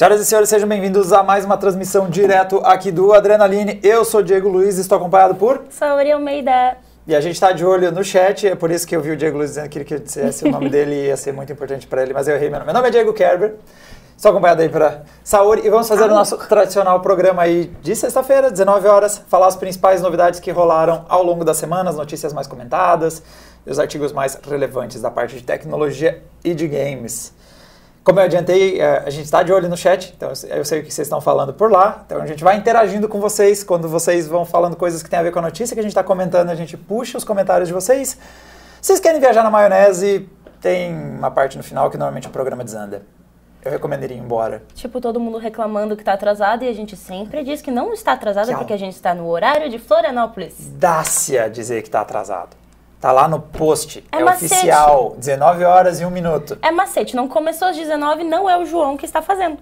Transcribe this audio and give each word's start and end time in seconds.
Senhoras 0.00 0.22
e 0.22 0.24
senhores, 0.24 0.48
sejam 0.48 0.66
bem-vindos 0.66 1.12
a 1.12 1.22
mais 1.22 1.44
uma 1.44 1.58
transmissão 1.58 2.08
direto 2.08 2.62
aqui 2.64 2.90
do 2.90 3.12
Adrenaline. 3.12 3.78
Eu 3.82 4.02
sou 4.02 4.22
Diego 4.22 4.48
Luiz 4.48 4.78
e 4.78 4.80
estou 4.80 4.96
acompanhado 4.96 5.34
por... 5.34 5.66
Saori 5.68 6.10
Almeida. 6.10 6.78
E 7.06 7.14
a 7.14 7.20
gente 7.20 7.34
está 7.34 7.52
de 7.52 7.66
olho 7.66 7.92
no 7.92 8.02
chat, 8.02 8.48
é 8.48 8.54
por 8.54 8.70
isso 8.70 8.86
que 8.86 8.96
eu 8.96 9.02
vi 9.02 9.10
o 9.10 9.16
Diego 9.18 9.36
Luiz 9.36 9.50
dizendo 9.50 9.68
que 9.68 9.76
ele 9.76 9.84
queria 9.84 10.02
dissesse 10.02 10.46
o 10.46 10.50
nome 10.50 10.70
dele 10.72 11.08
ia 11.08 11.18
ser 11.18 11.34
muito 11.34 11.52
importante 11.52 11.86
para 11.86 12.00
ele, 12.00 12.14
mas 12.14 12.26
eu 12.26 12.34
errei 12.34 12.48
meu 12.48 12.60
nome. 12.60 12.72
Meu 12.72 12.74
nome 12.76 12.88
é 12.88 12.90
Diego 12.92 13.12
Kerber, 13.12 13.56
estou 14.16 14.30
acompanhado 14.30 14.62
aí 14.62 14.70
para 14.70 15.02
Saori 15.22 15.66
e 15.66 15.68
vamos 15.68 15.86
fazer 15.86 16.04
o 16.04 16.08
nosso 16.08 16.38
tradicional 16.48 17.00
programa 17.00 17.42
aí 17.42 17.70
de 17.82 17.94
sexta-feira, 17.94 18.50
19 18.50 18.88
horas, 18.88 19.22
falar 19.28 19.48
as 19.48 19.56
principais 19.56 20.00
novidades 20.00 20.40
que 20.40 20.50
rolaram 20.50 21.04
ao 21.10 21.22
longo 21.22 21.44
da 21.44 21.52
semana, 21.52 21.90
as 21.90 21.96
notícias 21.96 22.32
mais 22.32 22.46
comentadas 22.46 23.22
e 23.66 23.70
os 23.70 23.78
artigos 23.78 24.14
mais 24.14 24.34
relevantes 24.48 25.02
da 25.02 25.10
parte 25.10 25.36
de 25.36 25.42
tecnologia 25.42 26.22
e 26.42 26.54
de 26.54 26.66
games. 26.66 27.38
Como 28.02 28.18
eu 28.18 28.24
adiantei, 28.24 28.80
é, 28.80 29.02
a 29.04 29.10
gente 29.10 29.24
está 29.24 29.42
de 29.42 29.52
olho 29.52 29.68
no 29.68 29.76
chat, 29.76 30.14
então 30.16 30.30
eu 30.48 30.64
sei 30.64 30.80
o 30.80 30.84
que 30.84 30.92
vocês 30.92 31.06
estão 31.06 31.20
falando 31.20 31.52
por 31.52 31.70
lá. 31.70 32.02
Então 32.06 32.20
a 32.20 32.26
gente 32.26 32.42
vai 32.42 32.56
interagindo 32.56 33.08
com 33.08 33.20
vocês 33.20 33.62
quando 33.62 33.88
vocês 33.88 34.26
vão 34.26 34.46
falando 34.46 34.74
coisas 34.74 35.02
que 35.02 35.10
tem 35.10 35.18
a 35.18 35.22
ver 35.22 35.32
com 35.32 35.38
a 35.38 35.42
notícia 35.42 35.74
que 35.74 35.80
a 35.80 35.82
gente 35.82 35.92
está 35.92 36.02
comentando, 36.02 36.48
a 36.48 36.54
gente 36.54 36.76
puxa 36.76 37.18
os 37.18 37.24
comentários 37.24 37.68
de 37.68 37.74
vocês. 37.74 38.16
Se 38.80 38.86
vocês 38.86 39.00
querem 39.00 39.20
viajar 39.20 39.42
na 39.42 39.50
maionese, 39.50 40.28
tem 40.60 40.94
uma 40.94 41.30
parte 41.30 41.58
no 41.58 41.62
final 41.62 41.90
que 41.90 41.98
normalmente 41.98 42.26
o 42.26 42.30
programa 42.30 42.64
desanda. 42.64 43.02
Eu 43.62 43.70
recomendaria 43.70 44.16
ir 44.16 44.20
embora. 44.20 44.62
Tipo, 44.74 45.02
todo 45.02 45.20
mundo 45.20 45.36
reclamando 45.36 45.94
que 45.94 46.00
está 46.00 46.14
atrasado 46.14 46.64
e 46.64 46.68
a 46.68 46.72
gente 46.72 46.96
sempre 46.96 47.44
diz 47.44 47.60
que 47.60 47.70
não 47.70 47.92
está 47.92 48.12
atrasado 48.12 48.48
Tchau. 48.48 48.58
porque 48.58 48.72
a 48.72 48.78
gente 48.78 48.94
está 48.94 49.14
no 49.14 49.28
horário 49.28 49.68
de 49.68 49.78
Florianópolis. 49.78 50.54
Dá-se 50.76 51.38
a 51.38 51.48
dizer 51.48 51.82
que 51.82 51.88
está 51.88 52.00
atrasado. 52.00 52.56
Tá 53.00 53.12
lá 53.12 53.26
no 53.26 53.40
post. 53.40 54.04
É, 54.12 54.20
é 54.20 54.24
oficial. 54.24 55.14
19 55.16 55.64
horas 55.64 56.00
e 56.00 56.04
1 56.04 56.10
minuto. 56.10 56.58
É 56.60 56.70
macete. 56.70 57.16
Não 57.16 57.26
começou 57.26 57.68
às 57.68 57.76
19, 57.76 58.24
não 58.24 58.48
é 58.48 58.58
o 58.58 58.66
João 58.66 58.96
que 58.96 59.06
está 59.06 59.22
fazendo. 59.22 59.58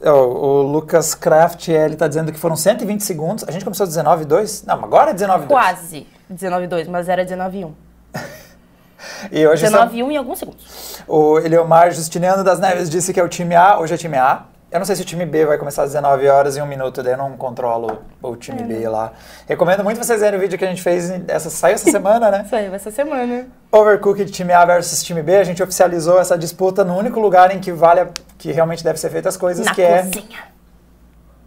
O, 0.00 0.08
o 0.08 0.62
Lucas 0.62 1.14
Kraft, 1.14 1.68
ele 1.68 1.96
tá 1.96 2.06
dizendo 2.06 2.32
que 2.32 2.38
foram 2.38 2.54
120 2.54 3.00
segundos. 3.00 3.44
A 3.48 3.50
gente 3.50 3.64
começou 3.64 3.84
às 3.84 3.90
19 3.90 4.22
e 4.22 4.26
2? 4.26 4.64
Não, 4.64 4.84
agora 4.84 5.10
é 5.10 5.12
19 5.12 5.44
e 5.44 5.48
2. 5.48 5.60
Quase 5.60 6.06
19 6.30 6.64
e 6.64 6.68
2, 6.68 6.88
mas 6.88 7.08
era 7.08 7.24
19 7.24 7.58
e 7.58 7.64
1. 7.64 7.74
e 9.32 9.46
hoje 9.46 9.62
19 9.62 9.98
e 9.98 10.02
1 10.04 10.12
em 10.12 10.16
alguns 10.16 10.38
segundos. 10.38 11.02
O 11.08 11.38
Eliomar 11.40 11.90
Justiniano 11.90 12.44
das 12.44 12.60
Neves 12.60 12.88
disse 12.88 13.12
que 13.12 13.18
é 13.18 13.24
o 13.24 13.28
time 13.28 13.56
A, 13.56 13.80
hoje 13.80 13.94
é 13.94 13.96
time 13.96 14.16
A. 14.16 14.44
Eu 14.72 14.78
não 14.78 14.86
sei 14.86 14.96
se 14.96 15.02
o 15.02 15.04
time 15.04 15.26
B 15.26 15.44
vai 15.44 15.58
começar 15.58 15.82
às 15.82 15.90
19 15.90 16.26
horas 16.28 16.56
e 16.56 16.62
1 16.62 16.66
minuto, 16.66 17.02
daí 17.02 17.12
eu 17.12 17.18
não 17.18 17.36
controlo 17.36 17.98
o 18.22 18.34
time 18.36 18.62
é. 18.62 18.64
B 18.64 18.88
lá. 18.88 19.12
Recomendo 19.46 19.84
muito 19.84 19.98
vocês 20.02 20.18
verem 20.18 20.38
o 20.38 20.40
vídeo 20.40 20.58
que 20.58 20.64
a 20.64 20.68
gente 20.68 20.80
fez, 20.80 21.10
essa, 21.28 21.50
saiu 21.50 21.74
essa 21.74 21.90
semana, 21.90 22.30
né? 22.30 22.46
saiu 22.48 22.74
essa 22.74 22.90
semana. 22.90 23.48
Overcooked 23.70 24.32
time 24.32 24.50
A 24.54 24.64
versus 24.64 25.02
time 25.02 25.22
B, 25.22 25.36
a 25.36 25.44
gente 25.44 25.62
oficializou 25.62 26.18
essa 26.18 26.38
disputa 26.38 26.82
no 26.84 26.96
único 26.96 27.20
lugar 27.20 27.54
em 27.54 27.60
que 27.60 27.70
vale, 27.70 28.08
que 28.38 28.50
realmente 28.50 28.82
deve 28.82 28.98
ser 28.98 29.10
feita 29.10 29.28
as 29.28 29.36
coisas, 29.36 29.66
na 29.66 29.74
que 29.74 29.82
cozinha. 29.82 29.98
é... 29.98 30.04
Na 30.04 30.10
cozinha. 30.10 30.52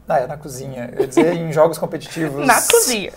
Ah, 0.08 0.20
é 0.20 0.28
na 0.28 0.38
cozinha. 0.38 0.90
Eu 0.94 1.02
ia 1.02 1.08
dizer 1.08 1.34
em 1.34 1.52
jogos 1.52 1.80
competitivos. 1.80 2.46
Na 2.46 2.62
cozinha. 2.62 3.12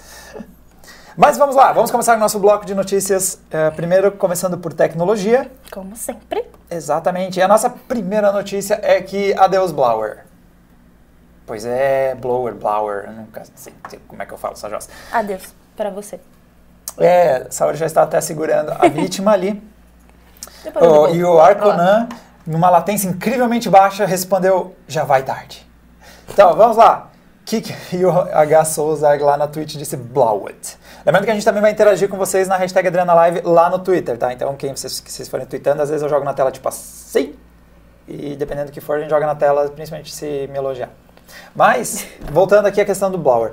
Mas 1.18 1.36
vamos 1.36 1.56
lá, 1.56 1.72
vamos 1.72 1.90
começar 1.90 2.16
o 2.16 2.20
nosso 2.20 2.38
bloco 2.38 2.64
de 2.64 2.76
notícias. 2.76 3.40
É, 3.50 3.72
primeiro, 3.72 4.12
começando 4.12 4.56
por 4.56 4.72
tecnologia. 4.72 5.50
Como 5.68 5.96
sempre. 5.96 6.46
Exatamente. 6.70 7.40
E 7.40 7.42
a 7.42 7.48
nossa 7.48 7.68
primeira 7.68 8.30
notícia 8.30 8.78
é 8.80 9.02
que 9.02 9.34
adeus 9.34 9.72
Blower. 9.72 10.24
Pois 11.44 11.66
é, 11.66 12.14
blower, 12.14 12.54
blower, 12.54 13.06
eu 13.06 13.12
nunca 13.14 13.42
sei, 13.56 13.72
como 14.06 14.22
é 14.22 14.26
que 14.26 14.32
eu 14.32 14.38
falo 14.38 14.52
essa 14.52 14.70
jossa. 14.70 14.90
Adeus, 15.12 15.52
para 15.76 15.90
você. 15.90 16.20
É, 16.96 17.48
Saori 17.50 17.76
já 17.76 17.86
está 17.86 18.04
até 18.04 18.20
segurando 18.20 18.70
a 18.78 18.86
vítima 18.86 19.32
ali. 19.32 19.60
oh, 20.80 21.08
e 21.08 21.24
o 21.24 21.40
Arconan, 21.40 22.08
numa 22.46 22.70
latência 22.70 23.08
incrivelmente 23.08 23.68
baixa, 23.68 24.06
respondeu, 24.06 24.76
já 24.86 25.02
vai 25.02 25.24
tarde. 25.24 25.66
Então, 26.28 26.54
vamos 26.54 26.76
lá. 26.76 27.10
Kik 27.48 27.74
e 27.94 28.04
o 28.04 28.10
H 28.10 28.64
Souza 28.66 29.08
lá 29.24 29.34
na 29.34 29.48
Twitch 29.48 29.76
disse 29.76 29.96
blow 29.96 30.48
it. 30.48 30.76
Lembrando 31.06 31.24
que 31.24 31.30
a 31.30 31.34
gente 31.34 31.46
também 31.46 31.62
vai 31.62 31.70
interagir 31.70 32.06
com 32.06 32.18
vocês 32.18 32.46
na 32.46 32.58
hashtag 32.58 32.88
AdrianaLive 32.88 33.40
lá 33.42 33.70
no 33.70 33.78
Twitter, 33.78 34.18
tá? 34.18 34.30
Então, 34.34 34.54
quem 34.54 34.76
vocês, 34.76 35.00
que 35.00 35.10
vocês 35.10 35.30
forem 35.30 35.46
tweetando, 35.46 35.80
às 35.80 35.88
vezes 35.88 36.02
eu 36.02 36.10
jogo 36.10 36.26
na 36.26 36.34
tela 36.34 36.50
tipo 36.50 36.68
assim, 36.68 37.34
e 38.06 38.36
dependendo 38.36 38.66
do 38.66 38.72
que 38.72 38.82
for, 38.82 38.98
a 38.98 39.00
gente 39.00 39.08
joga 39.08 39.26
na 39.26 39.34
tela, 39.34 39.66
principalmente 39.70 40.14
se 40.14 40.46
me 40.52 40.58
elogiar. 40.58 40.90
Mas, 41.56 42.06
voltando 42.30 42.66
aqui 42.66 42.82
à 42.82 42.84
questão 42.84 43.10
do 43.10 43.16
blower. 43.16 43.52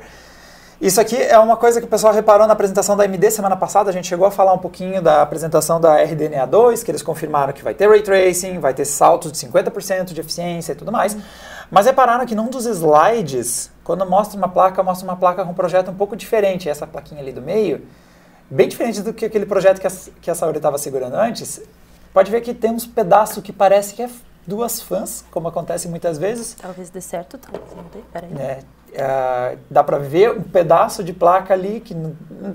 Isso 0.81 0.99
aqui 0.99 1.15
é 1.15 1.39
uma 1.39 1.55
coisa 1.55 1.79
que 1.79 1.87
o 1.87 1.89
pessoal 1.89 2.13
reparou 2.13 2.45
na 2.45 2.51
apresentação 2.51 2.97
da 2.97 3.05
AMD 3.05 3.31
semana 3.31 3.55
passada. 3.55 3.89
A 3.89 3.93
gente 3.93 4.09
chegou 4.09 4.27
a 4.27 4.31
falar 4.31 4.51
um 4.51 4.57
pouquinho 4.57 5.01
da 5.01 5.21
apresentação 5.21 5.79
da 5.79 6.03
RDNA 6.03 6.45
2, 6.45 6.83
que 6.83 6.91
eles 6.91 7.01
confirmaram 7.01 7.53
que 7.53 7.63
vai 7.63 7.73
ter 7.73 7.87
ray 7.87 8.01
tracing, 8.01 8.59
vai 8.59 8.73
ter 8.73 8.83
saltos 8.83 9.31
de 9.31 9.37
50% 9.37 10.11
de 10.11 10.19
eficiência 10.19 10.73
e 10.73 10.75
tudo 10.75 10.91
mais. 10.91 11.15
Mas 11.71 11.85
repararam 11.85 12.25
que 12.25 12.35
num 12.35 12.49
dos 12.49 12.65
slides, 12.65 13.71
quando 13.85 14.03
mostra 14.03 14.35
uma 14.35 14.49
placa, 14.49 14.81
mostra 14.81 15.07
uma 15.07 15.15
placa 15.15 15.45
com 15.45 15.51
um 15.51 15.53
projeto 15.53 15.91
um 15.91 15.95
pouco 15.95 16.15
diferente. 16.15 16.67
Essa 16.67 16.87
plaquinha 16.87 17.21
ali 17.21 17.31
do 17.31 17.41
meio, 17.41 17.85
bem 18.49 18.67
diferente 18.67 18.99
do 19.01 19.13
que 19.13 19.23
aquele 19.23 19.45
projeto 19.45 19.79
que 19.79 19.85
a, 19.85 19.91
que 20.19 20.31
a 20.31 20.35
Saori 20.35 20.57
estava 20.57 20.77
segurando 20.79 21.13
antes. 21.13 21.61
Pode 22.11 22.31
ver 22.31 22.41
que 22.41 22.53
tem 22.53 22.71
uns 22.71 22.87
pedaços 22.87 23.43
que 23.43 23.53
parece 23.53 23.93
que 23.93 24.01
é 24.01 24.09
duas 24.47 24.81
fãs, 24.81 25.23
como 25.29 25.47
acontece 25.47 25.87
muitas 25.87 26.17
vezes. 26.17 26.55
Talvez 26.59 26.89
dê 26.89 26.99
certo, 26.99 27.37
talvez 27.37 27.63
não 27.75 27.83
dê. 27.93 27.99
Peraí. 28.11 28.31
É, 28.39 28.59
é, 28.93 29.57
dá 29.69 29.83
para 29.83 29.99
ver 29.99 30.31
um 30.31 30.41
pedaço 30.41 31.03
de 31.03 31.13
placa 31.13 31.53
ali 31.53 31.79
que 31.79 31.95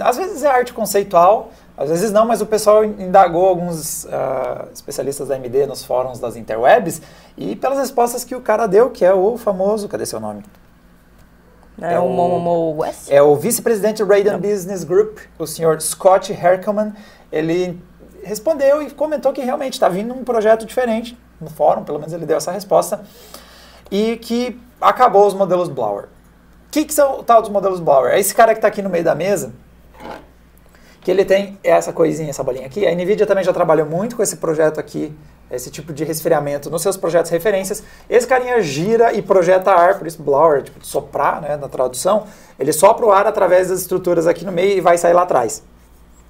às 0.00 0.16
vezes 0.16 0.42
é 0.42 0.48
arte 0.48 0.72
conceitual, 0.72 1.50
às 1.76 1.90
vezes 1.90 2.10
não, 2.10 2.26
mas 2.26 2.40
o 2.40 2.46
pessoal 2.46 2.84
indagou 2.84 3.46
alguns 3.46 4.04
uh, 4.04 4.68
especialistas 4.74 5.28
da 5.28 5.36
AMD 5.36 5.66
nos 5.66 5.84
fóruns 5.84 6.18
das 6.18 6.34
interwebs 6.34 7.00
e 7.36 7.54
pelas 7.54 7.78
respostas 7.78 8.24
que 8.24 8.34
o 8.34 8.40
cara 8.40 8.66
deu, 8.66 8.90
que 8.90 9.04
é 9.04 9.14
o 9.14 9.38
famoso, 9.38 9.88
cadê 9.88 10.04
seu 10.04 10.18
nome? 10.18 10.42
É, 11.80 11.94
é 11.94 11.98
o 11.98 12.08
Momo 12.08 12.76
West? 12.80 13.10
É 13.10 13.22
o 13.22 13.36
vice-presidente 13.36 14.02
Raiden 14.02 14.38
Business 14.38 14.84
Group, 14.84 15.18
o 15.38 15.46
senhor 15.46 15.80
Scott 15.80 16.32
Herkelman. 16.32 16.92
Ele 17.30 17.80
respondeu 18.22 18.82
e 18.82 18.90
comentou 18.90 19.32
que 19.32 19.40
realmente 19.40 19.74
está 19.74 19.88
vindo 19.88 20.14
um 20.14 20.24
projeto 20.24 20.66
diferente 20.66 21.18
no 21.40 21.48
fórum, 21.48 21.84
pelo 21.84 21.98
menos 21.98 22.12
ele 22.12 22.26
deu 22.26 22.36
essa 22.36 22.52
resposta, 22.52 23.02
e 23.90 24.16
que 24.18 24.60
acabou 24.80 25.26
os 25.26 25.34
modelos 25.34 25.68
Blower. 25.68 26.04
O 26.04 26.70
que, 26.70 26.84
que 26.84 26.94
são 26.94 27.20
o 27.20 27.22
tal 27.22 27.40
dos 27.40 27.50
modelos 27.50 27.80
Blower? 27.80 28.12
É 28.12 28.20
esse 28.20 28.34
cara 28.34 28.52
que 28.52 28.58
está 28.58 28.68
aqui 28.68 28.82
no 28.82 28.90
meio 28.90 29.02
da 29.02 29.14
mesa, 29.14 29.52
que 31.00 31.10
ele 31.10 31.24
tem 31.24 31.58
essa 31.64 31.92
coisinha, 31.92 32.30
essa 32.30 32.44
bolinha 32.44 32.66
aqui. 32.66 32.86
A 32.86 32.94
NVIDIA 32.94 33.26
também 33.26 33.42
já 33.42 33.52
trabalhou 33.52 33.86
muito 33.86 34.16
com 34.16 34.22
esse 34.22 34.36
projeto 34.36 34.78
aqui, 34.78 35.16
esse 35.50 35.70
tipo 35.70 35.92
de 35.92 36.04
resfriamento 36.04 36.70
nos 36.70 36.82
seus 36.82 36.96
projetos 36.96 37.30
referências. 37.30 37.82
Esse 38.08 38.26
carinha 38.26 38.60
gira 38.62 39.12
e 39.12 39.20
projeta 39.20 39.72
ar, 39.72 39.98
por 39.98 40.06
isso 40.06 40.22
blower, 40.22 40.62
tipo 40.62 40.78
de 40.78 40.86
soprar, 40.86 41.40
né, 41.40 41.56
na 41.56 41.68
tradução. 41.68 42.26
Ele 42.58 42.72
sopra 42.72 43.04
o 43.04 43.10
ar 43.10 43.26
através 43.26 43.68
das 43.68 43.80
estruturas 43.80 44.26
aqui 44.26 44.44
no 44.44 44.52
meio 44.52 44.78
e 44.78 44.80
vai 44.80 44.96
sair 44.96 45.12
lá 45.12 45.22
atrás. 45.22 45.62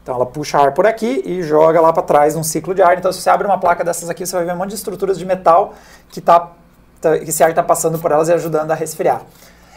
Então 0.02 0.14
ela 0.14 0.26
puxa 0.26 0.58
ar 0.58 0.72
por 0.72 0.86
aqui 0.86 1.22
e 1.26 1.42
joga 1.42 1.80
lá 1.80 1.92
para 1.92 2.02
trás 2.02 2.34
um 2.34 2.42
ciclo 2.42 2.74
de 2.74 2.82
ar. 2.82 2.96
Então 2.96 3.12
se 3.12 3.20
você 3.20 3.28
abre 3.28 3.46
uma 3.46 3.58
placa 3.58 3.84
dessas 3.84 4.08
aqui, 4.08 4.24
você 4.24 4.34
vai 4.34 4.44
ver 4.44 4.54
um 4.54 4.56
monte 4.56 4.70
de 4.70 4.76
estruturas 4.76 5.18
de 5.18 5.26
metal 5.26 5.74
que, 6.08 6.20
tá, 6.20 6.52
tá 7.00 7.18
que 7.18 7.28
esse 7.28 7.42
ar 7.42 7.50
está 7.50 7.62
passando 7.62 7.98
por 7.98 8.10
elas 8.10 8.28
e 8.28 8.32
ajudando 8.32 8.70
a 8.70 8.74
resfriar. 8.74 9.22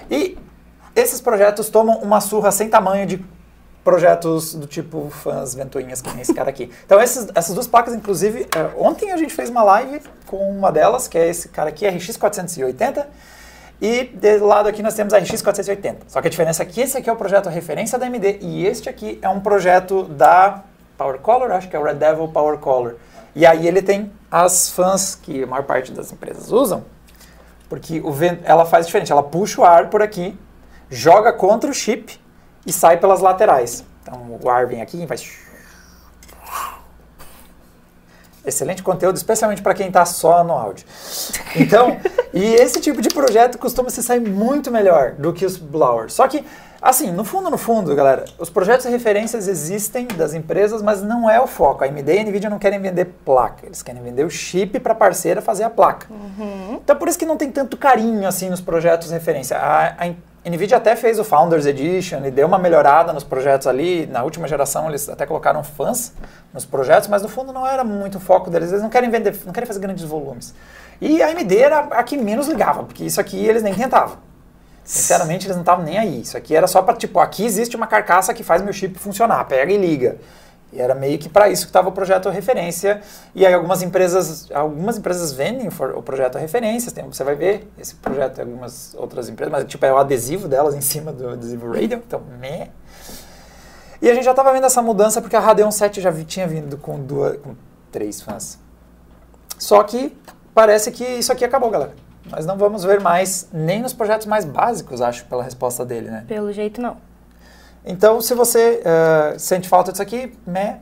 E 0.10 0.38
esses 0.96 1.20
projetos 1.20 1.70
tomam 1.70 1.98
uma 2.00 2.22
surra 2.22 2.52
sem 2.52 2.70
tamanho 2.70 3.06
de 3.06 3.26
projetos 3.84 4.56
do 4.56 4.66
tipo 4.66 5.10
fãs 5.10 5.54
ventoinhas, 5.54 6.02
que 6.02 6.10
nem 6.10 6.22
esse 6.22 6.34
cara 6.34 6.50
aqui. 6.50 6.72
Então 6.86 7.02
esses, 7.02 7.28
essas 7.36 7.54
duas 7.54 7.68
placas, 7.68 7.94
inclusive, 7.94 8.48
é, 8.56 8.72
ontem 8.78 9.12
a 9.12 9.18
gente 9.18 9.34
fez 9.34 9.50
uma 9.50 9.64
live 9.64 10.02
com 10.26 10.38
uma 10.50 10.72
delas, 10.72 11.08
que 11.08 11.18
é 11.18 11.28
esse 11.28 11.50
cara 11.50 11.70
aqui, 11.70 11.86
RX480, 11.86 13.06
e 13.82 14.06
do 14.06 14.46
lado 14.46 14.70
aqui 14.70 14.82
nós 14.82 14.94
temos 14.94 15.14
a 15.14 15.20
RX480. 15.20 15.98
Só 16.08 16.22
que 16.22 16.28
a 16.28 16.32
diferença 16.32 16.64
é 16.64 16.66
que 16.66 16.80
esse 16.80 16.98
aqui 16.98 17.10
é 17.10 17.14
o 17.14 17.18
projeto 17.18 17.50
referência 17.50 18.00
da 18.00 18.06
AMD 18.06 18.40
e 18.42 18.66
este 18.66 18.88
aqui 18.88 19.20
é 19.22 19.28
um 19.28 19.42
projeto 19.42 20.04
da 20.06 20.64
Power 20.98 21.20
Color, 21.20 21.52
acho 21.52 21.68
que 21.68 21.76
é 21.76 21.80
o 21.80 21.84
Red 21.84 21.96
Devil 21.96 22.30
Power 22.30 22.58
Color. 22.60 22.96
E 23.36 23.46
aí 23.46 23.68
ele 23.68 23.82
tem 23.82 24.12
as 24.32 24.70
fãs 24.70 25.16
que 25.16 25.44
a 25.44 25.48
maior 25.48 25.64
parte 25.64 25.92
das 25.92 26.14
empresas 26.14 26.52
usam, 26.52 26.86
porque 27.68 28.00
o 28.00 28.12
vento, 28.12 28.44
ela 28.46 28.66
faz 28.66 28.86
diferente, 28.86 29.12
ela 29.12 29.24
puxa 29.24 29.60
o 29.60 29.66
ar 29.66 29.90
por 29.90 30.02
aqui, 30.02 30.38
joga 30.90 31.34
contra 31.34 31.70
o 31.70 31.74
chip 31.74 32.23
e 32.66 32.72
sai 32.72 32.98
pelas 32.98 33.20
laterais. 33.20 33.84
Então 34.02 34.40
o 34.42 34.50
ar 34.50 34.68
vem 34.68 34.82
aqui 34.82 35.04
e 35.04 35.08
faz. 35.08 35.44
Excelente 38.46 38.84
conteúdo, 38.84 39.16
especialmente 39.16 39.62
para 39.62 39.74
quem 39.74 39.88
está 39.88 40.06
só 40.06 40.44
no 40.44 40.52
áudio. 40.52 40.86
Então, 41.56 41.98
e 42.34 42.44
esse 42.44 42.82
tipo 42.82 43.02
de 43.02 43.08
projeto 43.08 43.58
costuma 43.58 43.90
se 43.90 44.04
sair 44.04 44.20
muito 44.20 44.70
melhor 44.70 45.14
do 45.14 45.32
que 45.32 45.46
os 45.46 45.56
blowers. 45.56 46.12
Só 46.12 46.28
que, 46.28 46.44
assim, 46.82 47.10
no 47.10 47.24
fundo, 47.24 47.50
no 47.50 47.58
fundo, 47.58 47.96
galera, 47.96 48.26
os 48.38 48.50
projetos 48.50 48.86
de 48.86 48.92
referências 48.92 49.48
existem 49.48 50.08
das 50.08 50.34
empresas, 50.34 50.82
mas 50.82 51.02
não 51.02 51.30
é 51.30 51.40
o 51.40 51.48
foco. 51.48 51.86
A 51.86 51.88
AMD 51.88 52.14
e 52.14 52.20
a 52.20 52.24
NVIDIA 52.24 52.50
não 52.50 52.60
querem 52.60 52.82
vender 52.82 53.06
placa, 53.24 53.66
eles 53.66 53.82
querem 53.82 54.04
vender 54.04 54.26
o 54.26 54.30
chip 54.30 54.78
para 54.82 54.92
a 54.92 54.96
parceira 54.96 55.42
fazer 55.42 55.64
a 55.64 55.70
placa. 55.70 56.08
Uhum. 56.12 56.82
Então, 56.84 56.98
por 56.98 57.08
isso 57.08 57.18
que 57.18 57.26
não 57.26 57.38
tem 57.38 57.50
tanto 57.50 57.78
carinho, 57.78 58.28
assim, 58.28 58.50
nos 58.50 58.60
projetos 58.60 59.08
de 59.08 59.14
referência. 59.14 59.58
A, 59.58 59.96
a 60.04 60.08
NVIDIA 60.50 60.78
até 60.78 60.96
fez 60.96 61.20
o 61.20 61.24
Founders 61.24 61.66
Edition 61.66 62.26
e 62.26 62.32
deu 62.32 62.46
uma 62.46 62.58
melhorada 62.58 63.14
nos 63.14 63.24
projetos 63.24 63.66
ali. 63.66 64.06
Na 64.08 64.24
última 64.24 64.46
geração 64.48 64.90
eles 64.90 65.08
até 65.08 65.26
colocaram 65.26 65.64
fãs 65.64 66.14
nos 66.54 66.66
projetos, 66.66 67.08
mas 67.08 67.22
no 67.22 67.30
fundo 67.30 67.54
não 67.54 67.66
era 67.66 67.84
muito 67.84 68.18
o 68.18 68.22
foco 68.22 68.50
deles. 68.50 68.70
Eles 68.70 68.82
não 68.82 68.90
querem 68.90 69.10
vender, 69.10 69.36
não 69.46 69.54
querem 69.54 69.66
fazer 69.66 69.80
grandes 69.80 70.04
volumes. 70.04 70.54
E 71.00 71.24
a 71.24 71.28
AMD 71.28 71.58
era 71.58 71.80
a 71.80 72.04
que 72.04 72.18
menos 72.18 72.48
ligava, 72.48 72.84
porque 72.84 73.06
isso 73.06 73.22
aqui 73.22 73.38
eles 73.38 73.64
nem 73.64 73.74
tentavam. 73.74 74.18
Sinceramente, 74.84 75.46
eles 75.46 75.56
não 75.56 75.64
estavam 75.64 75.86
nem 75.86 75.98
aí. 75.98 76.22
Isso 76.22 76.36
aqui 76.36 76.54
era 76.54 76.68
só 76.68 76.82
para, 76.82 76.96
tipo, 76.96 77.20
aqui 77.20 77.46
existe 77.46 77.76
uma 77.76 77.88
carcaça 77.88 78.34
que 78.34 78.44
faz 78.44 78.62
meu 78.62 78.74
chip 78.74 79.00
funcionar, 79.00 79.46
pega 79.46 79.72
e 79.72 79.78
liga. 79.78 80.18
E 80.74 80.82
era 80.82 80.96
meio 80.96 81.20
que 81.20 81.30
para 81.30 81.50
isso 81.50 81.64
que 81.64 81.70
estava 81.70 81.90
o 81.90 81.92
projeto 81.92 82.30
referência. 82.30 83.02
E 83.36 83.46
aí 83.46 83.54
algumas 83.54 83.82
empresas, 83.82 84.50
algumas 84.52 84.98
empresas 84.98 85.32
vendem 85.32 85.68
o 85.68 86.02
projeto 86.02 86.38
referência. 86.38 86.92
Tem, 86.92 87.06
você 87.06 87.24
vai 87.24 87.36
ver 87.36 87.72
esse 87.78 87.96
projeto 87.96 88.40
em 88.40 88.42
algumas 88.42 88.96
outras 88.96 89.30
empresas, 89.30 89.52
mas 89.52 89.66
tipo 89.66 89.86
é 89.86 89.94
o 89.94 89.98
adesivo 89.98 90.48
delas 90.48 90.74
em 90.76 90.82
cima 90.82 91.12
do 91.12 91.30
adesivo 91.30 91.68
Radeon, 91.72 92.00
então 92.00 92.22
meh. 92.40 92.70
E 94.02 94.10
a 94.10 94.14
gente 94.14 94.26
já 94.26 94.32
estava 94.32 94.52
vendo 94.52 94.66
essa 94.66 94.82
mudança 94.82 95.22
porque 95.22 95.36
a 95.36 95.40
Radeon 95.40 95.72
7 95.72 96.02
já 96.02 96.12
tinha 96.26 96.46
vindo 96.46 96.78
com, 96.78 97.00
duas, 97.00 97.38
com 97.38 97.56
três 97.92 98.22
fãs. 98.22 98.60
Só 99.58 99.82
que 99.84 100.18
parece 100.54 100.92
que 100.92 101.06
isso 101.06 101.32
aqui 101.32 101.46
acabou, 101.46 101.70
galera. 101.70 101.94
Nós 102.30 102.46
não 102.46 102.58
vamos 102.58 102.84
ver 102.84 103.00
mais 103.00 103.48
nem 103.54 103.82
nos 103.82 103.94
projetos 103.94 104.28
mais 104.28 104.44
básicos, 104.44 105.02
acho, 105.02 105.26
pela 105.26 105.44
resposta 105.44 105.86
dele, 105.86 106.10
né? 106.10 106.26
Pelo 106.28 106.52
jeito 106.52 106.82
não. 106.82 106.98
Então, 107.86 108.22
se 108.22 108.34
você 108.34 108.82
uh, 108.82 109.40
sente 109.40 109.68
falta 109.68 109.92
disso 109.92 110.02
aqui, 110.02 110.34
né, 110.48 110.80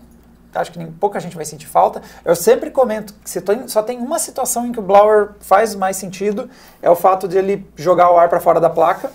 acho 0.53 0.71
que 0.71 0.77
nem, 0.77 0.91
pouca 0.91 1.19
gente 1.19 1.35
vai 1.35 1.45
sentir 1.45 1.67
falta. 1.67 2.01
Eu 2.23 2.35
sempre 2.35 2.69
comento 2.69 3.13
que 3.13 3.41
tem, 3.41 3.67
só 3.67 3.81
tem 3.81 3.97
uma 3.97 4.19
situação 4.19 4.65
em 4.65 4.71
que 4.71 4.79
o 4.79 4.83
blower 4.83 5.31
faz 5.39 5.75
mais 5.75 5.97
sentido, 5.97 6.49
é 6.81 6.89
o 6.89 6.95
fato 6.95 7.27
de 7.27 7.37
ele 7.37 7.65
jogar 7.75 8.11
o 8.11 8.17
ar 8.17 8.29
para 8.29 8.39
fora 8.39 8.59
da 8.59 8.69
placa, 8.69 9.11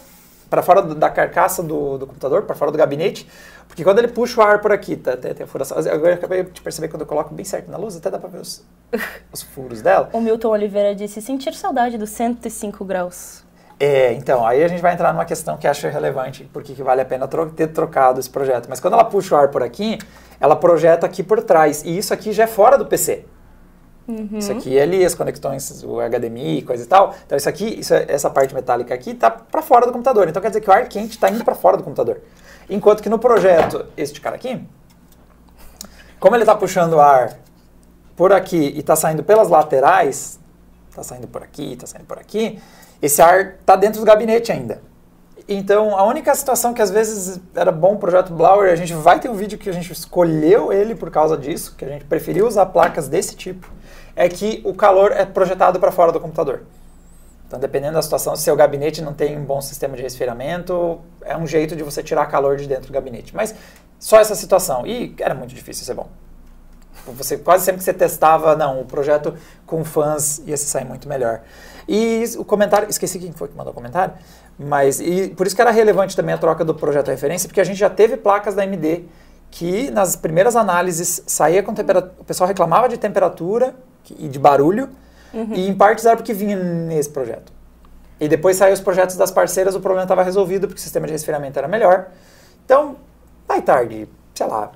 para 0.49 0.63
fora 0.63 0.83
da 0.83 1.11
carcaça 1.11 1.63
do, 1.63 1.99
do 1.99 2.07
computador, 2.07 2.43
para 2.43 2.55
fora 2.55 2.71
do 2.71 2.79
gabinete, 2.79 3.29
porque 3.67 3.83
quando 3.83 3.99
ele 3.99 4.09
puxa 4.09 4.41
o 4.41 4.45
ar 4.45 4.61
por 4.61 4.73
aqui, 4.73 4.97
tá, 4.97 5.17
tem, 5.17 5.35
tem 5.35 5.45
a 5.45 5.47
furação. 5.47 5.77
Agora 5.79 6.11
eu 6.11 6.15
acabei 6.15 6.45
de 6.45 6.61
perceber 6.61 6.89
quando 6.89 7.03
eu 7.03 7.07
coloco 7.07 7.35
bem 7.35 7.45
certo 7.45 7.71
na 7.71 7.77
luz, 7.77 7.97
até 7.97 8.11
dá 8.11 8.19
para 8.19 8.29
ver 8.29 8.41
os, 8.41 8.65
os 9.33 9.43
furos 9.43 9.83
dela. 9.83 10.09
O 10.13 10.21
Milton 10.21 10.49
Oliveira 10.49 10.95
disse 10.95 11.21
sentir 11.21 11.55
saudade 11.55 11.99
dos 11.99 12.11
105 12.11 12.85
graus. 12.85 13.46
É, 13.79 14.13
então, 14.15 14.47
aí 14.47 14.65
a 14.65 14.69
gente 14.69 14.81
vai 14.81 14.95
entrar 14.95 15.13
numa 15.13 15.25
questão 15.27 15.57
que 15.59 15.69
acho 15.69 15.87
relevante, 15.89 16.49
porque 16.53 16.73
que 16.73 16.83
vale 16.83 17.03
a 17.03 17.05
pena 17.05 17.29
tro 17.29 17.51
ter 17.51 17.69
trocado 17.69 18.19
esse 18.19 18.31
projeto. 18.31 18.67
Mas 18.69 18.81
quando 18.81 18.95
ela 18.95 19.05
puxa 19.05 19.35
o 19.35 19.39
ar 19.39 19.49
por 19.49 19.63
aqui, 19.63 19.99
ela 20.41 20.57
projeta 20.57 21.05
aqui 21.05 21.23
por 21.23 21.43
trás. 21.43 21.83
E 21.85 21.97
isso 21.97 22.15
aqui 22.15 22.33
já 22.33 22.45
é 22.45 22.47
fora 22.47 22.79
do 22.79 22.87
PC. 22.87 23.25
Uhum. 24.09 24.39
Isso 24.39 24.53
aqui 24.53 24.79
é 24.79 24.83
ali, 24.83 25.05
as 25.05 25.15
conexões, 25.15 25.83
o 25.83 25.99
HDMI, 26.01 26.63
coisa 26.63 26.85
e 26.85 26.87
tal. 26.87 27.15
Então 27.27 27.37
isso 27.37 27.49
aqui, 27.49 27.81
isso, 27.81 27.93
essa 27.93 28.31
parte 28.31 28.55
metálica 28.55 28.95
aqui 28.95 29.11
está 29.11 29.31
para 29.31 29.61
fora 29.61 29.85
do 29.85 29.93
computador. 29.93 30.29
Então 30.29 30.41
quer 30.41 30.49
dizer 30.49 30.61
que 30.61 30.71
o 30.71 30.73
ar 30.73 30.89
quente 30.89 31.11
está 31.11 31.29
indo 31.29 31.45
para 31.45 31.55
fora 31.55 31.77
do 31.77 31.83
computador. 31.83 32.21
Enquanto 32.71 33.03
que 33.03 33.09
no 33.09 33.19
projeto, 33.19 33.85
este 33.97 34.21
cara 34.21 34.37
aqui, 34.37 34.65
como 36.21 36.37
ele 36.37 36.45
está 36.45 36.55
puxando 36.55 37.01
ar 37.01 37.37
por 38.17 38.33
aqui 38.33 38.73
e 38.75 38.79
está 38.79 38.95
saindo 38.97 39.23
pelas 39.25 39.49
laterais, 39.49 40.39
está 40.89 41.03
saindo 41.03 41.27
por 41.27 41.43
aqui, 41.43 41.73
está 41.73 41.87
saindo 41.87 42.07
por 42.07 42.19
aqui, 42.19 42.61
esse 43.01 43.21
ar 43.21 43.57
está 43.61 43.77
dentro 43.77 44.01
do 44.01 44.07
gabinete 44.07 44.51
ainda. 44.53 44.81
Então, 45.49 45.97
a 45.97 46.05
única 46.05 46.35
situação 46.35 46.75
que 46.75 46.83
às 46.83 46.91
vezes 46.91 47.41
era 47.55 47.71
bom 47.71 47.95
o 47.95 47.99
projeto 47.99 48.33
Blower, 48.33 48.73
a 48.73 48.77
gente 48.77 48.93
vai 48.95 49.21
ter 49.21 49.29
um 49.29 49.35
vídeo 49.35 49.57
que 49.57 49.71
a 49.71 49.73
gente 49.73 49.93
escolheu 49.93 50.73
ele 50.73 50.95
por 50.95 51.11
causa 51.11 51.37
disso, 51.37 51.75
que 51.77 51.85
a 51.85 51.89
gente 51.89 52.05
preferiu 52.05 52.49
usar 52.49 52.67
placas 52.67 53.07
desse 53.07 53.37
tipo, 53.37 53.71
é 54.17 54.29
que 54.29 54.61
o 54.65 54.75
calor 54.75 55.13
é 55.13 55.25
projetado 55.25 55.79
para 55.79 55.93
fora 55.93 56.11
do 56.11 56.19
computador. 56.19 56.63
Então, 57.47 57.61
dependendo 57.61 57.95
da 57.95 58.03
situação, 58.03 58.35
se 58.35 58.43
seu 58.43 58.57
gabinete 58.57 59.01
não 59.01 59.15
tem 59.15 59.39
um 59.39 59.45
bom 59.45 59.61
sistema 59.61 59.97
de 59.97 60.03
resfriamento, 60.03 61.01
é 61.23 61.37
um 61.37 61.47
jeito 61.47 61.77
de 61.77 61.85
você 61.85 62.03
tirar 62.03 62.27
calor 62.27 62.57
de 62.57 62.67
dentro 62.67 62.89
do 62.89 62.93
gabinete. 62.93 63.37
Mas 63.37 63.55
só 64.01 64.19
essa 64.19 64.35
situação. 64.35 64.85
E 64.85 65.15
era 65.21 65.35
muito 65.35 65.55
difícil 65.55 65.85
ser 65.85 65.95
bom. 65.95 66.09
Você, 67.07 67.39
quase 67.39 67.65
sempre 67.65 67.79
que 67.79 67.85
você 67.85 67.95
testava, 67.95 68.57
não, 68.57 68.81
o 68.81 68.85
projeto 68.85 69.37
com 69.65 69.85
fãs 69.85 70.39
ia 70.45 70.57
se 70.57 70.67
sair 70.67 70.85
muito 70.85 71.09
melhor. 71.09 71.43
E 71.89 72.25
o 72.37 72.45
comentário, 72.45 72.89
esqueci 72.89 73.19
quem 73.19 73.33
foi 73.33 73.49
que 73.49 73.57
mandou 73.57 73.73
o 73.73 73.75
comentário, 73.75 74.15
mas 74.59 75.01
e 75.01 75.29
por 75.29 75.47
isso 75.47 75.55
que 75.55 75.63
era 75.63 75.71
relevante 75.71 76.17
também 76.17 76.35
a 76.35 76.39
troca 76.39 76.65
do 76.65 76.75
projeto 76.75 77.09
referência, 77.09 77.49
porque 77.49 77.61
a 77.61 77.65
gente 77.65 77.79
já 77.79 77.89
teve 77.89 78.17
placas 78.17 78.55
da 78.55 78.63
AMD 78.63 79.05
que 79.51 79.91
nas 79.91 80.17
primeiras 80.17 80.57
análises 80.57 81.23
saía 81.27 81.63
com 81.63 81.73
temperatura, 81.73 82.13
o 82.19 82.25
pessoal 82.25 82.49
reclamava 82.49 82.89
de 82.89 82.99
temperatura 82.99 83.75
e 84.19 84.29
de 84.29 84.39
barulho, 84.39 84.91
uhum. 85.33 85.55
e 85.55 85.69
em 85.69 85.75
partes 85.75 86.05
era 86.05 86.17
porque 86.17 86.33
vinha 86.35 86.57
nesse 86.57 87.09
projeto. 87.09 87.53
E 88.19 88.29
depois 88.29 88.57
saiu 88.57 88.73
os 88.75 88.81
projetos 88.81 89.17
das 89.17 89.31
parceiras, 89.31 89.75
o 89.75 89.81
problema 89.81 90.05
estava 90.05 90.23
resolvido 90.23 90.67
porque 90.67 90.81
o 90.81 90.83
sistema 90.83 91.07
de 91.07 91.13
resfriamento 91.13 91.59
era 91.59 91.69
melhor. 91.69 92.09
Então, 92.65 92.97
vai 93.47 93.63
tarde, 93.63 94.09
sei 94.35 94.47
lá. 94.47 94.73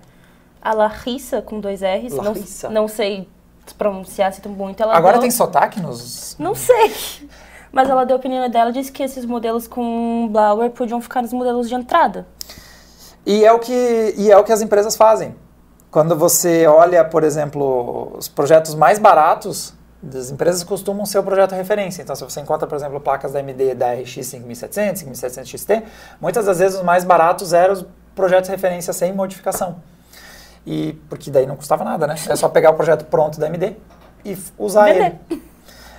A 0.63 0.75
Larissa, 0.75 1.41
com 1.41 1.59
dois 1.59 1.81
R's, 1.81 2.13
Larissa. 2.13 2.69
Não, 2.69 2.83
não 2.83 2.89
sei 2.89 3.27
pronunciar 3.75 4.29
assim 4.29 4.47
muito. 4.49 4.83
Ela 4.83 4.97
Agora 4.97 5.15
deu... 5.15 5.23
tem 5.23 5.31
sotaque 5.31 5.81
nos... 5.81 6.37
Não 6.39 6.55
sei. 6.55 6.93
Mas 7.73 7.89
ela 7.89 8.05
deu 8.05 8.17
a 8.17 8.19
opinião 8.19 8.49
dela, 8.49 8.73
disse 8.73 8.91
que 8.91 9.03
esses 9.03 9.25
modelos 9.25 9.69
com 9.69 10.29
blower 10.31 10.71
podiam 10.71 11.01
ficar 11.01 11.23
nos 11.23 11.33
modelos 11.33 11.69
de 11.69 11.75
entrada. 11.75 12.27
E 13.25 13.45
é 13.45 13.53
o 13.53 13.59
que, 13.59 14.15
e 14.17 14.31
é 14.31 14.37
o 14.37 14.43
que 14.43 14.53
as 14.53 14.61
empresas 14.61 14.97
fazem. 14.97 15.35
Quando 15.91 16.17
você 16.17 16.67
olha, 16.67 17.05
por 17.05 17.25
exemplo, 17.25 18.13
os 18.17 18.29
projetos 18.29 18.75
mais 18.75 18.99
baratos 18.99 19.75
das 20.03 20.31
empresas 20.31 20.65
costumam 20.65 21.05
ser 21.05 21.19
o 21.19 21.23
projeto 21.23 21.53
referência. 21.53 22.03
Então, 22.03 22.17
se 22.17 22.25
você 22.25 22.41
encontra, 22.41 22.67
por 22.67 22.75
exemplo, 22.75 22.99
placas 23.01 23.33
da 23.33 23.41
AMD 23.41 23.75
da 23.75 23.93
RX 23.93 24.27
5700, 24.27 25.01
5700 25.01 25.51
XT, 25.51 25.83
muitas 26.21 26.47
das 26.47 26.59
vezes 26.59 26.79
os 26.79 26.85
mais 26.85 27.05
baratos 27.05 27.53
eram 27.53 27.75
os 27.75 27.85
projetos 28.15 28.49
referência 28.49 28.93
sem 28.93 29.13
modificação. 29.13 29.77
E 30.67 30.93
porque 31.09 31.31
daí 31.31 31.47
não 31.47 31.57
custava 31.57 31.85
nada, 31.85 32.07
né? 32.07 32.15
É 32.29 32.37
só 32.37 32.49
pegar 32.49 32.71
o 32.71 32.75
projeto 32.75 33.05
pronto 33.07 33.41
da 33.41 33.47
AMD 33.47 33.77
e 34.25 34.39
usar 34.59 34.85
Vender. 34.85 35.19
ele. 35.31 35.43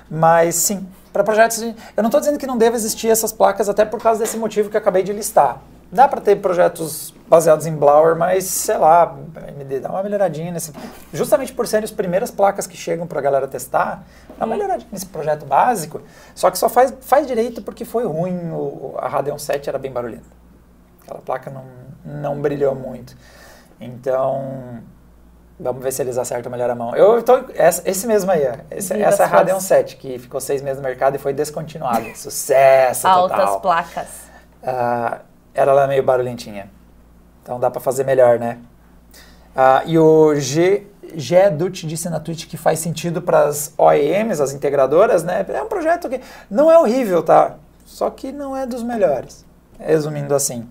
Mas 0.10 0.56
sim, 0.56 0.88
para 1.12 1.24
projetos. 1.24 1.62
Eu 1.62 1.76
não 1.98 2.08
estou 2.08 2.20
dizendo 2.20 2.38
que 2.38 2.48
não 2.48 2.58
deve 2.58 2.76
existir 2.76 3.10
essas 3.10 3.32
placas, 3.32 3.70
até 3.70 3.86
por 3.86 4.02
causa 4.02 4.20
desse 4.20 4.38
motivo 4.38 4.70
que 4.70 4.76
eu 4.76 4.82
acabei 4.82 5.04
de 5.04 5.14
listar. 5.14 5.62
Dá 5.92 6.08
para 6.08 6.22
ter 6.22 6.38
projetos 6.38 7.14
baseados 7.28 7.66
em 7.66 7.76
Blower, 7.76 8.16
mas 8.16 8.46
sei 8.46 8.78
lá, 8.78 9.04
AMD 9.36 9.80
dá 9.80 9.90
uma 9.90 10.02
melhoradinha 10.04 10.52
nesse. 10.52 10.72
Justamente 11.14 11.54
por 11.54 11.68
serem 11.68 11.84
as 11.84 11.92
primeiras 11.92 12.32
placas 12.32 12.66
que 12.66 12.78
chegam 12.78 13.06
para 13.06 13.20
a 13.20 13.22
galera 13.22 13.48
testar, 13.48 14.04
dá 14.38 14.46
uma 14.46 14.56
melhoradinha 14.56 14.90
nesse 14.92 15.06
projeto 15.06 15.46
básico. 15.46 16.02
Só 16.34 16.50
que 16.50 16.58
só 16.58 16.70
faz, 16.70 16.94
faz 17.02 17.28
direito 17.28 17.62
porque 17.62 17.84
foi 17.84 18.06
ruim, 18.06 18.52
o, 18.52 18.96
a 18.98 19.08
Radeon 19.08 19.38
7 19.38 19.68
era 19.68 19.78
bem 19.78 19.92
barulhenta. 19.92 20.24
Aquela 21.04 21.20
placa 21.22 21.50
não, 21.50 21.66
não 22.06 22.42
brilhou 22.42 22.74
muito. 22.74 23.16
Então, 23.82 24.80
vamos 25.60 25.84
ver 25.84 25.92
se 25.92 26.02
eles 26.02 26.18
acertam 26.18 26.52
melhor 26.52 26.70
a 26.70 26.76
mão. 26.76 26.96
Eu 26.96 27.22
tô, 27.24 27.46
essa, 27.56 27.82
esse 27.90 28.06
mesmo 28.06 28.32
aí, 28.32 28.44
esse, 28.70 28.94
essa 29.02 29.24
é 29.24 29.26
a 29.26 29.30
Radeon 29.30 29.60
7, 29.60 29.98
que 29.98 30.20
ficou 30.20 30.40
seis 30.40 30.62
meses 30.62 30.78
no 30.78 30.88
mercado 30.88 31.16
e 31.16 31.18
foi 31.18 31.34
descontinuado. 31.34 32.06
Sucesso 32.16 33.08
Altas 33.08 33.40
total. 33.40 33.60
placas. 33.60 34.08
Uh, 34.62 35.20
era 35.54 35.74
lá 35.74 35.88
meio 35.88 36.04
barulhentinha. 36.04 36.70
Então 37.42 37.60
dá 37.60 37.72
para 37.72 37.82
fazer 37.82 38.04
melhor, 38.04 38.38
né? 38.38 38.60
Uh, 39.56 39.90
e 39.90 40.00
o 40.00 40.36
G, 40.36 40.88
Gedut 41.16 41.86
disse 41.88 42.08
na 42.10 42.20
Twitch 42.20 42.48
que 42.48 42.56
faz 42.56 42.80
sentido 42.80 43.22
para 43.22 43.46
as 43.46 43.74
OEMs, 43.78 44.40
as 44.40 44.54
integradoras, 44.54 45.24
né? 45.24 45.46
É 45.50 45.62
um 45.62 45.68
projeto 45.68 46.08
que 46.08 46.22
não 46.50 46.72
é 46.72 46.78
horrível, 46.78 47.24
tá? 47.24 47.56
Só 47.86 48.10
que 48.10 48.32
não 48.32 48.56
é 48.56 48.66
dos 48.66 48.84
melhores. 48.84 49.46
Resumindo 49.80 50.34
assim. 50.36 50.70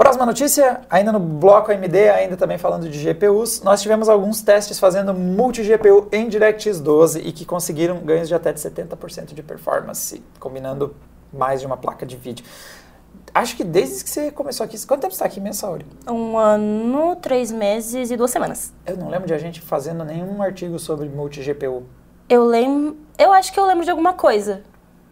Próxima 0.00 0.24
notícia, 0.24 0.80
ainda 0.88 1.12
no 1.12 1.20
bloco 1.20 1.70
AMD, 1.70 2.08
ainda 2.08 2.34
também 2.34 2.56
falando 2.56 2.88
de 2.88 2.98
GPUs, 2.98 3.60
nós 3.60 3.82
tivemos 3.82 4.08
alguns 4.08 4.40
testes 4.40 4.78
fazendo 4.78 5.12
multi-GPU 5.12 6.08
em 6.10 6.26
DirectX 6.26 6.80
12 6.80 7.20
e 7.20 7.30
que 7.30 7.44
conseguiram 7.44 7.98
ganhos 7.98 8.26
de 8.26 8.34
até 8.34 8.50
de 8.50 8.58
70% 8.58 9.34
de 9.34 9.42
performance, 9.42 10.22
combinando 10.38 10.96
mais 11.30 11.60
de 11.60 11.66
uma 11.66 11.76
placa 11.76 12.06
de 12.06 12.16
vídeo. 12.16 12.46
Acho 13.34 13.54
que 13.54 13.62
desde 13.62 14.02
que 14.02 14.08
você 14.08 14.30
começou 14.30 14.64
aqui, 14.64 14.78
quanto 14.86 15.02
tempo 15.02 15.12
você 15.12 15.16
está 15.16 15.26
aqui 15.26 15.38
mensalmente? 15.38 15.84
Um 16.08 16.38
ano, 16.38 17.16
três 17.16 17.52
meses 17.52 18.10
e 18.10 18.16
duas 18.16 18.30
semanas. 18.30 18.72
Eu 18.86 18.96
não 18.96 19.10
lembro 19.10 19.26
de 19.26 19.34
a 19.34 19.38
gente 19.38 19.60
fazendo 19.60 20.02
nenhum 20.02 20.42
artigo 20.42 20.78
sobre 20.78 21.10
multi-GPU. 21.10 21.82
Eu 22.26 22.46
lembro, 22.46 22.96
eu 23.18 23.34
acho 23.34 23.52
que 23.52 23.60
eu 23.60 23.66
lembro 23.66 23.84
de 23.84 23.90
alguma 23.90 24.14
coisa. 24.14 24.62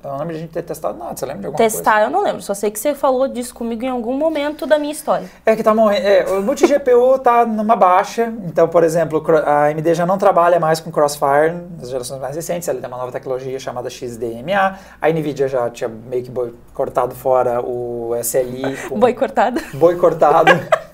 Eu 0.03 0.11
não 0.11 0.19
lembro 0.19 0.33
de 0.33 0.39
a 0.39 0.43
gente 0.43 0.53
ter 0.53 0.63
testado 0.63 0.97
nada. 0.97 1.17
Você 1.17 1.27
lembra 1.27 1.41
de 1.41 1.47
alguma 1.47 1.59
Testar, 1.59 1.93
coisa? 1.93 2.07
eu 2.07 2.11
não 2.11 2.23
lembro. 2.23 2.41
Só 2.41 2.55
sei 2.55 2.71
que 2.71 2.79
você 2.79 2.95
falou 2.95 3.27
disso 3.27 3.53
comigo 3.53 3.85
em 3.85 3.89
algum 3.89 4.15
momento 4.15 4.65
da 4.65 4.79
minha 4.79 4.93
história. 4.93 5.29
É 5.45 5.57
que 5.57 5.63
tá 5.63 5.75
morrendo. 5.75 6.07
É, 6.07 6.25
o 6.31 6.43
multi-GPU 6.43 7.19
tá 7.19 7.45
numa 7.45 7.75
baixa. 7.75 8.33
Então, 8.45 8.69
por 8.69 8.85
exemplo, 8.85 9.23
a 9.45 9.67
AMD 9.67 9.95
já 9.95 10.07
não 10.07 10.17
trabalha 10.17 10.61
mais 10.61 10.79
com 10.79 10.93
Crossfire 10.93 11.55
nas 11.79 11.91
gerações 11.91 12.21
mais 12.21 12.37
recentes. 12.37 12.69
Ela 12.69 12.81
tem 12.81 12.89
uma 12.89 12.99
nova 12.99 13.11
tecnologia 13.11 13.59
chamada 13.59 13.91
XDMA. 13.91 14.79
A 15.01 15.09
NVIDIA 15.11 15.49
já 15.49 15.69
tinha 15.71 15.89
meio 15.89 16.23
que 16.23 16.33
cortado 16.73 17.15
fora 17.15 17.61
o 17.61 18.15
SLI. 18.23 18.77
Com... 18.89 18.99
Boi 19.01 19.15
cortado. 19.15 19.61
Boi 19.75 19.97
cortado. 19.97 20.53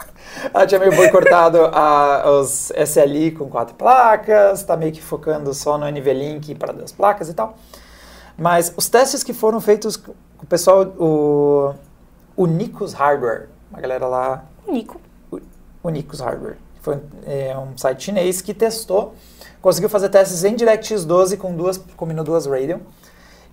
Ela 0.53 0.67
tinha 0.67 0.79
meio 0.79 0.95
boicotado 0.95 1.59
a, 1.73 2.29
os 2.31 2.71
SLI 2.71 3.31
com 3.31 3.49
quatro 3.49 3.75
placas, 3.75 4.63
tá 4.63 4.77
meio 4.77 4.93
que 4.93 5.01
focando 5.01 5.55
só 5.55 5.79
no 5.79 5.87
NVLink 5.89 6.55
para 6.57 6.73
duas 6.73 6.93
placas 6.93 7.29
e 7.29 7.35
tal. 7.35 7.57
Mas 8.37 8.73
os 8.77 8.89
testes 8.89 9.23
que 9.23 9.33
foram 9.33 9.61
feitos 9.61 9.97
o 10.45 10.47
pessoal, 10.47 10.83
o, 10.99 11.75
o 12.37 12.47
Nicos 12.47 12.93
Hardware, 12.93 13.49
uma 13.71 13.81
galera 13.81 14.07
lá... 14.07 14.45
Nico. 14.69 15.01
O, 15.31 15.41
o 15.83 15.89
Nicos 15.89 16.21
Hardware. 16.21 16.59
Foi 16.83 17.01
é, 17.25 17.57
um 17.57 17.79
site 17.79 18.05
chinês 18.05 18.43
que 18.43 18.53
testou, 18.53 19.15
conseguiu 19.63 19.89
fazer 19.89 20.11
testes 20.11 20.45
em 20.45 20.55
DirectX 20.55 21.07
12 21.07 21.39
com 21.39 21.57
duas, 21.57 21.79
combinou 21.97 22.23
duas 22.23 22.45
Radeon. 22.45 22.81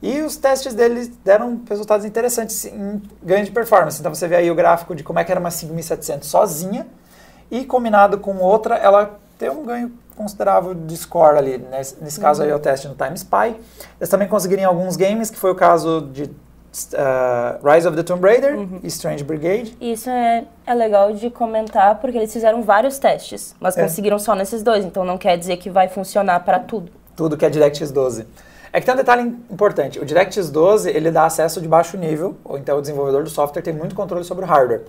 E 0.01 0.19
os 0.21 0.35
testes 0.35 0.73
deles 0.73 1.07
deram 1.23 1.61
resultados 1.69 2.05
interessantes 2.05 2.65
em 2.65 3.01
ganho 3.23 3.45
de 3.45 3.51
performance. 3.51 4.01
Então 4.01 4.13
você 4.13 4.27
vê 4.27 4.35
aí 4.35 4.51
o 4.51 4.55
gráfico 4.55 4.93
de 4.93 5.01
como 5.01 5.19
é 5.19 5.23
que 5.23 5.31
era 5.31 5.39
uma 5.39 5.51
5700 5.51 6.27
sozinha 6.27 6.87
e 7.49 7.63
combinado 7.63 8.17
com 8.17 8.35
outra, 8.37 8.75
ela 8.75 9.17
tem 9.37 9.49
um 9.49 9.63
ganho 9.63 9.93
considerável 10.21 10.73
de 10.73 10.95
score 10.97 11.37
ali. 11.37 11.57
Nesse, 11.57 12.01
nesse 12.01 12.19
caso 12.19 12.43
aí 12.43 12.49
é 12.49 12.55
o 12.55 12.59
teste 12.59 12.87
no 12.87 12.95
Time 12.95 13.15
Spy. 13.15 13.55
Eles 13.99 14.09
também 14.09 14.27
conseguiram 14.27 14.63
em 14.63 14.65
alguns 14.65 14.95
games, 14.95 15.29
que 15.29 15.37
foi 15.37 15.51
o 15.51 15.55
caso 15.55 16.09
de 16.13 16.23
uh, 16.23 17.67
Rise 17.67 17.87
of 17.87 17.95
the 17.95 18.03
Tomb 18.03 18.25
Raider 18.25 18.57
uhum. 18.57 18.79
e 18.81 18.87
Strange 18.87 19.23
Brigade. 19.23 19.75
Isso 19.79 20.09
é, 20.09 20.45
é 20.65 20.73
legal 20.73 21.13
de 21.13 21.29
comentar 21.29 21.95
porque 21.99 22.17
eles 22.17 22.31
fizeram 22.31 22.61
vários 22.61 22.97
testes, 22.97 23.55
mas 23.59 23.77
é. 23.77 23.83
conseguiram 23.83 24.17
só 24.17 24.35
nesses 24.35 24.63
dois, 24.63 24.85
então 24.85 25.03
não 25.03 25.17
quer 25.17 25.37
dizer 25.37 25.57
que 25.57 25.69
vai 25.69 25.87
funcionar 25.87 26.39
para 26.41 26.59
tudo. 26.59 26.91
Tudo 27.15 27.37
que 27.37 27.45
é 27.45 27.49
DirectX 27.49 27.91
12. 27.91 28.25
É 28.73 28.79
que 28.79 28.85
tem 28.85 28.95
um 28.95 28.97
detalhe 28.97 29.35
importante. 29.49 29.99
O 29.99 30.05
DirectX 30.05 30.49
12, 30.49 30.89
ele 30.89 31.11
dá 31.11 31.25
acesso 31.25 31.59
de 31.59 31.67
baixo 31.67 31.97
nível, 31.97 32.37
ou 32.43 32.57
então 32.57 32.77
o 32.77 32.81
desenvolvedor 32.81 33.23
do 33.23 33.29
software 33.29 33.61
tem 33.61 33.73
muito 33.73 33.93
controle 33.93 34.23
sobre 34.23 34.45
o 34.45 34.47
hardware. 34.47 34.83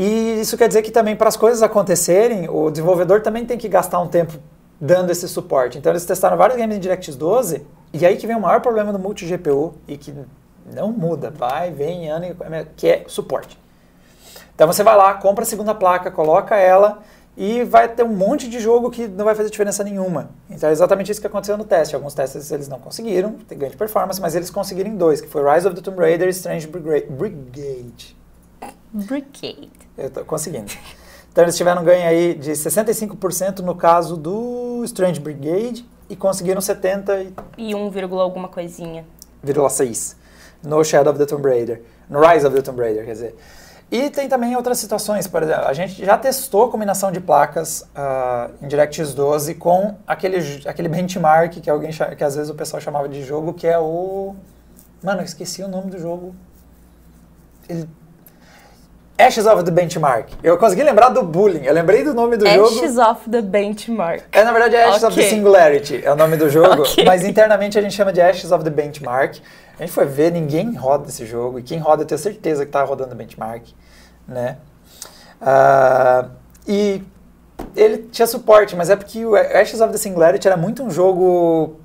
E 0.00 0.40
isso 0.40 0.56
quer 0.56 0.68
dizer 0.68 0.82
que 0.82 0.92
também 0.92 1.16
para 1.16 1.26
as 1.26 1.36
coisas 1.36 1.60
acontecerem, 1.60 2.48
o 2.48 2.70
desenvolvedor 2.70 3.20
também 3.20 3.44
tem 3.44 3.58
que 3.58 3.68
gastar 3.68 3.98
um 3.98 4.06
tempo 4.06 4.34
dando 4.80 5.10
esse 5.10 5.26
suporte. 5.26 5.76
Então 5.76 5.90
eles 5.90 6.04
testaram 6.04 6.36
vários 6.36 6.56
games 6.56 6.76
em 6.76 6.78
DirectX 6.78 7.16
12, 7.16 7.66
e 7.92 8.06
aí 8.06 8.16
que 8.16 8.24
vem 8.24 8.36
o 8.36 8.40
maior 8.40 8.60
problema 8.60 8.92
do 8.92 8.98
multi-GPU, 9.00 9.74
e 9.88 9.96
que 9.96 10.14
não 10.72 10.92
muda, 10.92 11.30
vai, 11.30 11.72
vem, 11.72 12.08
ano, 12.08 12.26
que 12.76 12.86
é 12.86 13.04
suporte. 13.08 13.58
Então 14.54 14.68
você 14.68 14.84
vai 14.84 14.96
lá, 14.96 15.14
compra 15.14 15.42
a 15.42 15.46
segunda 15.46 15.74
placa, 15.74 16.12
coloca 16.12 16.54
ela 16.54 17.00
e 17.36 17.64
vai 17.64 17.88
ter 17.88 18.04
um 18.04 18.14
monte 18.14 18.48
de 18.48 18.60
jogo 18.60 18.90
que 18.90 19.08
não 19.08 19.24
vai 19.24 19.34
fazer 19.34 19.50
diferença 19.50 19.82
nenhuma. 19.82 20.30
Então 20.48 20.68
é 20.68 20.72
exatamente 20.72 21.10
isso 21.10 21.20
que 21.20 21.26
aconteceu 21.26 21.58
no 21.58 21.64
teste. 21.64 21.96
Alguns 21.96 22.14
testes 22.14 22.52
eles 22.52 22.68
não 22.68 22.78
conseguiram 22.78 23.32
ter 23.48 23.56
ganho 23.56 23.72
de 23.72 23.76
performance, 23.76 24.20
mas 24.20 24.36
eles 24.36 24.48
conseguiram 24.48 24.94
dois, 24.94 25.20
que 25.20 25.26
foi 25.26 25.42
Rise 25.42 25.66
of 25.66 25.74
the 25.74 25.82
Tomb 25.82 26.00
Raider 26.00 26.28
e 26.28 26.30
Strange 26.30 26.68
Brigade. 26.68 28.17
Brigade. 28.92 29.70
Eu 29.96 30.10
tô 30.10 30.24
conseguindo. 30.24 30.72
Então 31.30 31.44
eles 31.44 31.56
tiveram 31.56 31.84
ganho 31.84 32.06
aí 32.08 32.34
de 32.34 32.50
65% 32.50 33.60
no 33.60 33.74
caso 33.74 34.16
do 34.16 34.82
Strange 34.84 35.20
Brigade 35.20 35.88
e 36.10 36.16
conseguiram 36.16 36.60
70 36.60 37.26
e 37.56 37.74
1, 37.74 38.18
alguma 38.18 38.48
coisinha. 38.48 39.04
6 39.70 40.16
no 40.62 40.82
Shadow 40.82 41.12
of 41.12 41.18
the 41.18 41.26
Tomb 41.26 41.48
Raider, 41.48 41.82
no 42.08 42.20
Rise 42.20 42.46
of 42.46 42.54
the 42.54 42.62
Tomb 42.62 42.80
Raider, 42.80 43.04
quer 43.04 43.12
dizer. 43.12 43.36
E 43.90 44.10
tem 44.10 44.28
também 44.28 44.54
outras 44.54 44.78
situações, 44.78 45.26
por 45.26 45.42
exemplo, 45.42 45.64
a 45.64 45.72
gente 45.72 46.04
já 46.04 46.18
testou 46.18 46.64
a 46.64 46.70
combinação 46.70 47.10
de 47.10 47.20
placas 47.20 47.88
uh, 47.94 48.52
em 48.62 48.68
DirectX 48.68 49.14
12 49.14 49.54
com 49.54 49.96
aquele, 50.06 50.38
aquele 50.66 50.88
benchmark 50.88 51.54
que 51.60 51.70
alguém 51.70 51.90
que 52.16 52.22
às 52.22 52.36
vezes 52.36 52.50
o 52.50 52.54
pessoal 52.54 52.82
chamava 52.82 53.08
de 53.08 53.22
jogo, 53.22 53.54
que 53.54 53.66
é 53.66 53.78
o... 53.78 54.34
Mano, 55.02 55.20
eu 55.20 55.24
esqueci 55.24 55.62
o 55.62 55.68
nome 55.68 55.90
do 55.90 55.98
jogo. 55.98 56.34
Ele... 57.66 57.88
Ashes 59.18 59.46
of 59.46 59.64
the 59.64 59.70
Benchmark. 59.70 60.28
Eu 60.42 60.56
consegui 60.56 60.84
lembrar 60.84 61.08
do 61.08 61.22
Bullying. 61.22 61.64
Eu 61.64 61.74
lembrei 61.74 62.04
do 62.04 62.14
nome 62.14 62.36
do 62.36 62.46
Ashes 62.46 62.56
jogo. 62.56 62.78
Ashes 62.78 62.98
of 62.98 63.30
the 63.30 63.42
Benchmark. 63.42 64.22
É, 64.30 64.44
na 64.44 64.52
verdade, 64.52 64.76
é 64.76 64.84
Ashes 64.84 65.02
okay. 65.02 65.08
of 65.08 65.16
the 65.16 65.28
Singularity. 65.28 66.00
É 66.04 66.12
o 66.12 66.16
nome 66.16 66.36
do 66.36 66.48
jogo. 66.48 66.68
Okay. 66.88 67.04
Mas 67.04 67.24
internamente 67.24 67.78
a 67.78 67.82
gente 67.82 67.94
chama 67.94 68.12
de 68.12 68.20
Ashes 68.20 68.52
of 68.52 68.62
the 68.62 68.70
Benchmark. 68.70 69.40
A 69.78 69.82
gente 69.82 69.92
foi 69.92 70.06
ver, 70.06 70.32
ninguém 70.32 70.74
roda 70.74 71.08
esse 71.08 71.24
jogo. 71.24 71.58
E 71.58 71.62
quem 71.62 71.78
roda, 71.78 72.02
eu 72.02 72.06
tenho 72.06 72.18
certeza 72.18 72.64
que 72.64 72.68
está 72.68 72.82
rodando 72.82 73.14
benchmark. 73.14 73.62
Né? 74.26 74.56
Uh, 75.40 76.30
e 76.66 77.02
ele 77.76 78.08
tinha 78.10 78.26
suporte, 78.26 78.74
mas 78.74 78.90
é 78.90 78.96
porque 78.96 79.24
o 79.24 79.36
Ashes 79.36 79.80
of 79.80 79.92
the 79.92 79.98
Singularity 79.98 80.48
era 80.48 80.56
muito 80.56 80.82
um 80.82 80.90
jogo 80.90 81.76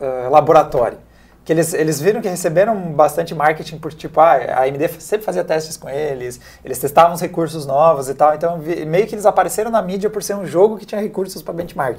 uh, 0.00 0.30
laboratório. 0.30 0.98
Que 1.44 1.52
eles, 1.52 1.74
eles 1.74 2.00
viram 2.00 2.20
que 2.20 2.28
receberam 2.28 2.92
bastante 2.92 3.34
marketing 3.34 3.78
por 3.78 3.92
tipo, 3.92 4.20
ah, 4.20 4.34
a 4.34 4.62
AMD 4.62 4.88
sempre 5.00 5.24
fazia 5.24 5.42
testes 5.42 5.76
com 5.76 5.88
eles, 5.88 6.40
eles 6.64 6.78
testavam 6.78 7.14
os 7.14 7.20
recursos 7.20 7.66
novos 7.66 8.08
e 8.08 8.14
tal, 8.14 8.34
então 8.34 8.58
meio 8.58 9.06
que 9.08 9.14
eles 9.14 9.26
apareceram 9.26 9.70
na 9.70 9.82
mídia 9.82 10.08
por 10.08 10.22
ser 10.22 10.34
um 10.34 10.46
jogo 10.46 10.78
que 10.78 10.86
tinha 10.86 11.00
recursos 11.00 11.42
para 11.42 11.52
benchmark. 11.52 11.98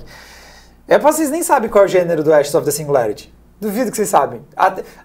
É, 0.88 0.98
vocês 0.98 1.30
nem 1.30 1.44
sabem 1.44 1.70
qual 1.70 1.84
é 1.84 1.88
o 1.88 1.90
gênero 1.90 2.24
do 2.24 2.34
Ashes 2.34 2.56
of 2.56 2.66
the 2.66 2.72
Singularity. 2.72 3.34
Duvido 3.60 3.92
que 3.92 3.96
vocês 3.96 4.10
sabem. 4.10 4.42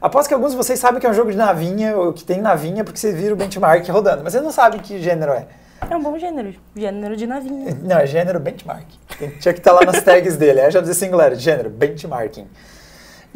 Aposto 0.01 0.29
que 0.29 0.35
alguns 0.35 0.51
de 0.51 0.57
vocês 0.57 0.79
sabem 0.79 1.01
que 1.01 1.07
é 1.07 1.11
um 1.11 1.15
jogo 1.15 1.31
de 1.31 1.37
navinha, 1.37 1.97
ou 1.97 2.13
que 2.13 2.25
tem 2.25 2.41
navinha, 2.41 2.83
porque 2.83 2.99
vocês 2.99 3.15
viram 3.15 3.35
o 3.35 3.37
benchmark 3.37 3.89
rodando. 3.89 4.25
Mas 4.25 4.33
vocês 4.33 4.43
não 4.43 4.51
sabem 4.51 4.81
que 4.81 5.01
gênero 5.01 5.33
é. 5.33 5.47
É 5.89 5.97
um 5.97 6.03
bom 6.03 6.19
gênero. 6.19 6.53
Gênero 6.75 7.17
de 7.17 7.27
navinha. 7.27 7.79
Não, 7.83 7.99
é 7.99 8.07
gênero 8.07 8.41
benchmark. 8.41 8.87
Tinha 9.41 9.55
que 9.55 9.61
estar 9.61 9.73
lá 9.73 9.83
nas 9.83 10.03
tags 10.03 10.37
dele. 10.37 10.59
É 10.61 10.71
já 10.71 10.81
dizer 10.81 10.95
singular, 10.95 11.35
gênero, 11.37 11.71
benchmarking. 11.71 12.49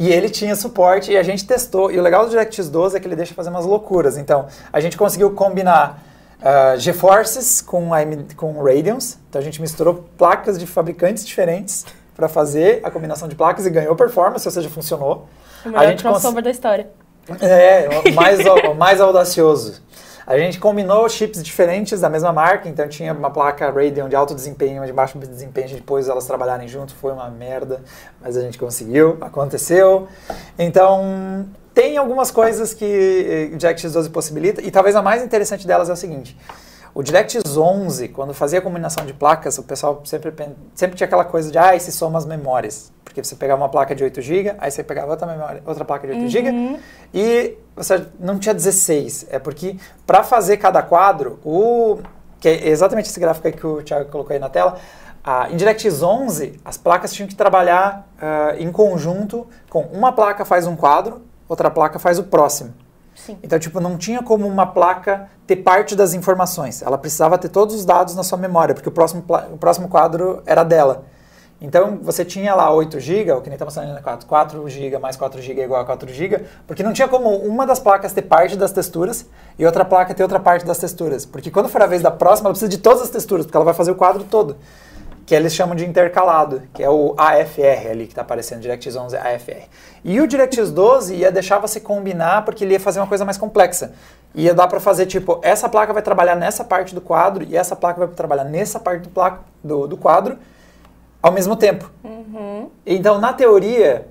E 0.03 0.11
ele 0.11 0.29
tinha 0.29 0.57
suporte 0.57 1.13
e 1.13 1.17
a 1.17 1.23
gente 1.23 1.47
testou. 1.47 1.89
E 1.89 1.97
o 1.97 2.03
legal 2.03 2.25
do 2.25 2.31
DirectX 2.31 2.69
12 2.69 2.97
é 2.97 3.01
que 3.01 3.07
ele 3.07 3.15
deixa 3.15 3.35
fazer 3.35 3.51
umas 3.51 3.65
loucuras. 3.65 4.19
Então, 4.19 4.49
a 4.73 4.81
gente 4.81 4.97
conseguiu 4.97 5.31
combinar 5.31 6.03
uh, 6.41 6.77
GeForces 6.77 7.63
com, 7.63 7.91
com 8.35 8.61
Radeons. 8.61 9.17
Então, 9.29 9.41
a 9.41 9.45
gente 9.45 9.61
misturou 9.61 10.05
placas 10.19 10.59
de 10.59 10.67
fabricantes 10.67 11.25
diferentes 11.25 11.87
para 12.17 12.29
fazer 12.29 12.81
a 12.83 12.91
combinação 12.91 13.29
de 13.29 13.37
placas 13.37 13.65
e 13.65 13.71
ganhou 13.71 13.95
performance, 13.95 14.45
ou 14.45 14.51
seja, 14.51 14.69
funcionou. 14.69 15.29
O 15.65 15.69
melhor 15.69 15.85
a 15.85 15.91
gente 15.91 16.03
crossover 16.03 16.43
da 16.43 16.51
história. 16.51 16.91
É, 17.41 18.11
mais, 18.11 18.41
o 18.45 18.75
mais 18.75 19.01
audacioso. 19.01 19.81
A 20.27 20.39
gente 20.39 20.61
combinou 20.61 21.09
chips 21.09 21.43
diferentes 21.43 22.01
da 22.01 22.09
mesma 22.09 22.33
marca, 22.33 22.69
então 22.69 22.87
tinha 22.89 23.13
uma 23.13 23.31
placa 23.31 23.71
Radeon 23.71 24.09
de 24.09 24.15
alto 24.15 24.35
desempenho 24.35 24.83
uma 24.83 24.87
de 24.87 24.93
baixo 24.93 25.19
desempenho, 25.19 25.83
pôs 25.83 26.09
elas 26.09 26.27
trabalharem 26.27 26.69
junto, 26.69 26.95
foi 26.95 27.13
uma 27.13 27.29
merda, 27.29 27.81
mas 28.21 28.37
a 28.37 28.41
gente 28.41 28.59
conseguiu, 28.59 29.19
aconteceu. 29.21 30.07
Então, 30.59 31.47
tem 31.75 31.97
algumas 31.97 32.31
coisas 32.31 32.73
que 32.73 33.51
o 33.53 33.57
DirectX 33.57 33.93
12 33.93 34.11
possibilita, 34.11 34.63
e 34.63 34.71
talvez 34.71 34.95
a 34.95 35.03
mais 35.03 35.23
interessante 35.23 35.67
delas 35.67 35.89
é 35.89 35.93
o 35.93 35.97
seguinte, 35.97 36.37
o 36.95 37.03
DirectX 37.03 37.57
11, 37.57 38.09
quando 38.09 38.35
fazia 38.35 38.59
a 38.59 38.63
combinação 38.63 39.07
de 39.07 39.15
placas, 39.15 39.57
o 39.57 39.63
pessoal 39.63 40.03
sempre, 40.05 40.33
sempre 40.75 40.97
tinha 40.97 41.07
aquela 41.07 41.25
coisa 41.25 41.51
de, 41.51 41.57
ah, 41.57 41.79
se 41.79 41.91
soma 41.91 42.19
as 42.19 42.27
memórias. 42.27 42.93
Porque 43.03 43.23
você 43.23 43.35
pegava 43.35 43.61
uma 43.61 43.69
placa 43.69 43.95
de 43.95 44.05
8 44.05 44.21
GB, 44.21 44.55
aí 44.59 44.71
você 44.71 44.83
pegava 44.83 45.11
outra, 45.11 45.27
memória, 45.27 45.63
outra 45.67 45.85
placa 45.85 46.07
de 46.07 46.13
8 46.13 46.23
uhum. 46.23 46.29
GB, 46.29 46.79
e 47.15 47.57
você 47.75 48.07
não 48.21 48.39
tinha 48.39 48.55
16. 48.55 49.27
É 49.31 49.39
porque, 49.39 49.77
para 50.07 50.23
fazer 50.23 50.59
cada 50.59 50.83
quadro, 50.83 51.39
o 51.45 51.99
que 52.41 52.49
é 52.49 52.69
exatamente 52.69 53.09
esse 53.09 53.21
gráfico 53.21 53.47
aí 53.47 53.53
que 53.53 53.67
o 53.67 53.83
Thiago 53.83 54.11
colocou 54.11 54.35
aí 54.35 54.41
na 54.41 54.49
tela, 54.49 54.79
a, 55.25 55.49
em 55.51 55.57
DirectX 55.57 56.03
11, 56.03 56.61
as 56.65 56.77
placas 56.77 57.13
tinham 57.13 57.29
que 57.29 57.35
trabalhar 57.35 58.09
uh, 58.17 58.61
em 58.61 58.71
conjunto 58.73 59.47
com 59.71 59.83
uma 59.93 60.13
placa 60.13 60.45
faz 60.45 60.67
um 60.67 60.75
quadro, 60.75 61.23
outra 61.49 61.71
placa 61.71 61.99
faz 61.99 62.19
o 62.19 62.25
próximo. 62.25 62.75
Sim. 63.25 63.39
Então, 63.43 63.59
tipo, 63.59 63.81
não 63.81 63.97
tinha 63.97 64.23
como 64.23 64.47
uma 64.47 64.67
placa 64.67 65.29
ter 65.47 65.57
parte 65.57 65.95
das 65.95 66.15
informações. 66.15 66.83
Ela 66.83 66.99
precisava 66.99 67.39
ter 67.39 67.49
todos 67.49 67.75
os 67.75 67.85
dados 67.85 68.15
na 68.15 68.23
sua 68.23 68.39
memória, 68.39 68.75
porque 68.75 68.89
o 68.89 68.93
próximo, 68.93 69.25
o 69.53 69.59
próximo 69.59 69.89
quadro 69.89 70.43
era 70.45 70.65
dela. 70.65 71.05
Então, 71.61 72.01
você 72.03 72.25
tinha 72.25 72.57
lá 72.57 72.73
8 72.75 72.99
GB, 72.99 73.31
o 73.31 73.41
que 73.41 73.49
nem 73.49 73.55
está 73.55 73.65
mostrando 73.65 73.93
na 73.93 74.03
4, 74.03 74.27
4 74.27 74.69
GB 74.69 74.99
mais 74.99 75.17
4 75.17 75.41
GB 75.41 75.61
é 75.61 75.65
igual 75.65 75.81
a 75.81 75.85
4 75.85 76.13
GB, 76.13 76.45
porque 76.67 76.83
não 76.83 76.93
tinha 76.93 77.07
como 77.07 77.37
uma 77.37 77.65
das 77.65 77.79
placas 77.79 78.13
ter 78.13 78.23
parte 78.23 78.57
das 78.57 78.73
texturas 78.73 79.27
e 79.57 79.65
outra 79.65 79.85
placa 79.85 80.13
ter 80.13 80.25
outra 80.25 80.41
parte 80.41 80.67
das 80.67 80.79
texturas. 80.79 81.25
Porque 81.25 81.53
quando 81.53 81.69
for 81.69 81.81
a 81.81 81.87
vez 81.87 82.03
da 82.03 82.11
próxima, 82.11 82.49
ela 82.49 82.55
precisa 82.55 82.69
de 82.69 82.79
todas 82.79 83.03
as 83.03 83.11
texturas, 83.11 83.47
porque 83.47 83.57
ela 83.57 83.65
vai 83.65 83.75
fazer 83.75 83.93
o 83.93 83.95
quadro 83.95 84.25
todo 84.25 84.57
que 85.25 85.35
eles 85.35 85.55
chamam 85.55 85.75
de 85.75 85.87
intercalado, 85.87 86.63
que 86.75 86.83
é 86.83 86.91
o 86.91 87.15
AFR 87.17 87.91
ali 87.91 88.07
que 88.07 88.13
está 88.13 88.23
aparecendo, 88.23 88.61
DirectX 88.61 88.97
11 88.97 89.17
AFR. 89.17 89.69
E 90.05 90.21
o 90.21 90.27
DirectX 90.27 90.71
12 90.71 91.15
ia 91.15 91.31
deixar 91.31 91.59
você 91.59 91.79
combinar 91.79 92.45
porque 92.45 92.65
ele 92.65 92.73
ia 92.75 92.81
fazer 92.81 93.01
uma 93.01 93.07
coisa 93.07 93.25
mais 93.25 93.39
complexa. 93.39 93.93
Ia 94.35 94.55
dar 94.55 94.67
para 94.67 94.81
fazer 94.81 95.07
tipo, 95.07 95.39
essa 95.43 95.69
placa 95.69 95.93
vai 95.93 96.03
trabalhar 96.03 96.35
nessa 96.35 96.65
parte 96.65 96.95
do 96.95 97.01
quadro 97.01 97.45
e 97.45 97.57
essa 97.57 97.77
placa 97.77 98.07
vai 98.07 98.15
trabalhar 98.15 98.45
nessa 98.45 98.81
parte 98.81 99.03
do, 99.03 99.11
placa, 99.11 99.41
do, 99.63 99.87
do 99.87 99.97
quadro 99.97 100.39
ao 101.23 101.31
mesmo 101.31 101.55
tempo. 101.55 101.91
Uhum. 102.03 102.71
Então, 102.85 103.21
na 103.21 103.33
teoria, 103.33 104.09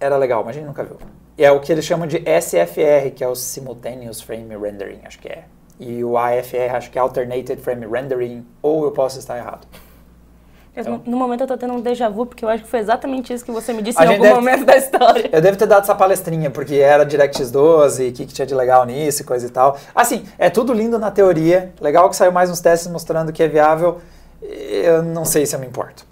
era 0.00 0.16
legal, 0.16 0.42
mas 0.42 0.56
a 0.56 0.58
gente 0.58 0.66
nunca 0.66 0.82
viu. 0.82 0.96
E 1.36 1.44
é 1.44 1.50
o 1.50 1.60
que 1.60 1.70
eles 1.70 1.84
chamam 1.84 2.06
de 2.06 2.18
SFR, 2.18 3.10
que 3.14 3.22
é 3.22 3.28
o 3.28 3.34
Simultaneous 3.34 4.20
Frame 4.20 4.56
Rendering, 4.56 5.00
acho 5.04 5.18
que 5.18 5.28
é. 5.28 5.44
E 5.78 6.04
o 6.04 6.16
AFR, 6.16 6.76
acho 6.76 6.90
que 6.90 6.98
é 6.98 7.00
Alternated 7.00 7.60
Frame 7.60 7.86
Rendering, 7.86 8.46
ou 8.62 8.84
eu 8.84 8.92
posso 8.92 9.18
estar 9.18 9.36
errado. 9.36 9.66
No 11.06 11.16
momento 11.16 11.42
eu 11.42 11.46
tô 11.46 11.56
tendo 11.56 11.72
um 11.72 11.80
déjà 11.80 12.08
vu, 12.08 12.26
porque 12.26 12.44
eu 12.44 12.48
acho 12.48 12.64
que 12.64 12.68
foi 12.68 12.80
exatamente 12.80 13.32
isso 13.32 13.44
que 13.44 13.52
você 13.52 13.72
me 13.72 13.80
disse 13.80 14.02
em 14.02 14.06
algum 14.06 14.28
momento 14.28 14.64
da 14.64 14.76
história. 14.76 15.30
Eu 15.32 15.40
devo 15.40 15.56
ter 15.56 15.66
dado 15.66 15.84
essa 15.84 15.94
palestrinha, 15.94 16.50
porque 16.50 16.74
era 16.74 17.04
DirectX 17.04 17.52
12, 17.52 18.08
o 18.08 18.12
que, 18.12 18.26
que 18.26 18.34
tinha 18.34 18.44
de 18.44 18.54
legal 18.54 18.84
nisso 18.84 19.22
e 19.22 19.24
coisa 19.24 19.46
e 19.46 19.50
tal. 19.50 19.78
Assim, 19.94 20.24
é 20.36 20.50
tudo 20.50 20.72
lindo 20.72 20.98
na 20.98 21.12
teoria, 21.12 21.72
legal 21.80 22.10
que 22.10 22.16
saiu 22.16 22.32
mais 22.32 22.50
uns 22.50 22.60
testes 22.60 22.90
mostrando 22.90 23.32
que 23.32 23.40
é 23.40 23.46
viável, 23.46 24.00
eu 24.42 25.00
não 25.00 25.24
sei 25.24 25.46
se 25.46 25.54
eu 25.54 25.60
me 25.60 25.66
importo. 25.66 26.04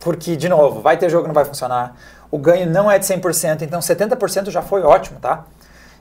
Porque, 0.00 0.36
de 0.36 0.48
novo, 0.48 0.80
vai 0.80 0.96
ter 0.96 1.10
jogo 1.10 1.24
que 1.24 1.28
não 1.28 1.34
vai 1.34 1.44
funcionar, 1.44 1.96
o 2.30 2.38
ganho 2.38 2.70
não 2.70 2.90
é 2.90 2.98
de 2.98 3.04
100%, 3.04 3.60
então 3.60 3.80
70% 3.80 4.50
já 4.50 4.62
foi 4.62 4.82
ótimo, 4.82 5.20
tá? 5.20 5.44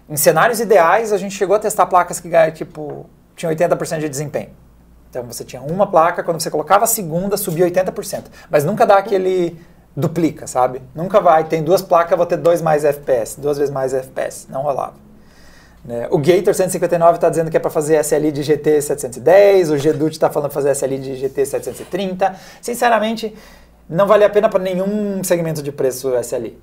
Em 0.09 0.15
cenários 0.15 0.61
ideais, 0.61 1.11
a 1.11 1.17
gente 1.17 1.35
chegou 1.35 1.57
a 1.57 1.59
testar 1.59 1.87
placas 1.87 2.21
que 2.21 2.29
tipo, 2.51 3.05
tinham 3.35 3.53
80% 3.53 3.99
de 3.99 4.09
desempenho. 4.09 4.62
Então 5.13 5.21
você 5.25 5.43
tinha 5.43 5.61
uma 5.61 5.85
placa, 5.85 6.23
quando 6.23 6.41
você 6.41 6.49
colocava 6.49 6.85
a 6.85 6.87
segunda, 6.87 7.37
subia 7.37 7.69
80%. 7.69 8.23
Mas 8.49 8.65
nunca 8.65 8.83
dá 8.83 8.97
aquele 8.97 9.55
duplica, 9.95 10.47
sabe? 10.47 10.81
Nunca 10.95 11.21
vai, 11.21 11.43
tem 11.43 11.61
duas 11.61 11.83
placas, 11.83 12.17
vou 12.17 12.25
ter 12.25 12.37
dois 12.37 12.63
mais 12.63 12.83
FPS, 12.83 13.39
duas 13.39 13.59
vezes 13.59 13.71
mais 13.71 13.93
FPS. 13.93 14.47
Não 14.49 14.63
rolava. 14.63 14.95
Né? 15.85 16.07
O 16.09 16.17
Gator 16.17 16.55
159 16.55 17.13
está 17.13 17.29
dizendo 17.29 17.51
que 17.51 17.57
é 17.57 17.59
para 17.59 17.69
fazer 17.69 18.03
SLI 18.03 18.31
de 18.31 18.41
GT 18.41 18.81
710, 18.81 19.69
o 19.69 19.75
GDUT 19.75 20.13
está 20.13 20.31
falando 20.31 20.49
para 20.49 20.59
fazer 20.59 20.71
SLI 20.71 20.97
de 20.97 21.15
GT 21.15 21.45
730. 21.45 22.35
Sinceramente, 22.59 23.35
não 23.87 24.07
vale 24.07 24.23
a 24.23 24.29
pena 24.31 24.49
para 24.49 24.63
nenhum 24.63 25.23
segmento 25.23 25.61
de 25.61 25.71
preço 25.71 26.11
SLI. 26.23 26.59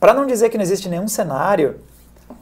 Para 0.00 0.12
não 0.12 0.26
dizer 0.26 0.48
que 0.48 0.56
não 0.56 0.64
existe 0.64 0.88
nenhum 0.88 1.06
cenário, 1.06 1.76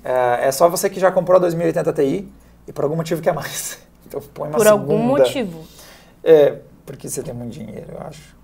é, 0.03 0.49
é, 0.49 0.51
só 0.51 0.67
você 0.67 0.89
que 0.89 0.99
já 0.99 1.13
comprou 1.13 1.37
a 1.37 1.41
2080 1.41 1.93
Ti 1.93 2.27
e 2.67 2.73
por 2.73 2.85
algum 2.85 2.97
motivo 2.97 3.21
quer 3.21 3.35
mais. 3.35 3.79
Então 4.07 4.21
põe 4.33 4.49
uma 4.49 4.57
Por 4.59 4.65
segunda. 4.67 4.71
algum 4.83 4.99
motivo. 4.99 5.65
É, 6.23 6.59
porque 6.87 7.09
você 7.09 7.23
tem 7.23 7.35
muito 7.35 7.53
dinheiro, 7.53 7.87
eu 7.93 8.07
acho. 8.07 8.35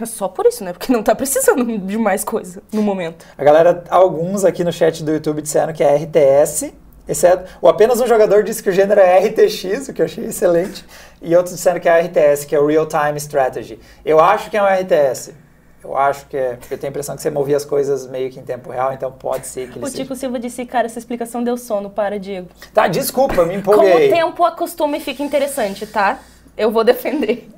É 0.00 0.06
só 0.06 0.28
por 0.28 0.46
isso, 0.46 0.64
né? 0.64 0.72
Porque 0.72 0.92
não 0.92 1.02
tá 1.02 1.14
precisando 1.14 1.78
de 1.78 1.98
mais 1.98 2.24
coisa 2.24 2.62
no 2.72 2.82
momento. 2.82 3.26
A 3.36 3.44
galera, 3.44 3.84
alguns 3.90 4.44
aqui 4.44 4.64
no 4.64 4.72
chat 4.72 5.04
do 5.04 5.12
YouTube 5.12 5.42
disseram 5.42 5.72
que 5.72 5.82
é 5.82 5.94
RTS, 5.96 6.72
exceto 7.06 7.50
o 7.60 7.68
apenas 7.68 8.00
um 8.00 8.06
jogador 8.06 8.42
disse 8.42 8.62
que 8.62 8.70
o 8.70 8.72
gênero 8.72 9.00
é 9.00 9.18
RTX, 9.18 9.88
o 9.88 9.92
que 9.92 10.00
eu 10.00 10.06
achei 10.06 10.24
excelente, 10.24 10.84
e 11.20 11.36
outros 11.36 11.54
disseram 11.56 11.80
que 11.80 11.88
é 11.88 12.00
RTS, 12.00 12.46
que 12.46 12.54
é 12.54 12.60
o 12.60 12.66
Real 12.66 12.86
Time 12.86 13.16
Strategy. 13.18 13.78
Eu 14.04 14.20
acho 14.20 14.48
que 14.50 14.56
é 14.56 14.62
um 14.62 14.66
RTS. 14.66 15.34
Eu 15.82 15.96
acho 15.96 16.26
que 16.26 16.36
é, 16.36 16.56
porque 16.56 16.74
eu 16.74 16.78
tenho 16.78 16.90
a 16.90 16.92
impressão 16.92 17.16
que 17.16 17.22
você 17.22 17.30
movia 17.30 17.56
as 17.56 17.64
coisas 17.64 18.06
meio 18.06 18.30
que 18.30 18.38
em 18.38 18.42
tempo 18.42 18.70
real, 18.70 18.92
então 18.92 19.10
pode 19.10 19.46
ser 19.46 19.70
que 19.70 19.78
ele 19.78 19.86
O. 19.86 19.90
Tico 19.90 20.14
Silva 20.14 20.38
disse, 20.38 20.66
cara, 20.66 20.86
essa 20.86 20.98
explicação 20.98 21.42
deu 21.42 21.56
sono, 21.56 21.88
para, 21.88 22.18
Diego. 22.18 22.48
Tá, 22.74 22.86
desculpa, 22.86 23.44
me 23.46 23.60
Com 23.62 23.70
o 23.70 23.74
empolguei. 23.74 24.10
tempo 24.10 24.44
acostuma 24.44 24.96
e 24.98 25.00
fica 25.00 25.22
interessante, 25.22 25.86
tá? 25.86 26.18
Eu 26.56 26.70
vou 26.70 26.84
defender. 26.84 27.48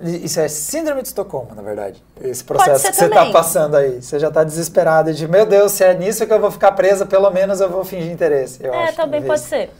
Isso 0.00 0.38
é 0.38 0.46
síndrome 0.48 1.02
de 1.02 1.08
Estocolmo, 1.08 1.54
na 1.54 1.62
verdade. 1.62 2.02
Esse 2.20 2.44
processo 2.44 2.88
que 2.88 2.94
você 2.94 3.08
tá 3.08 3.16
também. 3.16 3.32
passando 3.32 3.76
aí. 3.76 4.00
Você 4.00 4.18
já 4.18 4.30
tá 4.30 4.44
desesperada 4.44 5.12
de, 5.12 5.26
meu 5.26 5.44
Deus, 5.44 5.72
se 5.72 5.82
é 5.82 5.92
nisso 5.94 6.24
que 6.24 6.32
eu 6.32 6.40
vou 6.40 6.50
ficar 6.50 6.72
presa, 6.72 7.04
pelo 7.04 7.30
menos 7.30 7.60
eu 7.60 7.68
vou 7.68 7.84
fingir 7.84 8.10
interesse. 8.10 8.64
Eu 8.64 8.72
é, 8.72 8.84
acho, 8.84 8.96
também 8.96 9.22
pode 9.22 9.40
ser. 9.40 9.70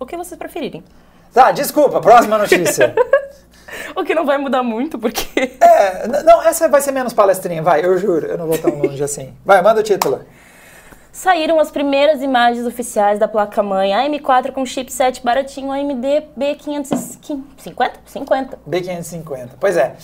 O 0.00 0.06
que 0.06 0.16
vocês 0.16 0.36
preferirem. 0.36 0.82
Tá, 1.32 1.52
desculpa, 1.52 2.00
próxima 2.00 2.38
notícia. 2.38 2.92
O 3.96 4.04
que 4.04 4.14
não 4.14 4.24
vai 4.24 4.38
mudar 4.38 4.62
muito, 4.62 4.98
porque... 4.98 5.56
é, 5.60 6.06
não, 6.24 6.42
essa 6.42 6.68
vai 6.68 6.80
ser 6.80 6.92
menos 6.92 7.12
palestrinha, 7.12 7.62
vai, 7.62 7.84
eu 7.84 7.96
juro. 7.98 8.26
Eu 8.26 8.38
não 8.38 8.46
vou 8.46 8.58
tão 8.58 8.74
longe 8.78 9.02
assim. 9.02 9.34
Vai, 9.44 9.60
manda 9.62 9.80
o 9.80 9.82
título. 9.82 10.20
Saíram 11.12 11.60
as 11.60 11.70
primeiras 11.70 12.22
imagens 12.22 12.66
oficiais 12.66 13.18
da 13.18 13.28
placa-mãe 13.28 13.90
AM4 13.90 14.52
com 14.52 14.64
chipset 14.64 15.22
baratinho 15.22 15.70
AMD 15.70 16.28
B550? 16.38 17.42
50. 18.06 18.58
B550. 18.66 19.50
Pois 19.60 19.76
é. 19.76 19.94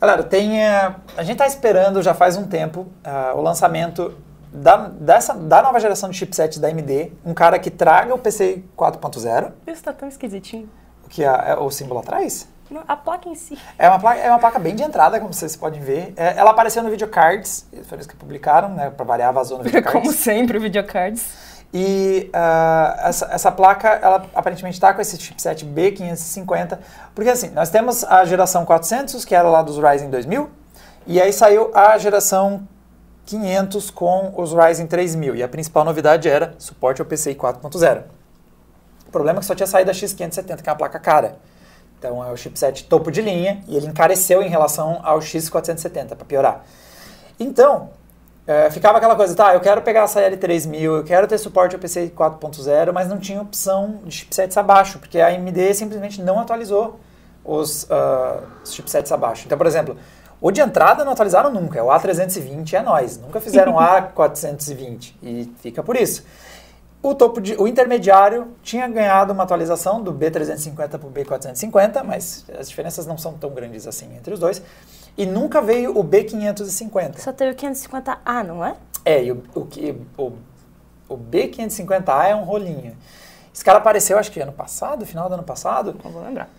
Galera, 0.00 0.22
tem. 0.22 0.62
eh, 0.62 0.94
a 1.16 1.22
gente 1.22 1.36
tá 1.36 1.46
esperando 1.46 2.02
já 2.02 2.14
faz 2.14 2.36
um 2.38 2.46
tempo 2.46 2.86
ah, 3.04 3.32
o 3.34 3.42
lançamento 3.42 4.16
da, 4.50 4.88
dessa, 4.88 5.34
da 5.34 5.62
nova 5.62 5.78
geração 5.78 6.08
de 6.08 6.16
chipset 6.16 6.58
da 6.58 6.68
AMD. 6.68 7.12
Um 7.24 7.34
cara 7.34 7.58
que 7.58 7.70
traga 7.70 8.14
o 8.14 8.18
PC 8.18 8.62
4.0, 8.78 9.52
Isso 9.66 9.82
tá 9.82 9.92
tão 9.92 10.08
esquisitinho. 10.08 10.70
o 11.04 11.08
que 11.08 11.22
é, 11.22 11.26
é 11.26 11.56
o 11.56 11.70
símbolo 11.70 12.00
atrás. 12.00 12.48
Não, 12.70 12.82
A 12.86 12.96
placa 12.96 13.28
em 13.28 13.34
si. 13.34 13.58
É 13.78 13.88
uma, 13.88 13.98
placa, 13.98 14.20
é 14.20 14.28
uma 14.28 14.38
placa 14.38 14.58
bem 14.58 14.74
de 14.74 14.82
entrada, 14.82 15.20
como 15.20 15.32
vocês 15.32 15.54
podem 15.56 15.80
ver. 15.80 16.12
É, 16.16 16.36
ela 16.36 16.50
apareceu 16.50 16.82
no 16.82 16.90
Videocards, 16.90 17.66
foi 17.84 17.96
eles 17.96 18.06
que 18.06 18.16
publicaram, 18.16 18.70
né? 18.70 18.90
Pra 18.90 19.04
variar, 19.04 19.32
vazou 19.32 19.58
no 19.58 19.64
Como 19.70 19.76
Videocards. 19.76 20.16
sempre, 20.16 20.58
videocards. 20.58 21.24
E 21.72 22.30
ah, 22.32 22.96
essa, 23.04 23.26
essa 23.26 23.52
placa, 23.52 23.88
ela 23.88 24.26
aparentemente 24.34 24.76
está 24.76 24.94
com 24.94 25.00
esse 25.00 25.18
chipset 25.18 25.64
B550, 25.66 26.78
porque 27.14 27.30
assim, 27.30 27.50
nós 27.50 27.70
temos 27.70 28.04
a 28.04 28.24
geração 28.24 28.64
400, 28.64 29.24
que 29.24 29.34
era 29.34 29.48
lá 29.48 29.62
dos 29.62 29.76
Ryzen 29.78 30.08
2000, 30.08 30.48
e 31.06 31.20
aí 31.20 31.32
saiu 31.32 31.70
a 31.74 31.98
geração 31.98 32.66
500 33.26 33.90
com 33.90 34.32
os 34.36 34.52
Ryzen 34.54 34.86
3000, 34.86 35.36
e 35.36 35.42
a 35.42 35.48
principal 35.48 35.84
novidade 35.84 36.28
era 36.28 36.54
suporte 36.58 37.00
ao 37.00 37.06
PCI 37.06 37.34
4.0. 37.34 38.04
O 39.06 39.10
problema 39.10 39.38
é 39.38 39.40
que 39.40 39.46
só 39.46 39.54
tinha 39.54 39.66
saído 39.66 39.90
a 39.90 39.94
X570, 39.94 40.62
que 40.62 40.68
é 40.68 40.72
uma 40.72 40.78
placa 40.78 40.98
cara. 40.98 41.36
Então 42.06 42.24
é 42.24 42.30
o 42.30 42.36
chipset 42.36 42.84
topo 42.84 43.10
de 43.10 43.20
linha, 43.20 43.60
e 43.66 43.76
ele 43.76 43.86
encareceu 43.86 44.40
em 44.40 44.48
relação 44.48 45.00
ao 45.02 45.18
X470, 45.18 46.14
para 46.14 46.24
piorar. 46.24 46.64
Então, 47.38 47.90
é, 48.46 48.70
ficava 48.70 48.98
aquela 48.98 49.16
coisa, 49.16 49.34
tá, 49.34 49.54
eu 49.54 49.60
quero 49.60 49.82
pegar 49.82 50.02
essa 50.02 50.20
L3000, 50.20 50.82
eu 50.82 51.04
quero 51.04 51.26
ter 51.26 51.36
suporte 51.36 51.74
ao 51.74 51.80
PC 51.80 52.12
4.0, 52.16 52.92
mas 52.92 53.08
não 53.08 53.18
tinha 53.18 53.42
opção 53.42 53.98
de 54.04 54.14
chipsets 54.14 54.56
abaixo, 54.56 55.00
porque 55.00 55.18
a 55.18 55.26
AMD 55.26 55.74
simplesmente 55.74 56.22
não 56.22 56.38
atualizou 56.38 57.00
os, 57.44 57.90
ah, 57.90 58.40
os 58.62 58.72
chipsets 58.72 59.10
abaixo. 59.10 59.42
Então, 59.44 59.58
por 59.58 59.66
exemplo, 59.66 59.96
o 60.40 60.52
de 60.52 60.60
entrada 60.60 61.04
não 61.04 61.12
atualizaram 61.12 61.52
nunca, 61.52 61.80
é 61.80 61.82
o 61.82 61.86
A320 61.86 62.72
é 62.74 62.82
nós, 62.82 63.18
nunca 63.18 63.40
fizeram 63.40 63.74
o 63.74 63.78
A420 63.78 65.14
e 65.20 65.52
fica 65.60 65.82
por 65.82 65.96
isso. 65.96 66.22
O 67.02 67.14
topo 67.14 67.40
de, 67.40 67.54
o 67.54 67.68
intermediário 67.68 68.48
tinha 68.62 68.88
ganhado 68.88 69.32
uma 69.32 69.44
atualização 69.44 70.02
do 70.02 70.12
B350 70.12 70.98
para 70.98 71.06
o 71.06 71.10
B450, 71.10 72.02
mas 72.02 72.44
as 72.58 72.68
diferenças 72.68 73.06
não 73.06 73.16
são 73.16 73.34
tão 73.34 73.50
grandes 73.50 73.86
assim 73.86 74.16
entre 74.16 74.34
os 74.34 74.40
dois. 74.40 74.62
E 75.16 75.24
nunca 75.24 75.62
veio 75.62 75.96
o 75.96 76.02
B550. 76.02 77.18
Só 77.18 77.32
teve 77.32 77.52
o 77.52 77.54
550A, 77.54 78.42
não 78.44 78.64
é? 78.64 78.76
É, 79.04 79.22
e 79.24 79.32
o, 79.32 79.42
o, 79.54 79.60
o, 80.18 80.32
o 81.08 81.16
B550A 81.16 82.26
é 82.26 82.34
um 82.34 82.44
rolinho. 82.44 82.96
Esse 83.54 83.64
cara 83.64 83.78
apareceu, 83.78 84.18
acho 84.18 84.30
que 84.30 84.40
ano 84.40 84.52
passado, 84.52 85.06
final 85.06 85.28
do 85.28 85.34
ano 85.34 85.42
passado. 85.42 85.96
Não 86.04 86.10
vou 86.10 86.22
lembrar. 86.22 86.50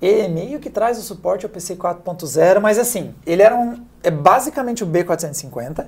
Ele 0.00 0.28
meio 0.28 0.60
que 0.60 0.70
traz 0.70 0.98
o 0.98 1.02
suporte 1.02 1.44
ao 1.44 1.50
PC 1.50 1.76
4.0, 1.76 2.60
mas 2.60 2.78
assim, 2.78 3.14
ele 3.26 3.42
era 3.42 3.54
um. 3.54 3.84
É 4.02 4.10
basicamente 4.10 4.82
o 4.82 4.86
B450. 4.86 5.86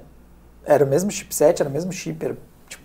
Era 0.64 0.84
o 0.84 0.86
mesmo 0.86 1.10
chipset, 1.10 1.62
era 1.62 1.68
o 1.68 1.72
mesmo 1.72 1.90
chip, 1.90 2.22
era 2.22 2.36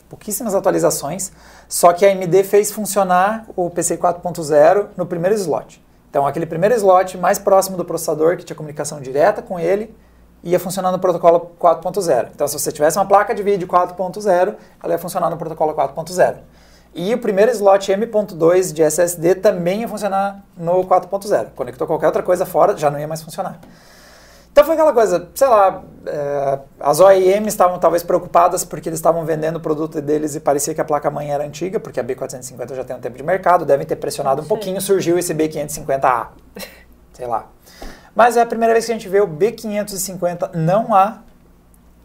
pouquíssimas 0.10 0.56
atualizações. 0.56 1.32
Só 1.68 1.94
que 1.94 2.06
a 2.06 2.12
AMD 2.12 2.44
fez 2.44 2.72
funcionar 2.72 3.46
o 3.56 3.70
PC 3.70 3.98
4.0 3.98 4.88
no 4.96 5.06
primeiro 5.06 5.36
slot. 5.36 5.84
Então, 6.10 6.26
aquele 6.26 6.46
primeiro 6.46 6.74
slot 6.76 7.18
mais 7.18 7.38
próximo 7.38 7.78
do 7.78 7.86
processador, 7.86 8.38
que 8.38 8.46
tinha 8.46 8.56
comunicação 8.56 9.00
direta 9.02 9.42
com 9.42 9.60
ele, 9.60 9.96
ia 10.44 10.60
funcionar 10.60 10.92
no 10.92 11.00
protocolo 11.00 11.52
4.0. 11.60 12.30
Então, 12.34 12.48
se 12.48 12.58
você 12.58 12.72
tivesse 12.72 12.98
uma 12.98 13.06
placa 13.06 13.36
de 13.36 13.44
vídeo 13.44 13.68
4.0, 13.68 14.56
ela 14.82 14.94
ia 14.94 15.00
funcionar 15.00 15.30
no 15.30 15.38
protocolo 15.38 15.74
4.0. 15.74 16.38
E 16.96 17.14
o 17.14 17.20
primeiro 17.20 17.52
slot 17.52 17.92
M.2 17.92 18.74
de 18.74 18.82
SSD 18.82 19.36
também 19.36 19.82
ia 19.82 19.88
funcionar 19.88 20.44
no 20.58 20.84
4.0. 20.86 21.50
Conectou 21.56 21.86
qualquer 21.86 22.08
outra 22.08 22.24
coisa 22.24 22.46
fora, 22.46 22.76
já 22.76 22.90
não 22.90 23.00
ia 23.00 23.08
mais 23.08 23.22
funcionar. 23.22 23.60
Então 24.58 24.66
foi 24.66 24.74
aquela 24.74 24.92
coisa, 24.92 25.30
sei 25.36 25.48
lá, 25.48 25.84
é, 26.08 26.60
as 26.80 27.00
OEMs 27.00 27.54
estavam 27.54 27.78
talvez 27.78 28.02
preocupadas 28.02 28.66
porque 28.66 28.90
eles 28.90 28.98
estavam 28.98 29.24
vendendo 29.24 29.58
o 29.58 29.60
produto 29.60 30.02
deles 30.02 30.34
e 30.34 30.40
parecia 30.40 30.74
que 30.74 30.82
a 30.82 30.84
placa-mãe 30.84 31.32
era 31.32 31.46
antiga, 31.46 31.80
porque 31.80 32.00
a 32.00 32.04
B450 32.04 32.74
já 32.74 32.84
tem 32.84 32.96
um 32.96 33.00
tempo 33.00 33.16
de 33.16 33.22
mercado, 33.22 33.66
devem 33.66 33.86
ter 33.86 33.98
pressionado 33.98 34.42
um 34.42 34.46
pouquinho, 34.46 34.82
surgiu 34.82 35.16
esse 35.20 35.32
B550A. 35.32 36.30
Sei 37.14 37.28
lá. 37.28 37.50
Mas 38.16 38.36
é 38.36 38.42
a 38.42 38.48
primeira 38.48 38.74
vez 38.74 38.88
que 38.88 38.92
a 38.92 38.96
gente 38.96 39.08
vê 39.08 39.22
o 39.22 39.28
B550 39.28 40.56
não 40.56 40.92
A. 40.92 41.20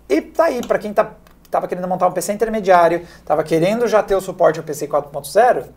E 0.07 0.21
tá 0.21 0.45
aí, 0.45 0.61
para 0.61 0.79
quem 0.79 0.93
tá, 0.93 1.11
tava 1.51 1.67
querendo 1.67 1.89
montar 1.89 2.07
um 2.07 2.13
PC 2.13 2.35
intermediário, 2.35 3.07
tava 3.25 3.43
querendo 3.43 3.89
já 3.89 4.03
ter 4.03 4.15
o 4.15 4.21
suporte 4.21 4.59
ao 4.59 4.65
PC 4.67 4.89
4.0, 4.89 5.69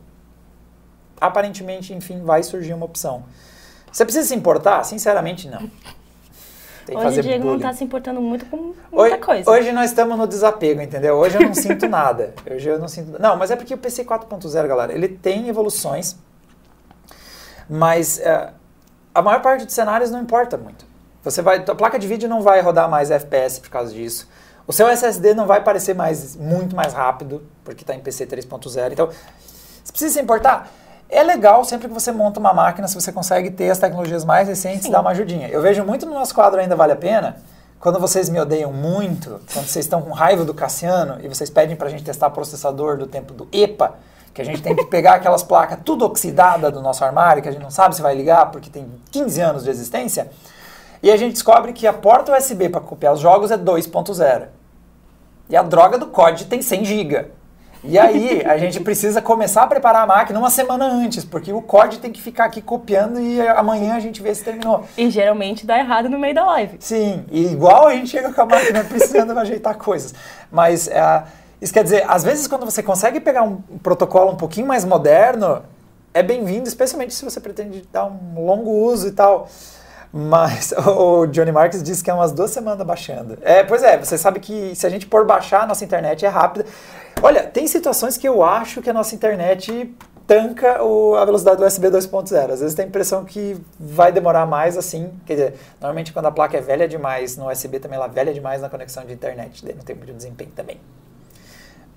aparentemente, 1.21 1.93
enfim, 1.93 2.21
vai 2.21 2.43
surgir 2.43 2.73
uma 2.73 2.85
opção. 2.85 3.23
Você 3.89 4.03
precisa 4.03 4.27
se 4.27 4.35
importar? 4.35 4.83
Sinceramente, 4.83 5.47
não. 5.47 5.71
Tem 6.85 6.95
Hoje 6.95 7.19
o 7.19 7.23
Diego 7.23 7.43
não 7.45 7.51
bullying. 7.53 7.63
tá 7.67 7.73
se 7.73 7.83
importando 7.83 8.21
muito 8.21 8.45
com 8.45 8.57
muita 8.57 8.79
Hoje, 8.91 9.17
coisa. 9.17 9.49
hoje 9.49 9.71
nós 9.71 9.89
estamos 9.89 10.15
no 10.17 10.27
desapego, 10.27 10.81
entendeu? 10.81 11.15
Hoje 11.15 11.35
eu 11.35 11.41
não 11.41 11.53
sinto 11.55 11.87
nada. 11.87 12.33
Hoje 12.49 12.69
eu 12.69 12.77
não 12.77 12.87
sinto. 12.87 13.19
Não, 13.19 13.35
mas 13.35 13.49
é 13.49 13.55
porque 13.55 13.73
o 13.73 13.77
PC 13.77 14.05
4.0, 14.05 14.67
galera, 14.67 14.93
ele 14.93 15.07
tem 15.07 15.47
evoluções, 15.49 16.15
mas 17.67 18.19
é, 18.19 18.51
a 19.13 19.21
maior 19.21 19.41
parte 19.41 19.65
dos 19.65 19.73
cenários 19.73 20.11
não 20.11 20.21
importa 20.21 20.57
muito. 20.57 20.85
Você 21.23 21.41
vai, 21.41 21.57
a 21.57 21.75
placa 21.75 21.97
de 21.97 22.07
vídeo 22.07 22.29
não 22.29 22.41
vai 22.41 22.61
rodar 22.61 22.87
mais 22.87 23.09
FPS 23.09 23.59
por 23.59 23.69
causa 23.69 23.91
disso. 23.91 24.29
O 24.67 24.73
seu 24.73 24.87
SSD 24.87 25.33
não 25.33 25.47
vai 25.47 25.63
parecer 25.63 25.95
mais 25.95 26.35
muito 26.35 26.75
mais 26.75 26.93
rápido 26.93 27.43
porque 27.63 27.81
está 27.83 27.95
em 27.95 27.99
PC 27.99 28.27
3.0. 28.27 28.91
Então, 28.91 29.07
você 29.07 29.91
precisa 29.91 30.13
se 30.13 30.21
importar. 30.21 30.69
É 31.09 31.23
legal 31.23 31.63
sempre 31.63 31.87
que 31.87 31.93
você 31.93 32.11
monta 32.11 32.39
uma 32.39 32.53
máquina, 32.53 32.87
se 32.87 32.95
você 32.95 33.11
consegue 33.11 33.51
ter 33.51 33.69
as 33.69 33.77
tecnologias 33.77 34.25
mais 34.25 34.47
recentes, 34.47 34.83
Sim. 34.83 34.91
dá 34.91 35.01
uma 35.01 35.11
ajudinha. 35.11 35.47
Eu 35.47 35.61
vejo 35.61 35.83
muito 35.83 36.05
no 36.05 36.13
nosso 36.13 36.33
quadro 36.33 36.59
ainda 36.59 36.75
vale 36.75 36.93
a 36.93 36.95
pena, 36.95 37.37
quando 37.79 37.99
vocês 37.99 38.29
me 38.29 38.39
odeiam 38.39 38.73
muito, 38.73 39.39
quando 39.53 39.67
vocês 39.67 39.85
estão 39.85 40.01
com 40.01 40.11
raiva 40.11 40.43
do 40.43 40.53
Cassiano 40.53 41.17
e 41.21 41.27
vocês 41.27 41.49
pedem 41.49 41.75
pra 41.75 41.89
gente 41.89 42.03
testar 42.03 42.31
processador 42.31 42.97
do 42.97 43.05
tempo 43.05 43.33
do 43.33 43.47
EPA, 43.51 43.93
que 44.33 44.41
a 44.41 44.45
gente 44.45 44.61
tem 44.61 44.75
que 44.75 44.85
pegar 44.85 45.13
aquelas 45.15 45.43
placas 45.43 45.79
tudo 45.85 46.03
oxidada 46.03 46.71
do 46.71 46.81
nosso 46.81 47.05
armário, 47.05 47.41
que 47.41 47.47
a 47.47 47.51
gente 47.51 47.61
não 47.61 47.71
sabe 47.71 47.95
se 47.95 48.01
vai 48.01 48.15
ligar 48.15 48.51
porque 48.51 48.69
tem 48.69 48.91
15 49.11 49.39
anos 49.39 49.63
de 49.63 49.69
existência, 49.69 50.29
e 51.01 51.11
a 51.11 51.17
gente 51.17 51.33
descobre 51.33 51.71
que 51.73 51.85
a 51.85 51.93
porta 51.93 52.35
USB 52.35 52.67
para 52.69 52.81
copiar 52.81 53.13
os 53.13 53.19
jogos 53.19 53.51
é 53.51 53.57
2.0. 53.57 54.47
E 55.47 55.55
a 55.55 55.61
droga 55.61 55.99
do 55.99 56.07
COD 56.07 56.45
tem 56.45 56.63
100 56.63 56.85
GB. 56.85 57.27
E 57.87 57.97
aí 57.97 58.43
a 58.45 58.57
gente 58.59 58.79
precisa 58.79 59.21
começar 59.21 59.63
a 59.63 59.67
preparar 59.67 60.03
a 60.03 60.07
máquina 60.07 60.39
uma 60.39 60.49
semana 60.49 60.85
antes, 60.85 61.23
porque 61.23 61.51
o 61.53 61.61
COD 61.61 61.99
tem 61.99 62.11
que 62.11 62.21
ficar 62.21 62.45
aqui 62.45 62.61
copiando 62.61 63.19
e 63.19 63.39
amanhã 63.47 63.95
a 63.95 63.99
gente 63.99 64.21
vê 64.21 64.33
se 64.33 64.43
terminou. 64.43 64.85
E 64.97 65.09
geralmente 65.09 65.65
dá 65.65 65.77
errado 65.77 66.09
no 66.09 66.17
meio 66.17 66.33
da 66.33 66.45
live. 66.45 66.77
Sim, 66.79 67.25
e 67.31 67.45
igual 67.51 67.87
a 67.87 67.93
gente 67.93 68.09
chega 68.09 68.31
com 68.31 68.41
a 68.41 68.45
máquina 68.45 68.83
precisando 68.83 69.31
ajeitar 69.39 69.77
coisas. 69.77 70.13
Mas 70.51 70.87
é, 70.87 71.23
isso 71.61 71.73
quer 71.73 71.83
dizer, 71.83 72.05
às 72.07 72.23
vezes 72.23 72.47
quando 72.47 72.65
você 72.65 72.81
consegue 72.81 73.19
pegar 73.19 73.43
um 73.43 73.57
protocolo 73.81 74.31
um 74.31 74.35
pouquinho 74.35 74.67
mais 74.67 74.83
moderno, 74.83 75.63
é 76.13 76.23
bem-vindo, 76.23 76.67
especialmente 76.67 77.13
se 77.13 77.25
você 77.25 77.39
pretende 77.39 77.83
dar 77.91 78.05
um 78.05 78.45
longo 78.45 78.71
uso 78.71 79.07
e 79.07 79.11
tal. 79.11 79.49
Mas 80.13 80.73
o 80.87 81.27
Johnny 81.27 81.51
Marques 81.51 81.83
disse 81.83 82.01
que 82.01 82.09
é 82.09 82.13
umas 82.13 82.31
duas 82.31 82.51
semanas 82.51 82.87
baixando. 82.87 83.37
É, 83.41 83.63
pois 83.63 83.83
é, 83.83 83.97
você 83.97 84.17
sabe 84.17 84.39
que 84.39 84.73
se 84.73 84.87
a 84.87 84.89
gente 84.89 85.05
por 85.05 85.25
baixar, 85.25 85.63
a 85.63 85.67
nossa 85.67 85.83
internet 85.83 86.25
é 86.25 86.29
rápida. 86.29 86.65
Olha, 87.25 87.41
tem 87.41 87.65
situações 87.65 88.17
que 88.17 88.27
eu 88.27 88.43
acho 88.43 88.83
que 88.83 88.89
a 88.91 88.93
nossa 88.93 89.15
internet 89.15 89.91
tanca 90.27 90.83
o, 90.83 91.15
a 91.15 91.25
velocidade 91.25 91.57
do 91.57 91.65
USB 91.65 91.87
2.0. 91.87 92.51
Às 92.51 92.59
vezes 92.59 92.75
tem 92.75 92.85
a 92.85 92.87
impressão 92.87 93.25
que 93.25 93.59
vai 93.79 94.11
demorar 94.11 94.45
mais 94.45 94.77
assim. 94.77 95.11
Quer 95.25 95.33
dizer, 95.33 95.53
normalmente 95.81 96.13
quando 96.13 96.27
a 96.27 96.31
placa 96.31 96.55
é 96.55 96.61
velha 96.61 96.87
demais 96.87 97.35
no 97.35 97.49
USB, 97.49 97.79
também 97.79 97.97
ela 97.97 98.05
é 98.05 98.09
velha 98.09 98.31
demais 98.31 98.61
na 98.61 98.69
conexão 98.69 99.03
de 99.05 99.13
internet. 99.13 99.65
Daí 99.65 99.73
não 99.73 99.81
tem 99.81 99.95
muito 99.95 100.13
desempenho 100.13 100.51
também. 100.51 100.79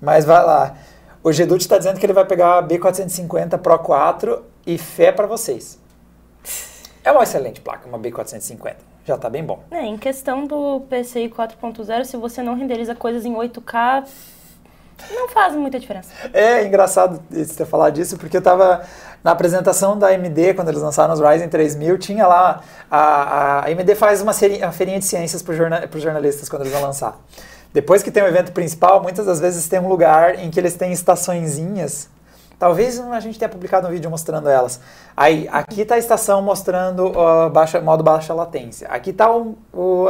Mas 0.01 0.25
vai 0.25 0.43
lá. 0.43 0.75
O 1.23 1.31
Gedut 1.31 1.61
está 1.61 1.77
dizendo 1.77 1.99
que 1.99 2.05
ele 2.07 2.13
vai 2.13 2.25
pegar 2.25 2.57
a 2.57 2.63
B450 2.63 3.59
Pro 3.59 3.77
4 3.77 4.43
e 4.65 4.79
fé 4.79 5.11
para 5.11 5.27
vocês. 5.27 5.77
É 7.03 7.11
uma 7.11 7.21
excelente 7.21 7.61
placa, 7.61 7.87
uma 7.87 7.99
B450. 7.99 8.77
Já 9.05 9.13
está 9.13 9.29
bem 9.29 9.43
bom. 9.43 9.59
É, 9.69 9.85
em 9.85 9.95
questão 9.95 10.47
do 10.47 10.81
PCI 10.89 11.29
4.0, 11.29 12.05
se 12.05 12.17
você 12.17 12.41
não 12.41 12.55
renderiza 12.55 12.95
coisas 12.95 13.25
em 13.25 13.35
8K, 13.35 14.07
não 15.11 15.29
faz 15.29 15.55
muita 15.55 15.79
diferença. 15.79 16.09
É 16.33 16.65
engraçado 16.65 17.21
você 17.29 17.65
falar 17.65 17.89
disso, 17.89 18.17
porque 18.17 18.37
eu 18.37 18.39
estava 18.39 18.81
na 19.23 19.31
apresentação 19.31 19.97
da 19.97 20.07
AMD, 20.07 20.53
quando 20.53 20.69
eles 20.69 20.81
lançaram 20.81 21.13
os 21.13 21.19
Ryzen 21.19 21.49
3000, 21.49 21.97
tinha 21.97 22.25
lá, 22.25 22.61
a, 22.89 22.99
a 22.99 23.65
AMD 23.67 23.95
faz 23.95 24.21
uma, 24.21 24.33
seri, 24.33 24.57
uma 24.57 24.71
feirinha 24.71 24.99
de 24.99 25.05
ciências 25.05 25.41
para 25.41 25.51
os 25.95 26.01
jornalistas 26.01 26.47
quando 26.47 26.63
eles 26.63 26.73
vão 26.73 26.81
lançar. 26.81 27.19
Depois 27.73 28.01
que 28.01 28.09
tem 28.09 28.23
o 28.23 28.27
evento 28.27 28.51
principal, 28.51 29.01
muitas 29.01 29.25
das 29.25 29.39
vezes 29.39 29.67
tem 29.67 29.79
um 29.79 29.87
lugar 29.87 30.39
em 30.39 30.49
que 30.49 30.59
eles 30.59 30.75
têm 30.75 30.91
estaçõezinhas 30.91 32.09
Talvez 32.59 32.99
a 32.99 33.19
gente 33.21 33.39
tenha 33.39 33.47
publicado 33.47 33.87
um 33.87 33.89
vídeo 33.89 34.11
mostrando 34.11 34.49
elas. 34.49 34.81
Aí, 35.15 35.47
aqui 35.49 35.81
está 35.81 35.95
a 35.95 35.97
estação 35.97 36.41
mostrando 36.41 37.07
uh, 37.07 37.49
baixa, 37.49 37.79
modo 37.79 38.03
baixa 38.03 38.33
latência. 38.33 38.85
Aqui 38.89 39.11
está 39.11 39.27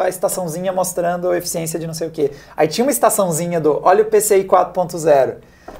a 0.03 0.09
estaçãozinha 0.09 0.73
mostrando 0.73 1.31
eficiência 1.35 1.77
de 1.77 1.85
não 1.85 1.93
sei 1.93 2.07
o 2.07 2.11
que. 2.11 2.31
Aí 2.57 2.67
tinha 2.67 2.83
uma 2.83 2.91
estaçãozinha 2.91 3.61
do 3.61 3.79
olha 3.83 4.01
o 4.01 4.05
PCI 4.07 4.45
4.0. 4.45 5.35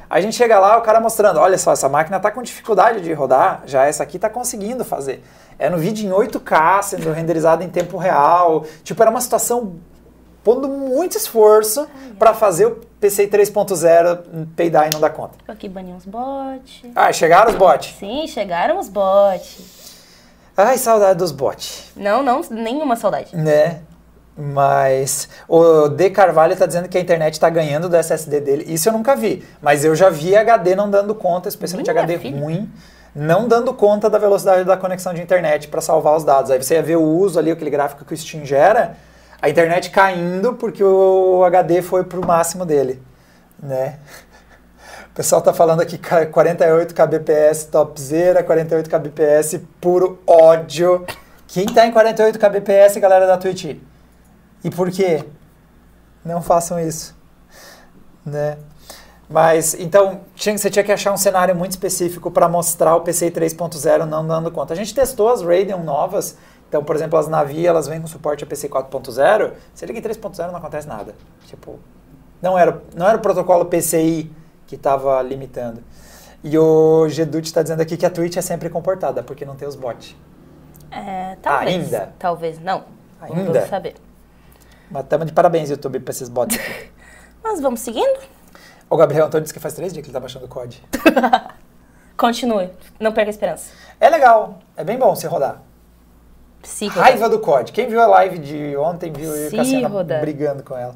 A 0.08 0.22
gente 0.22 0.36
chega 0.36 0.60
lá, 0.60 0.78
o 0.78 0.82
cara 0.82 1.00
mostrando, 1.00 1.40
olha 1.40 1.58
só, 1.58 1.72
essa 1.72 1.90
máquina 1.90 2.18
está 2.18 2.30
com 2.30 2.42
dificuldade 2.42 3.02
de 3.02 3.14
rodar, 3.14 3.64
já 3.66 3.86
essa 3.86 4.04
aqui 4.04 4.18
está 4.18 4.30
conseguindo 4.30 4.86
fazer. 4.86 5.24
É 5.58 5.70
no 5.70 5.78
vídeo 5.78 6.08
em 6.08 6.12
8K, 6.12 6.84
sendo 6.84 7.12
renderizado 7.12 7.64
em 7.64 7.70
tempo 7.70 7.98
real. 7.98 8.64
Tipo, 8.84 9.02
era 9.02 9.12
uma 9.12 9.22
situação 9.22 9.76
pondo 10.50 10.68
muito 10.68 11.16
esforço 11.16 11.88
para 12.18 12.34
fazer 12.34 12.66
o 12.66 12.72
PC 13.00 13.28
3.0 13.28 14.48
peidar 14.56 14.88
e 14.88 14.90
não 14.92 15.00
dar 15.00 15.12
conta. 15.12 15.36
Aqui 15.48 15.70
bani 15.70 15.94
uns 15.94 16.06
bots. 16.06 16.82
Ah, 16.96 17.14
chegaram 17.14 17.52
os 17.52 17.56
bots? 17.56 17.96
Sim, 18.00 18.26
chegaram 18.28 18.80
os 18.80 18.90
bots. 18.90 19.78
Ai, 20.58 20.78
saudade 20.78 21.20
dos 21.20 21.32
bots. 21.32 21.92
Não, 21.96 22.24
não, 22.24 22.42
nenhuma 22.50 22.96
saudade. 22.96 23.36
Né? 23.36 23.82
Mas 24.36 25.30
o 25.48 25.88
D 25.90 26.10
Carvalho 26.10 26.54
está 26.54 26.66
dizendo 26.66 26.90
que 26.90 26.98
a 26.98 27.02
internet 27.02 27.34
está 27.34 27.50
ganhando 27.50 27.88
do 27.88 27.96
SSD 27.96 28.42
dele. 28.42 28.66
Isso 28.68 28.90
eu 28.90 28.94
nunca 28.94 29.16
vi. 29.16 29.46
Mas 29.62 29.86
eu 29.86 29.96
já 29.96 30.10
vi 30.10 30.36
HD 30.36 30.76
não 30.76 30.90
dando 30.90 31.14
conta, 31.14 31.48
especialmente 31.48 31.92
Minha 31.92 32.04
HD 32.04 32.20
filha. 32.20 32.40
ruim, 32.42 32.72
não 33.14 33.48
dando 33.48 33.74
conta 33.74 34.10
da 34.10 34.18
velocidade 34.18 34.64
da 34.64 34.78
conexão 34.78 35.14
de 35.14 35.22
internet 35.22 35.68
para 35.68 35.82
salvar 35.82 36.16
os 36.16 36.24
dados. 36.24 36.50
Aí 36.52 36.62
você 36.62 36.76
ia 36.76 36.84
ver 36.84 36.96
o 36.96 37.04
uso 37.04 37.38
ali, 37.38 37.52
aquele 37.52 37.70
gráfico 37.70 38.04
que 38.04 38.14
o 38.14 38.18
Steam 38.18 38.46
gera 38.46 38.96
a 39.42 39.50
internet 39.50 39.90
caindo 39.90 40.54
porque 40.54 40.84
o 40.84 41.44
HD 41.46 41.82
foi 41.82 42.04
para 42.04 42.20
o 42.20 42.26
máximo 42.26 42.66
dele, 42.66 43.02
né? 43.62 44.00
O 45.12 45.14
pessoal 45.20 45.40
está 45.40 45.54
falando 45.54 45.82
aqui 45.82 45.98
48 45.98 46.94
kbps 46.94 47.66
topzera, 47.66 48.44
48 48.44 48.90
kbps 48.90 49.60
puro 49.82 50.20
ódio. 50.26 51.06
Quem 51.48 51.66
está 51.66 51.86
em 51.86 51.92
48 51.92 52.38
kbps, 52.38 52.98
galera 52.98 53.26
da 53.26 53.38
Twitch? 53.38 53.78
E 54.64 54.70
por 54.70 54.92
quê? 54.92 55.24
Não 56.24 56.42
façam 56.42 56.80
isso, 56.80 57.16
né? 58.26 58.58
Mas, 59.30 59.76
então, 59.76 60.22
tinha, 60.36 60.58
você 60.58 60.70
tinha 60.70 60.84
que 60.84 60.92
achar 60.92 61.14
um 61.14 61.18
cenário 61.18 61.56
muito 61.56 61.72
específico 61.72 62.32
para 62.32 62.50
mostrar 62.50 62.96
o 62.96 63.02
PCI 63.02 63.30
3.0 63.30 64.06
não 64.06 64.28
dando 64.28 64.52
conta. 64.52 64.74
A 64.74 64.76
gente 64.76 64.94
testou 64.94 65.30
as 65.30 65.42
Radeon 65.42 65.84
novas 65.84 66.36
então, 66.70 66.84
por 66.84 66.96
exemplo, 66.96 67.18
as 67.18 67.28
Navi, 67.28 67.66
elas 67.66 67.88
vêm 67.88 68.00
com 68.00 68.06
suporte 68.06 68.44
a 68.44 68.48
PC 68.48 68.70
4.0, 68.70 69.54
você 69.74 69.86
liga 69.88 69.98
em 69.98 70.02
3.0 70.04 70.52
não 70.52 70.58
acontece 70.58 70.88
nada. 70.88 71.16
Tipo, 71.48 71.80
não 72.40 72.56
era, 72.56 72.80
não 72.96 73.08
era 73.08 73.18
o 73.18 73.22
protocolo 73.22 73.66
PCI 73.66 74.32
que 74.68 74.76
estava 74.76 75.20
limitando. 75.24 75.84
E 76.44 76.56
o 76.60 77.10
Gedut 77.10 77.48
está 77.48 77.64
dizendo 77.64 77.82
aqui 77.82 77.98
que 77.98 78.06
a 78.06 78.10
Twitch 78.10 78.38
é 78.38 78.42
sempre 78.42 78.70
comportada, 78.70 79.24
porque 79.24 79.44
não 79.46 79.56
tem 79.56 79.68
os 79.68 79.76
bots. 79.76 80.16
É, 80.92 81.36
talvez. 81.42 81.76
Ainda? 81.76 82.14
Talvez 82.20 82.60
não. 82.60 82.86
Ainda? 83.20 83.52
Vamos 83.52 83.68
saber. 83.68 83.96
Mas 84.92 85.04
estamos 85.04 85.26
de 85.26 85.34
parabéns, 85.34 85.72
YouTube, 85.72 86.00
para 86.00 86.12
esses 86.12 86.30
bots 86.30 86.56
aqui. 86.56 86.92
Mas 87.44 87.60
vamos 87.60 87.80
seguindo? 87.80 88.20
O 88.88 88.96
Gabriel 88.96 89.26
Antônio 89.26 89.42
disse 89.42 89.54
que 89.54 89.60
faz 89.60 89.74
três 89.74 89.92
dias 89.92 90.04
que 90.04 90.10
ele 90.10 90.18
está 90.18 90.20
baixando 90.20 90.46
o 90.46 90.48
COD. 90.48 90.84
Continue, 92.16 92.70
não 93.00 93.12
perca 93.12 93.30
a 93.30 93.32
esperança. 93.32 93.72
É 94.00 94.08
legal, 94.08 94.60
é 94.78 94.84
bem 94.84 95.00
bom 95.00 95.16
se 95.16 95.26
rodar. 95.26 95.62
Raiva 96.90 97.30
do 97.30 97.40
COD. 97.40 97.72
Quem 97.72 97.88
viu 97.88 98.02
a 98.02 98.08
live 98.08 98.38
de 98.38 98.76
ontem 98.78 99.12
viu 99.12 99.34
eu 99.36 99.52
e 99.52 100.20
brigando 100.22 100.64
com 100.64 100.78
ela. 100.78 100.96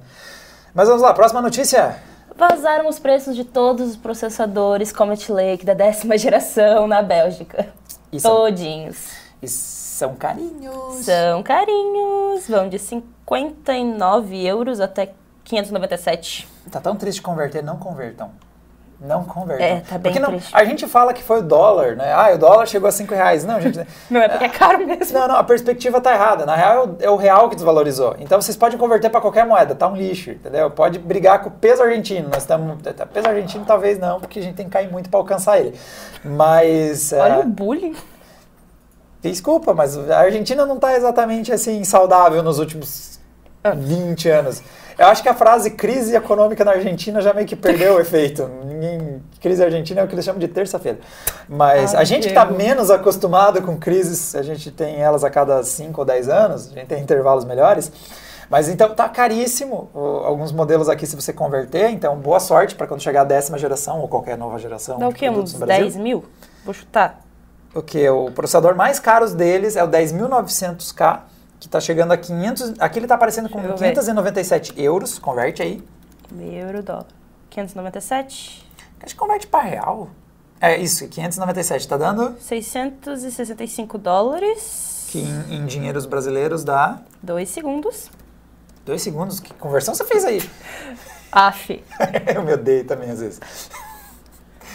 Mas 0.73 0.87
vamos 0.87 1.01
lá, 1.01 1.13
próxima 1.13 1.41
notícia. 1.41 1.97
Vazaram 2.35 2.89
os 2.89 2.97
preços 2.97 3.35
de 3.35 3.43
todos 3.43 3.91
os 3.91 3.95
processadores 3.95 4.91
Comet 4.91 5.31
Lake 5.31 5.65
da 5.65 5.73
décima 5.73 6.17
geração 6.17 6.87
na 6.87 7.01
Bélgica. 7.01 7.67
E 8.11 8.19
Todinhos. 8.19 9.11
E 9.41 9.47
são 9.47 10.15
carinhos. 10.15 11.05
São 11.05 11.43
carinhos. 11.43 12.47
Vão 12.47 12.69
de 12.69 12.79
59 12.79 14.45
euros 14.45 14.79
até 14.79 15.13
597. 15.43 16.47
Tá 16.71 16.79
tão 16.79 16.95
triste 16.95 17.21
converter, 17.21 17.63
não 17.63 17.77
convertam. 17.77 18.31
Não 19.03 19.25
converte. 19.25 19.63
É, 19.63 19.81
tá 19.81 19.97
bem 19.97 20.13
porque 20.13 20.19
não, 20.19 20.39
A 20.53 20.63
gente 20.63 20.87
fala 20.87 21.13
que 21.13 21.21
foi 21.21 21.39
o 21.39 21.41
dólar, 21.41 21.97
né? 21.97 22.13
Ah, 22.13 22.31
o 22.33 22.37
dólar 22.37 22.65
chegou 22.65 22.87
a 22.87 22.91
5 22.91 23.13
reais. 23.13 23.43
Não, 23.43 23.59
gente. 23.59 23.85
não 24.09 24.21
é 24.21 24.29
porque 24.29 24.45
é 24.45 24.49
caro 24.49 24.79
mesmo. 24.87 25.19
Não, 25.19 25.27
não, 25.27 25.35
a 25.35 25.43
perspectiva 25.43 25.99
tá 25.99 26.13
errada. 26.13 26.45
Na 26.45 26.55
real, 26.55 26.95
é 27.01 27.09
o 27.09 27.17
real 27.17 27.49
que 27.49 27.55
desvalorizou. 27.55 28.15
Então 28.19 28.41
vocês 28.41 28.55
podem 28.55 28.77
converter 28.77 29.09
para 29.09 29.19
qualquer 29.19 29.45
moeda, 29.45 29.75
tá 29.75 29.89
um 29.89 29.95
lixo, 29.95 30.31
entendeu? 30.31 30.71
Pode 30.71 30.99
brigar 30.99 31.41
com 31.41 31.49
o 31.49 31.51
peso 31.51 31.83
argentino. 31.83 32.29
Nós 32.29 32.43
estamos. 32.43 32.77
Peso 33.13 33.27
argentino 33.27 33.65
talvez 33.65 33.99
não, 33.99 34.21
porque 34.21 34.39
a 34.39 34.41
gente 34.41 34.55
tem 34.55 34.65
que 34.65 34.71
cair 34.71 34.89
muito 34.89 35.09
para 35.09 35.19
alcançar 35.19 35.59
ele. 35.59 35.77
Mas. 36.23 37.11
Olha 37.11 37.33
é... 37.33 37.39
o 37.39 37.45
bullying. 37.45 37.95
Desculpa, 39.21 39.73
mas 39.73 39.97
a 40.09 40.19
Argentina 40.19 40.65
não 40.65 40.75
está 40.75 40.95
exatamente 40.95 41.51
assim 41.51 41.83
saudável 41.83 42.43
nos 42.43 42.59
últimos 42.59 43.12
20 43.71 44.29
anos. 44.29 44.61
Eu 44.97 45.07
acho 45.07 45.23
que 45.23 45.29
a 45.29 45.33
frase 45.33 45.71
crise 45.71 46.15
econômica 46.15 46.63
na 46.63 46.71
Argentina 46.71 47.21
já 47.21 47.33
meio 47.33 47.47
que 47.47 47.55
perdeu 47.55 47.95
o 47.95 47.99
efeito. 47.99 48.47
Ninguém, 48.65 49.23
crise 49.39 49.63
argentina 49.63 50.01
é 50.01 50.03
o 50.03 50.07
que 50.07 50.13
eles 50.13 50.25
chamam 50.25 50.39
de 50.39 50.47
terça-feira. 50.47 50.99
Mas 51.47 51.95
Ai, 51.95 52.01
a 52.01 52.03
gente 52.03 52.23
que 52.23 52.29
está 52.29 52.45
menos 52.45 52.91
acostumado 52.91 53.61
com 53.61 53.77
crises, 53.77 54.35
a 54.35 54.43
gente 54.43 54.69
tem 54.69 55.01
elas 55.01 55.23
a 55.23 55.29
cada 55.29 55.63
5 55.63 55.99
ou 55.99 56.05
10 56.05 56.29
anos, 56.29 56.71
a 56.71 56.75
gente 56.75 56.87
tem 56.87 57.01
intervalos 57.01 57.45
melhores. 57.45 57.91
Mas 58.49 58.69
então 58.69 58.93
tá 58.93 59.09
caríssimo 59.09 59.89
alguns 60.25 60.51
modelos 60.51 60.89
aqui 60.89 61.07
se 61.07 61.15
você 61.15 61.33
converter. 61.33 61.89
Então, 61.89 62.15
boa 62.17 62.39
sorte 62.39 62.75
para 62.75 62.85
quando 62.85 63.01
chegar 63.01 63.21
a 63.21 63.25
décima 63.25 63.57
geração 63.57 63.99
ou 63.99 64.07
qualquer 64.07 64.37
nova 64.37 64.59
geração. 64.59 64.99
Dá 64.99 65.07
o 65.07 65.13
quê? 65.13 65.29
Uns 65.29 65.53
10 65.53 65.95
mil? 65.95 66.23
Vou 66.63 66.73
chutar. 66.73 67.21
O 67.73 67.81
que? 67.81 68.07
O 68.07 68.29
processador 68.29 68.75
mais 68.75 68.99
caro 68.99 69.27
deles 69.33 69.75
é 69.75 69.83
o 69.83 69.87
10.900K 69.87 71.32
que 71.63 71.67
está 71.67 71.79
chegando 71.79 72.11
a 72.11 72.17
500. 72.17 72.73
Aqui 72.77 72.99
ele 72.99 73.05
está 73.05 73.15
aparecendo 73.15 73.47
com 73.47 73.61
597 73.61 74.73
euros. 74.75 75.17
Converte 75.17 75.61
aí. 75.61 75.81
Euro, 76.37 76.83
dólar. 76.83 77.07
597. 77.49 78.67
Acho 79.01 79.13
que 79.13 79.19
converte 79.19 79.47
para 79.47 79.63
real. 79.63 80.09
É 80.59 80.77
isso, 80.77 81.07
597. 81.07 81.79
Está 81.79 81.95
dando? 81.95 82.35
665 82.37 83.97
dólares. 83.97 85.07
Que 85.09 85.19
em, 85.19 85.55
em 85.55 85.65
dinheiros 85.65 86.05
brasileiros 86.05 86.65
dá? 86.65 87.01
Dois 87.21 87.49
segundos. 87.49 88.11
Dois 88.85 89.01
segundos? 89.01 89.39
Que 89.39 89.53
conversão 89.53 89.95
você 89.95 90.03
fez 90.03 90.25
aí? 90.25 90.41
Aff. 91.31 91.71
eu 92.35 92.43
me 92.43 92.53
odeio 92.53 92.85
também 92.85 93.09
às 93.09 93.21
vezes. 93.21 93.39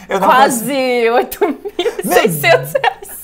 Quase 0.08 0.72
8.600 0.72 2.80
reais. 2.80 3.17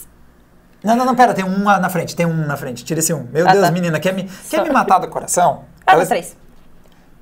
Não, 0.85 0.95
não, 0.95 1.07
não, 1.07 1.17
pera, 1.17 1.33
tem 1.33 1.45
um 1.45 1.59
na 1.65 1.89
frente, 1.89 2.15
tem 2.15 2.27
um 2.27 2.47
na 2.47 2.57
frente. 2.59 2.85
Tira 2.85 3.01
esse 3.01 3.13
um. 3.13 3.27
Meu 3.33 3.49
ah, 3.49 3.53
Deus, 3.53 3.65
tá. 3.65 3.71
menina, 3.73 3.99
quer 3.99 4.13
me, 4.13 4.29
quer 4.51 4.63
me 4.63 4.71
matar 4.71 4.99
do 4.99 5.09
coração? 5.09 5.65
Ah, 5.87 5.95
Ela... 5.95 6.07
três. 6.07 6.37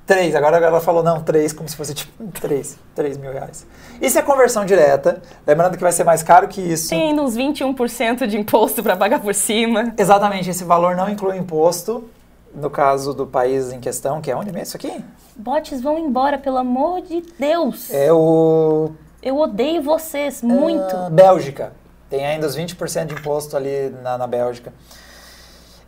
3, 0.05 0.35
agora 0.35 0.57
ela 0.57 0.81
falou 0.81 1.01
não, 1.01 1.21
3, 1.23 1.53
como 1.53 1.67
se 1.69 1.77
fosse 1.77 1.93
tipo 1.93 2.27
3, 2.41 2.77
3 2.93 3.17
mil 3.17 3.31
reais. 3.31 3.65
Isso 4.01 4.19
é 4.19 4.21
conversão 4.21 4.65
direta, 4.65 5.21
lembrando 5.47 5.77
que 5.77 5.81
vai 5.81 5.93
ser 5.93 6.03
mais 6.03 6.21
caro 6.21 6.47
que 6.49 6.59
isso. 6.59 6.89
Tem 6.89 7.09
ainda 7.09 7.21
uns 7.21 7.37
21% 7.37 8.27
de 8.27 8.37
imposto 8.37 8.83
para 8.83 8.97
pagar 8.97 9.21
por 9.21 9.33
cima. 9.33 9.93
Exatamente, 9.97 10.49
esse 10.49 10.65
valor 10.65 10.95
não 10.95 11.09
inclui 11.09 11.37
imposto, 11.37 12.09
no 12.53 12.69
caso 12.69 13.13
do 13.13 13.25
país 13.25 13.71
em 13.71 13.79
questão, 13.79 14.19
que 14.19 14.29
é 14.29 14.35
onde 14.35 14.51
mesmo 14.51 14.63
isso 14.63 14.77
aqui? 14.77 15.01
Bots 15.37 15.81
vão 15.81 15.97
embora, 15.97 16.37
pelo 16.37 16.57
amor 16.57 17.01
de 17.01 17.23
Deus. 17.39 17.89
É 17.89 18.11
o... 18.11 18.91
Eu 19.21 19.37
odeio 19.37 19.81
vocês, 19.81 20.41
muito. 20.41 20.93
Uh, 20.95 21.09
Bélgica, 21.09 21.71
tem 22.13 22.27
ainda 22.27 22.45
os 22.45 22.55
20% 22.55 23.07
de 23.07 23.15
imposto 23.15 23.57
ali 23.57 23.89
na, 24.03 24.19
na 24.19 24.27
Bélgica. 24.27 24.71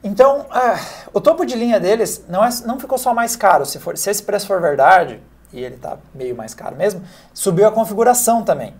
Então, 0.03 0.47
ah, 0.49 0.79
o 1.13 1.21
topo 1.21 1.45
de 1.45 1.55
linha 1.55 1.79
deles 1.79 2.25
não, 2.27 2.43
é, 2.43 2.49
não 2.65 2.79
ficou 2.79 2.97
só 2.97 3.13
mais 3.13 3.35
caro. 3.35 3.63
Se, 3.63 3.77
for, 3.77 3.95
se 3.95 4.09
esse 4.09 4.23
preço 4.23 4.47
for 4.47 4.59
verdade, 4.59 5.21
e 5.53 5.63
ele 5.63 5.75
está 5.75 5.99
meio 6.15 6.35
mais 6.35 6.55
caro 6.55 6.75
mesmo, 6.75 7.03
subiu 7.31 7.67
a 7.67 7.71
configuração 7.71 8.41
também. 8.41 8.73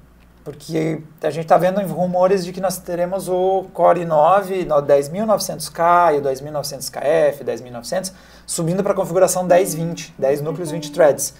Porque 0.43 1.03
a 1.21 1.29
gente 1.29 1.43
está 1.43 1.55
vendo 1.55 1.79
rumores 1.81 2.43
de 2.43 2.51
que 2.51 2.59
nós 2.59 2.79
teremos 2.79 3.29
o 3.29 3.65
Core 3.75 4.05
9, 4.05 4.65
10900K 4.65 6.15
e 6.15 6.17
o 6.17 6.21
2900KF, 6.23 7.43
10900, 7.43 8.11
subindo 8.47 8.81
para 8.81 8.93
a 8.93 8.95
configuração 8.95 9.43
1020, 9.43 10.15
10 10.17 10.41
núcleos, 10.41 10.71
20 10.71 10.91
threads. 10.91 11.35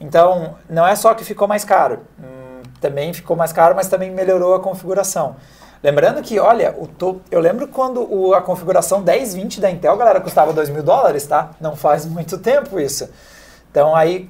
Então, 0.00 0.56
não 0.70 0.86
é 0.86 0.96
só 0.96 1.12
que 1.12 1.22
ficou 1.22 1.46
mais 1.46 1.64
caro, 1.64 2.00
também 2.80 3.12
ficou 3.12 3.36
mais 3.36 3.52
caro, 3.52 3.74
mas 3.74 3.88
também 3.88 4.10
melhorou 4.10 4.54
a 4.54 4.60
configuração. 4.60 5.36
Lembrando 5.82 6.22
que, 6.22 6.38
olha, 6.38 6.74
o 6.78 6.86
to... 6.86 7.20
eu 7.30 7.40
lembro 7.40 7.66
quando 7.68 8.02
o, 8.02 8.34
a 8.34 8.42
configuração 8.42 9.00
1020 9.00 9.60
da 9.60 9.70
Intel, 9.70 9.96
galera, 9.96 10.20
custava 10.20 10.52
2 10.52 10.68
mil 10.68 10.82
dólares, 10.82 11.26
tá? 11.26 11.50
Não 11.60 11.74
faz 11.74 12.04
muito 12.06 12.38
tempo 12.38 12.78
isso. 12.78 13.08
Então 13.70 13.96
aí 13.96 14.28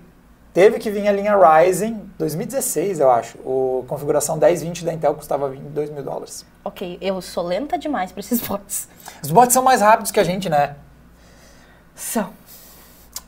teve 0.53 0.79
que 0.79 0.91
vir 0.91 1.07
a 1.09 1.13
linha 1.13 1.37
Ryzen, 1.37 2.09
2016 2.19 3.01
eu 3.01 3.11
acho. 3.11 3.39
O 3.39 3.85
configuração 3.89 4.37
1020 4.37 4.85
da 4.85 4.93
Intel 4.93 5.15
custava 5.15 5.49
2 5.49 5.91
mil 5.91 6.05
dólares. 6.05 6.47
Ok, 6.65 6.99
eu 7.01 7.21
sou 7.21 7.45
lenta 7.45 7.77
demais 7.77 8.13
para 8.13 8.21
esses 8.21 8.41
bots. 8.41 8.89
Os 9.23 9.31
bots 9.31 9.53
são 9.53 9.63
mais 9.63 9.81
rápidos 9.81 10.13
que 10.13 10.21
a 10.21 10.25
gente, 10.25 10.49
né? 10.49 10.77
São. 11.95 12.33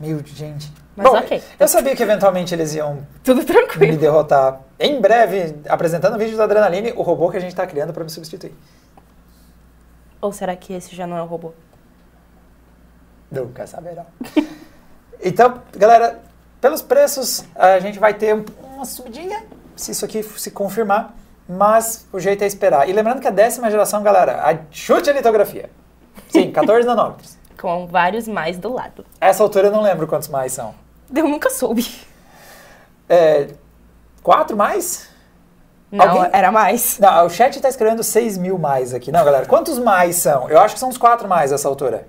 Meu, 0.01 0.19
gente. 0.25 0.73
Mas 0.97 1.07
Bom, 1.11 1.17
ok. 1.17 1.43
Eu 1.59 1.69
sabia 1.69 1.95
que 1.97 2.03
eventualmente 2.03 2.55
eles 2.55 2.75
iam 2.75 3.07
Tudo 3.25 3.39
me 3.39 3.45
tranquilo. 3.45 3.97
derrotar. 3.97 4.61
Em 4.79 5.01
breve, 5.01 5.57
apresentando 5.69 6.17
o 6.17 6.19
vídeo 6.19 6.37
da 6.37 6.45
Adrenaline, 6.45 6.93
o 6.97 7.03
robô 7.03 7.31
que 7.31 7.37
a 7.37 7.41
gente 7.41 7.51
está 7.53 7.67
criando 7.67 7.93
para 7.93 8.05
me 8.05 8.11
substituir. 8.11 8.53
Ou 10.21 10.33
será 10.33 10.55
que 10.55 10.73
esse 10.75 10.95
já 10.95 11.07
não 11.07 11.17
é 11.17 11.23
o 11.23 11.27
robô? 11.27 11.53
Nunca 13.31 13.67
saberá. 13.67 14.05
então, 15.23 15.63
galera, 15.77 16.21
pelos 16.61 16.83
preços, 16.83 17.45
a 17.55 17.79
gente 17.79 17.99
vai 17.99 18.15
ter 18.15 18.35
um- 18.35 18.45
uma 18.75 18.85
subidinha, 18.85 19.43
se 19.75 19.93
isso 19.93 20.05
aqui 20.05 20.23
se 20.23 20.51
confirmar, 20.51 21.15
mas 21.49 22.07
o 22.13 22.21
jeito 22.21 22.45
é 22.45 22.47
esperar. 22.47 22.89
E 22.89 22.93
lembrando 22.93 23.21
que 23.21 23.27
a 23.29 23.31
décima 23.33 23.71
geração, 23.71 24.03
galera, 24.03 24.43
a, 24.49 24.59
chute 24.71 25.09
a 25.09 25.13
litografia. 25.13 25.71
Sim, 26.29 26.53
14 26.53 26.87
nanômetros. 26.87 27.37
Com 27.63 27.87
vários 27.87 28.27
mais 28.27 28.59
do 28.59 28.73
lado. 28.73 29.07
Essa 29.21 29.41
altura 29.45 29.69
eu 29.69 29.73
não 29.73 29.83
lembro 29.83 30.09
quantos 30.09 30.27
mais 30.27 30.53
são. 30.53 30.75
Eu 31.15 31.29
nunca 31.29 31.49
soube. 31.49 31.87
É, 33.09 33.51
quatro 34.21 34.57
mais? 34.57 35.09
Não, 35.89 36.09
Alguém- 36.09 36.31
era 36.33 36.51
mais. 36.51 36.99
Não, 36.99 37.27
o 37.27 37.31
chat 37.31 37.55
está 37.55 37.69
escrevendo 37.69 38.03
6 38.03 38.37
mil 38.37 38.59
mais 38.59 38.93
aqui. 38.93 39.13
Não, 39.13 39.25
galera, 39.25 39.47
quantos 39.47 39.79
mais 39.79 40.17
são? 40.17 40.51
Eu 40.51 40.59
acho 40.59 40.75
que 40.75 40.81
são 40.81 40.89
uns 40.89 40.99
quatro 40.99 41.29
mais 41.29 41.53
essa 41.53 41.69
altura. 41.69 42.09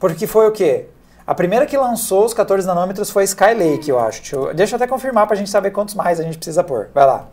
Porque 0.00 0.26
foi 0.26 0.48
o 0.48 0.52
quê? 0.52 0.86
A 1.26 1.34
primeira 1.34 1.66
que 1.66 1.76
lançou 1.76 2.24
os 2.24 2.32
14 2.32 2.66
nanômetros 2.66 3.10
foi 3.10 3.24
Skylake, 3.24 3.90
eu 3.90 3.98
acho. 3.98 4.20
Deixa 4.20 4.36
eu, 4.36 4.54
deixa 4.54 4.74
eu 4.74 4.76
até 4.76 4.86
confirmar 4.86 5.26
para 5.26 5.34
a 5.34 5.38
gente 5.38 5.50
saber 5.50 5.70
quantos 5.70 5.94
mais 5.94 6.18
a 6.18 6.22
gente 6.22 6.38
precisa 6.38 6.64
pôr. 6.64 6.88
Vai 6.94 7.04
lá. 7.04 7.26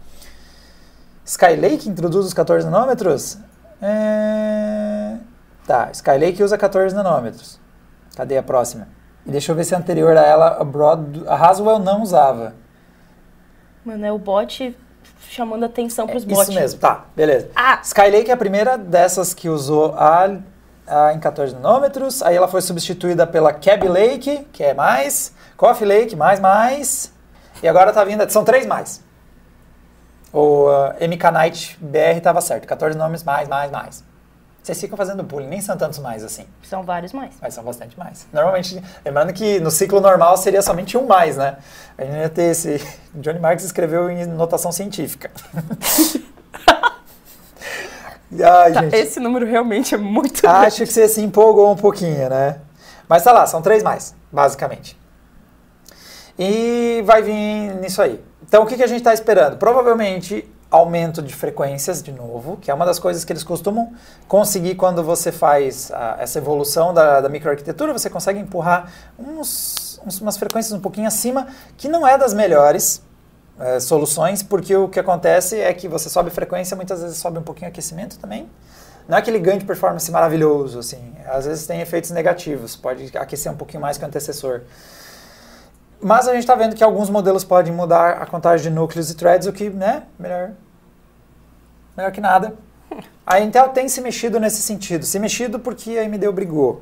Skylake 1.23 1.87
introduz 1.87 2.25
os 2.25 2.33
14 2.33 2.67
nanômetros? 2.69 3.37
É... 3.81 5.00
Tá, 5.71 5.87
Skylake 5.93 6.43
usa 6.43 6.57
14 6.57 6.93
nanômetros. 6.93 7.57
Cadê 8.17 8.37
a 8.37 8.43
próxima? 8.43 8.89
E 9.25 9.31
deixa 9.31 9.53
eu 9.53 9.55
ver 9.55 9.63
se 9.63 9.73
a 9.73 9.77
anterior 9.77 10.17
a 10.17 10.21
ela, 10.21 10.57
a, 10.59 10.65
Broad, 10.65 11.23
a 11.25 11.35
Haswell 11.35 11.79
não 11.79 12.01
usava. 12.01 12.55
Mano, 13.85 14.05
é 14.05 14.11
o 14.11 14.17
bot 14.17 14.77
chamando 15.29 15.63
atenção 15.63 16.07
pros 16.07 16.23
É, 16.23 16.27
bots. 16.27 16.49
Isso 16.49 16.59
mesmo, 16.59 16.81
tá, 16.81 17.05
beleza. 17.15 17.51
Ah! 17.55 17.79
Skylake 17.83 18.29
é 18.29 18.33
a 18.33 18.37
primeira 18.37 18.77
dessas 18.77 19.33
que 19.33 19.47
usou 19.47 19.95
a, 19.95 20.39
a 20.85 21.13
em 21.13 21.21
14 21.21 21.55
nanômetros, 21.55 22.21
aí 22.21 22.35
ela 22.35 22.49
foi 22.49 22.61
substituída 22.61 23.25
pela 23.25 23.53
Cab 23.53 23.87
Lake, 23.87 24.45
que 24.51 24.65
é 24.65 24.73
mais, 24.73 25.33
Coffee 25.55 25.87
Lake, 25.87 26.17
mais, 26.17 26.41
mais, 26.41 27.13
e 27.63 27.67
agora 27.69 27.93
tá 27.93 28.03
vindo, 28.03 28.29
são 28.29 28.43
três 28.43 28.65
mais. 28.65 29.01
O 30.33 30.67
uh, 30.67 30.93
MK 30.99 31.31
Knight 31.31 31.77
BR 31.79 32.19
tava 32.21 32.41
certo, 32.41 32.67
14 32.67 32.97
nomes 32.97 33.23
mais, 33.23 33.47
mais, 33.47 33.71
mais. 33.71 34.10
Vocês 34.61 34.79
ficam 34.79 34.95
fazendo 34.95 35.23
bullying, 35.23 35.47
nem 35.47 35.59
são 35.59 35.75
tantos 35.75 35.97
mais 35.97 36.23
assim, 36.23 36.45
São 36.61 36.83
vários 36.83 37.13
mais. 37.13 37.33
mas 37.41 37.53
são 37.53 37.63
bastante 37.63 37.97
mais. 37.97 38.27
Normalmente, 38.31 38.81
lembrando 39.03 39.33
que 39.33 39.59
no 39.59 39.71
ciclo 39.71 39.99
normal 39.99 40.37
seria 40.37 40.61
somente 40.61 40.95
um 40.95 41.07
mais, 41.07 41.35
né? 41.35 41.57
A 41.97 42.03
gente 42.03 42.15
ia 42.17 42.29
ter 42.29 42.51
esse... 42.51 42.81
Johnny 43.15 43.39
Marks 43.39 43.65
escreveu 43.65 44.09
em 44.09 44.25
notação 44.27 44.71
científica. 44.71 45.31
Ai, 48.43 48.71
Tá, 48.71 48.97
esse 48.97 49.19
número 49.19 49.45
realmente 49.45 49.93
é 49.93 49.97
muito 49.97 50.41
grande. 50.41 50.67
Acho 50.67 50.77
que 50.85 50.93
você 50.93 51.07
se 51.07 51.21
empolgou 51.21 51.71
um 51.71 51.75
pouquinho, 51.75 52.29
né? 52.29 52.59
Mas 53.09 53.23
tá 53.23 53.31
lá, 53.31 53.45
são 53.45 53.61
três 53.61 53.83
mais, 53.83 54.15
basicamente. 54.31 54.97
E 56.39 57.01
vai 57.05 57.21
vir 57.21 57.75
nisso 57.81 58.01
aí. 58.01 58.23
Então, 58.43 58.63
o 58.63 58.65
que, 58.65 58.77
que 58.77 58.83
a 58.83 58.87
gente 58.87 58.99
está 58.99 59.13
esperando? 59.13 59.57
Provavelmente 59.57 60.49
aumento 60.71 61.21
de 61.21 61.33
frequências 61.35 62.01
de 62.01 62.11
novo, 62.13 62.55
que 62.57 62.71
é 62.71 62.73
uma 62.73 62.85
das 62.85 62.97
coisas 62.97 63.25
que 63.25 63.31
eles 63.33 63.43
costumam 63.43 63.91
conseguir 64.27 64.75
quando 64.75 65.03
você 65.03 65.31
faz 65.31 65.91
a- 65.91 66.15
essa 66.19 66.37
evolução 66.39 66.93
da, 66.93 67.19
da 67.21 67.27
microarquitetura, 67.29 67.91
você 67.91 68.09
consegue 68.09 68.39
empurrar 68.39 68.89
uns, 69.19 69.99
uns- 70.05 70.21
umas 70.21 70.37
frequências 70.37 70.71
um 70.73 70.79
pouquinho 70.79 71.07
acima, 71.07 71.47
que 71.77 71.89
não 71.89 72.07
é 72.07 72.17
das 72.17 72.33
melhores 72.33 73.01
eh, 73.59 73.79
soluções, 73.81 74.41
porque 74.41 74.75
o 74.75 74.87
que 74.87 74.99
acontece 74.99 75.59
é 75.59 75.71
que 75.73 75.87
você 75.87 76.09
sobe 76.09 76.29
frequência, 76.31 76.75
muitas 76.75 77.01
vezes 77.01 77.17
sobe 77.17 77.37
um 77.37 77.43
pouquinho 77.43 77.67
aquecimento 77.69 78.17
também. 78.17 78.49
Não 79.07 79.17
é 79.17 79.19
aquele 79.19 79.39
ganho 79.39 79.59
de 79.59 79.65
performance 79.65 80.09
maravilhoso, 80.09 80.79
assim. 80.79 81.13
Às 81.27 81.45
vezes 81.45 81.67
tem 81.67 81.81
efeitos 81.81 82.11
negativos, 82.11 82.75
pode 82.77 83.15
aquecer 83.17 83.51
um 83.51 83.55
pouquinho 83.57 83.81
mais 83.81 83.97
que 83.97 84.03
o 84.05 84.07
antecessor. 84.07 84.61
Mas 86.01 86.27
a 86.27 86.31
gente 86.33 86.41
está 86.41 86.55
vendo 86.55 86.75
que 86.75 86.83
alguns 86.83 87.09
modelos 87.09 87.43
podem 87.43 87.71
mudar 87.71 88.21
a 88.21 88.25
contagem 88.25 88.69
de 88.69 88.75
núcleos 88.75 89.09
e 89.11 89.15
threads, 89.15 89.47
o 89.47 89.53
que, 89.53 89.69
né, 89.69 90.03
melhor, 90.17 90.51
melhor 91.95 92.11
que 92.11 92.21
nada. 92.21 92.53
A 93.25 93.39
Intel 93.39 93.69
tem 93.69 93.87
se 93.87 94.01
mexido 94.01 94.39
nesse 94.39 94.61
sentido. 94.61 95.05
Se 95.05 95.17
mexido 95.19 95.59
porque 95.59 95.97
a 95.97 96.01
AMD 96.01 96.27
obrigou, 96.27 96.81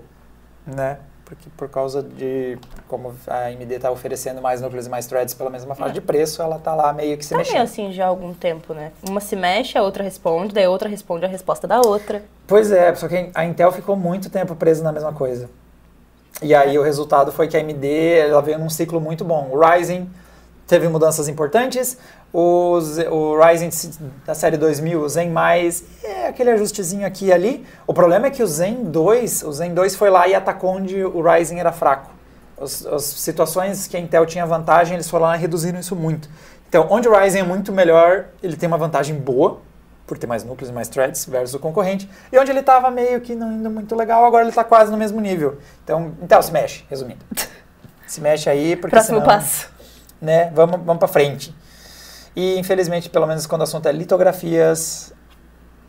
né? 0.66 0.98
Porque 1.26 1.48
por 1.56 1.70
causa 1.70 2.02
de 2.02 2.58
como 2.88 3.14
a 3.28 3.46
AMD 3.50 3.72
está 3.76 3.92
oferecendo 3.92 4.42
mais 4.42 4.62
núcleos 4.62 4.88
e 4.88 4.90
mais 4.90 5.06
threads 5.06 5.36
pela 5.36 5.52
mesma 5.52 5.76
faixa 5.76 5.94
de 5.94 6.02
preço, 6.02 6.42
ela 6.42 6.56
está 6.56 6.74
lá 6.74 6.92
meio 6.92 7.16
que 7.20 7.24
se 7.24 7.32
Tá 7.32 7.38
meio 7.38 7.48
mexendo. 7.48 7.62
assim 7.62 7.92
já 7.92 8.06
há 8.06 8.08
algum 8.08 8.34
tempo, 8.34 8.74
né? 8.74 8.92
Uma 9.08 9.20
se 9.20 9.36
mexe, 9.36 9.78
a 9.78 9.84
outra 9.84 10.04
responde, 10.04 10.56
daí 10.56 10.64
a 10.66 10.70
outra 10.72 10.90
responde 10.90 11.26
a 11.26 11.28
resposta 11.28 11.68
da 11.68 11.82
outra. 11.82 12.24
Pois 12.48 12.72
é, 12.72 12.96
só 12.96 13.08
que 13.08 13.30
a 13.36 13.46
Intel 13.46 13.72
ficou 13.72 13.96
muito 13.96 14.28
tempo 14.32 14.56
presa 14.56 14.84
na 14.84 14.92
mesma 14.92 15.14
coisa. 15.14 15.48
E 16.42 16.56
aí 16.56 16.78
o 16.78 16.82
resultado 16.84 17.32
foi 17.32 17.48
que 17.48 17.58
a 17.58 17.60
AMD 17.60 17.86
ela 18.30 18.42
veio 18.42 18.58
num 18.60 18.70
ciclo 18.70 19.02
muito 19.02 19.26
bom. 19.26 19.50
O 19.52 19.60
Ryzen 19.60 20.10
teve 20.68 20.88
mudanças 20.88 21.28
importantes, 21.28 21.98
o, 22.32 22.78
o 23.10 23.40
Ryzen 23.44 23.70
da 24.26 24.36
série 24.36 24.56
2000, 24.56 25.02
o 25.02 25.10
Zen+, 25.10 25.32
é 26.04 26.28
aquele 26.28 26.52
ajustezinho 26.52 27.06
aqui 27.06 27.26
e 27.26 27.34
ali. 27.34 27.66
O 27.88 27.94
problema 27.94 28.28
é 28.28 28.30
que 28.30 28.44
o 28.44 28.48
Zen 28.48 28.84
2, 28.84 29.44
o 29.44 29.52
Zen 29.52 29.74
2 29.74 29.96
foi 29.96 30.10
lá 30.12 30.28
e 30.28 30.36
atacou 30.36 30.76
onde 30.76 31.04
o 31.04 31.22
Ryzen 31.22 31.60
era 31.60 31.72
fraco. 31.72 32.12
Os- 32.56 32.86
as 32.86 33.04
situações 33.04 33.88
que 33.88 33.98
a 33.98 34.00
Intel 34.00 34.26
tinha 34.26 34.46
vantagem, 34.46 34.94
eles 34.94 35.10
foram 35.10 35.26
lá 35.26 35.36
e 35.36 35.40
reduziram 35.40 35.80
isso 35.80 35.96
muito. 35.96 36.30
Então, 36.70 36.86
onde 36.92 37.08
o 37.10 37.18
Ryzen 37.18 37.42
é 37.42 37.46
muito 37.46 37.72
melhor, 37.74 38.26
ele 38.44 38.56
tem 38.56 38.68
uma 38.68 38.78
vantagem 38.78 39.16
boa, 39.16 39.60
por 40.10 40.18
ter 40.18 40.26
mais 40.26 40.44
núcleos 40.44 40.72
e 40.72 40.74
mais 40.74 40.90
threads 40.90 41.26
versus 41.26 41.54
o 41.54 41.60
concorrente. 41.60 42.10
E 42.32 42.40
onde 42.40 42.50
ele 42.52 42.62
estava 42.62 42.90
meio 42.90 43.22
que 43.22 43.36
não 43.36 43.52
indo 43.52 43.70
muito 43.70 43.96
legal, 43.96 44.26
agora 44.26 44.42
ele 44.42 44.50
está 44.50 44.64
quase 44.64 44.92
no 44.92 44.98
mesmo 44.98 45.22
nível. 45.22 45.60
Então, 45.84 46.16
Intel, 46.20 46.42
se 46.42 46.52
mexe, 46.52 46.84
resumindo. 46.90 47.24
Se 48.08 48.20
mexe 48.20 48.50
aí, 48.50 48.76
porque 48.76 48.96
Próximo 48.96 49.20
senão, 49.20 49.28
passo. 49.28 49.70
né, 50.20 50.50
vamos, 50.56 50.78
vamos 50.78 50.98
para 50.98 51.08
frente. 51.08 51.56
E, 52.36 52.58
infelizmente, 52.58 53.08
pelo 53.08 53.28
menos 53.28 53.46
quando 53.46 53.62
o 53.62 53.66
assunto 53.66 53.88
é 53.88 53.92
litografias, 53.92 55.14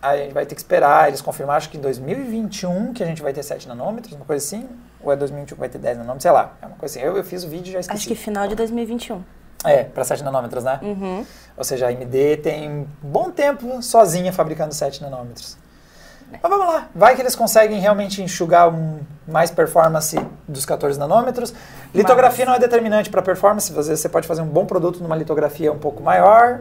a 0.02 0.14
gente 0.18 0.35
vai 0.35 0.44
ter 0.44 0.54
que 0.54 0.61
esperar 0.61 1.09
eles 1.09 1.22
confirmar, 1.22 1.56
acho 1.56 1.70
que 1.70 1.78
em 1.78 1.80
2021 1.80 2.92
que 2.92 3.02
a 3.02 3.06
gente 3.06 3.22
vai 3.22 3.33
ter 3.33 3.42
7 3.42 3.66
nanômetros, 3.66 4.14
uma 4.14 4.26
coisa 4.26 4.44
assim, 4.44 4.68
ou 5.02 5.11
é 5.11 5.16
2021 5.16 5.54
que 5.54 5.61
vai 5.61 5.70
ter 5.70 5.78
10 5.78 5.96
nanômetros, 5.96 6.22
sei 6.24 6.30
lá, 6.30 6.59
é 6.61 6.66
uma 6.66 6.76
coisa 6.76 6.98
assim. 6.98 7.09
Eu, 7.09 7.16
eu 7.16 7.24
fiz 7.24 7.42
o 7.42 7.48
vídeo 7.48 7.70
e 7.70 7.72
já 7.72 7.80
esqueci. 7.80 7.98
Acho 7.98 8.09
que 8.09 8.14
final 8.14 8.46
de 8.46 8.54
2021. 8.54 9.22
É, 9.64 9.85
para 9.85 10.05
7 10.05 10.23
nanômetros, 10.25 10.64
né? 10.64 10.79
Uhum. 10.83 11.25
Ou 11.57 11.64
seja, 11.64 11.87
a 11.87 11.88
AMD 11.90 12.38
tem 12.42 12.70
um 12.70 12.87
bom 13.03 13.31
tempo 13.31 13.83
sozinha 13.83 14.33
fabricando 14.33 14.75
7 14.75 15.03
nanômetros. 15.03 15.59
Mas 16.31 16.51
vamos 16.51 16.66
lá, 16.66 16.88
vai 16.94 17.16
que 17.16 17.23
eles 17.23 17.35
conseguem 17.35 17.81
realmente 17.81 18.23
enxugar 18.23 18.73
um 18.73 19.01
mais 19.27 19.51
performance 19.51 20.16
dos 20.46 20.64
14 20.64 20.99
nanômetros. 20.99 21.53
Litografia 21.92 22.46
não 22.46 22.55
é 22.55 22.59
determinante 22.59 23.11
para 23.11 23.20
performance, 23.20 23.70
às 23.77 23.88
vezes 23.88 24.01
você 24.01 24.09
pode 24.09 24.29
fazer 24.29 24.40
um 24.40 24.46
bom 24.46 24.64
produto 24.64 25.03
numa 25.03 25.16
litografia 25.16 25.73
um 25.73 25.79
pouco 25.79 26.03
maior. 26.03 26.61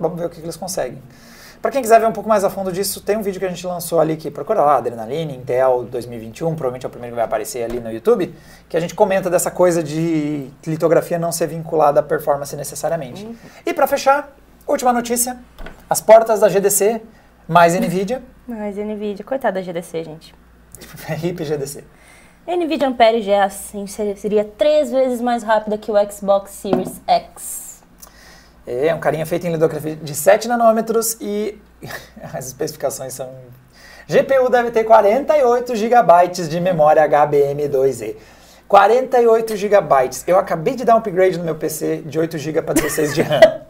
Vamos 0.00 0.18
ver 0.18 0.26
o 0.26 0.30
que, 0.30 0.36
que 0.36 0.46
eles 0.46 0.56
conseguem. 0.56 1.00
Para 1.66 1.72
quem 1.72 1.82
quiser 1.82 1.98
ver 1.98 2.06
um 2.06 2.12
pouco 2.12 2.28
mais 2.28 2.44
a 2.44 2.48
fundo 2.48 2.70
disso, 2.70 3.00
tem 3.00 3.16
um 3.16 3.22
vídeo 3.22 3.40
que 3.40 3.44
a 3.44 3.48
gente 3.48 3.66
lançou 3.66 3.98
ali 3.98 4.16
que 4.16 4.30
procura 4.30 4.62
lá, 4.62 4.76
Adrenaline, 4.76 5.34
Intel 5.34 5.82
2021, 5.90 6.50
provavelmente 6.50 6.86
é 6.86 6.88
o 6.88 6.90
primeiro 6.90 7.12
que 7.12 7.16
vai 7.16 7.24
aparecer 7.24 7.64
ali 7.64 7.80
no 7.80 7.90
YouTube, 7.90 8.32
que 8.68 8.76
a 8.76 8.80
gente 8.80 8.94
comenta 8.94 9.28
dessa 9.28 9.50
coisa 9.50 9.82
de 9.82 10.48
litografia 10.64 11.18
não 11.18 11.32
ser 11.32 11.48
vinculada 11.48 11.98
à 11.98 12.04
performance 12.04 12.54
necessariamente. 12.54 13.24
Uhum. 13.24 13.34
E 13.66 13.74
para 13.74 13.88
fechar, 13.88 14.32
última 14.64 14.92
notícia, 14.92 15.38
as 15.90 16.00
portas 16.00 16.38
da 16.38 16.48
GDC, 16.48 17.02
mais 17.48 17.74
Nvidia. 17.80 18.22
Mais 18.46 18.76
Nvidia, 18.76 19.24
coitada 19.24 19.58
da 19.58 19.66
GDC, 19.66 20.04
gente. 20.04 20.32
Hip 21.20 21.44
GDC. 21.44 21.82
Nvidia 22.46 22.86
Ampere 22.86 23.20
GA 23.22 23.42
assim, 23.42 23.88
seria 23.88 24.44
três 24.44 24.92
vezes 24.92 25.20
mais 25.20 25.42
rápida 25.42 25.76
que 25.76 25.90
o 25.90 26.12
Xbox 26.12 26.52
Series 26.52 27.00
X. 27.08 27.65
É 28.66 28.92
um 28.94 28.98
carinha 28.98 29.24
feito 29.24 29.46
em 29.46 29.52
lidografia 29.52 29.94
de 29.94 30.14
7 30.14 30.48
nanômetros 30.48 31.16
e 31.20 31.60
as 32.34 32.46
especificações 32.46 33.14
são... 33.14 33.30
GPU 34.08 34.48
deve 34.50 34.70
ter 34.70 34.84
48 34.84 35.74
GB 35.74 36.28
de 36.48 36.60
memória 36.60 37.08
HBM2E. 37.08 38.16
48 38.68 39.56
GB. 39.56 40.10
Eu 40.26 40.38
acabei 40.38 40.74
de 40.74 40.84
dar 40.84 40.94
um 40.94 40.98
upgrade 40.98 41.38
no 41.38 41.44
meu 41.44 41.54
PC 41.54 42.02
de 42.06 42.18
8 42.18 42.38
GB 42.38 42.62
para 42.62 42.74
16 42.74 43.14
de 43.14 43.22
RAM. 43.22 43.40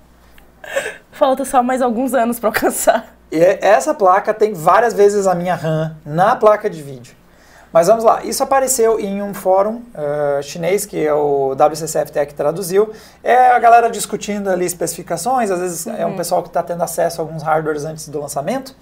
Falta 1.13 1.45
só 1.45 1.63
mais 1.63 1.81
alguns 1.81 2.13
anos 2.13 2.39
para 2.39 2.51
alcançar. 2.51 3.15
E 3.31 3.39
essa 3.41 3.95
placa 3.95 4.33
tem 4.33 4.53
várias 4.53 4.95
vezes 4.95 5.27
a 5.27 5.35
minha 5.35 5.55
RAM 5.55 5.97
na 6.05 6.37
placa 6.37 6.69
de 6.69 6.83
vídeo. 6.83 7.15
Mas 7.77 7.89
vamos 7.89 8.05
lá, 8.05 8.25
isso 8.25 8.43
apareceu 8.43 8.99
em 8.99 9.21
um 9.21 9.35
fórum 9.35 9.83
uh, 9.93 10.43
chinês 10.43 10.87
que 10.87 11.07
é 11.07 11.13
o 11.13 11.53
WCCF 11.53 12.11
Tech 12.11 12.33
traduziu. 12.33 12.91
É 13.23 13.49
a 13.51 13.59
galera 13.59 13.91
discutindo 13.91 14.49
ali 14.49 14.65
especificações, 14.65 15.51
às 15.51 15.61
vezes 15.61 15.85
uhum. 15.85 15.95
é 15.95 16.07
um 16.07 16.13
uhum. 16.13 16.17
pessoal 16.17 16.43
que 16.43 16.49
está 16.49 16.63
tendo 16.63 16.83
acesso 16.83 17.21
a 17.21 17.25
alguns 17.25 17.43
hardwares 17.43 17.85
antes 17.85 18.09
do 18.09 18.19
lançamento. 18.19 18.75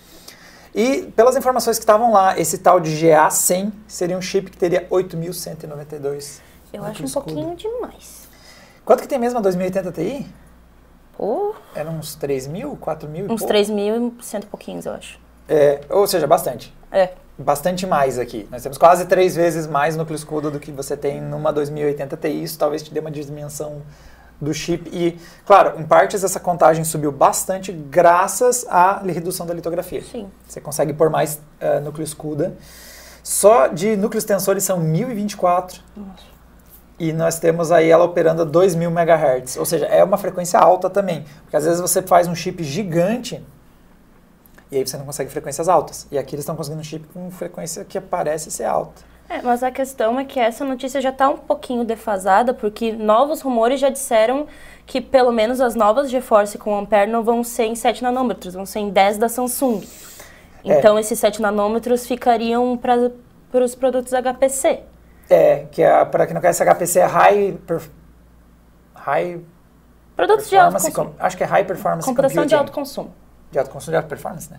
E 0.72 1.12
pelas 1.16 1.34
informações 1.34 1.76
que 1.76 1.82
estavam 1.82 2.12
lá, 2.12 2.38
esse 2.38 2.58
tal 2.58 2.78
de 2.78 2.92
GA100 2.92 3.72
seria 3.88 4.16
um 4.16 4.22
chip 4.22 4.48
que 4.48 4.56
teria 4.56 4.86
8.192. 4.88 6.38
Eu 6.72 6.84
acho 6.84 7.04
um 7.04 7.10
pouquinho 7.10 7.56
demais. 7.56 8.28
Quanto 8.84 9.02
que 9.02 9.08
tem 9.08 9.18
mesmo 9.18 9.40
a 9.40 9.42
2080 9.42 9.90
Ti? 9.90 10.24
Pô. 11.18 11.52
Era 11.74 11.90
uns 11.90 12.14
3 12.14 12.46
mil, 12.46 12.76
4 12.76 13.08
mil? 13.08 13.26
Uns 13.28 13.42
3 13.42 13.70
mil 13.70 14.14
e 14.20 14.24
cento 14.24 14.44
e 14.44 14.46
pouquinhos, 14.46 14.86
eu 14.86 14.92
acho. 14.92 15.18
É, 15.48 15.80
ou 15.90 16.06
seja, 16.06 16.28
bastante. 16.28 16.72
É 16.92 17.23
bastante 17.38 17.86
mais 17.86 18.18
aqui. 18.18 18.46
Nós 18.50 18.62
temos 18.62 18.78
quase 18.78 19.06
três 19.06 19.34
vezes 19.34 19.66
mais 19.66 19.96
núcleo 19.96 20.16
escudo 20.16 20.50
do 20.50 20.60
que 20.60 20.70
você 20.70 20.96
tem 20.96 21.20
numa 21.20 21.52
2080 21.52 22.16
Ti. 22.16 22.28
Isso 22.42 22.58
talvez 22.58 22.82
te 22.82 22.92
dê 22.92 23.00
uma 23.00 23.10
dimensão 23.10 23.82
do 24.40 24.52
chip. 24.52 24.88
E, 24.92 25.18
claro, 25.46 25.80
em 25.80 25.84
partes 25.84 26.22
essa 26.22 26.38
contagem 26.38 26.84
subiu 26.84 27.10
bastante 27.10 27.72
graças 27.72 28.66
à 28.68 29.00
redução 29.00 29.46
da 29.46 29.54
litografia. 29.54 30.02
Sim. 30.02 30.30
Você 30.46 30.60
consegue 30.60 30.92
pôr 30.92 31.10
mais 31.10 31.40
uh, 31.60 31.80
núcleo 31.82 32.04
escuda. 32.04 32.54
Só 33.22 33.68
de 33.68 33.96
núcleos 33.96 34.24
tensores 34.24 34.64
são 34.64 34.78
1024. 34.78 35.82
Nossa. 35.96 36.34
E 36.98 37.12
nós 37.12 37.40
temos 37.40 37.72
aí 37.72 37.90
ela 37.90 38.04
operando 38.04 38.42
a 38.42 38.44
2000 38.44 38.90
MHz. 38.90 39.56
Ou 39.56 39.64
seja, 39.64 39.86
é 39.86 40.04
uma 40.04 40.16
frequência 40.16 40.60
alta 40.60 40.88
também. 40.88 41.24
Porque 41.42 41.56
às 41.56 41.64
vezes 41.64 41.80
você 41.80 42.02
faz 42.02 42.28
um 42.28 42.34
chip 42.34 42.62
gigante 42.62 43.42
e 44.74 44.78
aí 44.78 44.86
você 44.86 44.96
não 44.96 45.06
consegue 45.06 45.30
frequências 45.30 45.68
altas. 45.68 46.06
E 46.10 46.18
aqui 46.18 46.34
eles 46.34 46.42
estão 46.42 46.56
conseguindo 46.56 46.80
um 46.80 46.84
chip 46.84 47.06
com 47.14 47.30
frequência 47.30 47.84
que 47.84 48.00
parece 48.00 48.50
ser 48.50 48.64
alta. 48.64 49.02
É, 49.28 49.40
mas 49.40 49.62
a 49.62 49.70
questão 49.70 50.18
é 50.18 50.24
que 50.24 50.38
essa 50.38 50.64
notícia 50.64 51.00
já 51.00 51.10
está 51.10 51.28
um 51.28 51.36
pouquinho 51.36 51.84
defasada, 51.84 52.52
porque 52.52 52.92
novos 52.92 53.40
rumores 53.40 53.80
já 53.80 53.88
disseram 53.88 54.46
que 54.84 55.00
pelo 55.00 55.32
menos 55.32 55.60
as 55.60 55.74
novas 55.74 56.10
GeForce 56.10 56.58
com 56.58 56.76
Ampere 56.76 57.10
não 57.10 57.22
vão 57.22 57.42
ser 57.42 57.64
em 57.64 57.74
7 57.74 58.02
nanômetros, 58.02 58.52
vão 58.52 58.66
ser 58.66 58.80
em 58.80 58.90
10 58.90 59.16
da 59.16 59.28
Samsung. 59.28 59.82
É. 60.64 60.78
Então 60.78 60.98
é. 60.98 61.00
esses 61.00 61.18
7 61.18 61.40
nanômetros 61.40 62.06
ficariam 62.06 62.76
para 62.76 63.64
os 63.64 63.74
produtos 63.74 64.12
HPC. 64.12 64.80
É, 65.30 65.66
que 65.70 65.82
é, 65.82 66.04
para 66.04 66.26
quem 66.26 66.34
não 66.34 66.40
conhece, 66.40 66.62
HPC 66.62 66.98
é 66.98 67.06
High... 67.06 67.58
high 68.94 69.40
Produtos 70.14 70.50
de 70.50 70.56
alto 70.56 70.80
consumo. 70.80 71.14
Acho 71.18 71.36
que 71.36 71.42
é 71.42 71.46
High 71.46 71.64
Performance 71.64 72.06
Computação 72.06 72.42
Computing. 72.42 72.48
de 72.48 72.54
alto 72.54 72.72
consumo 72.72 73.23
de 73.54 73.58
alto 73.60 73.70
consumo 73.70 73.92
de 73.92 73.96
alta 73.96 74.08
performance, 74.08 74.50
né? 74.50 74.58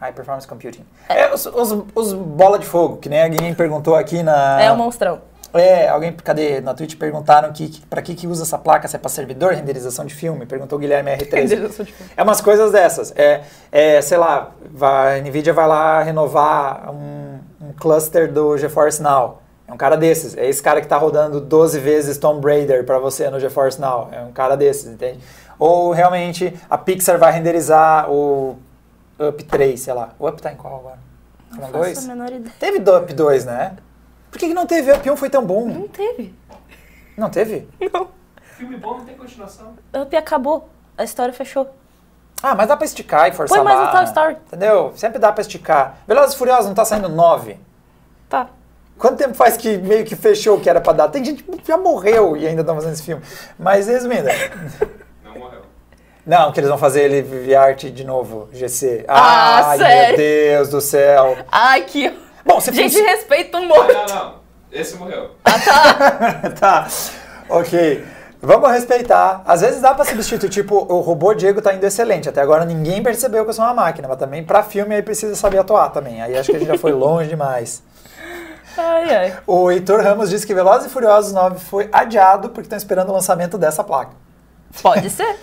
High 0.00 0.12
Performance 0.12 0.46
Computing. 0.46 0.84
É, 1.08 1.22
é 1.22 1.34
os, 1.34 1.46
os, 1.46 1.84
os, 1.94 2.12
bola 2.12 2.58
de 2.58 2.66
fogo, 2.66 2.98
que 2.98 3.08
nem 3.08 3.22
alguém 3.22 3.54
perguntou 3.54 3.94
aqui 3.94 4.22
na... 4.22 4.60
É 4.60 4.70
o 4.70 4.76
monstrão. 4.76 5.20
É, 5.54 5.88
alguém, 5.88 6.12
cadê? 6.12 6.60
Na 6.60 6.74
Twitch 6.74 6.96
perguntaram 6.96 7.52
que, 7.52 7.68
que, 7.68 7.86
pra 7.86 8.02
que, 8.02 8.14
que 8.14 8.26
usa 8.26 8.42
essa 8.42 8.58
placa, 8.58 8.86
se 8.86 8.94
é 8.94 8.98
para 8.98 9.08
servidor, 9.08 9.54
renderização 9.54 10.04
de 10.04 10.14
filme, 10.14 10.44
perguntou 10.44 10.76
o 10.76 10.80
Guilherme 10.80 11.10
R13. 11.12 11.32
renderização 11.32 11.84
de 11.84 11.92
filme. 11.92 12.12
É 12.16 12.22
umas 12.22 12.40
coisas 12.42 12.70
dessas. 12.72 13.12
É, 13.16 13.42
é 13.72 14.02
sei 14.02 14.18
lá, 14.18 14.50
vai, 14.70 15.18
a 15.18 15.22
NVIDIA 15.22 15.54
vai 15.54 15.66
lá 15.66 16.02
renovar 16.02 16.90
um, 16.90 17.38
um 17.60 17.72
cluster 17.72 18.30
do 18.30 18.58
GeForce 18.58 19.02
Now. 19.02 19.40
É 19.66 19.72
um 19.72 19.76
cara 19.76 19.96
desses. 19.96 20.36
É 20.36 20.46
esse 20.46 20.62
cara 20.62 20.80
que 20.80 20.86
está 20.86 20.96
rodando 20.96 21.40
12 21.40 21.80
vezes 21.80 22.18
Tomb 22.18 22.46
Raider 22.46 22.84
para 22.84 22.98
você 22.98 23.28
no 23.30 23.40
GeForce 23.40 23.80
Now. 23.80 24.10
É 24.12 24.20
um 24.20 24.32
cara 24.32 24.56
desses, 24.56 24.86
entende? 24.86 25.18
Ou 25.58 25.92
realmente 25.92 26.54
a 26.68 26.76
Pixar 26.76 27.18
vai 27.18 27.32
renderizar 27.32 28.10
o 28.10 28.56
Up 29.18 29.42
3, 29.44 29.80
sei 29.80 29.94
lá. 29.94 30.10
O 30.18 30.28
Up 30.28 30.40
tá 30.40 30.52
em 30.52 30.56
qual 30.56 30.76
agora? 30.76 30.98
Não 31.50 31.60
faço 31.60 31.72
2? 31.72 31.98
a 31.98 32.08
menor 32.08 32.32
ideia. 32.32 32.54
Teve 32.58 32.78
do 32.78 32.96
Up 32.96 33.12
2, 33.12 33.44
né? 33.44 33.76
Por 34.30 34.38
que, 34.38 34.48
que 34.48 34.54
não 34.54 34.66
teve? 34.66 34.92
Up 34.92 35.10
1 35.10 35.16
foi 35.16 35.30
tão 35.30 35.44
bom. 35.44 35.66
Não 35.66 35.88
teve. 35.88 36.34
Não 37.16 37.30
teve? 37.30 37.68
Não. 37.92 38.08
Filme 38.56 38.76
bom 38.76 38.98
não 38.98 39.04
tem 39.04 39.16
continuação. 39.16 39.74
Up 39.94 40.16
acabou. 40.16 40.68
A 40.96 41.04
história 41.04 41.32
fechou. 41.32 41.68
Ah, 42.42 42.54
mas 42.54 42.68
dá 42.68 42.76
pra 42.76 42.84
esticar 42.84 43.28
e 43.28 43.32
forçar 43.32 43.58
Põe 43.58 43.64
mais 43.64 43.88
um 43.88 43.92
Toy 43.92 44.04
Story. 44.04 44.36
Entendeu? 44.46 44.92
Sempre 44.94 45.18
dá 45.18 45.32
pra 45.32 45.40
esticar. 45.40 45.98
Velozes 46.06 46.34
e 46.34 46.38
Furiosos 46.38 46.66
não 46.66 46.74
tá 46.74 46.84
saindo 46.84 47.08
9? 47.08 47.58
Tá. 48.28 48.48
Quanto 48.98 49.16
tempo 49.16 49.34
faz 49.34 49.56
que 49.56 49.76
meio 49.78 50.04
que 50.04 50.16
fechou 50.16 50.56
o 50.56 50.60
que 50.60 50.68
era 50.68 50.80
pra 50.80 50.92
dar? 50.92 51.08
Tem 51.08 51.24
gente 51.24 51.42
que 51.42 51.66
já 51.66 51.76
morreu 51.76 52.36
e 52.36 52.46
ainda 52.46 52.60
estão 52.62 52.74
fazendo 52.74 52.92
esse 52.92 53.02
filme. 53.02 53.22
Mas 53.58 53.86
resumindo. 53.86 54.28
Não, 56.26 56.50
que 56.50 56.58
eles 56.58 56.68
vão 56.68 56.76
fazer 56.78 57.02
ele 57.04 57.22
via 57.22 57.60
arte 57.60 57.88
de 57.88 58.02
novo, 58.02 58.48
GC. 58.52 59.04
Ah, 59.06 59.68
Ai, 59.70 59.78
sério? 59.78 60.08
meu 60.08 60.16
Deus 60.16 60.68
do 60.70 60.80
céu. 60.80 61.38
Ai, 61.52 61.82
que... 61.82 62.12
Bom, 62.44 62.60
se 62.60 62.72
Gente, 62.72 62.92
fosse... 62.92 63.04
respeita 63.04 63.58
um 63.58 63.66
morto. 63.66 63.92
Não, 63.92 64.06
não, 64.06 64.14
não. 64.14 64.34
Esse 64.72 64.96
morreu. 64.96 65.30
Ah, 65.44 65.58
tá. 65.58 66.50
tá. 66.58 66.88
Ok. 67.48 68.04
Vamos 68.42 68.70
respeitar. 68.70 69.42
Às 69.46 69.60
vezes 69.60 69.80
dá 69.80 69.94
pra 69.94 70.04
substituir, 70.04 70.50
tipo, 70.50 70.74
o 70.76 71.00
robô 71.00 71.32
Diego 71.32 71.62
tá 71.62 71.72
indo 71.72 71.84
excelente. 71.84 72.28
Até 72.28 72.40
agora 72.40 72.64
ninguém 72.64 73.02
percebeu 73.02 73.44
que 73.44 73.50
eu 73.50 73.54
sou 73.54 73.64
uma 73.64 73.74
máquina, 73.74 74.08
mas 74.08 74.18
também 74.18 74.44
pra 74.44 74.62
filme 74.62 74.94
aí 74.94 75.02
precisa 75.02 75.34
saber 75.36 75.58
atuar 75.58 75.90
também. 75.90 76.20
Aí 76.20 76.36
acho 76.36 76.50
que 76.50 76.56
a 76.56 76.58
gente 76.58 76.68
já 76.68 76.78
foi 76.78 76.92
longe 76.92 77.28
demais. 77.28 77.82
Ai, 78.76 79.14
ai. 79.14 79.36
O 79.46 79.70
Heitor 79.70 80.02
Ramos 80.02 80.28
disse 80.28 80.46
que 80.46 80.54
Velozes 80.54 80.86
e 80.86 80.90
Furiosos 80.90 81.32
9 81.32 81.58
foi 81.58 81.88
adiado 81.92 82.50
porque 82.50 82.62
estão 82.66 82.76
esperando 82.76 83.08
o 83.08 83.12
lançamento 83.12 83.56
dessa 83.56 83.82
placa. 83.82 84.12
Pode 84.82 85.08
ser. 85.08 85.36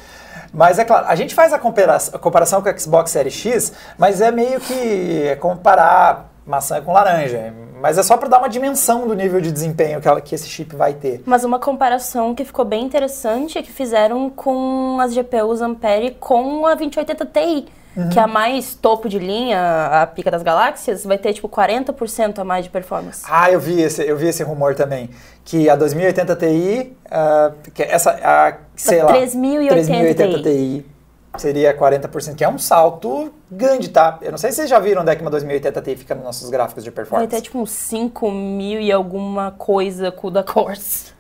Mas 0.54 0.78
é 0.78 0.86
claro, 0.86 1.08
a 1.08 1.16
gente 1.16 1.34
faz 1.34 1.52
a 1.52 1.58
comparação, 1.58 2.16
a 2.16 2.20
comparação 2.20 2.62
com 2.62 2.70
o 2.70 2.80
Xbox 2.80 3.12
Series 3.12 3.34
X, 3.34 3.74
mas 3.98 4.22
é 4.22 4.32
meio 4.32 4.60
que 4.60 5.36
comparar 5.40 6.30
maçã 6.46 6.82
com 6.82 6.94
laranja. 6.94 7.54
Mas 7.82 7.98
é 7.98 8.04
só 8.04 8.16
para 8.16 8.30
dar 8.30 8.40
uma 8.40 8.48
dimensão 8.48 9.08
do 9.08 9.14
nível 9.14 9.42
de 9.42 9.52
desempenho 9.52 10.00
que, 10.00 10.08
ela, 10.08 10.22
que 10.22 10.34
esse 10.34 10.48
chip 10.48 10.74
vai 10.76 10.94
ter. 10.94 11.22
Mas 11.26 11.44
uma 11.44 11.60
comparação 11.60 12.34
que 12.34 12.46
ficou 12.46 12.64
bem 12.64 12.86
interessante 12.86 13.58
é 13.58 13.62
que 13.62 13.72
fizeram 13.72 14.30
com 14.30 15.00
as 15.02 15.14
GPUs 15.14 15.62
Ampere 15.62 16.12
com 16.12 16.66
a 16.66 16.76
2080 16.76 17.26
Ti. 17.26 17.66
Uhum. 17.96 18.10
Que 18.10 18.20
a 18.20 18.28
mais 18.28 18.74
topo 18.74 19.08
de 19.08 19.20
linha, 19.20 20.02
a 20.02 20.08
pica 20.08 20.32
das 20.32 20.42
galáxias, 20.42 21.04
vai 21.04 21.18
ter 21.18 21.34
tipo 21.34 21.48
40% 21.48 22.40
a 22.40 22.44
mais 22.44 22.66
de 22.66 22.72
performance. 22.72 23.24
Ah, 23.30 23.52
eu 23.52 23.60
vi 23.60 23.82
esse, 23.82 24.04
eu 24.04 24.18
vi 24.18 24.28
esse 24.28 24.44
rumor 24.44 24.74
também. 24.74 25.10
Que 25.46 25.70
a 25.70 25.76
2080 25.76 26.36
Ti, 26.36 26.96
uh, 27.06 27.72
que 27.72 27.84
essa, 27.84 28.12
a, 28.24 28.58
sei 28.76 29.00
a 29.00 29.06
lá, 29.06 29.12
3080, 29.14 29.86
3080 29.86 30.38
Ti. 30.38 30.44
Ti 30.44 30.94
seria 31.38 31.76
40%, 31.76 32.36
que 32.36 32.44
é 32.44 32.50
um 32.50 32.58
salto 32.58 33.34
grande, 33.50 33.90
tá? 33.90 34.20
Eu 34.22 34.32
não 34.32 34.38
sei 34.38 34.52
se 34.52 34.58
vocês 34.58 34.70
já 34.70 34.80
viram 34.80 35.02
onde 35.02 35.12
é 35.12 35.16
que 35.16 35.22
uma 35.22 35.32
2080 35.32 35.82
Ti 35.82 35.96
fica 35.96 36.16
nos 36.16 36.24
nossos 36.24 36.50
gráficos 36.50 36.84
de 36.84 36.92
performance. 36.92 37.30
Vai 37.30 37.40
ter 37.40 37.44
tipo 37.44 37.60
uns 37.60 37.72
5 37.72 38.32
mil 38.32 38.80
e 38.80 38.92
alguma 38.92 39.52
coisa 39.52 40.12
com 40.12 40.28
o 40.28 40.32
da 40.32 40.44
Corse. 40.44 41.13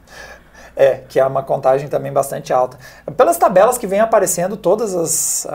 É, 0.75 1.01
que 1.07 1.19
é 1.19 1.25
uma 1.25 1.43
contagem 1.43 1.87
também 1.87 2.11
bastante 2.11 2.51
alta. 2.51 2.79
Pelas 3.15 3.37
tabelas 3.37 3.77
que 3.77 3.85
vêm 3.85 3.99
aparecendo, 3.99 4.57
todas 4.57 4.95
as, 4.95 5.45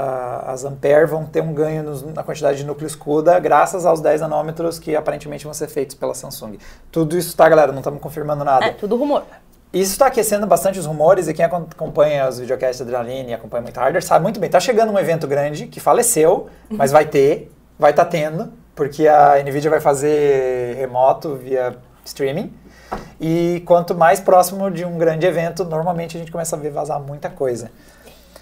as 0.46 0.64
Ampere 0.64 1.06
vão 1.06 1.24
ter 1.24 1.42
um 1.42 1.52
ganho 1.52 1.82
nos, 1.82 2.04
na 2.04 2.22
quantidade 2.22 2.58
de 2.58 2.64
núcleo 2.64 2.86
escuda, 2.86 3.36
graças 3.40 3.84
aos 3.84 4.00
10 4.00 4.20
nanômetros 4.20 4.78
que 4.78 4.94
aparentemente 4.94 5.42
vão 5.42 5.52
ser 5.52 5.66
feitos 5.66 5.96
pela 5.96 6.14
Samsung. 6.14 6.56
Tudo 6.92 7.18
isso 7.18 7.36
tá, 7.36 7.48
galera, 7.48 7.72
não 7.72 7.78
estamos 7.78 8.00
confirmando 8.00 8.44
nada. 8.44 8.66
É, 8.66 8.70
tudo 8.70 8.96
rumor. 8.96 9.24
Isso 9.72 9.92
está 9.92 10.06
aquecendo 10.06 10.46
bastante 10.46 10.78
os 10.78 10.86
rumores 10.86 11.28
e 11.28 11.34
quem 11.34 11.44
acompanha 11.44 12.26
os 12.26 12.38
videocasts 12.38 12.78
da 12.78 12.98
Adrenaline 12.98 13.30
e 13.30 13.34
acompanha 13.34 13.62
muito 13.62 13.78
hardware 13.78 14.02
sabe 14.02 14.22
muito 14.22 14.40
bem. 14.40 14.46
Está 14.46 14.60
chegando 14.60 14.90
um 14.92 14.98
evento 14.98 15.26
grande 15.26 15.66
que 15.66 15.78
faleceu, 15.78 16.48
mas 16.70 16.90
vai 16.90 17.04
ter, 17.04 17.52
vai 17.78 17.90
estar 17.90 18.06
tá 18.06 18.10
tendo, 18.10 18.50
porque 18.74 19.06
a 19.06 19.42
NVIDIA 19.42 19.70
vai 19.70 19.80
fazer 19.80 20.74
remoto 20.76 21.34
via 21.34 21.76
streaming. 22.02 22.50
E 23.20 23.62
quanto 23.66 23.94
mais 23.94 24.20
próximo 24.20 24.70
de 24.70 24.84
um 24.84 24.96
grande 24.96 25.26
evento, 25.26 25.64
normalmente 25.64 26.16
a 26.16 26.20
gente 26.20 26.30
começa 26.30 26.56
a 26.56 26.58
ver 26.58 26.70
vazar 26.70 27.00
muita 27.00 27.28
coisa. 27.28 27.70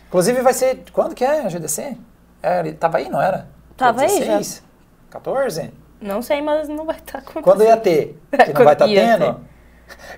Inclusive 0.09 0.41
vai 0.43 0.53
ser. 0.53 0.83
Quando 0.93 1.15
que 1.15 1.25
é 1.25 1.43
a 1.43 1.49
GDC? 1.49 1.97
É, 2.43 2.73
tava 2.73 2.99
aí, 2.99 3.09
não 3.09 3.21
era? 3.21 3.49
Tava 3.77 4.03
aí, 4.03 4.21
16? 4.21 4.63
14? 5.11 5.73
Não 6.01 6.21
sei, 6.21 6.43
mas 6.43 6.69
não 6.69 6.85
vai 6.85 6.97
estar 6.97 7.19
acontecendo. 7.19 7.43
Quando 7.45 7.65
ia 7.65 7.77
ter? 7.77 8.19
Que 8.31 8.53
não 8.53 8.65
vai 8.65 8.75
estar 8.75 8.87
Ia 8.87 9.19
tendo? 9.19 9.41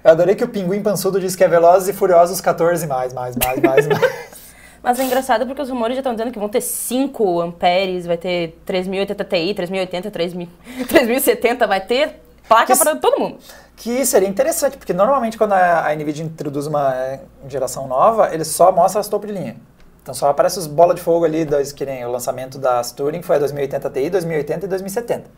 Eu 0.03 0.11
adorei 0.11 0.35
que 0.35 0.45
o 0.45 0.49
Pinguim 0.49 0.83
Pançudo 0.83 1.21
disse 1.21 1.37
que 1.37 1.45
é 1.45 1.49
Velozes 1.49 1.89
e 1.89 1.93
Furiosos 1.93 2.41
14 2.41 2.87
mais, 2.87 3.13
mais, 3.13 3.37
mais, 3.37 3.61
mais, 3.61 3.87
mais. 3.89 4.39
Mas 4.83 4.99
é 4.99 5.05
engraçado 5.05 5.47
porque 5.47 5.61
os 5.61 5.69
rumores 5.69 5.97
já 5.97 6.01
estão 6.01 6.15
dizendo 6.15 6.33
que 6.33 6.39
vão 6.39 6.49
ter 6.49 6.61
5 6.61 7.41
amperes, 7.41 8.07
vai 8.07 8.17
ter 8.17 8.59
3080 8.65 9.25
Ti, 9.25 9.55
3080, 9.55 10.11
3000, 10.11 10.49
3070, 10.89 11.67
vai 11.67 11.81
ter 11.81 12.21
placa 12.49 12.77
para 12.77 12.97
todo 12.97 13.19
mundo. 13.19 13.39
Que 13.77 14.05
seria 14.05 14.29
interessante, 14.29 14.77
porque 14.77 14.93
normalmente 14.93 15.39
quando 15.39 15.53
a, 15.53 15.87
a 15.87 15.95
NVIDIA 15.95 16.25
introduz 16.25 16.67
uma 16.67 16.95
eh, 16.95 17.21
geração 17.49 17.87
nova, 17.87 18.35
ele 18.35 18.45
só 18.45 18.73
mostra 18.73 19.01
as 19.01 19.07
topo 19.07 19.27
de 19.27 19.33
linha. 19.33 19.57
Então 20.03 20.15
só 20.15 20.31
aparece 20.31 20.59
os 20.59 20.67
bola 20.67 20.95
de 20.95 21.01
fogo 21.01 21.25
ali, 21.25 21.45
dois, 21.45 21.71
que 21.71 21.85
nem 21.85 22.05
o 22.05 22.11
lançamento 22.11 22.59
das 22.59 22.93
Turing 22.93 23.23
foi 23.23 23.37
a 23.37 23.39
2080 23.41 23.91
Ti, 23.91 24.11
2080 24.11 24.65
e 24.65 24.69
2070. 24.69 25.31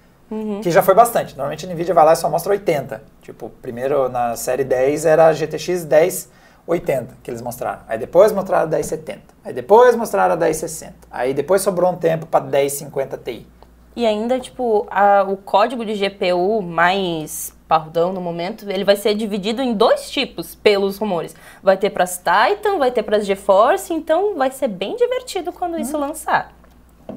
Que 0.63 0.71
já 0.71 0.81
foi 0.81 0.95
bastante. 0.95 1.37
Normalmente 1.37 1.67
a 1.67 1.69
NVIDIA 1.69 1.93
vai 1.93 2.05
lá 2.05 2.13
e 2.13 2.17
só 2.17 2.31
mostra 2.31 2.53
80. 2.53 3.03
Tipo, 3.21 3.51
primeiro 3.61 4.09
na 4.09 4.37
série 4.37 4.63
10 4.63 5.05
era 5.05 5.27
a 5.27 5.33
GTX 5.33 5.85
1080 5.85 7.17
que 7.21 7.31
eles 7.31 7.43
mostraram. 7.43 7.81
Aí 7.89 7.99
depois 7.99 8.31
mostraram 8.31 8.65
a 8.65 8.69
1070. 8.69 9.21
Aí 9.45 9.53
depois 9.53 9.97
mostraram 9.97 10.35
a 10.35 10.37
1060. 10.37 10.95
Aí 11.11 11.35
depois 11.35 11.63
sobrou 11.63 11.91
um 11.91 11.97
tempo 11.97 12.27
para 12.27 12.45
1050 12.45 13.19
Ti. 13.19 13.47
E 13.97 14.07
ainda, 14.07 14.39
tipo, 14.39 14.87
a- 14.91 15.25
o 15.29 15.37
código 15.37 15.85
de 15.85 15.95
GPU 15.95 16.63
mais 16.63 17.53
parrudão 17.67 18.13
no 18.13 18.21
momento, 18.21 18.69
ele 18.69 18.85
vai 18.85 18.97
ser 18.97 19.15
dividido 19.15 19.63
em 19.63 19.75
dois 19.75 20.11
tipos, 20.11 20.55
pelos 20.55 20.97
rumores. 20.97 21.35
Vai 21.63 21.77
ter 21.77 21.91
pras 21.91 22.19
Titan, 22.19 22.79
vai 22.79 22.91
ter 22.91 23.03
pras 23.03 23.27
GeForce, 23.27 23.93
então 23.93 24.37
vai 24.37 24.51
ser 24.51 24.69
bem 24.69 24.97
divertido 24.97 25.53
quando 25.53 25.79
isso 25.79 25.97
lançar. 25.97 26.53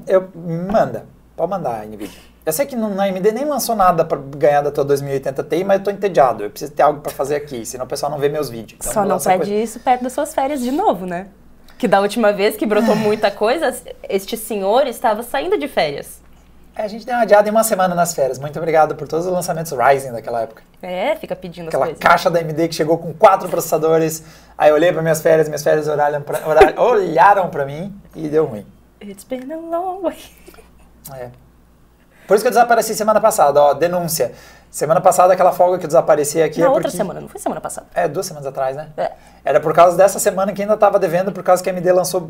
Eu, 0.06 0.28
manda, 0.70 1.06
pode 1.36 1.50
mandar, 1.50 1.86
NVIDIA. 1.86 2.18
Eu 2.46 2.52
sei 2.52 2.66
que 2.66 2.76
não- 2.76 2.90
na 2.94 3.04
AMD 3.04 3.32
nem 3.32 3.44
lançou 3.44 3.74
nada 3.74 4.04
para 4.04 4.18
ganhar 4.18 4.60
da 4.60 4.70
tua 4.70 4.84
2080 4.84 5.42
Ti, 5.42 5.64
mas 5.64 5.78
eu 5.78 5.84
tô 5.84 5.90
entediado. 5.90 6.44
Eu 6.44 6.50
preciso 6.50 6.72
ter 6.72 6.82
algo 6.82 7.00
para 7.00 7.10
fazer 7.12 7.36
aqui, 7.36 7.64
senão 7.64 7.84
o 7.86 7.88
pessoal 7.88 8.12
não 8.12 8.18
vê 8.18 8.28
meus 8.28 8.50
vídeos. 8.50 8.78
Então 8.80 8.92
Só 8.92 9.00
não 9.02 9.08
lança 9.10 9.30
pede 9.30 9.44
coisa- 9.46 9.54
isso 9.54 9.80
perto 9.80 10.02
das 10.02 10.12
suas 10.12 10.34
férias 10.34 10.60
de 10.60 10.70
novo, 10.70 11.06
né? 11.06 11.28
Que 11.78 11.88
da 11.88 12.00
última 12.00 12.32
vez 12.32 12.56
que 12.56 12.66
brotou 12.66 12.94
muita 12.94 13.30
coisa, 13.30 13.74
este 14.08 14.36
senhor 14.36 14.86
estava 14.86 15.22
saindo 15.22 15.56
de 15.56 15.66
férias. 15.68 16.22
A 16.76 16.88
gente 16.88 17.06
deu 17.06 17.14
uma 17.14 17.22
adiada 17.22 17.46
em 17.48 17.50
uma 17.52 17.62
semana 17.62 17.94
nas 17.94 18.14
férias. 18.14 18.38
Muito 18.38 18.58
obrigado 18.58 18.96
por 18.96 19.06
todos 19.06 19.26
os 19.26 19.32
lançamentos 19.32 19.70
Ryzen 19.72 20.12
daquela 20.12 20.42
época. 20.42 20.62
É, 20.82 21.14
fica 21.16 21.36
pedindo 21.36 21.64
as 21.68 21.68
Aquela 21.68 21.86
coisas. 21.86 22.00
caixa 22.02 22.28
da 22.30 22.40
AMD 22.40 22.68
que 22.68 22.74
chegou 22.74 22.98
com 22.98 23.14
quatro 23.14 23.48
processadores. 23.48 24.24
Aí 24.58 24.70
eu 24.70 24.74
olhei 24.74 24.92
para 24.92 25.00
minhas 25.00 25.22
férias, 25.22 25.46
minhas 25.48 25.62
férias 25.62 25.86
olharam 25.86 26.20
pra, 26.22 26.40
olha- 26.44 26.74
olharam 26.80 27.48
para 27.48 27.64
mim 27.64 27.94
e 28.14 28.28
deu 28.28 28.44
ruim. 28.46 28.66
It's 29.00 29.22
been 29.24 29.52
a 29.52 29.56
long 29.56 30.02
way. 30.02 30.18
É. 31.14 31.28
Por 32.26 32.34
isso 32.34 32.42
que 32.42 32.48
eu 32.48 32.52
desapareci 32.52 32.94
semana 32.94 33.20
passada, 33.20 33.60
ó, 33.62 33.74
denúncia. 33.74 34.32
Semana 34.70 35.00
passada 35.00 35.32
aquela 35.32 35.52
folga 35.52 35.78
que 35.78 35.84
eu 35.84 35.88
desapareci 35.88 36.42
aqui 36.42 36.58
Na 36.58 36.66
é 36.66 36.68
outra 36.68 36.84
porque... 36.84 36.96
semana, 36.96 37.20
não 37.20 37.28
foi 37.28 37.38
semana 37.40 37.60
passada. 37.60 37.86
É, 37.94 38.08
duas 38.08 38.26
semanas 38.26 38.46
atrás, 38.48 38.74
né? 38.76 38.88
É. 38.96 39.12
Era 39.44 39.60
por 39.60 39.72
causa 39.72 39.96
dessa 39.96 40.18
semana 40.18 40.52
que 40.52 40.60
ainda 40.62 40.74
estava 40.74 40.98
devendo, 40.98 41.30
por 41.30 41.44
causa 41.44 41.62
que 41.62 41.70
a 41.70 41.72
AMD 41.72 41.92
lançou 41.92 42.28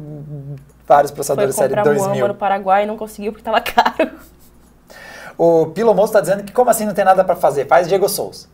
vários 0.86 1.10
Foi 1.10 1.14
processadores 1.16 1.54
série 1.54 1.74
comprar 1.74 1.90
um 1.92 1.94
2000. 1.94 2.16
amo 2.24 2.28
no 2.28 2.34
Paraguai 2.38 2.82
e 2.82 2.86
não 2.86 2.98
conseguiu 2.98 3.32
porque 3.32 3.44
tava 3.44 3.60
caro. 3.62 4.10
O 5.36 5.66
Pilomoço 5.66 6.08
está 6.10 6.20
dizendo 6.20 6.44
que 6.44 6.52
como 6.52 6.70
assim 6.70 6.84
não 6.86 6.94
tem 6.94 7.04
nada 7.04 7.24
para 7.24 7.34
fazer? 7.36 7.66
Faz 7.66 7.88
Diego 7.88 8.08
Souls. 8.08 8.48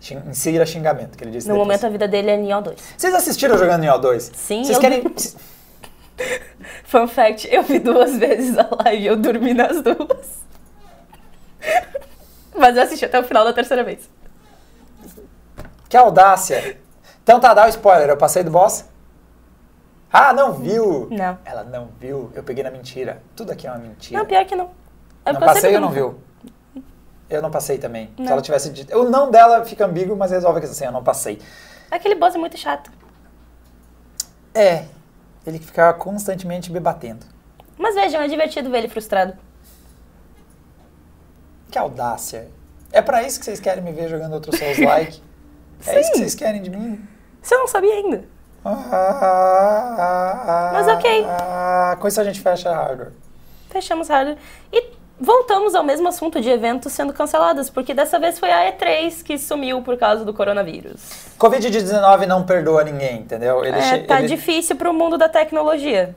Xing- 0.00 0.22
Insira 0.28 0.66
xingamento, 0.66 1.16
que 1.16 1.24
ele 1.24 1.30
disse 1.30 1.46
No 1.48 1.54
depois. 1.54 1.66
momento 1.66 1.86
a 1.86 1.88
vida 1.88 2.06
dele 2.08 2.30
é 2.30 2.36
Neo 2.36 2.60
2. 2.60 2.78
Vocês 2.96 3.14
assistiram 3.14 3.56
jogando 3.56 3.84
em 3.84 3.88
O2? 3.88 4.30
Sim, 4.34 4.62
Vocês 4.64 4.76
eu- 4.76 4.80
querem... 4.80 5.02
Fun 6.84 7.06
fact, 7.08 7.48
eu 7.52 7.62
vi 7.62 7.78
duas 7.78 8.16
vezes 8.18 8.56
a 8.58 8.68
live 8.84 9.02
e 9.02 9.06
eu 9.06 9.16
dormi 9.16 9.54
nas 9.54 9.80
duas. 9.82 10.44
Mas 12.54 12.76
eu 12.76 12.82
assisti 12.82 13.04
até 13.04 13.18
o 13.20 13.24
final 13.24 13.44
da 13.44 13.52
terceira 13.52 13.84
vez. 13.84 14.08
Que 15.88 15.96
audácia. 15.96 16.76
Então 17.22 17.38
tá, 17.38 17.52
dá 17.54 17.66
o 17.66 17.68
spoiler. 17.68 18.08
Eu 18.08 18.16
passei 18.16 18.42
do 18.42 18.50
boss? 18.50 18.84
Ah, 20.12 20.32
não 20.32 20.52
viu? 20.54 21.08
Não. 21.10 21.38
Ela 21.44 21.64
não 21.64 21.88
viu. 22.00 22.30
Eu 22.34 22.42
peguei 22.42 22.64
na 22.64 22.70
mentira. 22.70 23.22
Tudo 23.34 23.52
aqui 23.52 23.66
é 23.66 23.70
uma 23.70 23.78
mentira. 23.78 24.18
Não, 24.18 24.26
pior 24.26 24.44
que 24.46 24.54
não. 24.56 24.70
Eu 25.26 25.32
não 25.34 25.40
passei 25.40 25.74
ou 25.74 25.80
não 25.80 25.90
viu? 25.90 26.18
Eu 27.28 27.42
não 27.42 27.50
passei 27.50 27.78
também. 27.78 28.10
Se 28.16 28.22
Não. 28.22 28.32
ela 28.32 28.40
tivesse 28.40 28.70
dito... 28.70 28.96
O 28.96 29.10
não 29.10 29.30
dela 29.30 29.64
fica 29.64 29.84
ambíguo, 29.84 30.16
mas 30.16 30.30
resolve 30.30 30.60
que 30.60 30.66
assim, 30.66 30.84
eu 30.84 30.92
não 30.92 31.02
passei. 31.02 31.40
Aquele 31.90 32.14
boss 32.14 32.36
é 32.36 32.38
muito 32.38 32.56
chato. 32.56 32.90
É. 34.54 34.84
Ele 35.44 35.58
que 35.58 35.66
ficava 35.66 35.98
constantemente 35.98 36.70
me 36.70 36.78
batendo. 36.78 37.26
Mas 37.76 37.96
vejam, 37.96 38.20
é 38.20 38.28
divertido 38.28 38.70
ver 38.70 38.78
ele 38.78 38.88
frustrado. 38.88 39.34
Que 41.70 41.78
audácia. 41.78 42.48
É 42.92 43.02
pra 43.02 43.22
isso 43.24 43.38
que 43.40 43.44
vocês 43.44 43.58
querem 43.60 43.82
me 43.82 43.90
ver 43.92 44.08
jogando 44.08 44.32
outro 44.34 44.56
Souls-like? 44.56 45.20
é 45.86 46.00
isso 46.00 46.12
que 46.12 46.18
vocês 46.18 46.34
querem 46.36 46.62
de 46.62 46.70
mim? 46.70 47.04
Você 47.42 47.56
não 47.56 47.66
sabia 47.66 47.92
ainda. 47.92 48.24
Ah, 48.64 50.70
Mas 50.72 50.88
ok. 50.88 51.24
ah, 51.28 51.96
com 52.00 52.08
isso 52.08 52.20
a 52.20 52.24
gente 52.24 52.40
fecha 52.40 52.70
a 52.70 52.74
hardware. 52.74 53.12
Fechamos 53.70 54.08
hardware. 54.08 54.38
E 54.72 54.95
voltamos 55.20 55.74
ao 55.74 55.82
mesmo 55.82 56.08
assunto 56.08 56.40
de 56.40 56.48
eventos 56.50 56.92
sendo 56.92 57.12
cancelados, 57.12 57.70
porque 57.70 57.94
dessa 57.94 58.18
vez 58.18 58.38
foi 58.38 58.50
a 58.50 58.70
E3 58.72 59.22
que 59.22 59.38
sumiu 59.38 59.82
por 59.82 59.96
causa 59.96 60.24
do 60.24 60.32
coronavírus. 60.34 61.00
Covid-19 61.38 62.26
não 62.26 62.42
perdoa 62.44 62.84
ninguém, 62.84 63.20
entendeu? 63.20 63.64
Ele, 63.64 63.76
É, 63.78 63.98
tá 63.98 64.18
ele 64.18 64.28
difícil 64.28 64.76
pro 64.76 64.92
mundo 64.92 65.16
da 65.16 65.28
tecnologia. 65.28 66.14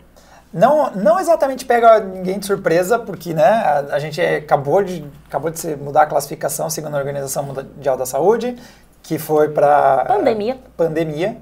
não, 0.53 0.91
não 0.91 1.19
exatamente 1.19 1.63
pega 1.65 1.99
ninguém 1.99 2.39
de 2.39 2.45
surpresa, 2.45 2.97
porque 2.99 3.33
né, 3.33 3.43
a, 3.43 3.79
a 3.91 3.99
gente 3.99 4.19
acabou 4.21 4.83
de, 4.83 5.05
acabou 5.27 5.49
de 5.51 5.75
mudar 5.77 6.03
a 6.03 6.05
classificação 6.05 6.69
segundo 6.69 6.95
a 6.95 6.97
Organização 6.97 7.43
Mundial 7.43 7.95
da 7.95 8.05
Saúde, 8.05 8.55
que 9.03 9.17
foi 9.17 9.49
para 9.49 10.05
Pandemia. 10.07 10.57
pandemia, 10.75 11.37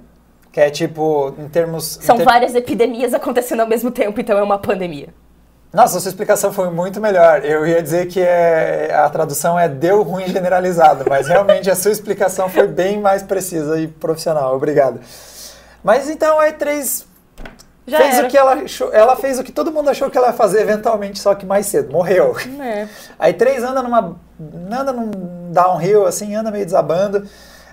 que 0.51 0.59
é 0.59 0.69
tipo, 0.69 1.33
em 1.39 1.47
termos... 1.49 1.97
em 1.97 2.01
São 2.01 2.17
ter- 2.17 2.23
várias 2.23 2.53
epidemias 2.55 3.13
acontecendo 3.13 3.61
ao 3.61 3.67
mesmo 3.67 3.89
tempo, 3.91 4.19
então 4.21 4.37
é 4.37 4.41
uma 4.43 4.57
pandemia. 4.59 5.09
Nossa, 5.73 5.97
a 5.97 6.01
sua 6.01 6.09
explicação 6.09 6.53
foi 6.53 6.69
muito 6.69 6.99
melhor. 7.01 7.43
Eu 7.43 7.67
ia 7.67 7.81
dizer 7.83 8.07
que 8.07 8.21
é, 8.21 8.93
a 8.95 9.09
tradução 9.09 9.59
é 9.59 9.67
deu 9.67 10.01
ruim 10.01 10.27
generalizado, 10.27 11.05
mas 11.09 11.27
realmente 11.27 11.69
a 11.69 11.75
sua 11.75 11.91
explicação 11.91 12.49
foi 12.49 12.67
bem 12.67 12.99
mais 13.01 13.21
precisa 13.21 13.79
e 13.79 13.87
profissional. 13.87 14.55
Obrigado. 14.55 14.99
Mas 15.83 16.09
então 16.09 16.39
a 16.39 16.47
E3 16.47 17.03
Já 17.85 17.97
fez 17.97 18.15
era. 18.15 18.27
o 18.27 18.29
que 18.29 18.37
ela 18.37 18.53
achou, 18.53 18.93
ela 18.93 19.15
fez 19.15 19.39
o 19.39 19.43
que 19.43 19.51
todo 19.51 19.71
mundo 19.71 19.89
achou 19.89 20.09
que 20.09 20.17
ela 20.17 20.27
ia 20.27 20.33
fazer 20.33 20.61
eventualmente, 20.61 21.19
só 21.19 21.35
que 21.35 21.45
mais 21.45 21.65
cedo, 21.65 21.91
morreu. 21.91 22.35
É. 22.61 22.87
A 23.19 23.29
E3 23.29 23.61
anda 23.61 23.83
numa 23.83 24.15
anda 24.71 24.93
num 24.93 25.51
downhill 25.51 26.05
assim, 26.05 26.33
anda 26.33 26.49
meio 26.49 26.65
desabando. 26.65 27.27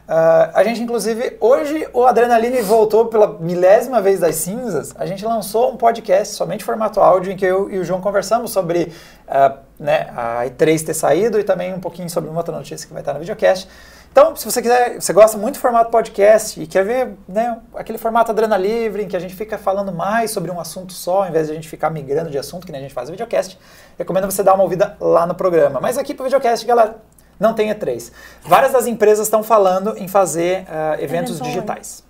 Ah, 0.06 0.50
a 0.54 0.64
gente, 0.64 0.82
inclusive, 0.82 1.36
hoje 1.40 1.88
o 1.92 2.04
Adrenaline 2.04 2.60
voltou 2.60 3.06
pela 3.06 3.38
milésima 3.38 4.02
vez 4.02 4.20
das 4.20 4.34
cinzas. 4.36 4.94
A 4.98 5.06
gente 5.06 5.24
lançou 5.24 5.72
um 5.72 5.76
podcast 5.76 6.34
somente 6.34 6.62
formato 6.62 7.00
áudio 7.00 7.32
em 7.32 7.36
que 7.36 7.44
eu 7.44 7.70
e 7.70 7.78
o 7.78 7.84
João 7.84 8.02
conversamos 8.02 8.50
sobre 8.50 8.92
ah, 9.26 9.58
né, 9.78 10.10
a 10.14 10.44
E3 10.46 10.84
ter 10.84 10.94
saído 10.94 11.40
e 11.40 11.44
também 11.44 11.72
um 11.72 11.80
pouquinho 11.80 12.10
sobre 12.10 12.28
uma 12.28 12.38
outra 12.38 12.54
notícia 12.54 12.86
que 12.86 12.92
vai 12.92 13.00
estar 13.00 13.14
no 13.14 13.20
videocast. 13.20 13.66
Então, 14.12 14.36
se 14.36 14.44
você 14.44 14.62
quiser, 14.62 15.00
você 15.00 15.12
gosta 15.12 15.36
muito 15.36 15.54
do 15.54 15.60
formato 15.60 15.90
podcast 15.90 16.62
e 16.62 16.68
quer 16.68 16.84
ver 16.84 17.14
né, 17.26 17.58
aquele 17.74 17.98
formato 17.98 18.30
Adrena 18.30 18.56
Livre, 18.56 19.02
em 19.02 19.08
que 19.08 19.16
a 19.16 19.18
gente 19.18 19.34
fica 19.34 19.58
falando 19.58 19.90
mais 19.90 20.30
sobre 20.30 20.52
um 20.52 20.60
assunto 20.60 20.92
só, 20.92 21.24
ao 21.24 21.28
invés 21.28 21.46
de 21.46 21.52
a 21.52 21.56
gente 21.56 21.68
ficar 21.68 21.90
migrando 21.90 22.30
de 22.30 22.38
assunto, 22.38 22.64
que 22.64 22.70
nem 22.70 22.78
a 22.78 22.82
gente 22.82 22.94
faz 22.94 23.08
no 23.08 23.12
videocast, 23.12 23.58
recomendo 23.98 24.30
você 24.30 24.44
dar 24.44 24.54
uma 24.54 24.62
ouvida 24.62 24.96
lá 25.00 25.26
no 25.26 25.34
programa. 25.34 25.80
Mas 25.80 25.98
aqui 25.98 26.14
pro 26.14 26.22
videocast, 26.22 26.64
galera, 26.64 26.94
não 27.44 27.54
tem 27.54 27.68
E3. 27.70 28.10
Várias 28.42 28.72
das 28.72 28.86
empresas 28.86 29.26
estão 29.26 29.42
falando 29.42 29.96
em 29.96 30.08
fazer 30.08 30.64
ah, 30.68 30.96
eventos 30.98 31.40
digitais. 31.40 32.02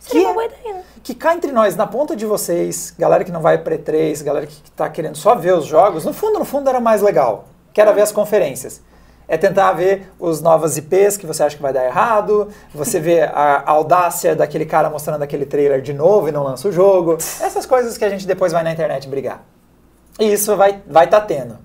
Seria 0.00 0.20
Que- 0.20 0.26
uma 0.26 0.34
boa 0.34 0.44
ideia, 0.46 0.74
né? 0.74 0.82
Que 1.02 1.14
cá 1.14 1.34
entre 1.34 1.50
nós, 1.50 1.74
na 1.76 1.86
ponta 1.86 2.14
de 2.14 2.26
vocês, 2.26 2.94
galera 2.98 3.24
que 3.24 3.32
não 3.32 3.40
vai 3.40 3.56
para 3.58 3.76
E3, 3.76 4.22
galera 4.22 4.46
que 4.46 4.60
está 4.64 4.88
querendo 4.88 5.16
só 5.16 5.34
ver 5.34 5.54
os 5.54 5.64
jogos, 5.64 6.04
no 6.04 6.12
fundo, 6.12 6.38
no 6.38 6.44
fundo 6.44 6.68
era 6.68 6.78
mais 6.78 7.00
legal. 7.02 7.46
Que 7.72 7.80
era 7.80 7.92
ver 7.92 8.02
as 8.02 8.12
conferências. 8.12 8.82
É 9.26 9.36
tentar 9.38 9.72
ver 9.72 10.10
os 10.18 10.40
novas 10.42 10.76
IPs 10.76 11.16
que 11.16 11.24
você 11.24 11.42
acha 11.44 11.54
que 11.56 11.62
vai 11.62 11.72
dar 11.72 11.84
errado, 11.86 12.48
você 12.74 12.98
vê 12.98 13.22
a 13.22 13.62
audácia 13.64 14.34
daquele 14.34 14.66
cara 14.66 14.90
mostrando 14.90 15.22
aquele 15.22 15.46
trailer 15.46 15.80
de 15.80 15.94
novo 15.94 16.28
e 16.28 16.32
não 16.32 16.42
lança 16.42 16.66
o 16.68 16.72
jogo. 16.72 17.14
Essas 17.40 17.64
coisas 17.64 17.96
que 17.96 18.04
a 18.04 18.10
gente 18.10 18.26
depois 18.26 18.52
vai 18.52 18.64
na 18.64 18.72
internet 18.72 19.08
brigar. 19.08 19.42
E 20.18 20.32
isso 20.32 20.56
vai 20.56 20.82
vai 20.86 21.06
tá 21.08 21.20
tendo. 21.20 21.56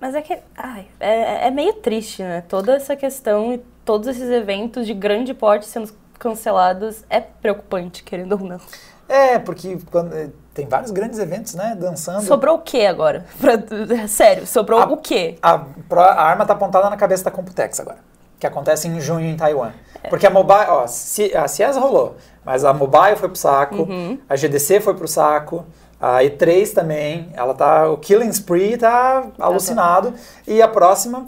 Mas 0.00 0.14
é 0.14 0.22
que, 0.22 0.36
ai, 0.56 0.86
é, 1.00 1.48
é 1.48 1.50
meio 1.50 1.72
triste, 1.74 2.22
né? 2.22 2.42
Toda 2.48 2.74
essa 2.76 2.94
questão 2.94 3.52
e 3.52 3.58
todos 3.84 4.08
esses 4.08 4.28
eventos 4.30 4.86
de 4.86 4.92
grande 4.94 5.32
porte 5.32 5.66
sendo 5.66 5.90
cancelados 6.18 7.04
é 7.08 7.20
preocupante, 7.20 8.02
querendo 8.02 8.32
ou 8.32 8.40
não. 8.40 8.60
É, 9.08 9.38
porque 9.38 9.78
quando, 9.90 10.12
eh, 10.14 10.30
tem 10.52 10.66
vários 10.66 10.90
grandes 10.90 11.18
eventos, 11.18 11.54
né, 11.54 11.76
dançando. 11.78 12.22
Sobrou 12.22 12.56
o 12.56 12.58
que 12.60 12.84
agora? 12.84 13.24
Pra- 13.40 14.08
sério, 14.08 14.46
sobrou 14.46 14.80
A- 14.80 14.86
o 14.86 14.96
quê? 14.96 15.38
A, 15.40 15.64
a 15.90 16.22
arma 16.24 16.44
tá 16.44 16.54
apontada 16.54 16.90
na 16.90 16.96
cabeça 16.96 17.24
da 17.24 17.30
Computex 17.30 17.78
agora. 17.80 17.98
que 18.38 18.46
acontece 18.46 18.86
em 18.86 19.00
junho 19.00 19.24
em 19.26 19.34
Taiwan. 19.34 19.72
Porque 20.10 20.26
a 20.26 20.30
mobile, 20.30 20.66
ó, 20.68 20.86
se- 20.86 21.34
a 21.34 21.48
CES 21.48 21.74
rolou, 21.78 22.16
mas 22.44 22.66
a 22.66 22.74
mobile 22.74 23.16
foi 23.16 23.30
pro 23.30 23.38
saco, 23.38 23.76
Uhum. 23.84 24.18
a 24.28 24.36
GDC 24.36 24.78
foi 24.80 24.92
pro 24.94 25.08
saco, 25.08 25.64
a 26.00 26.18
E3 26.22 26.72
também, 26.72 27.28
ela 27.34 27.54
tá, 27.54 27.88
o 27.90 27.96
Killing 27.98 28.28
Spree 28.30 28.76
tá 28.76 29.26
alucinado, 29.38 30.12
e 30.46 30.60
a 30.60 30.68
próxima, 30.68 31.26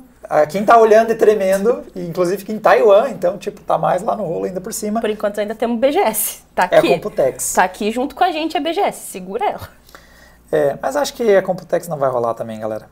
quem 0.50 0.64
tá 0.64 0.78
olhando 0.78 1.10
e 1.10 1.14
tremendo, 1.14 1.84
inclusive 1.96 2.38
fica 2.38 2.52
em 2.52 2.58
Taiwan, 2.58 3.08
então, 3.10 3.38
tipo, 3.38 3.60
tá 3.62 3.78
mais 3.78 4.02
lá 4.02 4.14
no 4.14 4.24
rolo 4.24 4.44
ainda 4.44 4.60
por 4.60 4.72
cima, 4.74 5.00
Por 5.00 5.08
enquanto 5.10 5.40
ainda 5.40 5.54
temos 5.54 5.78
BGS. 5.80 6.42
Tá 6.54 6.68
é 6.70 6.76
a 6.76 6.78
aqui. 6.80 6.88
Computex. 6.88 7.52
Tá 7.54 7.64
aqui 7.64 7.90
junto 7.90 8.14
com 8.14 8.24
a 8.24 8.30
gente 8.30 8.56
a 8.56 8.60
BGS. 8.60 8.98
Segura 9.10 9.44
ela. 9.48 9.68
É, 10.52 10.78
mas 10.80 10.96
acho 10.96 11.14
que 11.14 11.36
a 11.36 11.42
Computex 11.42 11.88
não 11.88 11.96
vai 11.98 12.10
rolar 12.10 12.34
também, 12.34 12.58
galera. 12.60 12.88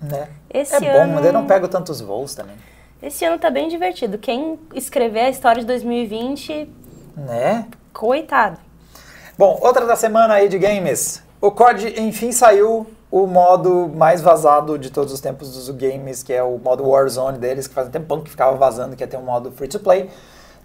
Né? 0.00 0.28
Esse 0.52 0.74
é 0.74 0.80
bom, 0.92 1.02
ano- 1.02 1.14
mas 1.14 1.24
eu 1.24 1.32
não 1.32 1.46
pego 1.46 1.68
tantos 1.68 2.00
voos 2.00 2.34
também. 2.34 2.56
Esse 3.02 3.24
ano 3.24 3.38
tá 3.38 3.50
bem 3.50 3.68
divertido. 3.68 4.16
Quem 4.18 4.58
escrever 4.74 5.20
a 5.20 5.30
história 5.30 5.60
de 5.60 5.66
2020, 5.66 6.68
Né? 7.16 7.66
coitado. 7.92 8.58
Bom, 9.38 9.58
outra 9.62 9.86
da 9.86 9.96
semana 9.96 10.34
aí 10.34 10.48
de 10.48 10.58
games. 10.58 11.22
O 11.40 11.50
COD, 11.50 12.00
enfim, 12.00 12.30
saiu 12.32 12.86
o 13.10 13.26
modo 13.26 13.90
mais 13.94 14.20
vazado 14.22 14.78
de 14.78 14.90
todos 14.90 15.12
os 15.12 15.20
tempos 15.20 15.52
dos 15.52 15.68
games, 15.70 16.22
que 16.22 16.32
é 16.32 16.42
o 16.42 16.58
modo 16.58 16.86
Warzone 16.88 17.38
deles, 17.38 17.66
que 17.66 17.74
faz 17.74 17.88
um 17.88 17.90
tempão 17.90 18.20
que 18.20 18.30
ficava 18.30 18.56
vazando, 18.56 18.94
que 18.96 19.02
ia 19.02 19.08
ter 19.08 19.16
um 19.16 19.22
modo 19.22 19.50
free 19.52 19.68
to 19.68 19.80
play. 19.80 20.08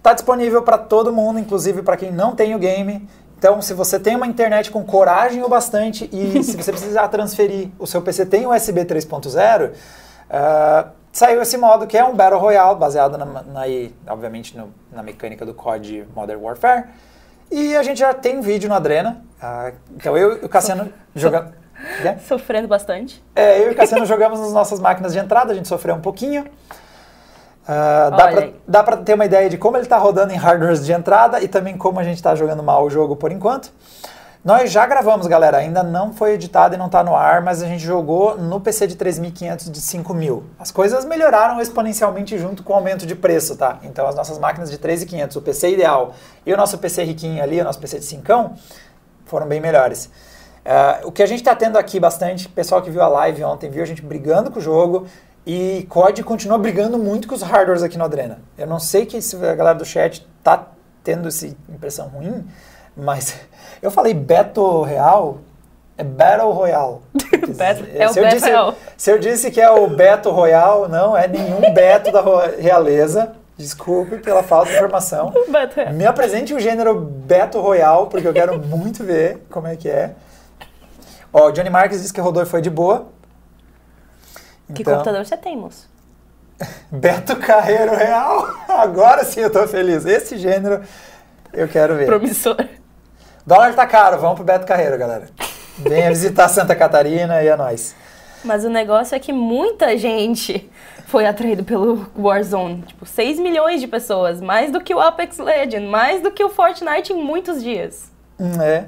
Tá 0.02 0.12
disponível 0.14 0.62
para 0.62 0.78
todo 0.78 1.12
mundo, 1.12 1.38
inclusive 1.38 1.82
para 1.82 1.96
quem 1.96 2.12
não 2.12 2.34
tem 2.34 2.54
o 2.54 2.58
game. 2.58 3.08
Então, 3.36 3.60
se 3.60 3.72
você 3.74 3.98
tem 3.98 4.16
uma 4.16 4.26
internet 4.26 4.70
com 4.70 4.84
coragem 4.84 5.42
o 5.42 5.48
bastante 5.48 6.08
e 6.12 6.42
se 6.44 6.56
você 6.56 6.70
precisar 6.72 7.08
transferir 7.08 7.68
o 7.78 7.86
seu 7.86 8.00
PC 8.02 8.26
tem 8.26 8.46
USB 8.46 8.84
3.0, 8.84 9.72
ah, 10.30 10.88
saiu 11.12 11.42
esse 11.42 11.56
modo 11.56 11.86
que 11.86 11.96
é 11.98 12.04
um 12.04 12.14
Battle 12.14 12.40
Royale, 12.40 12.78
baseado, 12.78 13.18
na, 13.18 13.24
na- 13.24 13.42
obviamente, 14.08 14.56
no- 14.56 14.72
na 14.92 15.02
mecânica 15.02 15.44
do 15.44 15.52
COD 15.54 16.06
Modern 16.14 16.40
Warfare. 16.40 16.84
E 17.50 17.74
a 17.76 17.82
gente 17.82 17.98
já 17.98 18.12
tem 18.12 18.38
um 18.38 18.42
vídeo 18.42 18.68
no 18.68 18.74
Adrena. 18.74 19.22
ah, 19.40 19.72
então 19.96 20.16
eu 20.16 20.42
e 20.42 20.44
o 20.44 20.48
Cassiano 20.48 20.92
jogando. 21.14 21.52
É? 22.04 22.18
Sofrendo 22.26 22.68
bastante. 22.68 23.22
É, 23.34 23.60
eu 23.60 23.70
e 23.70 23.72
o 23.72 23.76
Cassiano 23.76 24.04
jogamos 24.06 24.40
nas 24.40 24.52
nossas 24.52 24.80
máquinas 24.80 25.12
de 25.12 25.18
entrada, 25.18 25.52
a 25.52 25.54
gente 25.54 25.68
sofreu 25.68 25.94
um 25.94 26.00
pouquinho. 26.00 26.44
Ah, 27.66 28.10
dá, 28.66 28.82
pra 28.82 28.96
ter 28.96 29.12
uma 29.12 29.26
ideia 29.26 29.50
de 29.50 29.58
como 29.58 29.76
ele 29.76 29.84
tá 29.84 29.98
rodando 29.98 30.32
em 30.32 30.36
hardwares 30.36 30.84
de 30.86 30.90
entrada 30.90 31.42
e 31.42 31.48
também 31.48 31.76
como 31.76 32.00
a 32.00 32.02
gente 32.02 32.22
tá 32.22 32.34
jogando 32.34 32.62
mal 32.62 32.84
o 32.84 32.88
jogo 32.88 33.14
por 33.14 33.30
enquanto. 33.30 33.70
Nós 34.48 34.72
já 34.72 34.86
gravamos, 34.86 35.26
galera, 35.26 35.58
ainda 35.58 35.82
não 35.82 36.10
foi 36.10 36.32
editado 36.32 36.74
e 36.74 36.78
não 36.78 36.88
tá 36.88 37.04
no 37.04 37.14
ar, 37.14 37.42
mas 37.42 37.62
a 37.62 37.66
gente 37.66 37.84
jogou 37.84 38.38
no 38.38 38.58
PC 38.58 38.86
de 38.86 38.96
3.500 38.96 39.70
de 39.70 39.78
5.000. 39.78 40.42
As 40.58 40.70
coisas 40.70 41.04
melhoraram 41.04 41.60
exponencialmente 41.60 42.38
junto 42.38 42.62
com 42.62 42.72
o 42.72 42.76
aumento 42.76 43.04
de 43.04 43.14
preço, 43.14 43.56
tá? 43.56 43.78
Então 43.82 44.06
as 44.06 44.14
nossas 44.14 44.38
máquinas 44.38 44.70
de 44.70 44.78
3.500, 44.78 45.36
o 45.36 45.42
PC 45.42 45.72
ideal 45.72 46.14
e 46.46 46.54
o 46.54 46.56
nosso 46.56 46.78
PC 46.78 47.04
riquinho 47.04 47.42
ali, 47.42 47.60
o 47.60 47.64
nosso 47.64 47.78
PC 47.78 47.98
de 47.98 48.06
5 48.06 48.52
foram 49.26 49.46
bem 49.46 49.60
melhores. 49.60 50.10
Ah, 50.64 51.00
o 51.04 51.12
que 51.12 51.22
a 51.22 51.26
gente 51.26 51.40
está 51.40 51.54
tendo 51.54 51.76
aqui 51.76 52.00
bastante, 52.00 52.48
pessoal 52.48 52.80
que 52.80 52.90
viu 52.90 53.02
a 53.02 53.08
live 53.08 53.44
ontem, 53.44 53.68
viu 53.68 53.82
a 53.82 53.86
gente 53.86 54.00
brigando 54.00 54.50
com 54.50 54.60
o 54.60 54.62
jogo 54.62 55.06
e 55.46 55.86
COD 55.90 56.22
continua 56.22 56.56
brigando 56.56 56.96
muito 56.96 57.28
com 57.28 57.34
os 57.34 57.42
hardwares 57.42 57.82
aqui 57.82 57.98
no 57.98 58.04
Adrena. 58.04 58.38
Eu 58.56 58.66
não 58.66 58.80
sei 58.80 59.04
que 59.04 59.20
se 59.20 59.36
a 59.36 59.54
galera 59.54 59.76
do 59.76 59.84
chat 59.84 60.26
tá 60.42 60.68
tendo 61.04 61.28
essa 61.28 61.46
impressão 61.68 62.08
ruim, 62.08 62.46
mas 62.98 63.38
eu 63.80 63.90
falei 63.90 64.12
Battle 64.12 64.82
Real, 64.82 65.38
é 65.96 66.04
Battle 66.04 66.50
Royale. 66.52 66.96
Battle- 67.56 67.86
é 67.94 68.06
o 68.08 68.12
se, 68.12 68.18
eu 68.18 68.24
Battle 68.24 68.40
disse, 68.40 68.76
se 68.96 69.10
eu 69.10 69.18
disse 69.18 69.50
que 69.50 69.60
é 69.60 69.70
o 69.70 69.86
Beto 69.86 70.30
Royal, 70.30 70.88
não 70.88 71.16
é 71.16 71.26
nenhum 71.28 71.72
Beto 71.72 72.10
da 72.12 72.22
realeza. 72.58 73.32
Desculpe 73.56 74.18
pela 74.18 74.42
falta 74.44 74.70
de 74.70 74.76
informação. 74.76 75.32
Me 75.92 76.06
apresente 76.06 76.54
o 76.54 76.60
gênero 76.60 76.94
Battle 77.00 77.60
Royale, 77.60 78.06
porque 78.08 78.28
eu 78.28 78.32
quero 78.32 78.56
muito 78.56 79.02
ver 79.02 79.44
como 79.50 79.66
é 79.66 79.74
que 79.74 79.88
é. 79.88 80.14
Ó, 81.32 81.48
o 81.48 81.50
Johnny 81.50 81.68
Marques 81.68 82.00
disse 82.00 82.12
que 82.12 82.20
rodou 82.20 82.40
e 82.42 82.46
foi 82.46 82.60
de 82.62 82.70
boa. 82.70 83.08
Que 84.72 84.82
Então, 84.82 84.94
computador 84.94 85.24
você 85.26 85.36
tem, 85.36 85.56
moço? 85.56 85.88
Beto 86.90 87.34
Carreiro 87.36 87.96
Real. 87.96 88.46
Agora 88.68 89.24
sim 89.24 89.40
eu 89.40 89.50
tô 89.50 89.66
feliz. 89.66 90.06
Esse 90.06 90.38
gênero 90.38 90.80
eu 91.52 91.66
quero 91.66 91.96
ver. 91.96 92.06
Promissor. 92.06 92.56
Dólar 93.48 93.74
tá 93.74 93.86
caro, 93.86 94.18
vamos 94.20 94.34
pro 94.36 94.44
Beto 94.44 94.66
Carreiro, 94.66 94.98
galera. 94.98 95.24
Venha 95.78 96.10
visitar 96.10 96.48
Santa 96.50 96.76
Catarina 96.76 97.42
e 97.42 97.48
é 97.48 97.56
nóis. 97.56 97.96
Mas 98.44 98.62
o 98.62 98.68
negócio 98.68 99.14
é 99.14 99.18
que 99.18 99.32
muita 99.32 99.96
gente 99.96 100.70
foi 101.06 101.24
atraído 101.24 101.64
pelo 101.64 102.06
Warzone. 102.14 102.82
Tipo, 102.82 103.06
6 103.06 103.38
milhões 103.40 103.80
de 103.80 103.86
pessoas. 103.88 104.42
Mais 104.42 104.70
do 104.70 104.82
que 104.82 104.94
o 104.94 105.00
Apex 105.00 105.38
Legend. 105.38 105.86
Mais 105.86 106.22
do 106.22 106.30
que 106.30 106.44
o 106.44 106.50
Fortnite 106.50 107.14
em 107.14 107.24
muitos 107.24 107.62
dias. 107.62 108.12
Hum, 108.38 108.60
É. 108.60 108.84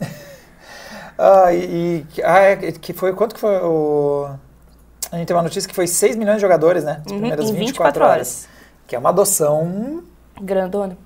Ah, 1.18 1.52
e, 1.52 2.06
e- 2.16 2.22
ah, 2.22 2.38
é, 2.38 2.56
que 2.56 2.92
foi 2.94 3.12
quanto 3.12 3.34
que 3.34 3.40
foi 3.40 3.54
o 3.62 4.30
a 5.12 5.16
gente 5.18 5.26
tem 5.26 5.36
uma 5.36 5.42
notícia 5.42 5.68
que 5.68 5.74
foi 5.74 5.86
6 5.88 6.14
milhões 6.16 6.36
de 6.36 6.40
jogadores, 6.42 6.84
né? 6.84 7.02
As 7.04 7.12
Uhum, 7.12 7.18
primeiras 7.18 7.50
em 7.50 7.54
24, 7.54 8.04
horas. 8.04 8.48
Que 8.86 8.94
é 8.94 8.98
uma 8.98 9.10
adoção, 9.10 10.02
Grandona. 10.40 10.96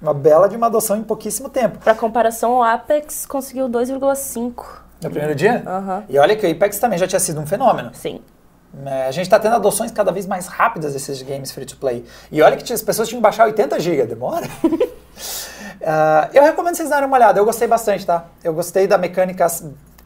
Uma 0.00 0.14
bela 0.14 0.48
de 0.48 0.56
uma 0.56 0.66
adoção 0.66 0.96
em 0.96 1.02
pouquíssimo 1.02 1.48
tempo. 1.48 1.78
Pra 1.78 1.94
comparação, 1.94 2.58
o 2.58 2.62
Apex 2.62 3.26
conseguiu 3.26 3.68
2,5. 3.68 4.64
No 5.02 5.10
primeiro 5.10 5.34
dia? 5.34 5.62
Aham. 5.66 6.04
E 6.08 6.18
olha 6.18 6.36
que 6.36 6.46
o 6.46 6.50
Apex 6.50 6.78
também 6.78 6.98
já 6.98 7.06
tinha 7.06 7.20
sido 7.20 7.40
um 7.40 7.46
fenômeno. 7.46 7.90
Sim. 7.94 8.20
É, 8.84 9.06
a 9.06 9.10
gente 9.10 9.24
está 9.24 9.38
tendo 9.38 9.56
adoções 9.56 9.90
cada 9.90 10.12
vez 10.12 10.26
mais 10.26 10.46
rápidas 10.46 10.92
desses 10.92 11.22
games 11.22 11.50
free 11.50 11.64
to 11.64 11.76
play. 11.76 12.04
E 12.30 12.42
olha 12.42 12.56
que 12.56 12.72
as 12.72 12.82
pessoas 12.82 13.08
tinham 13.08 13.20
que 13.20 13.22
baixar 13.22 13.46
80 13.46 13.80
GB, 13.80 14.06
demora. 14.06 14.46
Ah, 15.80 16.28
eu 16.34 16.42
recomendo 16.42 16.74
vocês 16.74 16.90
darem 16.90 17.06
uma 17.06 17.16
olhada, 17.16 17.38
eu 17.38 17.44
gostei 17.44 17.68
bastante, 17.68 18.04
tá? 18.04 18.26
Eu 18.42 18.52
gostei 18.52 18.86
da 18.86 18.98
mecânica, 18.98 19.46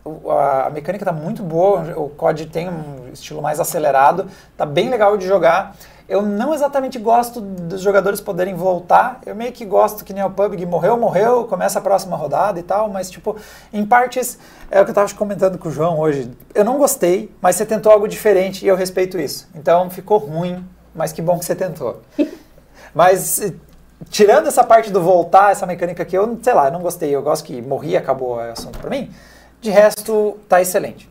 a 0.05 0.70
mecânica 0.70 1.05
tá 1.05 1.12
muito 1.12 1.43
boa, 1.43 1.99
o 1.99 2.11
COD 2.11 2.47
tem 2.47 2.68
um 2.68 3.11
estilo 3.12 3.40
mais 3.40 3.59
acelerado, 3.59 4.26
tá 4.57 4.66
bem 4.66 4.90
legal 4.90 5.16
de 5.16 5.26
jogar. 5.26 5.74
Eu 6.12 6.20
não 6.20 6.52
exatamente 6.52 6.98
gosto 6.98 7.40
dos 7.40 7.80
jogadores 7.80 8.20
poderem 8.20 8.52
voltar, 8.52 9.18
eu 9.24 9.34
meio 9.34 9.50
que 9.50 9.64
gosto 9.64 10.04
que 10.04 10.12
nem 10.12 10.22
o 10.22 10.28
PUBG, 10.28 10.66
morreu, 10.66 10.94
morreu, 10.98 11.44
começa 11.46 11.78
a 11.78 11.82
próxima 11.82 12.14
rodada 12.18 12.60
e 12.60 12.62
tal, 12.62 12.90
mas 12.90 13.10
tipo, 13.10 13.34
em 13.72 13.82
partes, 13.86 14.38
é 14.70 14.78
o 14.78 14.84
que 14.84 14.90
eu 14.90 14.94
tava 14.94 15.10
comentando 15.14 15.56
com 15.56 15.70
o 15.70 15.72
João 15.72 15.98
hoje, 15.98 16.30
eu 16.54 16.66
não 16.66 16.76
gostei, 16.76 17.34
mas 17.40 17.56
você 17.56 17.64
tentou 17.64 17.90
algo 17.90 18.06
diferente 18.06 18.62
e 18.62 18.68
eu 18.68 18.76
respeito 18.76 19.18
isso. 19.18 19.48
Então 19.54 19.88
ficou 19.88 20.18
ruim, 20.18 20.62
mas 20.94 21.14
que 21.14 21.22
bom 21.22 21.38
que 21.38 21.46
você 21.46 21.54
tentou. 21.54 22.02
Mas 22.94 23.40
tirando 24.10 24.48
essa 24.48 24.62
parte 24.62 24.90
do 24.90 25.00
voltar, 25.00 25.50
essa 25.50 25.64
mecânica 25.64 26.04
que 26.04 26.14
eu, 26.14 26.38
sei 26.42 26.52
lá, 26.52 26.70
não 26.70 26.82
gostei. 26.82 27.08
Eu 27.08 27.22
gosto 27.22 27.42
que 27.42 27.62
morri 27.62 27.92
e 27.92 27.96
acabou 27.96 28.36
o 28.36 28.38
assunto 28.38 28.78
pra 28.78 28.90
mim. 28.90 29.10
De 29.62 29.70
resto, 29.70 30.38
tá 30.46 30.60
excelente. 30.60 31.08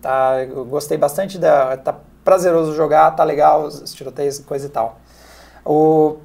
Tá, 0.00 0.42
eu 0.42 0.64
gostei 0.64 0.98
bastante 0.98 1.38
da. 1.38 1.76
Tá 1.76 1.94
prazeroso 2.24 2.74
jogar, 2.74 3.10
tá 3.12 3.24
legal, 3.24 3.64
os 3.64 3.92
tiroteios, 3.92 4.38
coisa 4.40 4.66
e 4.66 4.68
tal. 4.68 4.98
O, 5.64 6.18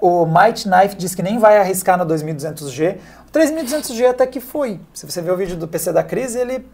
o 0.00 0.26
Might 0.26 0.68
Knife 0.68 0.96
diz 0.96 1.14
que 1.14 1.22
nem 1.22 1.38
vai 1.38 1.58
arriscar 1.58 1.98
no 1.98 2.06
2200G. 2.06 2.98
O 3.28 3.30
3200G 3.30 4.10
até 4.10 4.26
que 4.26 4.40
foi. 4.40 4.80
Se 4.94 5.06
você 5.06 5.20
ver 5.20 5.32
o 5.32 5.36
vídeo 5.36 5.56
do 5.56 5.68
PC 5.68 5.92
da 5.92 6.02
crise, 6.02 6.38
ele 6.38 6.66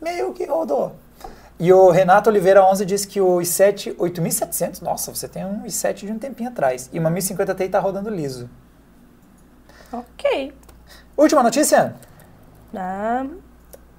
meio 0.00 0.32
que 0.32 0.44
rodou. 0.44 0.94
E 1.60 1.72
o 1.72 1.90
Renato 1.90 2.30
Oliveira 2.30 2.64
11 2.64 2.86
diz 2.86 3.04
que 3.04 3.20
o 3.20 3.38
i7 3.38 3.96
8700, 3.98 4.80
nossa, 4.80 5.12
você 5.12 5.26
tem 5.26 5.44
um 5.44 5.64
i7 5.64 6.06
de 6.06 6.12
um 6.12 6.18
tempinho 6.18 6.50
atrás. 6.50 6.88
E 6.92 6.98
uma 7.00 7.10
1050 7.10 7.54
Ti 7.54 7.68
tá 7.68 7.80
rodando 7.80 8.10
liso. 8.10 8.48
Ok. 9.92 10.54
Última 11.16 11.42
notícia? 11.42 11.96
Ah, 12.72 13.26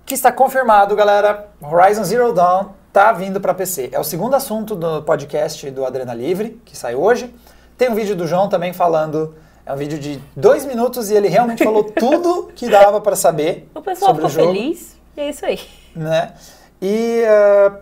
que 0.05 0.13
está 0.13 0.31
confirmado, 0.31 0.95
galera. 0.95 1.49
Horizon 1.61 2.05
Zero 2.05 2.31
Dawn 2.31 2.78
tá 2.91 3.11
vindo 3.11 3.39
para 3.39 3.53
PC. 3.53 3.89
É 3.91 3.99
o 3.99 4.03
segundo 4.03 4.35
assunto 4.35 4.75
do 4.75 5.01
podcast 5.03 5.69
do 5.71 5.85
Adrena 5.85 6.13
Livre, 6.13 6.61
que 6.65 6.77
saiu 6.77 7.01
hoje. 7.01 7.33
Tem 7.77 7.89
um 7.89 7.95
vídeo 7.95 8.15
do 8.15 8.27
João 8.27 8.49
também 8.49 8.73
falando. 8.73 9.35
É 9.65 9.73
um 9.73 9.77
vídeo 9.77 9.99
de 9.99 10.19
dois 10.35 10.65
minutos 10.65 11.09
e 11.09 11.15
ele 11.15 11.27
realmente 11.27 11.63
falou 11.63 11.83
tudo 11.97 12.51
que 12.55 12.67
dava 12.69 12.99
para 12.99 13.15
saber 13.15 13.69
o 13.75 13.81
pessoal 13.81 14.15
sobre 14.15 14.27
ficou 14.27 14.43
o 14.43 14.47
jogo. 14.47 14.57
feliz. 14.57 14.97
E 15.15 15.21
é 15.21 15.29
isso 15.29 15.45
aí. 15.45 15.59
né? 15.95 16.33
E 16.81 17.23
uh, 17.23 17.77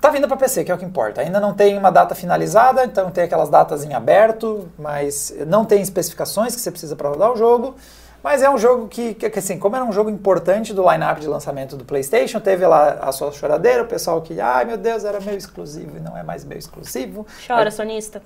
tá 0.00 0.08
vindo 0.10 0.26
para 0.26 0.36
PC, 0.36 0.64
que 0.64 0.72
é 0.72 0.74
o 0.74 0.78
que 0.78 0.84
importa. 0.84 1.20
Ainda 1.20 1.38
não 1.38 1.52
tem 1.52 1.76
uma 1.76 1.90
data 1.90 2.14
finalizada, 2.14 2.84
então 2.84 3.10
tem 3.10 3.24
aquelas 3.24 3.48
datas 3.48 3.84
em 3.84 3.92
aberto, 3.92 4.68
mas 4.78 5.34
não 5.46 5.64
tem 5.64 5.82
especificações 5.82 6.54
que 6.54 6.60
você 6.60 6.70
precisa 6.70 6.96
para 6.96 7.08
rodar 7.08 7.32
o 7.32 7.36
jogo. 7.36 7.74
Mas 8.22 8.42
é 8.42 8.50
um 8.50 8.58
jogo 8.58 8.88
que, 8.88 9.14
que, 9.14 9.26
assim, 9.38 9.58
como 9.58 9.76
era 9.76 9.84
um 9.84 9.92
jogo 9.92 10.10
importante 10.10 10.74
do 10.74 10.82
line-up 10.90 11.20
de 11.20 11.28
lançamento 11.28 11.76
do 11.76 11.84
PlayStation, 11.84 12.40
teve 12.40 12.66
lá 12.66 12.94
a 13.00 13.12
sua 13.12 13.30
choradeira, 13.30 13.82
o 13.84 13.86
pessoal 13.86 14.20
que, 14.20 14.40
ai 14.40 14.64
meu 14.64 14.76
Deus, 14.76 15.04
era 15.04 15.20
meu 15.20 15.36
exclusivo 15.36 15.96
e 15.96 16.00
não 16.00 16.16
é 16.16 16.22
mais 16.24 16.44
meu 16.44 16.58
exclusivo. 16.58 17.24
Chora, 17.46 17.64
Ai, 17.64 17.70
sonista. 17.70 18.20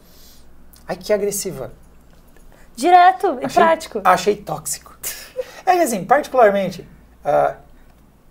ai 0.88 0.97
que 0.97 1.12
agressiva. 1.12 1.70
Direto 2.74 3.38
e 3.41 3.45
Achei- 3.45 3.62
prático. 3.62 4.01
Achei 4.05 4.36
tóxico. 4.36 4.97
É 5.66 5.72
que 5.74 5.82
assim, 5.82 6.05
particularmente, 6.05 6.88
ah, 7.24 7.57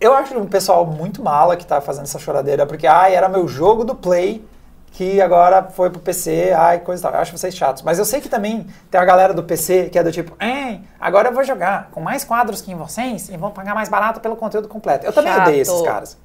eu 0.01 0.13
acho 0.15 0.35
um 0.37 0.47
pessoal 0.47 0.85
muito 0.85 1.21
mala 1.21 1.55
que 1.55 1.65
tá 1.65 1.79
fazendo 1.81 2.03
essa 2.05 2.17
choradeira, 2.17 2.65
porque, 2.65 2.87
ah, 2.87 3.09
era 3.09 3.29
meu 3.29 3.47
jogo 3.47 3.83
do 3.83 3.93
Play 3.93 4.43
que 4.91 5.21
agora 5.21 5.63
foi 5.63 5.89
pro 5.89 5.99
PC, 6.01 6.51
ai, 6.55 6.79
coisa 6.79 7.01
e 7.01 7.03
tal. 7.03 7.13
Eu 7.13 7.19
acho 7.19 7.37
vocês 7.37 7.55
chatos. 7.55 7.83
Mas 7.83 7.97
eu 7.99 8.05
sei 8.05 8.19
que 8.19 8.27
também 8.27 8.65
tem 8.91 8.99
a 8.99 9.05
galera 9.05 9.33
do 9.33 9.43
PC 9.43 9.89
que 9.89 9.97
é 9.97 10.03
do 10.03 10.11
tipo, 10.11 10.33
é, 10.43 10.79
agora 10.99 11.29
eu 11.29 11.33
vou 11.33 11.43
jogar 11.43 11.89
com 11.91 12.01
mais 12.01 12.23
quadros 12.25 12.61
que 12.61 12.71
em 12.71 12.75
vocês 12.75 13.29
e 13.29 13.37
vão 13.37 13.51
pagar 13.51 13.73
mais 13.75 13.87
barato 13.87 14.19
pelo 14.19 14.35
conteúdo 14.35 14.67
completo. 14.67 15.05
Eu 15.05 15.13
também 15.13 15.31
Chato. 15.33 15.47
odeio 15.47 15.61
esses 15.61 15.81
caras. 15.83 16.17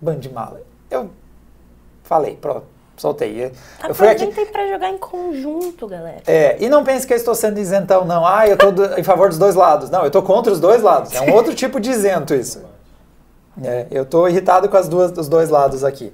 Bando 0.00 0.20
de 0.20 0.30
mala. 0.30 0.60
Eu 0.90 1.10
falei, 2.02 2.34
pronto, 2.36 2.64
soltei. 2.96 3.52
Eu 3.86 3.94
fui 3.94 4.08
aqui. 4.08 4.24
Aproveitem 4.24 4.46
pra 4.52 4.66
jogar 4.66 4.88
em 4.88 4.98
conjunto, 4.98 5.86
galera. 5.86 6.22
É, 6.26 6.56
e 6.58 6.68
não 6.68 6.82
pense 6.82 7.06
que 7.06 7.12
eu 7.12 7.16
estou 7.16 7.34
sendo 7.34 7.58
isentão, 7.60 8.04
não. 8.04 8.26
Ah, 8.26 8.48
eu 8.48 8.54
estou 8.54 8.72
do- 8.72 8.98
em 8.98 9.04
favor 9.04 9.28
dos 9.28 9.38
dois 9.38 9.54
lados. 9.54 9.90
Não, 9.90 10.00
eu 10.00 10.06
estou 10.08 10.22
contra 10.22 10.52
os 10.52 10.58
dois 10.58 10.82
lados. 10.82 11.14
É 11.14 11.20
um 11.20 11.32
outro 11.34 11.54
tipo 11.54 11.78
de 11.78 11.90
isento 11.90 12.34
isso. 12.34 12.64
É, 13.62 13.86
eu 13.90 14.04
estou 14.04 14.28
irritado 14.28 14.68
com 14.68 14.76
as 14.76 14.88
duas, 14.88 15.12
os 15.16 15.28
dois 15.28 15.50
lados 15.50 15.84
aqui. 15.84 16.12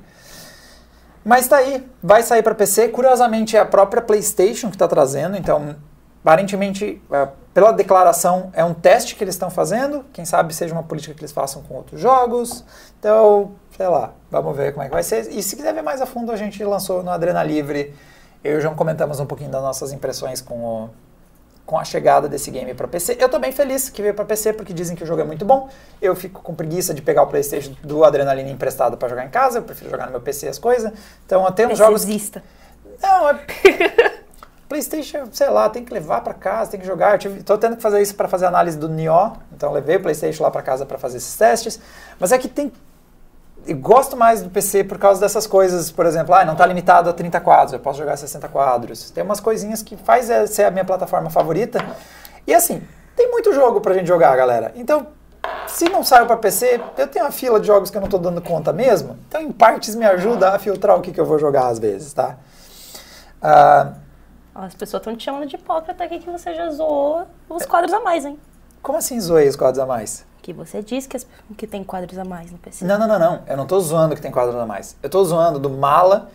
Mas 1.26 1.48
tá 1.48 1.56
aí, 1.56 1.84
vai 2.00 2.22
sair 2.22 2.40
para 2.40 2.54
PC. 2.54 2.86
Curiosamente, 2.86 3.56
é 3.56 3.58
a 3.58 3.66
própria 3.66 4.00
PlayStation 4.00 4.68
que 4.68 4.76
está 4.76 4.86
trazendo. 4.86 5.36
Então, 5.36 5.74
aparentemente, 6.22 7.02
é, 7.10 7.28
pela 7.52 7.72
declaração, 7.72 8.52
é 8.52 8.64
um 8.64 8.72
teste 8.72 9.16
que 9.16 9.24
eles 9.24 9.34
estão 9.34 9.50
fazendo. 9.50 10.04
Quem 10.12 10.24
sabe 10.24 10.54
seja 10.54 10.72
uma 10.72 10.84
política 10.84 11.12
que 11.12 11.20
eles 11.20 11.32
façam 11.32 11.64
com 11.64 11.74
outros 11.74 12.00
jogos. 12.00 12.64
Então, 13.00 13.56
sei 13.76 13.88
lá, 13.88 14.12
vamos 14.30 14.56
ver 14.56 14.72
como 14.72 14.84
é 14.84 14.86
que 14.86 14.94
vai 14.94 15.02
ser. 15.02 15.28
E 15.32 15.42
se 15.42 15.56
quiser 15.56 15.74
ver 15.74 15.82
mais 15.82 16.00
a 16.00 16.06
fundo, 16.06 16.30
a 16.30 16.36
gente 16.36 16.62
lançou 16.62 17.02
no 17.02 17.10
Adrena 17.10 17.42
Livre. 17.42 17.92
Eu 18.44 18.54
e 18.54 18.58
o 18.58 18.60
João 18.60 18.76
comentamos 18.76 19.18
um 19.18 19.26
pouquinho 19.26 19.50
das 19.50 19.62
nossas 19.62 19.92
impressões 19.92 20.40
com 20.40 20.54
o, 20.54 20.90
com 21.66 21.76
a 21.76 21.84
chegada 21.84 22.28
desse 22.28 22.50
game 22.50 22.72
para 22.72 22.86
PC. 22.86 23.16
Eu 23.18 23.28
tô 23.28 23.40
bem 23.40 23.50
feliz 23.50 23.90
que 23.90 24.00
veio 24.00 24.14
para 24.14 24.24
PC 24.24 24.52
porque 24.52 24.72
dizem 24.72 24.96
que 24.96 25.02
o 25.02 25.06
jogo 25.06 25.20
é 25.20 25.24
muito 25.24 25.44
bom. 25.44 25.68
Eu 26.00 26.14
fico 26.14 26.40
com 26.40 26.54
preguiça 26.54 26.94
de 26.94 27.02
pegar 27.02 27.24
o 27.24 27.26
PlayStation 27.26 27.74
do 27.82 28.04
Adrenaline 28.04 28.52
emprestado 28.52 28.96
para 28.96 29.08
jogar 29.08 29.26
em 29.26 29.30
casa. 29.30 29.58
Eu 29.58 29.62
prefiro 29.62 29.90
jogar 29.90 30.06
no 30.06 30.12
meu 30.12 30.20
PC 30.20 30.46
as 30.46 30.58
coisas. 30.58 30.92
Então, 31.26 31.44
até 31.44 31.66
uns 31.66 31.76
jogos. 31.76 32.04
Exista. 32.04 32.42
Não, 33.02 33.30
é. 33.30 33.40
PlayStation, 34.68 35.28
sei 35.32 35.48
lá, 35.48 35.68
tem 35.68 35.84
que 35.84 35.92
levar 35.92 36.22
para 36.22 36.34
casa, 36.34 36.72
tem 36.72 36.80
que 36.80 36.86
jogar. 36.86 37.14
Eu 37.14 37.18
tive, 37.18 37.42
tô 37.42 37.56
tendo 37.56 37.76
que 37.76 37.82
fazer 37.82 38.00
isso 38.00 38.14
para 38.14 38.28
fazer 38.28 38.46
análise 38.46 38.76
do 38.76 38.88
Nioh, 38.88 39.32
então 39.54 39.68
eu 39.70 39.74
levei 39.74 39.96
o 39.96 40.00
PlayStation 40.00 40.42
lá 40.42 40.50
para 40.50 40.62
casa 40.62 40.84
para 40.84 40.98
fazer 40.98 41.18
esses 41.18 41.36
testes. 41.36 41.80
Mas 42.18 42.32
é 42.32 42.38
que 42.38 42.48
tem 42.48 42.72
gosto 43.74 44.16
mais 44.16 44.42
do 44.42 44.50
PC 44.50 44.84
por 44.84 44.98
causa 44.98 45.20
dessas 45.20 45.46
coisas, 45.46 45.90
por 45.90 46.06
exemplo, 46.06 46.34
ah, 46.34 46.44
não 46.44 46.52
está 46.52 46.66
limitado 46.66 47.10
a 47.10 47.12
30 47.12 47.40
quadros, 47.40 47.72
eu 47.72 47.80
posso 47.80 47.98
jogar 47.98 48.16
60 48.16 48.48
quadros. 48.48 49.10
Tem 49.10 49.24
umas 49.24 49.40
coisinhas 49.40 49.82
que 49.82 49.96
faz 49.96 50.30
é, 50.30 50.46
ser 50.46 50.64
a 50.64 50.70
minha 50.70 50.84
plataforma 50.84 51.30
favorita. 51.30 51.84
E 52.46 52.54
assim, 52.54 52.82
tem 53.14 53.30
muito 53.30 53.52
jogo 53.52 53.80
pra 53.80 53.94
gente 53.94 54.06
jogar, 54.06 54.36
galera. 54.36 54.72
Então, 54.76 55.08
se 55.66 55.88
não 55.88 56.04
saiu 56.04 56.26
para 56.26 56.36
PC, 56.36 56.80
eu 56.96 57.06
tenho 57.08 57.24
uma 57.24 57.32
fila 57.32 57.58
de 57.58 57.66
jogos 57.66 57.90
que 57.90 57.96
eu 57.96 58.00
não 58.00 58.06
estou 58.06 58.20
dando 58.20 58.40
conta 58.40 58.72
mesmo. 58.72 59.18
Então, 59.28 59.40
em 59.40 59.52
partes, 59.52 59.94
me 59.94 60.04
ajuda 60.04 60.50
a 60.50 60.58
filtrar 60.58 60.96
o 60.96 61.00
que, 61.00 61.12
que 61.12 61.20
eu 61.20 61.26
vou 61.26 61.38
jogar 61.38 61.68
às 61.68 61.78
vezes, 61.78 62.12
tá? 62.12 62.36
Ó, 63.42 64.62
As 64.62 64.74
pessoas 64.74 65.00
estão 65.00 65.16
te 65.16 65.24
chamando 65.24 65.46
de 65.46 65.56
hipócrita 65.56 66.04
aqui 66.04 66.18
que 66.18 66.30
você 66.30 66.54
já 66.54 66.70
zoou 66.70 67.26
os 67.48 67.66
quadros 67.66 67.92
a 67.92 68.00
mais, 68.00 68.24
hein? 68.24 68.38
como 68.86 68.98
assim 68.98 69.18
zoei 69.18 69.48
os 69.48 69.56
quadros 69.56 69.80
a 69.80 69.86
mais? 69.86 70.24
Que 70.46 70.52
você 70.52 70.80
disse 70.80 71.08
que, 71.08 71.16
as- 71.16 71.26
que 71.56 71.66
tem 71.66 71.82
quadros 71.82 72.16
a 72.16 72.24
mais 72.24 72.52
no 72.52 72.58
PC. 72.58 72.84
Não, 72.84 72.96
não, 72.96 73.08
não, 73.08 73.18
não. 73.18 73.42
Eu 73.48 73.56
não 73.56 73.66
tô 73.66 73.80
zoando 73.80 74.14
que 74.14 74.20
tem 74.22 74.30
quadros 74.30 74.54
a 74.54 74.64
mais. 74.64 74.96
Eu 75.02 75.10
tô 75.10 75.24
zoando 75.24 75.58
do 75.58 75.68
mala 75.68 76.30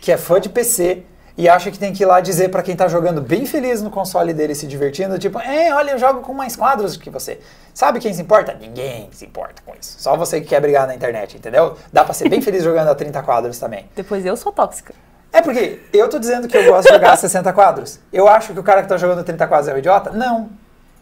que 0.00 0.12
é 0.12 0.16
fã 0.16 0.40
de 0.40 0.48
PC 0.48 1.02
e 1.36 1.48
acha 1.48 1.68
que 1.72 1.76
tem 1.76 1.92
que 1.92 2.04
ir 2.04 2.06
lá 2.06 2.20
dizer 2.20 2.48
pra 2.48 2.62
quem 2.62 2.76
tá 2.76 2.86
jogando 2.86 3.20
bem 3.20 3.44
feliz 3.44 3.82
no 3.82 3.90
console 3.90 4.32
dele 4.32 4.54
se 4.54 4.68
divertindo, 4.68 5.18
tipo, 5.18 5.40
é, 5.40 5.74
olha, 5.74 5.90
eu 5.90 5.98
jogo 5.98 6.20
com 6.20 6.32
mais 6.32 6.54
quadros 6.54 6.96
que 6.96 7.10
você. 7.10 7.40
Sabe 7.74 7.98
quem 7.98 8.14
se 8.14 8.22
importa? 8.22 8.54
Ninguém 8.54 9.08
se 9.10 9.24
importa 9.26 9.60
com 9.66 9.72
isso. 9.74 9.96
Só 9.98 10.16
você 10.16 10.40
que 10.40 10.46
quer 10.46 10.60
brigar 10.60 10.86
na 10.86 10.94
internet, 10.94 11.36
entendeu? 11.36 11.76
Dá 11.92 12.04
pra 12.04 12.14
ser 12.14 12.28
bem 12.28 12.40
feliz 12.40 12.62
jogando 12.64 12.86
a 12.86 12.94
30 12.94 13.20
quadros 13.24 13.58
também. 13.58 13.90
Depois 13.96 14.24
eu 14.24 14.36
sou 14.36 14.52
tóxica. 14.52 14.94
É 15.32 15.42
porque 15.42 15.80
eu 15.92 16.08
tô 16.08 16.20
dizendo 16.20 16.46
que 16.46 16.56
eu 16.56 16.66
gosto 16.70 16.86
de 16.86 16.94
jogar 16.94 17.10
a 17.14 17.16
60 17.16 17.52
quadros. 17.52 17.98
Eu 18.12 18.28
acho 18.28 18.52
que 18.52 18.60
o 18.60 18.62
cara 18.62 18.80
que 18.84 18.88
tá 18.88 18.96
jogando 18.96 19.24
30 19.24 19.44
quadros 19.48 19.66
é 19.66 19.74
um 19.74 19.78
idiota? 19.78 20.10
Não. 20.12 20.50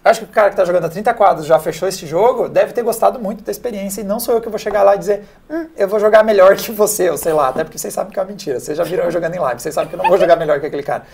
Acho 0.05 0.21
que 0.21 0.27
o 0.27 0.29
cara 0.29 0.51
que 0.51 0.57
tá 0.57 0.67
jogando 0.67 0.85
a 0.85 0.89
30 0.91 1.15
quadros 1.15 1.47
já 1.47 1.59
fechou 1.59 1.89
este 1.89 2.07
jogo, 2.07 2.47
deve 2.47 2.75
ter 2.75 2.83
gostado 2.83 3.19
muito 3.19 3.43
da 3.43 3.51
experiência 3.51 4.03
e 4.03 4.05
não 4.05 4.21
sou 4.21 4.35
eu 4.35 4.41
que 4.43 4.51
vou 4.51 4.59
chegar 4.59 4.83
lá 4.83 4.97
e 4.97 4.99
dizer, 4.99 5.25
hum, 5.49 5.67
eu 5.75 5.89
vou 5.89 5.99
jogar 5.99 6.23
melhor 6.23 6.55
que 6.57 6.71
você, 6.71 7.09
ou 7.09 7.17
sei 7.17 7.33
lá, 7.33 7.49
até 7.49 7.65
porque 7.65 7.79
vocês 7.79 7.95
sabem 7.95 8.13
que 8.13 8.19
é 8.19 8.23
uma 8.23 8.29
mentira. 8.29 8.61
Vocês 8.61 8.77
já 8.77 8.85
viram 8.85 9.05
eu 9.05 9.11
jogando 9.11 9.35
em 9.35 9.39
live, 9.39 9.63
vocês 9.63 9.75
sabem 9.75 9.89
que 9.89 9.95
eu 9.95 10.03
não 10.03 10.09
vou 10.09 10.19
jogar 10.19 10.37
melhor 10.37 10.61
que 10.61 10.67
aquele 10.67 10.83
cara. 10.83 11.05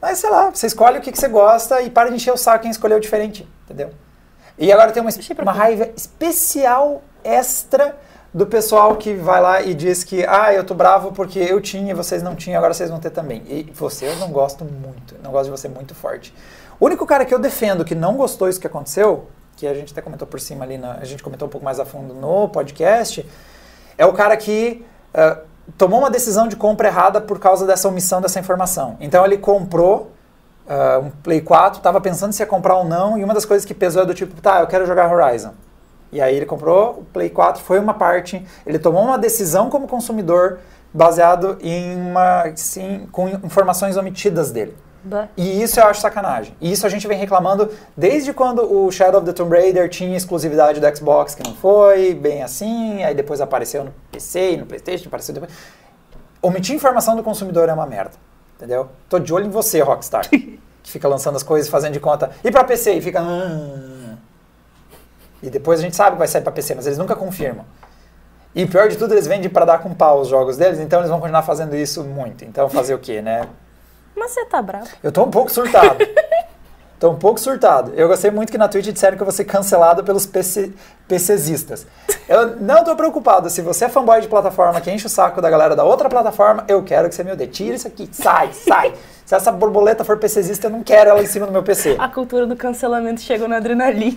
Mas 0.00 0.18
sei 0.18 0.28
lá, 0.28 0.50
você 0.50 0.66
escolhe 0.66 0.98
o 0.98 1.00
que, 1.00 1.10
que 1.10 1.18
você 1.18 1.26
gosta 1.26 1.80
e 1.80 1.88
para 1.88 2.10
de 2.10 2.16
encher 2.16 2.34
o 2.34 2.36
saco 2.36 2.62
quem 2.62 2.70
escolheu 2.70 3.00
diferente, 3.00 3.48
entendeu? 3.64 3.90
E 4.58 4.70
agora 4.70 4.92
tem 4.92 5.02
uma, 5.02 5.10
uma 5.42 5.52
raiva 5.52 5.88
especial 5.96 7.02
extra 7.24 7.96
do 8.32 8.46
pessoal 8.46 8.96
que 8.96 9.14
vai 9.14 9.40
lá 9.40 9.62
e 9.62 9.72
diz 9.72 10.04
que, 10.04 10.22
ah, 10.26 10.52
eu 10.52 10.62
tô 10.64 10.74
bravo 10.74 11.12
porque 11.12 11.38
eu 11.38 11.58
tinha 11.62 11.92
e 11.92 11.94
vocês 11.94 12.22
não 12.22 12.36
tinham, 12.36 12.58
agora 12.58 12.74
vocês 12.74 12.90
vão 12.90 13.00
ter 13.00 13.08
também. 13.08 13.42
E 13.46 13.72
você 13.72 14.06
eu 14.06 14.16
não 14.16 14.28
gosto 14.30 14.66
muito, 14.66 15.16
não 15.22 15.30
gosto 15.30 15.46
de 15.46 15.50
você 15.50 15.66
muito 15.66 15.94
forte. 15.94 16.34
O 16.78 16.86
único 16.86 17.06
cara 17.06 17.24
que 17.24 17.34
eu 17.34 17.38
defendo 17.38 17.84
que 17.84 17.94
não 17.94 18.16
gostou 18.16 18.48
isso 18.48 18.60
que 18.60 18.66
aconteceu, 18.66 19.26
que 19.56 19.66
a 19.66 19.72
gente 19.72 19.92
até 19.92 20.02
comentou 20.02 20.28
por 20.28 20.38
cima 20.38 20.64
ali, 20.64 20.76
na, 20.76 20.92
a 20.92 21.04
gente 21.04 21.22
comentou 21.22 21.48
um 21.48 21.50
pouco 21.50 21.64
mais 21.64 21.80
a 21.80 21.84
fundo 21.84 22.12
no 22.12 22.48
podcast, 22.48 23.26
é 23.96 24.04
o 24.04 24.12
cara 24.12 24.36
que 24.36 24.84
ah, 25.14 25.38
tomou 25.78 25.98
uma 25.98 26.10
decisão 26.10 26.46
de 26.46 26.54
compra 26.54 26.88
errada 26.88 27.20
por 27.20 27.38
causa 27.38 27.66
dessa 27.66 27.88
omissão 27.88 28.20
dessa 28.20 28.38
informação. 28.38 28.96
Então 29.00 29.24
ele 29.24 29.38
comprou 29.38 30.12
ah, 30.68 31.00
um 31.02 31.10
Play 31.10 31.40
4, 31.40 31.78
estava 31.78 32.00
pensando 32.00 32.32
se 32.32 32.42
ia 32.42 32.46
comprar 32.46 32.76
ou 32.76 32.84
não, 32.84 33.18
e 33.18 33.24
uma 33.24 33.32
das 33.32 33.46
coisas 33.46 33.64
que 33.64 33.72
pesou 33.72 34.02
é 34.02 34.06
do 34.06 34.12
tipo, 34.12 34.38
tá, 34.42 34.60
eu 34.60 34.66
quero 34.66 34.84
jogar 34.86 35.10
Horizon. 35.10 35.54
E 36.12 36.20
aí 36.20 36.36
ele 36.36 36.46
comprou 36.46 37.00
o 37.00 37.04
Play 37.04 37.30
4, 37.30 37.62
foi 37.62 37.78
uma 37.78 37.94
parte, 37.94 38.46
ele 38.66 38.78
tomou 38.78 39.02
uma 39.02 39.18
decisão 39.18 39.70
como 39.70 39.88
consumidor 39.88 40.58
baseado 40.92 41.58
em 41.62 41.96
uma, 41.96 42.52
sim, 42.54 43.08
com 43.10 43.28
informações 43.28 43.96
omitidas 43.96 44.50
dele. 44.52 44.76
Bah. 45.06 45.28
E 45.36 45.62
isso 45.62 45.78
eu 45.78 45.84
acho 45.86 46.00
sacanagem. 46.00 46.56
E 46.60 46.72
isso 46.72 46.84
a 46.84 46.88
gente 46.88 47.06
vem 47.06 47.16
reclamando 47.16 47.70
desde 47.96 48.32
quando 48.32 48.60
o 48.60 48.90
Shadow 48.90 49.20
of 49.20 49.26
the 49.26 49.32
Tomb 49.32 49.56
Raider 49.56 49.88
tinha 49.88 50.16
exclusividade 50.16 50.80
do 50.80 50.96
Xbox, 50.96 51.34
que 51.34 51.44
não 51.46 51.54
foi 51.54 52.12
bem 52.12 52.42
assim, 52.42 53.04
aí 53.04 53.14
depois 53.14 53.40
apareceu 53.40 53.84
no 53.84 53.94
PC 54.10 54.52
e 54.52 54.56
no 54.56 54.66
PlayStation, 54.66 55.06
apareceu 55.06 55.32
depois. 55.32 55.52
Omitir 56.42 56.74
informação 56.74 57.14
do 57.14 57.22
consumidor 57.22 57.68
é 57.68 57.72
uma 57.72 57.86
merda, 57.86 58.12
entendeu? 58.56 58.88
Tô 59.08 59.20
de 59.20 59.32
olho 59.32 59.46
em 59.46 59.50
você, 59.50 59.80
Rockstar, 59.80 60.28
que 60.28 60.58
fica 60.82 61.06
lançando 61.06 61.36
as 61.36 61.42
coisas, 61.44 61.70
fazendo 61.70 61.92
de 61.92 62.00
conta. 62.00 62.32
E 62.42 62.50
pra 62.50 62.64
PC? 62.64 62.94
E 62.94 63.00
fica. 63.00 63.20
"Ah". 63.20 64.16
E 65.40 65.48
depois 65.48 65.78
a 65.78 65.82
gente 65.84 65.94
sabe 65.94 66.12
que 66.12 66.18
vai 66.18 66.26
sair 66.28 66.42
pra 66.42 66.50
PC, 66.50 66.74
mas 66.74 66.86
eles 66.86 66.98
nunca 66.98 67.14
confirmam. 67.14 67.64
E 68.54 68.66
pior 68.66 68.88
de 68.88 68.96
tudo, 68.96 69.12
eles 69.14 69.26
vendem 69.26 69.48
pra 69.50 69.64
dar 69.64 69.78
com 69.78 69.94
pau 69.94 70.20
os 70.20 70.28
jogos 70.28 70.56
deles, 70.56 70.80
então 70.80 70.98
eles 70.98 71.10
vão 71.10 71.20
continuar 71.20 71.42
fazendo 71.42 71.76
isso 71.76 72.02
muito. 72.02 72.44
Então 72.44 72.68
fazer 72.68 72.94
o 72.94 72.98
quê, 72.98 73.20
né? 73.22 73.46
Mas 74.16 74.32
você 74.32 74.46
tá 74.46 74.62
bravo. 74.62 74.88
Eu 75.02 75.12
tô 75.12 75.22
um 75.24 75.30
pouco 75.30 75.50
surtado. 75.50 75.98
tô 76.98 77.10
um 77.10 77.16
pouco 77.16 77.38
surtado. 77.38 77.92
Eu 77.94 78.08
gostei 78.08 78.30
muito 78.30 78.50
que 78.50 78.56
na 78.56 78.66
Twitch 78.66 78.86
disseram 78.86 79.16
que 79.16 79.22
eu 79.22 79.26
vou 79.26 79.32
ser 79.32 79.44
cancelado 79.44 80.02
pelos 80.02 80.24
PC, 80.24 80.72
PCzistas. 81.06 81.86
Eu 82.26 82.56
não 82.56 82.82
tô 82.82 82.96
preocupado. 82.96 83.50
Se 83.50 83.60
você 83.60 83.84
é 83.84 83.88
fanboy 83.90 84.20
de 84.22 84.28
plataforma 84.28 84.80
que 84.80 84.90
enche 84.90 85.06
o 85.06 85.10
saco 85.10 85.42
da 85.42 85.50
galera 85.50 85.76
da 85.76 85.84
outra 85.84 86.08
plataforma, 86.08 86.64
eu 86.66 86.82
quero 86.82 87.08
que 87.08 87.14
você 87.14 87.22
me 87.22 87.32
odeie. 87.32 87.50
Tira 87.50 87.76
isso 87.76 87.86
aqui. 87.86 88.08
Sai, 88.10 88.52
sai. 88.52 88.94
Se 89.26 89.34
essa 89.34 89.52
borboleta 89.52 90.02
for 90.02 90.16
PCzista, 90.16 90.68
eu 90.68 90.70
não 90.70 90.82
quero 90.82 91.10
ela 91.10 91.22
em 91.22 91.26
cima 91.26 91.46
do 91.46 91.52
meu 91.52 91.62
PC. 91.62 91.96
A 91.98 92.08
cultura 92.08 92.46
do 92.46 92.56
cancelamento 92.56 93.20
chegou 93.20 93.46
na 93.46 93.58
adrenalina. 93.58 94.16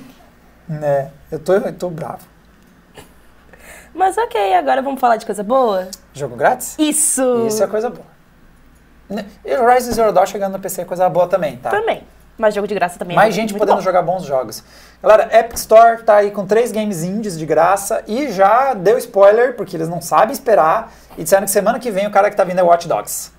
Né? 0.67 1.11
Eu 1.31 1.39
tô, 1.39 1.53
eu 1.53 1.73
tô 1.73 1.89
bravo. 1.89 2.25
Mas 3.93 4.17
ok, 4.17 4.53
agora 4.53 4.81
vamos 4.81 4.99
falar 4.99 5.17
de 5.17 5.25
coisa 5.25 5.43
boa? 5.43 5.87
Jogo 6.13 6.35
grátis? 6.35 6.75
Isso! 6.77 7.47
Isso 7.47 7.63
é 7.63 7.67
coisa 7.67 7.89
boa. 7.89 8.05
E 9.45 9.55
o 9.55 9.63
Horizon 9.63 9.91
Zero 9.91 10.11
Dawn 10.13 10.25
chegando 10.25 10.53
no 10.53 10.59
PC 10.59 10.81
é 10.81 10.85
coisa 10.85 11.09
boa 11.09 11.27
também, 11.27 11.57
tá? 11.57 11.69
Também. 11.69 12.03
Mas 12.37 12.55
jogo 12.55 12.67
de 12.67 12.73
graça 12.73 12.97
também 12.97 13.15
Mais 13.17 13.33
é 13.33 13.35
gente 13.35 13.53
podendo 13.53 13.75
bom. 13.77 13.81
jogar 13.81 14.01
bons 14.01 14.23
jogos. 14.23 14.63
Galera, 15.03 15.37
Epic 15.37 15.57
Store 15.57 16.03
tá 16.03 16.15
aí 16.17 16.31
com 16.31 16.45
três 16.45 16.71
games 16.71 17.03
indies 17.03 17.37
de 17.37 17.45
graça 17.45 18.01
e 18.07 18.31
já 18.31 18.73
deu 18.73 18.97
spoiler, 18.97 19.55
porque 19.55 19.75
eles 19.75 19.89
não 19.89 20.01
sabem 20.01 20.31
esperar, 20.31 20.89
e 21.17 21.23
disseram 21.23 21.43
que 21.45 21.51
semana 21.51 21.79
que 21.79 21.91
vem 21.91 22.07
o 22.07 22.11
cara 22.11 22.29
que 22.29 22.37
tá 22.37 22.43
vindo 22.45 22.59
é 22.59 22.63
Watch 22.63 22.87
Dogs. 22.87 23.31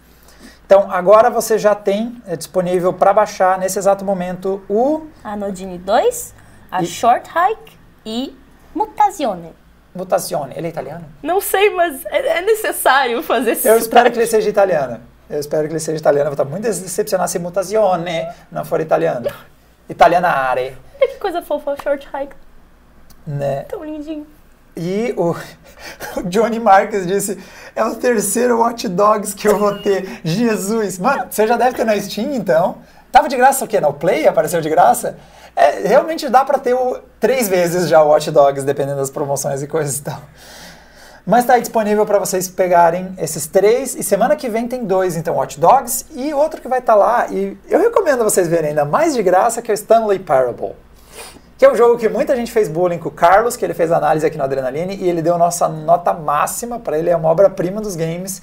Então, 0.67 0.91
agora 0.93 1.31
você 1.31 1.59
já 1.59 1.75
tem 1.75 2.21
é, 2.27 2.37
disponível 2.37 2.93
para 2.93 3.13
baixar 3.13 3.59
nesse 3.59 3.79
exato 3.79 4.05
momento 4.05 4.63
o 4.69 5.07
A 5.25 5.35
Nodine 5.35 5.79
2, 5.79 6.35
a 6.71 6.83
E- 6.83 6.87
Short 6.87 7.29
Hike 7.31 7.79
e 8.05 8.37
Mutazione. 8.75 9.53
Mutazione. 9.95 10.53
Ele 10.57 10.67
é 10.69 10.71
italiano? 10.71 11.05
Não 11.23 11.41
sei, 11.41 11.71
mas 11.71 12.05
é, 12.07 12.39
é 12.39 12.43
necessário 12.43 13.21
fazer 13.23 13.53
esse 13.53 13.67
Eu 13.67 13.77
espero 13.79 14.11
que 14.13 14.19
ele 14.19 14.27
seja 14.27 14.49
italiano. 14.49 15.01
Eu 15.31 15.39
espero 15.39 15.69
que 15.69 15.73
ele 15.73 15.81
seja 15.81 15.97
italiano. 15.97 16.29
Eu 16.29 16.35
vou 16.35 16.43
estar 16.43 16.45
muito 16.45 16.65
decepcionado 16.65 17.31
se 17.31 17.39
Mutazione 17.39 18.27
não 18.51 18.65
for 18.65 18.81
italiano. 18.81 19.31
Italianare. 19.89 20.77
Olha 21.01 21.09
que 21.09 21.19
coisa 21.19 21.41
fofa, 21.41 21.77
Short 21.81 22.09
Hike. 22.09 22.35
Né? 23.25 23.63
Tão 23.63 23.85
lindinho. 23.85 24.27
E 24.77 25.15
o, 25.17 25.37
o 26.17 26.23
Johnny 26.29 26.59
Marques 26.59 27.07
disse: 27.07 27.39
é 27.77 27.85
o 27.85 27.95
terceiro 27.95 28.59
Watch 28.59 28.89
Dogs 28.89 29.35
que 29.35 29.47
eu 29.47 29.57
vou 29.57 29.79
ter. 29.79 30.21
Jesus! 30.25 30.99
Mano, 30.99 31.27
você 31.31 31.47
já 31.47 31.57
deve 31.57 31.77
ter 31.77 31.85
na 31.85 31.99
Steam 32.01 32.35
então. 32.35 32.79
Tava 33.13 33.29
de 33.29 33.37
graça 33.37 33.65
o 33.65 33.69
quê? 33.69 33.81
No 33.81 33.93
Play? 33.93 34.27
Apareceu 34.27 34.61
de 34.61 34.69
graça? 34.69 35.17
É, 35.55 35.87
realmente 35.87 36.29
dá 36.29 36.45
pra 36.45 36.59
ter 36.59 36.75
o, 36.75 36.99
três 37.19 37.49
vezes 37.49 37.89
já 37.89 38.03
o 38.03 38.09
Watch 38.09 38.31
Dogs, 38.31 38.65
dependendo 38.65 38.99
das 38.99 39.11
promoções 39.11 39.63
e 39.63 39.67
coisas 39.67 39.99
e 39.99 40.03
tal. 40.03 40.21
Mas 41.31 41.45
tá 41.45 41.53
aí 41.53 41.61
disponível 41.61 42.05
para 42.05 42.19
vocês 42.19 42.49
pegarem 42.49 43.15
esses 43.17 43.47
três. 43.47 43.95
E 43.95 44.03
semana 44.03 44.35
que 44.35 44.49
vem 44.49 44.67
tem 44.67 44.85
dois, 44.85 45.17
então, 45.17 45.37
Watch 45.37 45.61
Dogs 45.61 46.07
e 46.17 46.35
outro 46.35 46.61
que 46.61 46.67
vai 46.67 46.81
estar 46.81 46.97
lá. 46.97 47.29
E 47.31 47.57
eu 47.69 47.79
recomendo 47.79 48.25
vocês 48.25 48.49
verem 48.49 48.71
ainda 48.71 48.85
mais 48.85 49.15
de 49.15 49.23
graça, 49.23 49.63
que 49.63 49.71
é 49.71 49.73
o 49.73 49.77
Stanley 49.77 50.19
Parable. 50.19 50.73
Que 51.57 51.65
é 51.65 51.71
um 51.71 51.77
jogo 51.77 51.97
que 51.99 52.09
muita 52.09 52.35
gente 52.35 52.51
fez 52.51 52.69
bullying 52.69 52.99
com 52.99 53.11
o 53.11 53.13
Carlos, 53.13 53.57
que 53.57 53.65
ele 53.65 53.75
fez 53.75 53.93
análise 53.93 54.27
aqui 54.27 54.37
no 54.37 54.43
Adrenaline, 54.43 54.97
e 54.97 55.09
ele 55.09 55.23
deu 55.23 55.39
nossa 55.39 55.69
nota 55.69 56.13
máxima 56.13 56.81
para 56.81 56.99
ele, 56.99 57.09
é 57.09 57.17
uma 57.17 57.29
obra-prima 57.29 57.81
dos 57.81 57.95
games. 57.95 58.43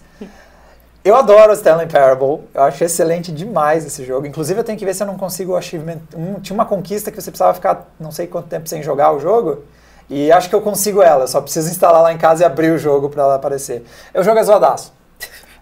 Eu 1.04 1.18
adoro 1.18 1.52
o 1.52 1.56
Stanley 1.56 1.88
Parable, 1.88 2.46
eu 2.54 2.64
acho 2.64 2.86
excelente 2.86 3.34
demais 3.34 3.86
esse 3.86 4.06
jogo. 4.06 4.26
Inclusive, 4.26 4.62
eu 4.62 4.64
tenho 4.64 4.80
que 4.80 4.86
ver 4.86 4.94
se 4.94 5.04
eu 5.04 5.08
não 5.08 5.18
consigo 5.18 5.52
o 5.52 5.58
achievement. 5.58 6.00
Um, 6.16 6.40
tinha 6.40 6.54
uma 6.54 6.66
conquista 6.66 7.12
que 7.12 7.22
você 7.22 7.32
precisava 7.32 7.54
ficar 7.54 7.86
não 8.00 8.14
sei 8.14 8.28
quanto 8.28 8.48
tempo 8.48 8.70
sem 8.70 8.82
jogar 8.82 9.12
o 9.12 9.20
jogo. 9.20 9.66
E 10.10 10.32
acho 10.32 10.48
que 10.50 10.56
eu 10.56 10.62
consigo 10.62 11.02
ela, 11.02 11.24
eu 11.24 11.28
só 11.28 11.42
preciso 11.42 11.70
instalar 11.70 12.02
lá 12.02 12.14
em 12.14 12.18
casa 12.18 12.44
e 12.44 12.46
abrir 12.46 12.72
o 12.72 12.78
jogo 12.78 13.10
para 13.10 13.24
ela 13.24 13.36
aparecer. 13.36 13.86
Eu 14.14 14.24
jogo 14.24 14.40
é 14.40 14.44
zoadaço. 14.44 14.94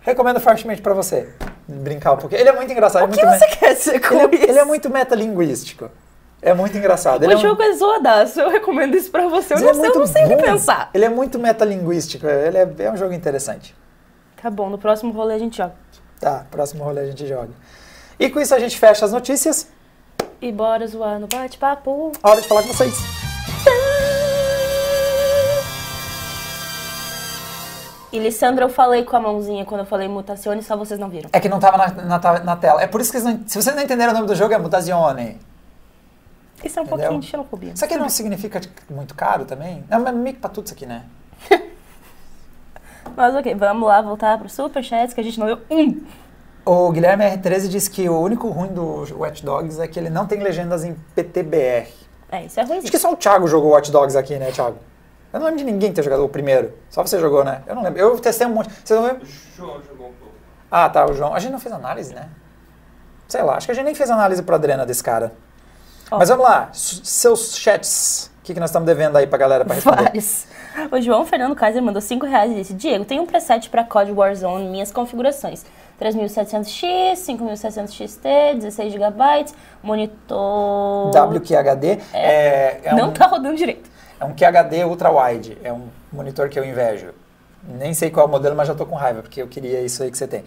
Recomendo 0.01 0.39
fortemente 0.39 0.81
para 0.83 0.93
você 0.93 1.29
brincar 1.67 2.13
um 2.13 2.17
pouquinho. 2.17 2.39
Ele 2.41 2.49
é 2.49 2.53
muito 2.53 2.71
engraçado. 2.71 3.01
O 3.01 3.05
é 3.05 3.17
que 3.17 3.25
muito 3.25 3.39
você 3.39 3.47
quer 3.57 3.73
dizer 3.73 3.99
com 4.07 4.13
ele, 4.15 4.35
é, 4.35 4.39
isso? 4.39 4.49
ele 4.51 4.59
é 4.59 4.65
muito 4.65 4.89
metalinguístico. 4.89 5.89
É 6.43 6.53
muito 6.53 6.77
engraçado. 6.77 7.23
Ele 7.23 7.33
O 7.33 7.37
é 7.37 7.37
um- 7.39 7.41
jogo 7.41 7.61
é 7.63 7.73
zoadaço, 7.73 8.39
eu 8.39 8.51
recomendo 8.51 8.95
isso 8.95 9.09
pra 9.09 9.27
você. 9.27 9.55
Eu, 9.55 9.57
Mas 9.63 9.63
não, 9.63 9.69
é 9.71 9.73
sei, 9.73 9.89
eu 9.95 9.99
não 9.99 10.05
sei 10.07 10.25
o 10.25 10.27
que 10.27 10.35
pensar. 10.43 10.89
Ele 10.93 11.05
é 11.05 11.09
muito 11.09 11.39
metalinguístico. 11.39 12.27
Ele 12.27 12.57
é, 12.59 12.69
é 12.79 12.91
um 12.91 12.97
jogo 12.97 13.13
interessante. 13.15 13.75
Tá 14.39 14.51
bom, 14.51 14.69
no 14.69 14.77
próximo 14.77 15.11
rolê 15.11 15.33
a 15.33 15.39
gente 15.39 15.57
joga. 15.57 15.73
Tá, 16.19 16.45
próximo 16.51 16.83
rolê 16.83 17.01
a 17.01 17.05
gente 17.07 17.25
joga. 17.25 17.49
E 18.19 18.29
com 18.29 18.39
isso 18.39 18.53
a 18.53 18.59
gente 18.59 18.77
fecha 18.77 19.03
as 19.05 19.11
notícias. 19.11 19.67
E 20.39 20.51
bora 20.51 20.85
zoar 20.85 21.19
no 21.19 21.25
bate-papo. 21.25 22.11
Hora 22.21 22.39
de 22.41 22.47
falar 22.47 22.61
com 22.61 22.67
vocês. 22.67 22.93
E 28.15 28.19
Lissandra, 28.19 28.63
eu 28.63 28.69
falei 28.69 29.03
com 29.03 29.13
a 29.17 29.19
mãozinha 29.19 29.65
quando 29.65 29.81
eu 29.81 29.85
falei 29.85 30.07
mutacione, 30.07 30.63
só 30.63 30.77
vocês 30.77 30.97
não 30.97 31.09
viram. 31.09 31.29
É 31.33 31.39
que 31.41 31.49
não 31.49 31.59
tava 31.59 31.77
na, 31.77 32.17
na, 32.17 32.39
na 32.39 32.55
tela. 32.55 32.81
É 32.81 32.87
por 32.87 33.01
isso 33.01 33.11
que 33.11 33.19
vocês 33.19 33.35
não, 33.35 33.45
se 33.45 33.61
vocês 33.61 33.75
não 33.75 33.83
entenderam 33.83 34.11
o 34.11 34.15
nome 34.15 34.25
do 34.25 34.33
jogo, 34.33 34.53
é 34.53 34.57
Mutazione. 34.57 35.37
Isso 36.63 36.79
é 36.79 36.81
um 36.81 36.85
Entendeu? 36.85 36.99
pouquinho 36.99 37.19
de 37.19 37.27
xenofobia. 37.27 37.73
Isso 37.73 37.83
aqui 37.83 37.97
não 37.97 38.07
significa 38.07 38.61
muito 38.89 39.13
caro 39.15 39.43
também? 39.43 39.83
É 39.89 39.97
meio 40.13 40.33
que 40.33 40.39
pra 40.39 40.49
tudo 40.49 40.63
isso 40.63 40.73
aqui, 40.73 40.85
né? 40.85 41.03
Mas 43.17 43.35
ok, 43.35 43.53
vamos 43.53 43.85
lá 43.85 44.01
voltar 44.01 44.37
pro 44.39 44.47
Superchats, 44.47 45.13
que 45.13 45.19
a 45.19 45.23
gente 45.23 45.37
não 45.37 45.47
viu 45.47 45.57
um. 45.69 46.01
O 46.65 46.93
Guilherme 46.93 47.25
R13 47.25 47.67
disse 47.67 47.91
que 47.91 48.07
o 48.07 48.17
único 48.17 48.47
ruim 48.47 48.69
do 48.69 49.05
Watch 49.19 49.43
Dogs 49.43 49.77
é 49.77 49.89
que 49.89 49.99
ele 49.99 50.09
não 50.09 50.25
tem 50.25 50.39
legendas 50.41 50.85
em 50.85 50.95
PTBR. 51.13 51.89
É, 52.31 52.45
isso 52.45 52.61
é 52.61 52.63
ruim. 52.63 52.77
Acho 52.77 52.89
que 52.89 52.97
só 52.97 53.11
o 53.11 53.17
Thiago 53.17 53.45
jogou 53.45 53.71
Watch 53.71 53.91
Dogs 53.91 54.15
aqui, 54.15 54.37
né, 54.37 54.51
Thiago? 54.51 54.77
Eu 55.35 55.39
não 55.39 55.47
lembro 55.47 55.59
de 55.65 55.65
ninguém 55.71 55.91
ter 55.91 56.01
jogado 56.01 56.23
o 56.23 56.29
primeiro. 56.29 56.73
Só 56.89 57.01
você 57.05 57.19
jogou, 57.19 57.43
né? 57.43 57.61
Eu 57.67 57.75
não 57.75 57.83
lembro. 57.83 57.99
Eu 57.99 58.17
testei 58.19 58.47
um 58.47 58.51
monte. 58.51 58.69
Vocês 58.83 58.97
não 58.99 59.05
lembram? 59.05 59.23
O 59.23 59.27
João 59.57 59.81
jogou 59.83 60.07
um 60.07 60.13
pouco. 60.13 60.33
Ah, 60.71 60.89
tá, 60.89 61.05
o 61.05 61.13
João. 61.13 61.33
A 61.35 61.39
gente 61.39 61.51
não 61.51 61.59
fez 61.59 61.73
análise, 61.75 62.13
né? 62.15 62.29
Sei 63.27 63.41
lá, 63.41 63.55
acho 63.57 63.65
que 63.65 63.71
a 63.71 63.75
gente 63.75 63.85
nem 63.85 63.95
fez 63.95 64.09
análise 64.09 64.41
pro 64.41 64.55
Adrena 64.55 64.85
desse 64.85 65.03
cara. 65.03 65.33
Ó. 66.09 66.17
Mas 66.19 66.29
vamos 66.29 66.45
lá, 66.45 66.69
s- 66.71 67.01
seus 67.03 67.57
chats. 67.57 68.31
O 68.39 68.45
que, 68.45 68.53
que 68.53 68.59
nós 68.59 68.69
estamos 68.69 68.85
devendo 68.85 69.17
aí 69.17 69.25
pra 69.27 69.37
galera 69.37 69.65
pra 69.65 69.73
responder? 69.75 70.03
Vários. 70.03 70.45
O 70.91 71.01
João 71.01 71.25
Fernando 71.25 71.55
Kaiser 71.55 71.81
mandou 71.81 72.01
5 72.01 72.25
reais 72.25 72.51
e 72.51 72.55
disse: 72.55 72.73
Diego, 72.73 73.03
tem 73.03 73.19
um 73.19 73.25
preset 73.25 73.69
para 73.69 73.83
COD 73.83 74.11
Warzone, 74.11 74.69
minhas 74.69 74.91
configurações. 74.91 75.65
3700X, 75.99 77.15
5700 77.15 77.93
XT, 77.93 78.27
16 78.55 78.93
GB, 78.93 79.45
monitor. 79.81 81.11
WQHD 81.13 81.99
é, 82.13 82.79
é 82.83 82.93
Não 82.95 83.09
um, 83.09 83.11
tá 83.13 83.25
rodando 83.25 83.55
direito. 83.55 83.89
É 84.19 84.25
um 84.25 84.33
QHD 84.33 84.83
ultra 84.85 85.11
wide. 85.11 85.57
É 85.63 85.71
um 85.71 85.87
monitor 86.11 86.49
que 86.49 86.59
eu 86.59 86.65
invejo. 86.65 87.13
Nem 87.63 87.93
sei 87.93 88.11
qual 88.11 88.25
é 88.25 88.29
o 88.29 88.31
modelo, 88.31 88.55
mas 88.55 88.67
já 88.67 88.75
tô 88.75 88.85
com 88.85 88.95
raiva, 88.95 89.21
porque 89.21 89.41
eu 89.41 89.47
queria 89.47 89.81
isso 89.81 90.03
aí 90.03 90.11
que 90.11 90.17
você 90.17 90.27
tem. 90.27 90.43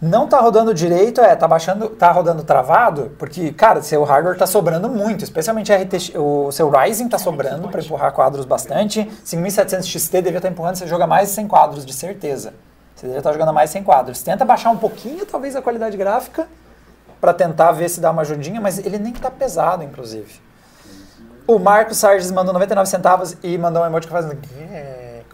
Não 0.00 0.26
tá 0.26 0.40
rodando 0.40 0.72
direito, 0.72 1.20
é, 1.20 1.36
tá 1.36 1.46
baixando, 1.46 1.90
tá 1.90 2.10
rodando 2.10 2.42
travado, 2.42 3.12
porque, 3.18 3.52
cara, 3.52 3.82
seu 3.82 4.02
hardware 4.02 4.38
tá 4.38 4.46
sobrando 4.46 4.88
muito, 4.88 5.22
especialmente 5.24 5.70
RTX, 5.70 6.12
o 6.14 6.50
seu 6.50 6.70
Ryzen 6.70 7.06
tá 7.06 7.18
sobrando 7.18 7.68
para 7.68 7.82
empurrar 7.82 8.10
quadros 8.12 8.46
bastante. 8.46 9.10
5700 9.22 9.86
XT 9.86 10.22
devia 10.22 10.38
estar 10.38 10.48
empurrando, 10.48 10.76
você 10.76 10.86
joga 10.86 11.06
mais 11.06 11.28
de 11.28 11.34
100 11.34 11.48
quadros, 11.48 11.84
de 11.84 11.92
certeza. 11.92 12.54
Você 12.94 13.06
devia 13.06 13.18
estar 13.18 13.32
jogando 13.32 13.52
mais 13.52 13.68
de 13.68 13.74
100 13.74 13.84
quadros. 13.84 14.22
Tenta 14.22 14.42
baixar 14.42 14.70
um 14.70 14.78
pouquinho, 14.78 15.26
talvez, 15.26 15.54
a 15.54 15.60
qualidade 15.60 15.98
gráfica, 15.98 16.48
para 17.20 17.34
tentar 17.34 17.72
ver 17.72 17.90
se 17.90 18.00
dá 18.00 18.10
uma 18.10 18.22
ajudinha, 18.22 18.58
mas 18.58 18.78
ele 18.78 18.98
nem 18.98 19.12
tá 19.12 19.30
pesado, 19.30 19.84
inclusive. 19.84 20.40
O 21.50 21.58
Marcos 21.58 21.96
Sarges 21.96 22.30
mandou 22.30 22.52
99 22.52 22.88
centavos 22.88 23.36
e 23.42 23.58
mandou 23.58 23.82
um 23.82 23.86
emoji 23.86 24.06
que 24.06 24.12
faz 24.12 24.24
um 24.24 24.30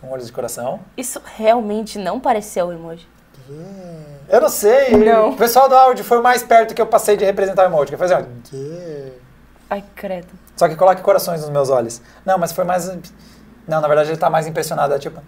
com 0.00 0.10
olhos 0.10 0.24
de 0.24 0.32
coração. 0.32 0.80
Isso 0.96 1.20
realmente 1.36 1.98
não 1.98 2.18
pareceu 2.18 2.68
o 2.68 2.72
emoji. 2.72 3.06
Eu 4.26 4.40
não 4.40 4.48
sei. 4.48 4.96
Não. 4.96 5.32
O 5.32 5.36
pessoal 5.36 5.68
do 5.68 5.74
áudio 5.74 6.02
foi 6.02 6.18
o 6.18 6.22
mais 6.22 6.42
perto 6.42 6.74
que 6.74 6.80
eu 6.80 6.86
passei 6.86 7.18
de 7.18 7.24
representar 7.26 7.64
o 7.64 7.66
emoji. 7.66 7.90
Que 7.90 7.98
fazer 7.98 8.16
um... 8.16 9.12
Ai, 9.68 9.84
credo. 9.94 10.28
Só 10.56 10.66
que 10.66 10.74
coloque 10.74 11.02
corações 11.02 11.42
nos 11.42 11.50
meus 11.50 11.68
olhos. 11.68 12.00
Não, 12.24 12.38
mas 12.38 12.50
foi 12.50 12.64
mais... 12.64 12.88
Não, 13.68 13.82
na 13.82 13.86
verdade 13.86 14.08
ele 14.08 14.16
tá 14.16 14.30
mais 14.30 14.46
impressionado. 14.46 14.94
É 14.94 14.98
tipo... 14.98 15.20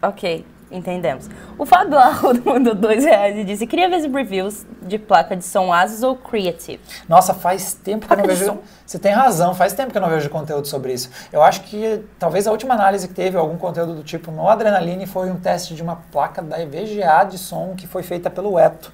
Ok, 0.00 0.46
entendemos. 0.76 1.28
O 1.56 1.64
Fábio 1.64 1.98
Arruda 1.98 2.40
mandou 2.44 2.74
2 2.74 3.04
reais 3.04 3.36
e 3.36 3.44
disse: 3.44 3.66
Queria 3.66 3.88
ver 3.88 4.08
reviews 4.10 4.66
de 4.82 4.98
placa 4.98 5.36
de 5.36 5.44
som 5.44 5.72
Asus 5.72 6.02
ou 6.02 6.16
Creative. 6.16 6.80
Nossa, 7.08 7.32
faz 7.32 7.74
tempo 7.74 8.06
que 8.06 8.12
eu 8.12 8.16
não 8.16 8.26
vejo... 8.26 8.44
som. 8.44 8.58
Você 8.84 8.98
tem 8.98 9.12
razão, 9.12 9.54
faz 9.54 9.72
tempo 9.72 9.90
que 9.92 9.98
eu 9.98 10.02
não 10.02 10.10
vejo 10.10 10.28
conteúdo 10.28 10.66
sobre 10.66 10.92
isso. 10.92 11.10
Eu 11.32 11.42
acho 11.42 11.62
que 11.62 12.04
talvez 12.18 12.46
a 12.46 12.50
última 12.50 12.74
análise 12.74 13.08
que 13.08 13.14
teve 13.14 13.36
algum 13.36 13.56
conteúdo 13.56 13.94
do 13.94 14.02
tipo 14.02 14.30
no 14.30 14.48
Adrenaline 14.48 15.06
foi 15.06 15.30
um 15.30 15.36
teste 15.36 15.74
de 15.74 15.82
uma 15.82 15.96
placa 16.12 16.42
da 16.42 16.60
EVGA 16.60 17.24
de 17.24 17.38
som 17.38 17.74
que 17.76 17.86
foi 17.86 18.02
feita 18.02 18.28
pelo 18.28 18.58
Eto. 18.58 18.92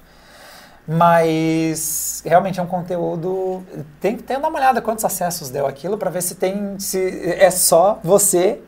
Mas 0.87 2.23
realmente 2.25 2.59
é 2.59 2.63
um 2.63 2.67
conteúdo. 2.67 3.63
Tem 3.99 4.17
que 4.17 4.23
ter 4.23 4.37
uma 4.37 4.49
olhada 4.49 4.81
quantos 4.81 5.05
acessos 5.05 5.49
deu 5.49 5.67
aquilo 5.67 5.97
para 5.97 6.09
ver 6.09 6.21
se 6.21 6.35
tem. 6.35 6.79
se 6.79 7.35
é 7.39 7.51
só 7.51 7.99
você, 8.03 8.61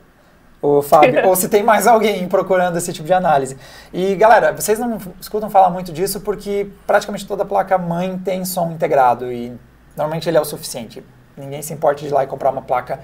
o 0.64 0.80
Fábio, 0.80 1.28
ou 1.28 1.36
se 1.36 1.46
tem 1.46 1.62
mais 1.62 1.86
alguém 1.86 2.26
procurando 2.26 2.78
esse 2.78 2.90
tipo 2.90 3.06
de 3.06 3.12
análise. 3.12 3.54
E 3.92 4.14
galera, 4.14 4.50
vocês 4.50 4.78
não 4.78 4.98
escutam 5.20 5.50
falar 5.50 5.68
muito 5.68 5.92
disso 5.92 6.20
porque 6.20 6.70
praticamente 6.86 7.26
toda 7.26 7.44
placa 7.44 7.76
mãe 7.76 8.16
tem 8.16 8.46
som 8.46 8.70
integrado 8.70 9.30
e 9.30 9.52
normalmente 9.94 10.26
ele 10.26 10.38
é 10.38 10.40
o 10.40 10.44
suficiente. 10.44 11.04
Ninguém 11.36 11.60
se 11.60 11.74
importa 11.74 12.00
de 12.00 12.06
ir 12.06 12.12
lá 12.12 12.24
e 12.24 12.26
comprar 12.26 12.50
uma 12.50 12.62
placa. 12.62 13.00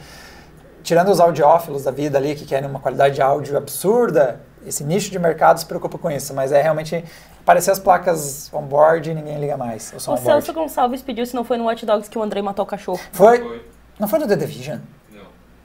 Tirando 0.83 1.11
os 1.11 1.21
audiófilos 1.21 1.85
da 1.85 1.91
vida 1.91 2.17
ali 2.17 2.35
que 2.35 2.47
querem 2.47 2.67
uma 2.67 2.81
qualidade 2.81 3.17
de 3.17 3.21
áudio 3.21 3.59
absurda, 3.59 4.41
esse 4.67 4.83
nicho 4.83 5.11
de 5.11 5.19
mercado 5.19 5.61
se 5.61 5.67
preocupa 5.67 5.99
com 5.99 6.11
isso, 6.11 6.33
mas 6.33 6.53
é 6.53 6.63
realmente 6.63 7.05
aparecer 7.43 7.73
as 7.73 7.79
placas 7.79 8.51
on-board 8.55 9.11
e 9.11 9.15
ninguém 9.15 9.39
liga 9.39 9.59
mais. 9.59 9.93
O 9.93 10.13
O. 10.13 10.17
Celso 10.17 10.51
Gonçalves 10.55 11.03
pediu 11.03 11.27
se 11.27 11.35
não 11.35 11.45
foi 11.45 11.59
no 11.59 11.65
Watch 11.65 11.85
Dogs 11.85 12.09
que 12.09 12.19
o 12.19 12.23
Andrei 12.23 12.43
matou 12.43 12.65
o 12.65 12.69
cachorro. 12.69 13.01
Foi? 13.13 13.39
Foi. 13.39 13.67
Não 13.99 14.09
foi 14.09 14.19
no 14.19 14.27
The 14.27 14.37
Division? 14.37 14.79
Não. 15.13 15.25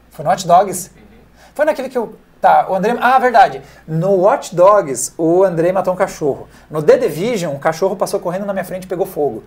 Foi 0.10 0.26
no 0.26 0.32
Watch 0.32 0.46
Dogs? 0.46 0.91
Uhum. 0.93 1.05
Foi 1.56 1.66
naquele 1.66 1.89
que 1.89 1.97
eu. 1.97 2.16
Tá, 2.39 2.68
o 2.70 2.76
André. 2.76 2.95
Ah, 3.01 3.18
verdade. 3.18 3.62
No 3.88 4.12
Watch 4.18 4.53
Dogs, 4.53 5.14
o 5.18 5.43
André 5.43 5.72
matou 5.72 5.93
um 5.93 5.97
cachorro. 5.97 6.47
No 6.70 6.84
The 6.84 6.97
Division, 6.97 7.53
um 7.56 7.58
cachorro 7.60 7.95
passou 7.95 8.20
correndo 8.20 8.45
na 8.45 8.53
minha 8.53 8.66
frente 8.66 8.84
e 8.84 8.88
pegou 8.88 9.08
fogo. 9.08 9.43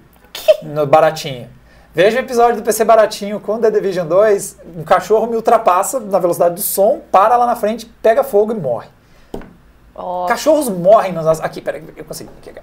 No 0.62 0.84
baratinho. 0.86 1.48
Veja 1.94 2.16
o 2.18 2.20
episódio 2.20 2.56
do 2.56 2.62
PC 2.62 2.84
Baratinho 2.84 3.40
com 3.40 3.58
The 3.60 3.70
Division 3.70 4.06
2. 4.06 4.58
Um 4.78 4.84
cachorro 4.84 5.26
me 5.26 5.36
ultrapassa 5.36 6.00
na 6.00 6.18
velocidade 6.18 6.54
do 6.56 6.60
som, 6.60 7.00
para 7.12 7.36
lá 7.36 7.46
na 7.46 7.56
frente, 7.56 7.86
pega 8.02 8.22
fogo 8.24 8.52
e 8.52 8.54
morre. 8.56 8.88
Ó, 9.94 10.26
Cachorros 10.26 10.68
morrem 10.68 11.12
nos. 11.12 11.40
Aqui, 11.40 11.60
peraí, 11.60 11.82
eu 11.96 12.04
consigo. 12.04 12.30
Aqui, 12.38 12.50
aqui. 12.50 12.60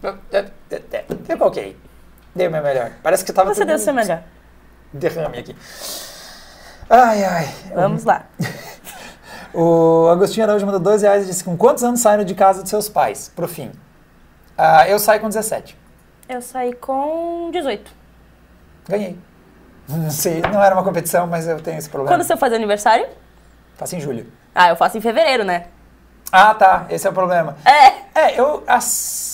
co- 0.00 0.16
Eu 1.28 1.38
coloquei. 1.38 1.76
Dei 2.34 2.48
o 2.48 2.50
meu 2.50 2.62
melhor. 2.62 2.92
Parece 3.02 3.24
que 3.24 3.30
eu 3.30 3.34
tava. 3.34 3.54
Você 3.54 3.64
deu 3.64 3.76
o 3.76 3.78
seu 3.78 3.92
melhor. 3.94 4.22
Derrame 4.92 5.38
aqui. 5.38 5.56
Ai, 6.88 7.24
ai. 7.24 7.54
Vamos 7.74 8.04
lá. 8.04 8.26
O 9.54 10.08
Agostinho 10.08 10.46
Araújo 10.46 10.64
mandou 10.64 10.80
dois 10.80 11.02
reais 11.02 11.24
e 11.24 11.26
disse: 11.26 11.44
Com 11.44 11.56
quantos 11.56 11.84
anos 11.84 12.00
saíram 12.00 12.24
de 12.24 12.34
casa 12.34 12.62
de 12.62 12.70
seus 12.70 12.88
pais? 12.88 13.30
Pro 13.36 13.46
fim. 13.46 13.70
Ah, 14.56 14.88
eu 14.88 14.98
saí 14.98 15.20
com 15.20 15.28
17. 15.28 15.76
Eu 16.28 16.40
saí 16.40 16.72
com 16.72 17.50
18. 17.52 17.90
Ganhei. 18.88 19.18
Não 19.88 20.10
sei, 20.10 20.40
não 20.40 20.62
era 20.62 20.74
uma 20.74 20.82
competição, 20.82 21.26
mas 21.26 21.46
eu 21.46 21.60
tenho 21.60 21.76
esse 21.76 21.90
problema. 21.90 22.16
Quando 22.16 22.26
você 22.26 22.36
faz 22.36 22.52
aniversário? 22.52 23.06
Faço 23.76 23.94
em 23.96 24.00
julho. 24.00 24.26
Ah, 24.54 24.70
eu 24.70 24.76
faço 24.76 24.96
em 24.96 25.00
fevereiro, 25.00 25.44
né? 25.44 25.66
Ah, 26.30 26.54
tá. 26.54 26.86
Esse 26.88 27.06
é 27.06 27.10
o 27.10 27.12
problema. 27.12 27.56
É. 27.64 28.02
É, 28.14 28.40
eu. 28.40 28.62
As... 28.66 29.31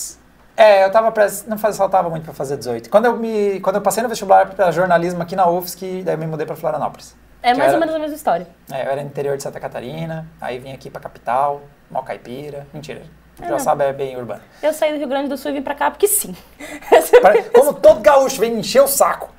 É, 0.61 0.83
eu 0.85 0.91
tava. 0.91 1.11
Pres... 1.11 1.45
Não 1.47 1.57
faz- 1.57 1.77
faltava 1.77 2.09
muito 2.09 2.25
pra 2.25 2.33
fazer 2.33 2.57
18. 2.57 2.89
Quando 2.89 3.05
eu, 3.05 3.15
me... 3.17 3.59
Quando 3.61 3.77
eu 3.77 3.81
passei 3.81 4.03
no 4.03 4.09
vestibular 4.09 4.45
pra 4.49 4.71
jornalismo 4.71 5.21
aqui 5.23 5.35
na 5.35 5.49
UFSC, 5.49 6.01
daí 6.03 6.15
eu 6.15 6.17
me 6.19 6.27
mudei 6.27 6.45
pra 6.45 6.55
Florianópolis. 6.55 7.15
É 7.41 7.53
mais 7.53 7.69
era- 7.69 7.73
ou 7.75 7.79
menos 7.79 7.95
a 7.95 7.99
mesma 7.99 8.15
história. 8.15 8.45
É, 8.69 8.85
eu 8.85 8.91
era 8.91 9.01
interior 9.01 9.37
de 9.37 9.43
Santa 9.43 9.59
Catarina, 9.59 10.27
aí 10.41 10.59
vim 10.59 10.73
aqui 10.73 10.89
pra 10.89 10.99
capital, 10.99 11.61
mal 11.89 12.03
caipira. 12.03 12.67
Mentira. 12.73 13.03
É, 13.41 13.47
Joaçaba 13.47 13.85
é 13.85 13.93
bem 13.93 14.17
urbano. 14.17 14.41
Eu 14.61 14.73
saí 14.73 14.91
do 14.91 14.97
Rio 14.99 15.07
Grande 15.07 15.29
do 15.29 15.37
Sul 15.37 15.51
e 15.51 15.53
vim 15.53 15.61
pra 15.61 15.73
cá 15.73 15.89
porque 15.89 16.07
sim. 16.09 16.35
Pare- 17.21 17.43
Como 17.43 17.73
todo 17.73 18.01
gaúcho 18.01 18.37
vem 18.41 18.59
encher 18.59 18.81
o 18.81 18.87
saco. 18.87 19.29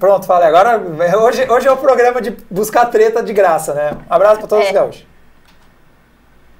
Pronto, 0.00 0.26
falei. 0.26 0.48
Agora, 0.48 0.76
hoje, 1.20 1.48
hoje 1.48 1.68
é 1.68 1.70
o 1.70 1.76
programa 1.76 2.20
de 2.20 2.32
buscar 2.50 2.86
treta 2.86 3.22
de 3.22 3.32
graça, 3.32 3.72
né? 3.72 3.92
Um 4.10 4.12
abraço 4.12 4.40
pra 4.40 4.48
todos 4.48 4.64
É. 4.64 4.68
os 4.70 4.74
gaúchos. 4.74 5.06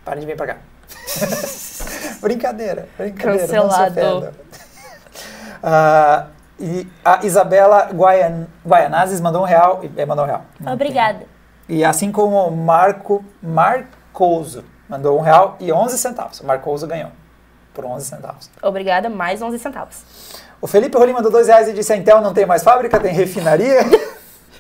Parem 0.05 0.21
de 0.21 0.27
vir 0.27 0.37
pra 0.37 0.47
cá. 0.47 0.57
brincadeira, 2.23 2.89
brincadeira. 2.97 3.41
Cancelado. 3.47 3.95
Não 4.01 4.21
se 4.21 4.27
ofenda. 4.27 4.33
Ah, 5.65 6.27
e 6.59 6.89
a 7.05 7.25
Isabela 7.25 7.89
Guaian, 7.93 8.49
Guaianazes 8.67 9.21
mandou 9.21 9.43
um 9.43 9.45
real. 9.45 9.81
e- 9.85 9.93
eh, 9.97 10.05
Mandou 10.05 10.25
um 10.25 10.27
real. 10.27 10.45
Obrigada. 10.67 11.25
E 11.69 11.85
assim 11.85 12.11
como 12.11 12.37
o 12.49 12.51
Marco 12.57 13.25
Marcoso 13.41 14.65
mandou 14.89 15.17
um 15.19 15.23
real 15.23 15.57
e 15.61 15.73
11 15.73 15.97
centavos. 15.99 16.41
O 16.41 16.47
Marcoso 16.47 16.87
ganhou 16.89 17.11
por 17.73 17.85
11 17.85 18.07
centavos. 18.07 18.51
Obrigada, 18.61 19.09
mais 19.09 19.41
11 19.41 19.59
centavos. 19.61 20.03
O 20.61 20.67
Felipe 20.67 20.97
Rolim 20.99 21.13
mandou 21.13 21.31
dois 21.31 21.47
reais 21.47 21.69
e 21.69 21.73
disse: 21.73 21.95
Intel 21.95 22.21
não 22.21 22.35
tem 22.35 22.45
mais 22.45 22.63
fábrica, 22.65 22.99
tem 22.99 23.15
refinaria. 23.15 23.81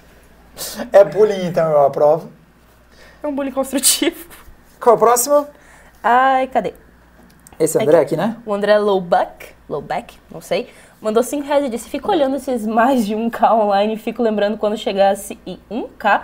é 0.92 1.02
bullying, 1.04 1.46
então 1.46 1.68
eu 1.68 1.84
aprovo. 1.84 2.30
É 3.22 3.26
um 3.26 3.34
bullying 3.34 3.50
construtivo. 3.52 4.24
Qual 4.80 4.94
é 4.94 4.96
o 4.96 4.98
próximo? 5.00 5.46
Ai, 6.02 6.46
cadê? 6.46 6.74
Esse 7.62 7.80
André 7.80 8.00
aqui, 8.00 8.16
né? 8.16 8.36
O 8.44 8.52
André 8.52 8.76
Lowback, 8.78 9.50
Lowback, 9.68 10.18
não 10.30 10.40
sei, 10.40 10.68
mandou 11.00 11.22
5 11.22 11.46
reais 11.46 11.64
e 11.64 11.68
disse: 11.68 11.88
Fico 11.88 12.10
olhando 12.10 12.36
esses 12.36 12.66
mais 12.66 13.06
de 13.06 13.14
1K 13.14 13.52
online 13.52 13.94
e 13.94 13.96
fico 13.96 14.22
lembrando 14.22 14.58
quando 14.58 14.76
chegasse 14.76 15.38
em 15.46 15.58
1K, 15.70 16.22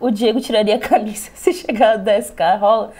o 0.00 0.10
Diego 0.10 0.40
tiraria 0.40 0.76
a 0.76 0.78
camisa. 0.78 1.30
Se 1.36 1.52
chegar 1.52 1.96
a 1.96 1.98
10K, 1.98 2.58
rola. 2.58 2.92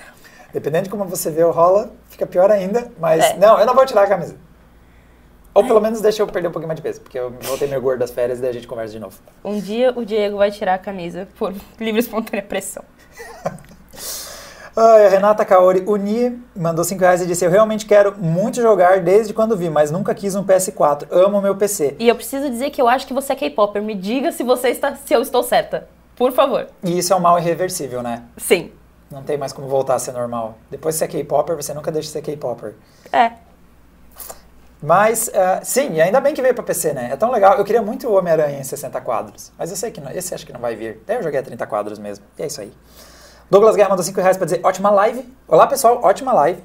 Dependendo 0.53 0.85
de 0.85 0.91
como 0.91 1.05
você 1.05 1.31
vê 1.31 1.45
o 1.45 1.51
rola, 1.51 1.93
fica 2.09 2.27
pior 2.27 2.51
ainda. 2.51 2.91
Mas 2.99 3.25
É. 3.25 3.37
não, 3.37 3.59
eu 3.59 3.67
não 3.67 3.75
vou 3.75 3.85
tirar 3.87 4.03
a 4.05 4.07
camisa. 4.07 4.37
Ou 5.55 5.65
pelo 5.65 5.81
menos 5.81 6.01
deixa 6.01 6.23
eu 6.23 6.27
perder 6.27 6.49
um 6.49 6.53
pouquinho 6.53 6.69
mais 6.69 6.77
de 6.77 6.83
peso, 6.83 7.01
porque 7.01 7.19
eu 7.19 7.33
voltei 7.41 7.67
meio 7.67 7.81
gordo 7.83 7.99
das 7.99 8.11
férias 8.13 8.39
e 8.39 8.43
daí 8.43 8.51
a 8.51 8.53
gente 8.55 8.69
conversa 8.69 8.93
de 8.93 9.01
novo. 9.01 9.19
Um 9.45 9.59
dia 9.59 9.93
o 9.97 10.05
Diego 10.05 10.37
vai 10.37 10.53
tirar 10.53 10.75
a 10.75 10.79
camisa 10.79 11.27
por 11.37 11.53
livre 11.81 11.97
e 11.97 11.99
espontânea 11.99 12.43
pressão. 12.45 12.85
Ai, 14.81 15.07
a 15.07 15.09
Renata 15.09 15.45
Kaori 15.45 15.83
Uni 15.89 16.41
mandou 16.55 16.85
5 16.85 17.01
reais 17.01 17.21
e 17.21 17.27
disse: 17.27 17.45
Eu 17.45 17.51
realmente 17.51 17.85
quero 17.85 18.17
muito 18.17 18.63
jogar 18.63 19.01
desde 19.01 19.35
quando 19.35 19.57
vi, 19.57 19.69
mas 19.69 19.91
nunca 19.91 20.15
quis 20.15 20.37
um 20.37 20.45
PS4. 20.45 21.09
Amo 21.11 21.43
meu 21.43 21.57
PC. 21.57 21.97
E 21.99 22.09
eu 22.09 22.15
preciso 22.15 22.49
dizer 22.49 22.71
que 22.71 22.81
eu 22.81 22.87
acho 22.87 23.05
que 23.05 23.13
você 23.13 23.33
é 23.33 23.37
K-Popper. 23.37 23.83
Me 23.83 23.97
diga 23.97 24.31
se 24.31 24.45
você 24.45 24.69
está, 24.69 24.95
se 24.95 25.13
eu 25.13 25.21
estou 25.21 25.43
certa. 25.43 25.89
Por 26.15 26.31
favor. 26.31 26.69
E 26.85 26.97
isso 26.97 27.13
é 27.13 27.17
um 27.17 27.19
mal 27.19 27.37
irreversível, 27.41 28.05
né? 28.05 28.23
Sim. 28.37 28.71
Não 29.11 29.25
tem 29.25 29.37
mais 29.37 29.53
como 29.53 29.67
voltar 29.67 29.97
a 29.97 29.99
ser 29.99 30.13
normal. 30.13 30.57
Depois 30.71 30.95
de 30.95 31.01
ser 31.01 31.09
K-Popper, 31.09 31.57
você 31.57 31.75
nunca 31.75 31.91
deixa 31.91 32.07
de 32.07 32.13
ser 32.13 32.23
K-Popper. 32.23 32.75
É. 33.13 33.33
Mas, 34.81 35.29
ah, 35.35 35.61
sim, 35.65 36.01
ainda 36.01 36.21
bem 36.21 36.35
que 36.35 36.41
veio 36.41 36.55
pra 36.55 36.63
PC, 36.63 36.93
né? 36.93 37.11
É 37.13 37.17
tão 37.17 37.33
legal. 37.33 37.59
Eu 37.59 37.65
queria 37.65 37.83
muito 37.83 38.07
o 38.07 38.17
Homem-Aranha 38.17 38.61
em 38.61 38.65
60 38.65 39.01
quadros. 39.01 39.51
Mas 39.59 39.71
eu 39.71 39.77
sei 39.77 39.91
que 39.91 40.01
não, 40.01 40.13
esse 40.13 40.33
acho 40.33 40.47
que 40.47 40.53
não 40.53 40.61
vai 40.61 40.77
vir. 40.77 41.01
Daí 41.05 41.17
eu 41.17 41.23
joguei 41.25 41.41
a 41.41 41.43
30 41.43 41.67
quadros 41.67 41.99
mesmo. 41.99 42.25
E 42.39 42.45
é 42.45 42.47
isso 42.47 42.61
aí. 42.61 42.73
Douglas 43.51 43.77
Guerra 43.77 43.89
mandou 43.89 44.05
5 44.05 44.21
reais 44.21 44.37
pra 44.37 44.45
dizer 44.45 44.61
ótima 44.63 44.91
live. 44.91 45.27
Olá, 45.47 45.67
pessoal, 45.67 46.01
ótima 46.03 46.35
live. 46.35 46.63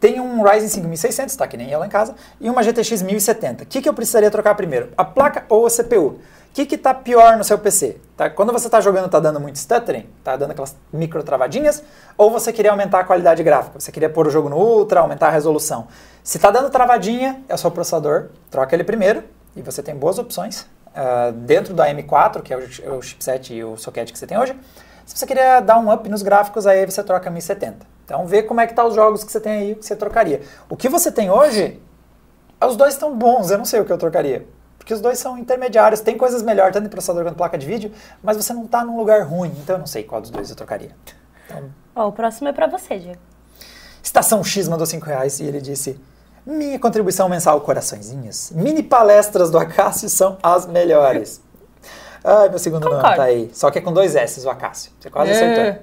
Tem 0.00 0.20
um 0.20 0.42
Ryzen 0.42 0.68
5600, 0.68 1.36
tá 1.36 1.46
que 1.46 1.56
nem 1.56 1.70
eu 1.70 1.78
lá 1.78 1.86
em 1.86 1.90
casa, 1.90 2.16
e 2.40 2.50
uma 2.50 2.60
GTX 2.60 3.02
1070. 3.02 3.62
O 3.62 3.66
que, 3.66 3.80
que 3.80 3.88
eu 3.88 3.94
precisaria 3.94 4.28
trocar 4.32 4.56
primeiro? 4.56 4.88
A 4.96 5.04
placa 5.04 5.44
ou 5.48 5.64
a 5.64 5.70
CPU? 5.70 6.06
O 6.06 6.20
que 6.52 6.66
que 6.66 6.76
tá 6.76 6.92
pior 6.92 7.36
no 7.36 7.44
seu 7.44 7.56
PC? 7.56 7.98
Tá? 8.16 8.28
Quando 8.28 8.52
você 8.52 8.68
tá 8.68 8.80
jogando, 8.80 9.08
tá 9.08 9.20
dando 9.20 9.38
muito 9.38 9.60
stuttering? 9.60 10.08
Tá 10.24 10.36
dando 10.36 10.50
aquelas 10.50 10.74
micro 10.92 11.22
travadinhas? 11.22 11.84
Ou 12.18 12.32
você 12.32 12.52
queria 12.52 12.72
aumentar 12.72 12.98
a 12.98 13.04
qualidade 13.04 13.40
gráfica? 13.44 13.78
Você 13.78 13.92
queria 13.92 14.10
pôr 14.10 14.26
o 14.26 14.30
jogo 14.30 14.48
no 14.48 14.56
Ultra, 14.56 15.00
aumentar 15.00 15.28
a 15.28 15.30
resolução? 15.30 15.86
Se 16.24 16.40
tá 16.40 16.50
dando 16.50 16.68
travadinha, 16.68 17.42
é 17.48 17.54
o 17.54 17.58
seu 17.58 17.70
processador. 17.70 18.30
Troca 18.50 18.74
ele 18.74 18.82
primeiro, 18.82 19.22
e 19.54 19.62
você 19.62 19.84
tem 19.84 19.94
boas 19.94 20.18
opções. 20.18 20.66
ah, 20.96 21.32
dentro 21.32 21.74
da 21.74 21.88
M4, 21.94 22.42
que 22.42 22.52
é 22.52 22.56
o, 22.56 22.96
o 22.98 23.02
chipset 23.02 23.54
e 23.54 23.62
o 23.62 23.76
socket 23.76 24.10
que 24.10 24.18
você 24.18 24.26
tem 24.26 24.36
hoje. 24.36 24.56
Se 25.04 25.18
você 25.18 25.26
queria 25.26 25.60
dar 25.60 25.78
um 25.78 25.92
up 25.92 26.08
nos 26.08 26.22
gráficos, 26.22 26.66
aí 26.66 26.84
você 26.86 27.02
troca 27.02 27.28
a 27.28 27.32
1070. 27.32 27.86
Então 28.04 28.26
vê 28.26 28.42
como 28.42 28.60
é 28.60 28.66
que 28.66 28.74
tá 28.74 28.84
os 28.84 28.94
jogos 28.94 29.24
que 29.24 29.30
você 29.30 29.40
tem 29.40 29.52
aí 29.52 29.74
que 29.74 29.84
você 29.84 29.96
trocaria. 29.96 30.42
O 30.68 30.76
que 30.76 30.88
você 30.88 31.10
tem 31.10 31.30
hoje, 31.30 31.80
os 32.66 32.76
dois 32.76 32.94
estão 32.94 33.16
bons, 33.16 33.50
eu 33.50 33.58
não 33.58 33.64
sei 33.64 33.80
o 33.80 33.84
que 33.84 33.92
eu 33.92 33.98
trocaria. 33.98 34.46
Porque 34.78 34.92
os 34.92 35.00
dois 35.00 35.18
são 35.18 35.38
intermediários, 35.38 36.00
tem 36.00 36.16
coisas 36.16 36.42
melhores, 36.42 36.74
tanto 36.74 36.86
em 36.86 36.90
processador 36.90 37.22
quanto 37.22 37.34
em 37.34 37.38
placa 37.38 37.56
de 37.56 37.66
vídeo, 37.66 37.92
mas 38.22 38.36
você 38.36 38.52
não 38.52 38.66
tá 38.66 38.84
num 38.84 38.98
lugar 38.98 39.22
ruim, 39.22 39.52
então 39.62 39.76
eu 39.76 39.80
não 39.80 39.86
sei 39.86 40.04
qual 40.04 40.20
dos 40.20 40.30
dois 40.30 40.50
eu 40.50 40.56
trocaria. 40.56 40.94
Então, 41.46 41.70
o 41.94 42.12
próximo 42.12 42.48
é 42.48 42.52
pra 42.52 42.66
você, 42.66 42.98
Diego. 42.98 43.20
Estação 44.02 44.44
X 44.44 44.68
mandou 44.68 44.86
5 44.86 45.06
reais 45.06 45.40
e 45.40 45.44
ele 45.44 45.60
disse: 45.60 45.98
Minha 46.44 46.78
contribuição 46.78 47.28
mensal, 47.28 47.58
coraçõezinhos. 47.62 48.50
Mini 48.50 48.82
palestras 48.82 49.50
do 49.50 49.58
Acácio 49.58 50.10
são 50.10 50.36
as 50.42 50.66
melhores. 50.66 51.40
Ai, 52.24 52.48
meu 52.48 52.58
segundo 52.58 52.84
nome 52.84 52.96
Concordo. 52.96 53.16
tá 53.16 53.24
aí. 53.24 53.50
Só 53.52 53.70
que 53.70 53.78
é 53.78 53.82
com 53.82 53.92
dois 53.92 54.16
S, 54.16 54.44
o 54.46 54.50
Acácio. 54.50 54.90
Você 54.98 55.10
quase 55.10 55.30
É. 55.30 55.34
acertou. 55.34 55.82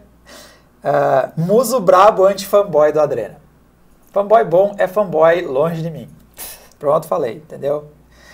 Ah, 0.83 1.29
muso 1.37 1.79
brabo 1.79 2.25
anti-fanboy 2.25 2.91
do 2.91 2.99
Adrena. 2.99 3.37
Fanboy 4.11 4.43
bom 4.43 4.73
é 4.77 4.87
fanboy 4.87 5.41
longe 5.43 5.81
de 5.81 5.89
mim. 5.91 6.09
Pronto, 6.79 7.07
falei, 7.07 7.35
entendeu? 7.35 7.91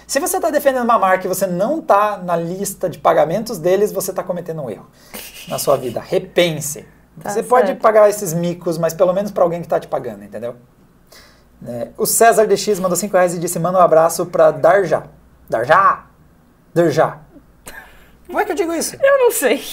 Se 0.07 0.21
você 0.21 0.37
está 0.37 0.49
defendendo 0.49 0.85
uma 0.85 0.97
marca 0.97 1.25
e 1.25 1.27
você 1.27 1.45
não 1.45 1.79
está 1.79 2.17
na 2.17 2.37
lista 2.37 2.89
de 2.89 2.97
pagamentos 2.97 3.59
deles, 3.59 3.91
você 3.91 4.11
está 4.11 4.23
cometendo 4.23 4.61
um 4.61 4.69
erro 4.69 4.87
na 5.49 5.59
sua 5.59 5.75
vida. 5.75 5.99
Repense. 5.99 6.87
Tá 7.21 7.29
você 7.29 7.43
pode 7.43 7.67
certo. 7.67 7.81
pagar 7.81 8.09
esses 8.09 8.33
micos, 8.33 8.77
mas 8.77 8.93
pelo 8.93 9.11
menos 9.11 9.31
para 9.31 9.43
alguém 9.43 9.59
que 9.59 9.65
está 9.65 9.79
te 9.79 9.87
pagando, 9.87 10.23
entendeu? 10.23 10.55
Né? 11.61 11.89
O 11.97 12.05
César 12.05 12.47
DX 12.47 12.79
mandou 12.79 12.95
5 12.95 13.11
reais 13.11 13.33
e 13.35 13.39
disse: 13.39 13.59
manda 13.59 13.77
um 13.77 13.81
abraço 13.81 14.25
para 14.27 14.51
Darjá. 14.51 15.03
Darjá! 15.49 16.05
Darjá. 16.73 17.19
Como 18.27 18.39
é 18.39 18.45
que 18.45 18.51
eu 18.51 18.55
digo 18.55 18.73
isso? 18.73 18.95
Eu 19.01 19.17
não 19.19 19.31
sei. 19.31 19.63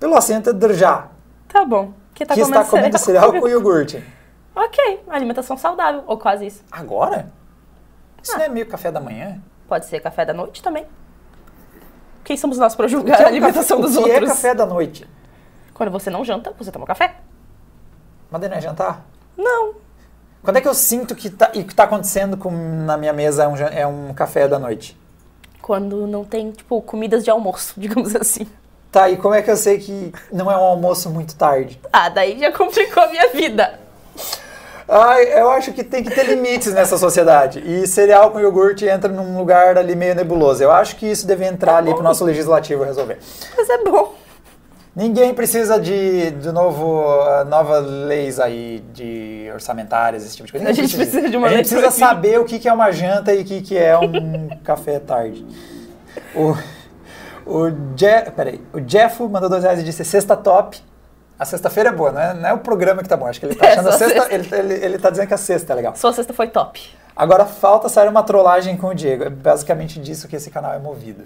Pelo 0.00 0.16
acento 0.16 0.50
é 0.50 0.52
Darjá, 0.52 1.08
Tá 1.48 1.64
bom. 1.64 1.92
Que 2.14 2.26
tá 2.26 2.34
que 2.34 2.40
está 2.40 2.64
comendo 2.64 2.98
cereal 2.98 3.32
com 3.32 3.46
iogurte. 3.48 4.02
Ok, 4.54 5.04
alimentação 5.08 5.56
saudável, 5.56 6.02
ou 6.06 6.18
quase 6.18 6.46
isso. 6.46 6.62
Agora? 6.70 7.30
Isso 8.22 8.32
Ah. 8.34 8.38
não 8.38 8.44
é 8.44 8.48
meio 8.48 8.66
café 8.66 8.90
da 8.90 9.00
manhã? 9.00 9.40
Pode 9.68 9.86
ser 9.86 10.00
café 10.00 10.24
da 10.24 10.34
noite 10.34 10.62
também. 10.62 10.84
Quem 12.24 12.36
somos 12.36 12.58
nós 12.58 12.74
para 12.74 12.88
julgar 12.88 13.20
é 13.20 13.24
a 13.24 13.28
alimentação 13.28 13.78
café- 13.80 13.88
dos 13.88 13.96
o 13.96 14.04
que 14.04 14.10
outros? 14.10 14.30
é 14.30 14.34
café 14.34 14.54
da 14.54 14.66
noite? 14.66 15.08
Quando 15.72 15.90
você 15.92 16.10
não 16.10 16.24
janta, 16.24 16.52
você 16.58 16.72
toma 16.72 16.84
café? 16.86 17.16
Mas 18.30 18.40
daí 18.40 18.50
não 18.50 18.56
é 18.56 18.60
jantar? 18.60 19.06
Não. 19.36 19.74
Quando 20.42 20.56
é 20.56 20.60
que 20.60 20.68
eu 20.68 20.74
sinto 20.74 21.14
que 21.14 21.30
tá, 21.30 21.48
o 21.48 21.52
que 21.52 21.58
está 21.60 21.84
acontecendo 21.84 22.36
com, 22.36 22.50
na 22.84 22.96
minha 22.96 23.12
mesa 23.12 23.44
é 23.44 23.48
um, 23.48 23.56
é 23.56 23.86
um 23.86 24.12
café 24.12 24.46
da 24.48 24.58
noite? 24.58 24.98
Quando 25.68 26.06
não 26.06 26.24
tem, 26.24 26.50
tipo, 26.50 26.80
comidas 26.80 27.22
de 27.22 27.28
almoço, 27.28 27.74
digamos 27.76 28.16
assim. 28.16 28.46
Tá, 28.90 29.10
e 29.10 29.18
como 29.18 29.34
é 29.34 29.42
que 29.42 29.50
eu 29.50 29.56
sei 29.56 29.76
que 29.76 30.10
não 30.32 30.50
é 30.50 30.56
um 30.56 30.64
almoço 30.64 31.10
muito 31.10 31.36
tarde? 31.36 31.78
Ah, 31.92 32.08
daí 32.08 32.38
já 32.38 32.50
complicou 32.50 33.02
a 33.02 33.08
minha 33.08 33.28
vida. 33.28 33.78
Ai, 34.88 35.38
eu 35.38 35.50
acho 35.50 35.74
que 35.74 35.84
tem 35.84 36.02
que 36.02 36.08
ter 36.10 36.24
limites 36.24 36.72
nessa 36.72 36.96
sociedade. 36.96 37.62
E 37.62 37.86
cereal 37.86 38.30
com 38.30 38.40
iogurte 38.40 38.86
entra 38.86 39.12
num 39.12 39.36
lugar 39.36 39.76
ali 39.76 39.94
meio 39.94 40.14
nebuloso. 40.14 40.62
Eu 40.62 40.72
acho 40.72 40.96
que 40.96 41.04
isso 41.04 41.26
deve 41.26 41.44
entrar 41.44 41.76
ali 41.76 41.92
pro 41.92 42.02
nosso 42.02 42.24
legislativo 42.24 42.82
resolver. 42.82 43.18
Mas 43.54 43.68
é 43.68 43.84
bom. 43.84 44.14
Ninguém 44.98 45.32
precisa 45.32 45.78
de, 45.78 46.32
de 46.32 46.50
novo, 46.50 47.04
novas 47.46 47.86
leis 47.86 48.40
aí 48.40 48.80
de 48.92 49.48
orçamentárias, 49.54 50.26
esse 50.26 50.34
tipo 50.34 50.46
de 50.46 50.50
coisa. 50.50 50.66
A 50.66 50.70
Ninguém 50.70 50.86
gente 50.88 50.96
precisa 50.96 51.30
de 51.30 51.36
uma 51.36 51.46
A 51.46 51.50
lei 51.50 51.58
gente 51.58 51.68
precisa 51.68 51.92
saber 51.92 52.40
o 52.40 52.44
que, 52.44 52.58
que 52.58 52.68
é 52.68 52.72
uma 52.72 52.90
janta 52.90 53.32
e 53.32 53.42
o 53.42 53.44
que, 53.44 53.62
que 53.62 53.78
é 53.78 53.96
um 53.96 54.48
café 54.64 54.98
tarde. 54.98 55.46
O, 56.34 56.50
o, 57.46 57.70
Je, 57.96 58.30
peraí, 58.34 58.60
o 58.72 58.80
Jeff 58.80 59.22
mandou 59.22 59.48
dois 59.48 59.62
reais 59.62 59.78
e 59.78 59.84
disse 59.84 60.04
sexta 60.04 60.36
top. 60.36 60.82
A 61.38 61.44
sexta-feira 61.44 61.90
é 61.90 61.92
boa, 61.92 62.10
não 62.10 62.20
é, 62.20 62.34
não 62.34 62.48
é 62.48 62.52
o 62.54 62.58
programa 62.58 63.00
que 63.00 63.08
tá 63.08 63.16
bom. 63.16 63.28
Acho 63.28 63.38
que 63.38 63.46
ele 63.46 63.54
tá 63.54 63.66
É, 63.70 63.72
achando 63.74 63.90
a 63.90 63.92
só 63.92 63.98
sexta. 63.98 64.22
sexta. 64.26 64.56
Ele, 64.56 64.74
ele, 64.74 64.84
ele 64.84 64.98
tá 64.98 65.10
dizendo 65.10 65.28
que 65.28 65.34
a 65.34 65.38
sexta 65.38 65.74
é 65.74 65.76
legal. 65.76 65.94
Sua 65.94 66.12
sexta 66.12 66.34
foi 66.34 66.48
top. 66.48 66.80
Agora 67.14 67.46
falta 67.46 67.88
sair 67.88 68.08
uma 68.08 68.24
trollagem 68.24 68.76
com 68.76 68.88
o 68.88 68.94
Diego. 68.94 69.22
É 69.22 69.30
basicamente 69.30 70.00
disso 70.00 70.26
que 70.26 70.34
esse 70.34 70.50
canal 70.50 70.74
é 70.74 70.78
movido. 70.80 71.22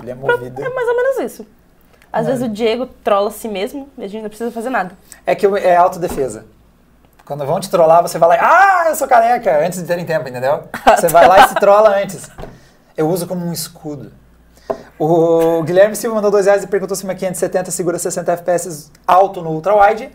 Ele 0.00 0.10
é 0.10 0.14
movido. 0.16 0.60
É 0.60 0.68
mais 0.68 0.88
ou 0.88 0.96
menos 0.96 1.18
isso. 1.18 1.46
Às 2.12 2.26
É. 2.26 2.30
vezes 2.30 2.44
o 2.46 2.48
Diego 2.48 2.86
trola 3.04 3.28
a 3.28 3.32
si 3.32 3.48
mesmo 3.48 3.88
e 3.98 4.04
a 4.04 4.08
gente 4.08 4.22
não 4.22 4.28
precisa 4.28 4.50
fazer 4.50 4.70
nada. 4.70 4.92
É 5.26 5.34
que 5.34 5.46
é 5.46 5.76
autodefesa. 5.76 6.46
Quando 7.24 7.44
vão 7.44 7.60
te 7.60 7.68
trollar, 7.68 8.00
você 8.00 8.18
vai 8.18 8.30
lá 8.30 8.36
e, 8.36 8.38
ah, 8.40 8.84
eu 8.88 8.94
sou 8.96 9.06
careca, 9.06 9.64
antes 9.64 9.78
de 9.78 9.84
terem 9.86 10.06
tempo, 10.06 10.26
entendeu? 10.26 10.64
Você 10.96 11.08
vai 11.08 11.28
lá 11.28 11.40
e 11.44 11.48
se 11.48 11.54
trola 11.56 11.90
antes. 12.02 12.26
Eu 12.96 13.06
uso 13.06 13.26
como 13.26 13.44
um 13.44 13.52
escudo. 13.52 14.10
O 14.98 15.62
Guilherme 15.62 15.94
Silva 15.94 16.16
mandou 16.16 16.30
dois 16.30 16.46
reais 16.46 16.64
e 16.64 16.66
perguntou 16.66 16.96
se 16.96 17.04
uma 17.04 17.14
570 17.14 17.70
segura 17.70 17.98
60 17.98 18.32
FPS 18.32 18.90
alto 19.06 19.42
no 19.42 19.50
ultra-wide. 19.50 20.10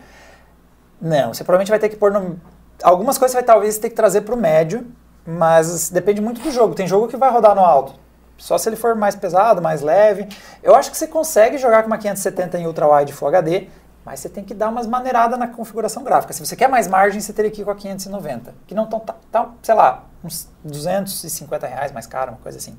Não, 0.99 1.33
você 1.35 1.43
provavelmente 1.43 1.69
vai 1.69 1.77
ter 1.77 1.89
que 1.89 1.95
pôr 1.95 2.11
no... 2.11 2.39
Algumas 2.81 3.19
coisas 3.19 3.33
você 3.33 3.37
vai 3.37 3.43
talvez 3.45 3.77
ter 3.77 3.89
que 3.89 3.95
trazer 3.95 4.21
para 4.21 4.33
o 4.33 4.37
médio, 4.37 4.85
mas 5.23 5.91
depende 5.91 6.19
muito 6.19 6.41
do 6.41 6.49
jogo. 6.51 6.73
Tem 6.73 6.87
jogo 6.87 7.07
que 7.07 7.15
vai 7.15 7.29
rodar 7.29 7.53
no 7.53 7.61
alto. 7.61 7.93
Só 8.37 8.57
se 8.57 8.67
ele 8.67 8.75
for 8.75 8.95
mais 8.95 9.15
pesado, 9.15 9.61
mais 9.61 9.81
leve. 9.81 10.27
Eu 10.61 10.75
acho 10.75 10.91
que 10.91 10.97
você 10.97 11.07
consegue 11.07 11.57
jogar 11.57 11.83
com 11.83 11.87
uma 11.87 11.97
570 11.97 12.57
em 12.57 12.67
ultra-wide 12.67 13.13
Full 13.13 13.27
HD, 13.27 13.67
mas 14.05 14.19
você 14.19 14.29
tem 14.29 14.43
que 14.43 14.53
dar 14.53 14.69
umas 14.69 14.85
maneiradas 14.85 15.39
na 15.39 15.47
configuração 15.47 16.03
gráfica. 16.03 16.33
Se 16.33 16.45
você 16.45 16.55
quer 16.55 16.67
mais 16.67 16.87
margem, 16.87 17.21
você 17.21 17.31
teria 17.31 17.49
que 17.49 17.61
ir 17.61 17.65
com 17.65 17.71
a 17.71 17.75
590, 17.75 18.53
que 18.67 18.75
não 18.75 18.85
tão, 18.85 19.55
sei 19.61 19.75
lá, 19.75 20.03
uns 20.23 20.49
250 20.63 21.67
reais 21.67 21.91
mais 21.91 22.05
caro, 22.05 22.31
uma 22.31 22.39
coisa 22.39 22.57
assim. 22.57 22.77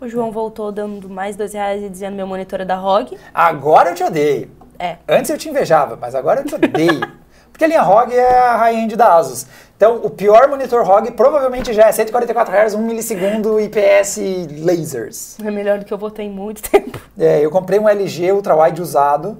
O 0.00 0.08
João 0.08 0.32
voltou 0.32 0.72
dando 0.72 1.08
mais 1.08 1.36
dois 1.36 1.52
reais 1.52 1.82
e 1.82 1.88
dizendo 1.88 2.14
meu 2.16 2.26
monitor 2.26 2.60
é 2.60 2.64
da 2.64 2.74
ROG. 2.74 3.16
Agora 3.32 3.90
eu 3.90 3.94
te 3.94 4.02
odeio. 4.02 4.50
É. 4.78 4.98
Antes 5.08 5.30
eu 5.30 5.38
te 5.38 5.48
invejava, 5.48 5.96
mas 5.96 6.14
agora 6.14 6.40
eu 6.40 6.44
te 6.44 6.54
odeio. 6.54 7.00
Porque 7.52 7.64
a 7.64 7.68
linha 7.68 7.82
ROG 7.82 8.12
é 8.12 8.38
a 8.38 8.56
high-end 8.56 8.96
da 8.96 9.14
Asus. 9.14 9.46
Então, 9.76 9.96
o 9.96 10.10
pior 10.10 10.48
monitor 10.48 10.84
ROG 10.84 11.10
provavelmente 11.10 11.72
já 11.72 11.88
é 11.88 11.92
144 11.92 12.54
Hz, 12.54 12.74
1 12.74 12.78
milissegundo 12.82 13.60
IPS 13.60 14.18
lasers. 14.64 15.36
É 15.44 15.50
melhor 15.50 15.78
do 15.78 15.84
que 15.84 15.92
eu 15.92 15.98
votei 15.98 16.26
em 16.26 16.30
muito 16.30 16.62
tempo. 16.70 16.98
É, 17.18 17.44
eu 17.44 17.50
comprei 17.50 17.78
um 17.78 17.88
LG 17.88 18.32
ultrawide 18.32 18.80
usado, 18.80 19.38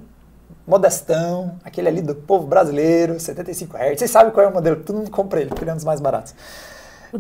modestão, 0.66 1.56
aquele 1.64 1.88
ali 1.88 2.02
do 2.02 2.14
povo 2.14 2.46
brasileiro, 2.46 3.18
75 3.18 3.76
Hz. 3.76 3.98
Vocês 3.98 4.10
sabem 4.10 4.32
qual 4.32 4.44
é 4.44 4.48
o 4.48 4.52
modelo, 4.52 4.76
todo 4.76 4.96
mundo 4.96 5.10
compra 5.10 5.40
ele, 5.40 5.48
porque 5.48 5.64
ele 5.64 5.70
é 5.70 5.74
um 5.74 5.76
dos 5.76 5.84
mais 5.84 6.00
baratos. 6.00 6.34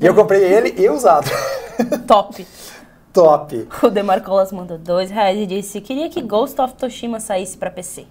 E 0.00 0.06
eu 0.06 0.14
comprei 0.14 0.42
ele 0.42 0.74
e 0.76 0.88
usado. 0.88 1.30
Top. 2.06 2.46
Top. 3.12 3.68
O 3.82 3.88
Demarcolas 3.90 4.50
mandou 4.52 4.78
dois 4.78 5.10
reais 5.10 5.38
e 5.38 5.46
disse: 5.46 5.80
Queria 5.80 6.08
que 6.08 6.22
Ghost 6.22 6.58
of 6.60 6.74
Tsushima 6.74 7.20
saísse 7.20 7.58
pra 7.58 7.70
PC. 7.70 8.06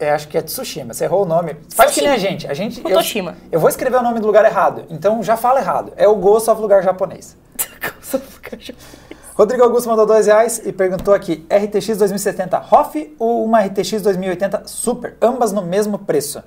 É, 0.00 0.12
acho 0.12 0.28
que 0.28 0.38
é 0.38 0.42
Tsushima, 0.42 0.94
você 0.94 1.04
errou 1.04 1.22
o 1.22 1.26
nome. 1.26 1.56
Faz 1.74 1.92
que 1.92 2.00
nem 2.00 2.10
a 2.10 2.16
gente. 2.18 2.46
A 2.46 2.54
gente 2.54 2.78
eu, 2.78 2.84
Futoshima. 2.84 3.36
eu 3.50 3.58
vou 3.58 3.68
escrever 3.68 3.96
o 3.98 4.02
nome 4.02 4.20
do 4.20 4.26
lugar 4.26 4.44
errado, 4.44 4.84
então 4.88 5.22
já 5.22 5.36
fala 5.36 5.60
errado. 5.60 5.92
É 5.96 6.06
o 6.06 6.14
Ghost 6.14 6.48
of 6.48 6.60
lugar 6.60 6.82
japonês. 6.82 7.36
Rodrigo 9.34 9.62
Augusto 9.62 9.88
mandou 9.88 10.06
dois 10.06 10.26
reais 10.26 10.60
e 10.64 10.72
perguntou 10.72 11.14
aqui: 11.14 11.46
RTX 11.48 11.98
2070 11.98 12.58
ROF 12.58 13.14
ou 13.18 13.44
uma 13.44 13.60
RTX 13.60 14.02
2080 14.02 14.62
Super? 14.66 15.16
Ambas 15.20 15.52
no 15.52 15.62
mesmo 15.62 15.98
preço. 15.98 16.42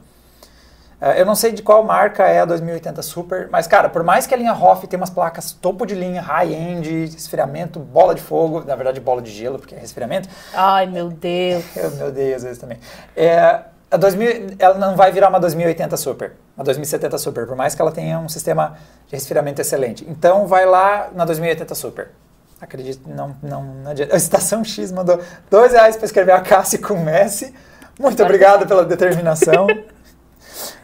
Eh, 1.02 1.20
eu 1.22 1.26
não 1.26 1.34
sei 1.34 1.52
de 1.52 1.64
qual 1.64 1.84
marca 1.84 2.28
é 2.28 2.40
a 2.40 2.46
2080 2.46 3.02
Super, 3.02 3.50
mas 3.52 3.66
cara, 3.66 3.90
por 3.90 4.04
mais 4.04 4.28
que 4.28 4.34
a 4.34 4.38
linha 4.38 4.54
ROF 4.54 4.86
tenha 4.86 5.00
umas 5.00 5.10
placas 5.10 5.52
topo 5.52 5.86
de 5.86 5.96
linha, 5.96 6.22
high-end, 6.22 7.08
resfriamento, 7.08 7.80
bola 7.80 8.14
de 8.14 8.22
fogo, 8.22 8.64
na 8.64 8.76
verdade 8.76 9.00
bola 9.00 9.22
de 9.22 9.32
gelo, 9.32 9.58
porque 9.58 9.74
é 9.74 9.80
resfriamento, 9.80 10.30
Ai, 10.54 10.86
meu 10.86 11.10
Deus. 11.10 11.66
eu 11.76 11.90
me 11.92 12.04
odeio 12.04 12.36
às 12.36 12.44
vezes 12.44 12.60
também. 12.60 12.78
É, 13.16 13.62
a 13.90 13.98
2000, 13.98 14.56
ela 14.60 14.78
não 14.78 14.96
vai 14.96 15.12
virar 15.12 15.30
uma 15.30 15.40
2080 15.40 15.98
Super, 15.98 16.34
uma 16.56 16.64
2070 16.64 17.18
Super, 17.18 17.48
por 17.48 17.56
mais 17.56 17.74
que 17.74 17.82
ela 17.82 17.92
tenha 17.92 18.20
um 18.20 18.30
sistema 18.30 18.78
de 19.08 19.16
resfriamento 19.16 19.60
excelente. 19.60 20.06
Então 20.08 20.46
vai 20.46 20.66
lá 20.66 21.10
na 21.14 21.26
2080 21.26 21.74
Super. 21.74 22.10
Acredito, 22.62 23.10
não, 23.10 23.36
não, 23.42 23.64
não 23.64 23.90
adianta. 23.90 24.14
A 24.14 24.18
Estação 24.18 24.64
X 24.64 24.92
mandou 24.92 25.20
dois 25.50 25.74
reais 25.74 25.98
para 25.98 26.06
escrever 26.06 26.32
a 26.32 26.42
Cassi 26.42 26.78
com 26.78 27.10
S. 27.10 27.52
Muito 28.00 28.22
obrigado 28.22 28.68
pela 28.68 28.86
determinação. 28.86 29.66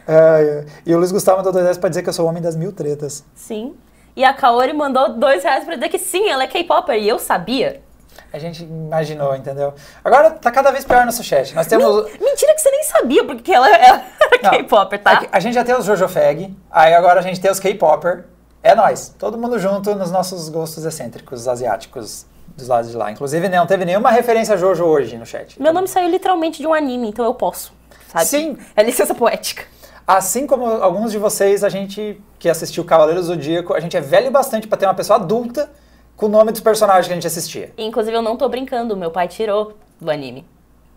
Ah, 0.08 0.64
e 0.86 0.94
o 0.94 0.98
Luiz 0.98 1.12
Gustavo 1.12 1.36
mandou 1.38 1.52
dois 1.52 1.64
reais 1.64 1.76
para 1.78 1.88
dizer 1.90 2.02
que 2.02 2.08
eu 2.08 2.12
sou 2.12 2.24
o 2.24 2.28
homem 2.28 2.42
das 2.42 2.56
mil 2.56 2.72
tretas. 2.72 3.22
Sim. 3.34 3.74
E 4.16 4.24
a 4.24 4.32
Kaori 4.32 4.72
mandou 4.72 5.10
dois 5.14 5.44
reais 5.44 5.64
pra 5.64 5.74
dizer 5.74 5.88
que 5.90 5.98
sim, 5.98 6.28
ela 6.28 6.42
é 6.44 6.46
K-Popper. 6.46 6.96
E 6.96 7.08
eu 7.08 7.18
sabia. 7.18 7.82
A 8.32 8.38
gente 8.38 8.64
imaginou, 8.64 9.34
entendeu? 9.36 9.72
Agora 10.04 10.30
tá 10.32 10.50
cada 10.50 10.70
vez 10.70 10.84
pior 10.84 11.04
nosso 11.06 11.22
chat. 11.22 11.54
Nós 11.54 11.66
temos. 11.66 12.04
Mentira 12.20 12.52
que 12.54 12.60
você 12.60 12.70
nem 12.70 12.82
sabia, 12.84 13.24
porque 13.24 13.52
ela, 13.52 13.68
ela 13.68 14.02
era 14.20 14.38
K-Popper, 14.50 14.98
tá? 15.02 15.12
aqui- 15.12 15.28
A 15.30 15.40
gente 15.40 15.54
já 15.54 15.64
tem 15.64 15.74
os 15.74 15.84
Jojo 15.84 16.08
Fag, 16.08 16.54
aí 16.70 16.94
agora 16.94 17.20
a 17.20 17.22
gente 17.22 17.40
tem 17.40 17.50
os 17.50 17.60
K-Popper. 17.60 18.24
É 18.62 18.74
nós, 18.74 19.14
todo 19.18 19.38
mundo 19.38 19.58
junto 19.58 19.94
nos 19.94 20.10
nossos 20.10 20.48
gostos 20.48 20.84
excêntricos 20.84 21.46
asiáticos 21.46 22.26
dos 22.56 22.66
lados 22.66 22.90
de 22.90 22.96
lá. 22.96 23.10
Inclusive, 23.12 23.48
não 23.48 23.66
teve 23.66 23.84
nenhuma 23.84 24.10
referência 24.10 24.54
a 24.54 24.56
Jojo 24.58 24.84
hoje 24.84 25.16
no 25.16 25.24
chat. 25.24 25.60
Meu 25.62 25.72
nome 25.72 25.86
saiu 25.86 26.08
literalmente 26.10 26.58
de 26.60 26.66
um 26.66 26.74
anime, 26.74 27.08
então 27.08 27.24
eu 27.24 27.34
posso. 27.34 27.72
Sabe? 28.08 28.24
Sim. 28.26 28.58
É 28.76 28.82
licença 28.82 29.14
poética. 29.14 29.64
Assim 30.08 30.46
como 30.46 30.64
alguns 30.64 31.12
de 31.12 31.18
vocês, 31.18 31.62
a 31.62 31.68
gente 31.68 32.18
que 32.38 32.48
assistiu 32.48 32.82
Cavaleiro 32.82 33.22
Zodíaco, 33.22 33.74
a 33.74 33.80
gente 33.80 33.94
é 33.94 34.00
velho 34.00 34.30
bastante 34.30 34.66
pra 34.66 34.78
ter 34.78 34.86
uma 34.86 34.94
pessoa 34.94 35.18
adulta 35.18 35.70
com 36.16 36.24
o 36.24 36.28
nome 36.30 36.50
dos 36.50 36.62
personagens 36.62 37.06
que 37.06 37.12
a 37.12 37.14
gente 37.14 37.26
assistia. 37.26 37.74
Inclusive, 37.76 38.16
eu 38.16 38.22
não 38.22 38.34
tô 38.34 38.48
brincando, 38.48 38.96
meu 38.96 39.10
pai 39.10 39.28
tirou 39.28 39.74
do 40.00 40.10
anime. 40.10 40.46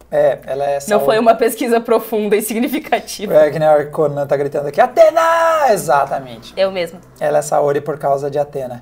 É, 0.09 0.39
ela 0.45 0.63
é 0.63 0.79
Não 0.87 1.01
foi 1.01 1.19
uma 1.19 1.35
pesquisa 1.35 1.81
profunda 1.81 2.37
e 2.37 2.41
significativa. 2.41 3.33
É 3.33 3.51
que 3.51 3.59
nem 3.59 3.67
a 3.67 3.85
Conan 3.87 4.25
tá 4.25 4.37
gritando 4.37 4.69
aqui, 4.69 4.79
Atena! 4.79 5.69
Exatamente. 5.73 6.53
Eu 6.55 6.71
mesma. 6.71 7.01
Ela 7.19 7.39
é 7.39 7.41
Saori 7.41 7.81
por 7.81 7.99
causa 7.99 8.31
de 8.31 8.39
Atena. 8.39 8.81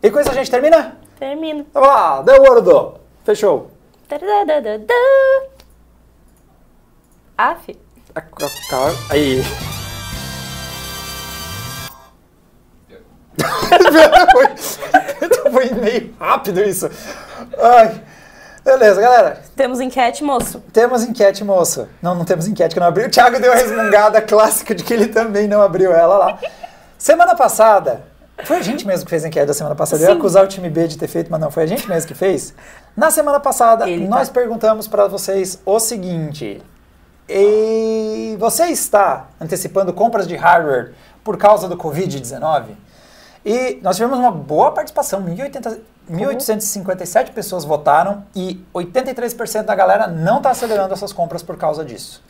E 0.00 0.08
com 0.08 0.20
isso 0.20 0.30
a 0.30 0.34
gente 0.34 0.52
termina? 0.52 0.96
Termino. 1.18 1.66
Então 1.68 1.82
vamos 1.82 1.96
lá, 1.96 2.22
deu 2.22 2.42
o 2.42 2.48
ordo. 2.48 2.94
Fechou. 3.24 3.72
Tadadadadá. 4.06 4.94
Aí. 9.10 9.42
foi, 14.32 15.50
foi 15.50 15.70
meio 15.74 16.14
rápido 16.18 16.62
isso. 16.62 16.88
Ai. 17.58 18.02
Beleza, 18.64 19.00
galera. 19.00 19.40
Temos 19.54 19.80
enquete, 19.80 20.24
moço. 20.24 20.62
Temos 20.72 21.02
enquete, 21.02 21.44
moço. 21.44 21.86
Não, 22.00 22.14
não 22.14 22.24
temos 22.24 22.46
enquete 22.46 22.72
que 22.72 22.80
não 22.80 22.86
abriu. 22.86 23.08
O 23.08 23.10
Thiago 23.10 23.38
deu 23.38 23.52
a 23.52 23.56
resmungada 23.56 24.22
clássica 24.22 24.74
de 24.74 24.82
que 24.82 24.94
ele 24.94 25.08
também 25.08 25.46
não 25.46 25.60
abriu 25.60 25.92
ela 25.92 26.16
lá. 26.16 26.38
Semana 26.96 27.34
passada, 27.34 28.04
foi 28.44 28.58
a 28.58 28.62
gente 28.62 28.86
mesmo 28.86 29.04
que 29.04 29.10
fez 29.10 29.24
a 29.24 29.28
enquete 29.28 29.46
da 29.46 29.54
semana 29.54 29.74
passada. 29.74 30.02
Eu 30.02 30.06
ia 30.08 30.12
Sim. 30.14 30.18
acusar 30.18 30.44
o 30.44 30.48
time 30.48 30.70
B 30.70 30.86
de 30.88 30.96
ter 30.96 31.08
feito, 31.08 31.30
mas 31.30 31.40
não, 31.40 31.50
foi 31.50 31.64
a 31.64 31.66
gente 31.66 31.86
mesmo 31.88 32.08
que 32.08 32.14
fez. 32.14 32.54
Na 32.96 33.10
semana 33.10 33.38
passada, 33.38 33.90
Ele 33.90 34.08
nós 34.08 34.28
tá. 34.28 34.34
perguntamos 34.34 34.88
para 34.88 35.08
vocês 35.08 35.60
o 35.66 35.78
seguinte: 35.78 36.62
e 37.28 38.36
você 38.38 38.66
está 38.66 39.28
antecipando 39.40 39.92
compras 39.92 40.26
de 40.26 40.36
hardware 40.36 40.92
por 41.22 41.36
causa 41.36 41.68
do 41.68 41.76
Covid-19? 41.76 42.66
E 43.44 43.78
nós 43.82 43.96
tivemos 43.96 44.18
uma 44.18 44.30
boa 44.30 44.72
participação, 44.72 45.22
1.080 45.22 45.80
1.857 46.10 47.30
pessoas 47.32 47.64
votaram 47.64 48.24
e 48.36 48.62
83% 48.74 49.62
da 49.62 49.74
galera 49.74 50.06
não 50.06 50.38
está 50.38 50.50
acelerando 50.50 50.92
essas 50.92 51.12
compras 51.12 51.42
por 51.42 51.56
causa 51.56 51.84
disso. 51.84 52.22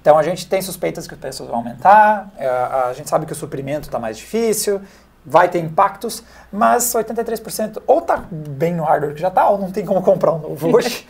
Então 0.00 0.18
a 0.18 0.22
gente 0.22 0.46
tem 0.46 0.60
suspeitas 0.60 1.06
que 1.06 1.14
os 1.14 1.20
preços 1.20 1.46
vão 1.46 1.56
aumentar, 1.56 2.30
é, 2.36 2.46
a 2.46 2.92
gente 2.94 3.08
sabe 3.08 3.24
que 3.24 3.32
o 3.32 3.36
suprimento 3.36 3.88
está 3.88 3.98
mais 3.98 4.18
difícil, 4.18 4.82
vai 5.24 5.48
ter 5.48 5.58
impactos, 5.58 6.22
mas 6.52 6.92
83% 6.92 7.82
ou 7.86 8.00
está 8.00 8.22
bem 8.30 8.74
no 8.74 8.84
hardware 8.84 9.14
que 9.14 9.20
já 9.20 9.28
está, 9.28 9.48
ou 9.48 9.58
não 9.58 9.70
tem 9.70 9.86
como 9.86 10.02
comprar 10.02 10.32
um 10.32 10.38
novo 10.38 10.68
hoje, 10.76 11.06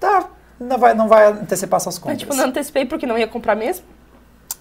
tá, 0.00 0.24
não, 0.62 0.78
vai, 0.78 0.94
não 0.94 1.08
vai 1.08 1.26
antecipar 1.32 1.80
suas 1.80 1.96
Eu, 1.96 2.02
compras 2.02 2.18
tipo, 2.18 2.34
não 2.34 2.44
antecipei 2.46 2.86
porque 2.86 3.06
não 3.06 3.18
ia 3.18 3.26
comprar 3.28 3.54
mesmo. 3.54 3.84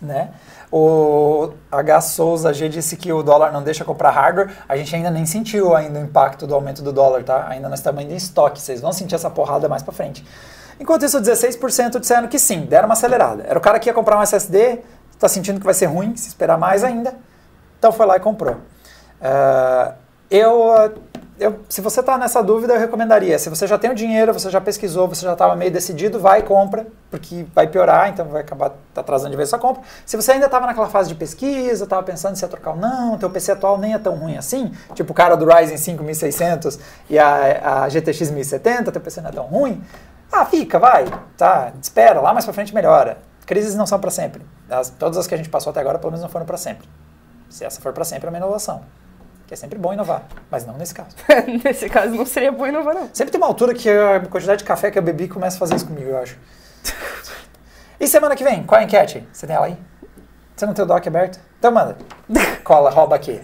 né? 0.01 0.31
O 0.71 1.51
H. 1.71 2.01
Souza 2.01 2.53
G 2.53 2.69
disse 2.69 2.95
que 2.95 3.11
o 3.11 3.21
dólar 3.21 3.51
não 3.51 3.61
deixa 3.61 3.83
comprar 3.83 4.09
hardware. 4.11 4.49
A 4.69 4.77
gente 4.77 4.95
ainda 4.95 5.11
nem 5.11 5.25
sentiu 5.25 5.75
ainda 5.75 5.99
o 5.99 6.03
impacto 6.03 6.47
do 6.47 6.55
aumento 6.55 6.81
do 6.81 6.93
dólar, 6.93 7.23
tá? 7.23 7.45
Ainda 7.49 7.67
nós 7.67 7.79
estamos 7.79 7.99
ainda 8.01 8.13
em 8.13 8.17
estoque. 8.17 8.61
Vocês 8.61 8.79
vão 8.79 8.93
sentir 8.93 9.15
essa 9.15 9.29
porrada 9.29 9.67
mais 9.67 9.83
pra 9.83 9.91
frente. 9.93 10.25
Enquanto 10.79 11.03
isso, 11.05 11.19
16% 11.19 11.99
disseram 11.99 12.27
que 12.27 12.39
sim, 12.39 12.61
deram 12.61 12.87
uma 12.87 12.93
acelerada. 12.93 13.43
Era 13.45 13.59
o 13.59 13.61
cara 13.61 13.79
que 13.79 13.89
ia 13.89 13.93
comprar 13.93 14.17
um 14.17 14.23
SSD, 14.23 14.79
tá 15.19 15.27
sentindo 15.27 15.59
que 15.59 15.65
vai 15.65 15.73
ser 15.75 15.87
ruim, 15.87 16.15
se 16.15 16.29
esperar 16.29 16.57
mais 16.57 16.83
ainda. 16.83 17.13
Então 17.77 17.91
foi 17.91 18.05
lá 18.05 18.15
e 18.15 18.19
comprou. 18.19 18.57
Ah, 19.21 19.93
eu, 20.29 20.93
eu, 21.41 21.59
se 21.67 21.81
você 21.81 21.99
está 21.99 22.17
nessa 22.17 22.41
dúvida, 22.41 22.73
eu 22.73 22.79
recomendaria. 22.79 23.37
Se 23.39 23.49
você 23.49 23.65
já 23.67 23.77
tem 23.77 23.89
o 23.91 23.95
dinheiro, 23.95 24.31
você 24.31 24.49
já 24.49 24.61
pesquisou, 24.61 25.07
você 25.07 25.25
já 25.25 25.33
estava 25.33 25.55
meio 25.55 25.71
decidido, 25.71 26.19
vai 26.19 26.39
e 26.39 26.43
compra, 26.43 26.87
porque 27.09 27.45
vai 27.53 27.67
piorar, 27.67 28.09
então 28.09 28.25
vai 28.25 28.41
acabar 28.41 28.71
atrasando 28.95 29.31
de 29.31 29.37
vez 29.37 29.53
a 29.53 29.57
compra. 29.57 29.81
Se 30.05 30.15
você 30.15 30.33
ainda 30.33 30.45
estava 30.45 30.65
naquela 30.67 30.87
fase 30.87 31.09
de 31.09 31.15
pesquisa, 31.15 31.83
estava 31.83 32.03
pensando 32.03 32.35
se 32.35 32.43
ia 32.45 32.47
trocar 32.47 32.71
ou 32.71 32.77
não, 32.77 33.17
teu 33.17 33.29
PC 33.29 33.51
atual 33.53 33.77
nem 33.77 33.93
é 33.93 33.99
tão 33.99 34.15
ruim 34.15 34.37
assim, 34.37 34.71
tipo 34.93 35.11
o 35.11 35.15
cara 35.15 35.35
do 35.35 35.45
Ryzen 35.45 35.77
5600 35.77 36.79
e 37.09 37.17
a, 37.19 37.83
a 37.83 37.89
GTX 37.89 38.31
1070, 38.31 38.91
teu 38.91 39.01
PC 39.01 39.21
não 39.21 39.29
é 39.29 39.33
tão 39.33 39.45
ruim, 39.45 39.83
ah, 40.31 40.45
fica, 40.45 40.79
vai, 40.79 41.05
tá, 41.35 41.73
espera, 41.81 42.21
lá 42.21 42.31
mais 42.33 42.45
pra 42.45 42.53
frente 42.53 42.73
melhora. 42.73 43.17
Crises 43.45 43.75
não 43.75 43.85
são 43.85 43.99
para 43.99 44.11
sempre. 44.11 44.45
As- 44.69 44.89
todas 44.91 45.17
as 45.17 45.27
que 45.27 45.33
a 45.33 45.37
gente 45.37 45.49
passou 45.49 45.71
até 45.71 45.81
agora, 45.81 45.99
pelo 45.99 46.11
menos, 46.11 46.21
não 46.21 46.29
foram 46.29 46.45
para 46.45 46.55
sempre. 46.57 46.87
Se 47.49 47.65
essa 47.65 47.81
for 47.81 47.91
para 47.91 48.05
sempre, 48.05 48.27
é 48.27 48.29
uma 48.29 48.37
inovação. 48.37 48.81
Que 49.51 49.55
é 49.55 49.57
sempre 49.57 49.77
bom 49.77 49.91
inovar, 49.91 50.23
mas 50.49 50.65
não 50.65 50.77
nesse 50.77 50.93
caso. 50.93 51.09
Nesse 51.65 51.89
caso, 51.89 52.15
não 52.15 52.25
seria 52.25 52.53
bom 52.53 52.65
inovar, 52.65 52.95
não. 52.95 53.09
Sempre 53.11 53.33
tem 53.33 53.37
uma 53.37 53.47
altura 53.47 53.73
que 53.73 53.89
a 53.89 54.21
quantidade 54.21 54.59
de 54.59 54.63
café 54.63 54.89
que 54.89 54.97
eu 54.97 55.01
bebi 55.01 55.27
começa 55.27 55.57
a 55.57 55.59
fazer 55.59 55.75
isso 55.75 55.85
comigo, 55.85 56.09
eu 56.09 56.17
acho. 56.19 56.37
E 57.99 58.07
semana 58.07 58.33
que 58.33 58.45
vem, 58.45 58.63
qual 58.63 58.79
é 58.79 58.83
a 58.85 58.87
enquete? 58.87 59.27
Você 59.33 59.45
tem 59.45 59.53
ela 59.53 59.65
aí? 59.65 59.77
Você 60.55 60.65
não 60.65 60.73
tem 60.73 60.85
o 60.85 60.87
doc 60.87 61.05
aberto? 61.05 61.37
Então 61.59 61.69
manda. 61.69 61.97
Cola, 62.63 62.89
rouba 62.89 63.17
aqui. 63.17 63.41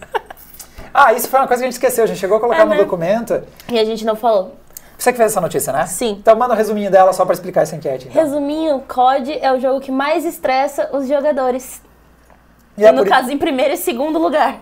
Ah, 0.93 1.12
isso 1.12 1.28
foi 1.28 1.41
uma 1.41 1.47
coisa 1.47 1.62
que 1.62 1.68
a 1.68 1.72
gente 1.72 1.74
esqueceu. 1.74 2.05
A 2.05 2.08
gente 2.08 2.20
chegou 2.20 2.38
a 2.38 2.39
colocar 2.39 2.62
É, 2.62 2.64
no 2.64 2.72
né? 2.72 2.78
documento. 2.78 3.43
E 3.68 3.78
a 3.78 3.84
gente 3.84 4.05
não 4.05 4.16
falou. 4.16 4.55
Você 4.97 5.12
que 5.12 5.18
fez 5.18 5.34
essa 5.34 5.41
notícia, 5.41 5.74
né? 5.74 5.86
Sim. 5.88 6.12
Então 6.22 6.38
manda 6.38 6.53
um 6.53 6.58
resuminho 6.58 6.89
dela 6.89 7.12
só 7.12 7.26
pra 7.26 7.34
explicar 7.34 7.64
essa 7.64 7.76
enquete. 7.76 8.08
então. 8.08 8.24
Resuminho, 8.24 8.80
COD 8.88 9.39
é 9.41 9.51
o 9.51 9.60
jogo 9.60 9.82
que 9.82 9.91
mais 9.91 10.24
estressa 10.24 10.89
os 10.95 11.05
jogadores. 11.05 11.82
E 12.78 12.86
é 12.86 12.93
no 12.93 13.03
por- 13.03 13.10
caso, 13.10 13.30
em 13.30 13.38
primeiro 13.38 13.74
e 13.74 13.78
segundo 13.78 14.18
lugar. 14.18 14.62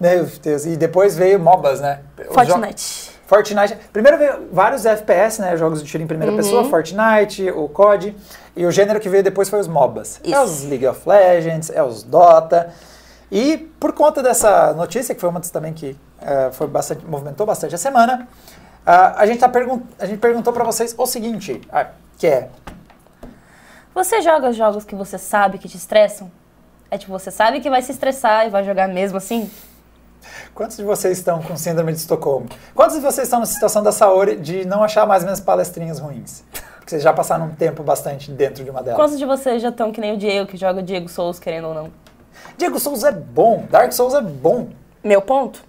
Meu 0.00 0.26
Deus. 0.42 0.66
E 0.66 0.76
depois 0.76 1.16
veio 1.16 1.38
MOBAs, 1.38 1.80
né? 1.80 2.00
Os 2.28 2.34
Fortnite. 2.34 3.16
Fortnite. 3.26 3.76
Primeiro 3.92 4.18
veio 4.18 4.48
vários 4.52 4.86
FPS, 4.86 5.40
né? 5.40 5.56
Jogos 5.56 5.82
de 5.82 5.88
tiro 5.88 6.02
em 6.02 6.06
primeira 6.06 6.32
Uhum. 6.32 6.38
pessoa, 6.38 6.64
Fortnite, 6.64 7.50
o 7.50 7.68
COD. 7.68 8.14
E 8.54 8.64
o 8.64 8.70
gênero 8.70 9.00
que 9.00 9.08
veio 9.08 9.22
depois 9.22 9.48
foi 9.48 9.58
os 9.58 9.66
MOBAs. 9.66 10.20
É 10.22 10.30
Isso. 10.30 10.42
os 10.42 10.64
League 10.64 10.86
of 10.86 11.08
Legends, 11.08 11.70
é 11.70 11.82
os 11.82 12.02
Dota. 12.02 12.72
E 13.30 13.56
por 13.80 13.92
conta 13.92 14.22
dessa 14.22 14.72
notícia, 14.74 15.14
que 15.14 15.20
foi 15.20 15.28
uma 15.28 15.40
das 15.40 15.50
também 15.50 15.72
que 15.72 15.96
uh, 16.20 16.52
foi 16.52 16.66
bastante, 16.66 17.04
movimentou 17.04 17.44
bastante 17.44 17.74
a 17.74 17.78
semana, 17.78 18.28
uh, 18.86 19.16
a, 19.16 19.26
gente 19.26 19.40
tá 19.40 19.48
pergun 19.48 19.80
a 19.98 20.06
gente 20.06 20.18
perguntou 20.18 20.52
para 20.52 20.62
vocês 20.62 20.94
o 20.96 21.06
seguinte, 21.06 21.60
uh, 21.72 21.86
que 22.16 22.26
é... 22.26 22.48
Você 23.94 24.20
joga 24.22 24.52
jogos 24.52 24.84
que 24.84 24.94
você 24.94 25.18
sabe 25.18 25.58
que 25.58 25.68
te 25.68 25.76
estressam? 25.76 26.30
É 26.90 26.96
tipo, 26.96 27.10
você 27.10 27.30
sabe 27.30 27.60
que 27.60 27.68
vai 27.68 27.82
se 27.82 27.90
estressar 27.90 28.46
e 28.46 28.50
vai 28.50 28.62
jogar 28.62 28.86
mesmo 28.86 29.18
assim? 29.18 29.50
Quantos 30.54 30.76
de 30.76 30.84
vocês 30.84 31.18
estão 31.18 31.42
com 31.42 31.56
síndrome 31.56 31.92
de 31.92 31.98
Estocolmo? 31.98 32.48
Quantos 32.74 32.96
de 32.96 33.02
vocês 33.02 33.26
estão 33.26 33.40
na 33.40 33.46
situação 33.46 33.82
da 33.82 33.92
Saori 33.92 34.36
de 34.36 34.64
não 34.64 34.82
achar 34.82 35.06
mais 35.06 35.24
menos 35.24 35.40
palestrinhas 35.40 35.98
ruins? 35.98 36.42
Porque 36.76 36.90
vocês 36.90 37.02
já 37.02 37.12
passaram 37.12 37.46
um 37.46 37.54
tempo 37.54 37.82
bastante 37.82 38.30
dentro 38.30 38.64
de 38.64 38.70
uma 38.70 38.82
delas. 38.82 38.98
Quantos 38.98 39.18
de 39.18 39.24
vocês 39.24 39.60
já 39.60 39.70
estão 39.70 39.90
que 39.90 40.00
nem 40.00 40.14
o 40.14 40.16
Diego, 40.16 40.48
que 40.48 40.56
joga 40.56 40.82
Diego 40.82 41.08
Souls, 41.08 41.38
querendo 41.38 41.68
ou 41.68 41.74
não? 41.74 41.90
Diego 42.56 42.78
Souls 42.78 43.04
é 43.04 43.12
bom, 43.12 43.66
Dark 43.70 43.92
Souls 43.92 44.14
é 44.14 44.20
bom. 44.20 44.68
Meu 45.02 45.20
ponto? 45.20 45.64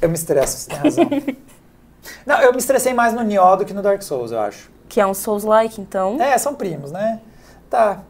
Eu 0.00 0.08
me 0.08 0.14
estresso, 0.14 0.58
você 0.58 0.68
tem 0.68 0.78
razão. 0.78 1.04
não, 2.26 2.40
eu 2.40 2.52
me 2.52 2.58
estressei 2.58 2.92
mais 2.92 3.14
no 3.14 3.22
Nioh 3.22 3.56
do 3.56 3.64
que 3.64 3.72
no 3.72 3.82
Dark 3.82 4.02
Souls, 4.02 4.30
eu 4.30 4.40
acho. 4.40 4.70
Que 4.88 5.00
é 5.00 5.06
um 5.06 5.14
Souls-like, 5.14 5.80
então? 5.80 6.20
É, 6.20 6.36
são 6.38 6.54
primos, 6.54 6.92
né? 6.92 7.20
Tá. 7.70 8.02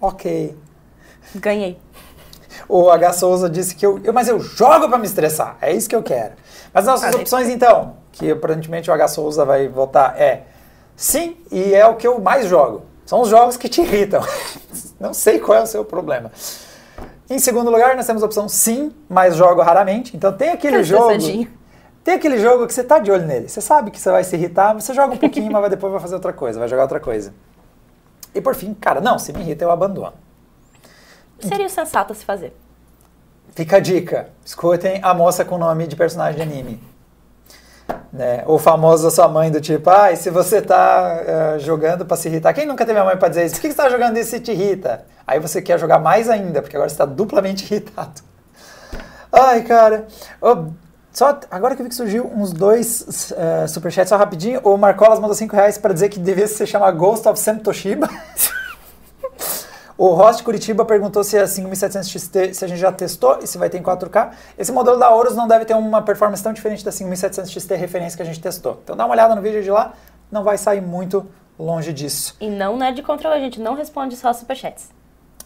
Ok. 0.00 0.56
Ganhei. 1.34 1.78
O 2.68 2.90
H. 2.90 3.12
Souza 3.14 3.48
disse 3.48 3.74
que 3.74 3.84
eu, 3.84 4.00
eu 4.02 4.12
mas 4.12 4.28
eu 4.28 4.40
jogo 4.40 4.88
para 4.88 4.98
me 4.98 5.06
estressar. 5.06 5.56
É 5.60 5.72
isso 5.72 5.88
que 5.88 5.96
eu 5.96 6.02
quero. 6.02 6.34
Mas 6.72 6.86
nossas 6.86 7.14
ah, 7.14 7.18
opções, 7.18 7.48
então, 7.48 7.96
que 8.12 8.30
aparentemente 8.30 8.90
o 8.90 8.92
H. 8.92 9.08
Souza 9.08 9.44
vai 9.44 9.68
votar, 9.68 10.20
é 10.20 10.42
sim, 10.94 11.36
e 11.50 11.74
é 11.74 11.86
o 11.86 11.96
que 11.96 12.06
eu 12.06 12.20
mais 12.20 12.46
jogo. 12.46 12.82
São 13.04 13.20
os 13.20 13.28
jogos 13.28 13.56
que 13.56 13.68
te 13.68 13.80
irritam. 13.80 14.20
Não 14.98 15.14
sei 15.14 15.38
qual 15.38 15.58
é 15.58 15.62
o 15.62 15.66
seu 15.66 15.84
problema. 15.84 16.32
Em 17.28 17.38
segundo 17.38 17.70
lugar, 17.70 17.96
nós 17.96 18.06
temos 18.06 18.22
a 18.22 18.26
opção 18.26 18.48
sim, 18.48 18.92
mas 19.08 19.36
jogo 19.36 19.60
raramente. 19.62 20.16
Então 20.16 20.32
tem 20.32 20.50
aquele 20.50 20.82
jogo. 20.82 21.12
Tem 22.04 22.14
aquele 22.14 22.38
jogo 22.38 22.68
que 22.68 22.72
você 22.72 22.84
tá 22.84 23.00
de 23.00 23.10
olho 23.10 23.26
nele. 23.26 23.48
Você 23.48 23.60
sabe 23.60 23.90
que 23.90 23.98
você 23.98 24.10
vai 24.12 24.22
se 24.22 24.36
irritar, 24.36 24.72
você 24.74 24.94
joga 24.94 25.14
um 25.14 25.16
pouquinho, 25.16 25.50
mas 25.52 25.68
depois 25.68 25.92
vai 25.92 26.00
fazer 26.00 26.14
outra 26.14 26.32
coisa, 26.32 26.58
vai 26.58 26.68
jogar 26.68 26.82
outra 26.82 27.00
coisa. 27.00 27.34
E 28.32 28.40
por 28.40 28.54
fim, 28.54 28.74
cara, 28.74 29.00
não, 29.00 29.18
se 29.18 29.32
me 29.32 29.40
irrita, 29.40 29.64
eu 29.64 29.72
abandono. 29.72 30.12
Seria 31.40 31.68
sensato 31.68 32.14
se 32.14 32.24
fazer. 32.24 32.56
Fica 33.54 33.76
a 33.76 33.80
dica. 33.80 34.28
Escutem 34.44 35.00
a 35.02 35.14
moça 35.14 35.44
com 35.44 35.56
nome 35.56 35.86
de 35.86 35.96
personagem 35.96 36.36
de 36.36 36.42
anime. 36.42 36.82
Né? 38.12 38.44
O 38.46 38.58
famoso 38.58 39.10
sua 39.10 39.28
mãe 39.28 39.50
do 39.50 39.60
tipo, 39.60 39.90
ah, 39.90 40.12
e 40.12 40.16
se 40.16 40.30
você 40.30 40.62
tá 40.62 41.20
uh, 41.56 41.58
jogando 41.58 42.04
para 42.04 42.16
se 42.16 42.28
irritar, 42.28 42.52
quem 42.54 42.66
nunca 42.66 42.84
teve 42.84 42.98
a 42.98 43.04
mãe 43.04 43.16
para 43.16 43.28
dizer 43.28 43.46
isso? 43.46 43.56
Por 43.56 43.62
que, 43.62 43.68
você 43.68 43.74
tá 43.74 43.88
jogando 43.88 44.16
isso 44.16 44.36
e 44.36 44.40
te 44.40 44.52
irrita? 44.52 45.04
Aí 45.26 45.38
você 45.38 45.60
quer 45.60 45.78
jogar 45.78 45.98
mais 45.98 46.28
ainda, 46.28 46.62
porque 46.62 46.76
agora 46.76 46.88
você 46.88 46.94
está 46.94 47.04
duplamente 47.04 47.64
irritado. 47.72 48.22
Ai, 49.32 49.62
cara. 49.62 50.06
Oh, 50.40 50.66
só 51.12 51.40
agora 51.50 51.74
que 51.74 51.82
eu 51.82 51.84
vi 51.84 51.90
que 51.90 51.96
surgiu 51.96 52.30
uns 52.34 52.52
dois 52.52 53.32
uh, 53.32 53.68
superchats, 53.68 54.08
só 54.08 54.16
rapidinho. 54.16 54.60
O 54.64 54.76
Marcolas 54.76 55.18
mandou 55.18 55.34
5 55.34 55.54
reais 55.54 55.78
para 55.78 55.92
dizer 55.92 56.08
que 56.08 56.18
devia 56.18 56.46
se 56.46 56.66
chamar 56.66 56.90
Ghost 56.92 57.26
of 57.28 57.38
Sam 57.40 57.58
Toshiba. 57.58 58.08
O 59.98 60.30
de 60.32 60.42
Curitiba 60.42 60.84
perguntou 60.84 61.24
se 61.24 61.38
a 61.38 61.46
5700 61.46 62.10
XT, 62.10 62.54
se 62.54 62.64
a 62.64 62.68
gente 62.68 62.78
já 62.78 62.92
testou 62.92 63.38
e 63.42 63.46
se 63.46 63.56
vai 63.56 63.70
ter 63.70 63.78
em 63.78 63.82
4K. 63.82 64.30
Esse 64.58 64.70
modelo 64.70 64.98
da 64.98 65.10
Horus 65.10 65.34
não 65.34 65.48
deve 65.48 65.64
ter 65.64 65.74
uma 65.74 66.02
performance 66.02 66.42
tão 66.42 66.52
diferente 66.52 66.84
da 66.84 66.92
5700 66.92 67.50
XT 67.50 67.74
referência 67.76 68.16
que 68.16 68.22
a 68.22 68.26
gente 68.26 68.38
testou. 68.38 68.78
Então 68.84 68.94
dá 68.94 69.06
uma 69.06 69.14
olhada 69.14 69.34
no 69.34 69.40
vídeo 69.40 69.62
de 69.62 69.70
lá, 69.70 69.94
não 70.30 70.44
vai 70.44 70.58
sair 70.58 70.82
muito 70.82 71.26
longe 71.58 71.94
disso. 71.94 72.36
E 72.38 72.50
não 72.50 72.76
Nerd 72.76 73.02
Control, 73.02 73.32
a 73.32 73.38
gente 73.38 73.58
não 73.58 73.74
responde 73.74 74.16
só 74.16 74.32
superchats. 74.34 74.90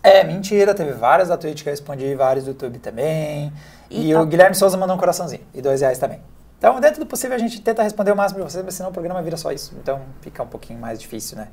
É, 0.03 0.25
mentira, 0.25 0.75
teve 0.75 0.93
várias 0.93 1.29
da 1.29 1.37
Twitch 1.37 1.63
que 1.63 1.69
eu 1.69 1.73
respondi, 1.73 2.15
vários 2.17 2.45
do 2.45 2.51
YouTube 2.51 2.79
também. 2.79 3.53
E, 3.89 4.11
e 4.11 4.15
tá. 4.15 4.21
o 4.21 4.27
Guilherme 4.27 4.57
Souza 4.57 4.77
mandou 4.77 4.97
um 4.97 4.99
coraçãozinho, 4.99 5.43
e 5.55 5.61
dois 5.61 5.81
reais 5.81 5.99
também. 5.99 6.21
Então, 6.59 6.81
dentro 6.81 7.01
do 7.01 7.07
possível, 7.07 7.37
a 7.37 7.39
gente 7.39 7.61
tenta 7.61 7.83
responder 7.83 8.11
o 8.11 8.17
máximo 8.17 8.41
de 8.41 8.51
vocês, 8.51 8.65
mas 8.65 8.75
senão 8.75 8.91
o 8.91 8.93
programa 8.93 9.23
vira 9.23 9.37
só 9.37 9.53
isso. 9.53 9.75
Então, 9.81 10.01
fica 10.21 10.43
um 10.43 10.47
pouquinho 10.47 10.79
mais 10.79 10.99
difícil, 10.99 11.37
né? 11.37 11.49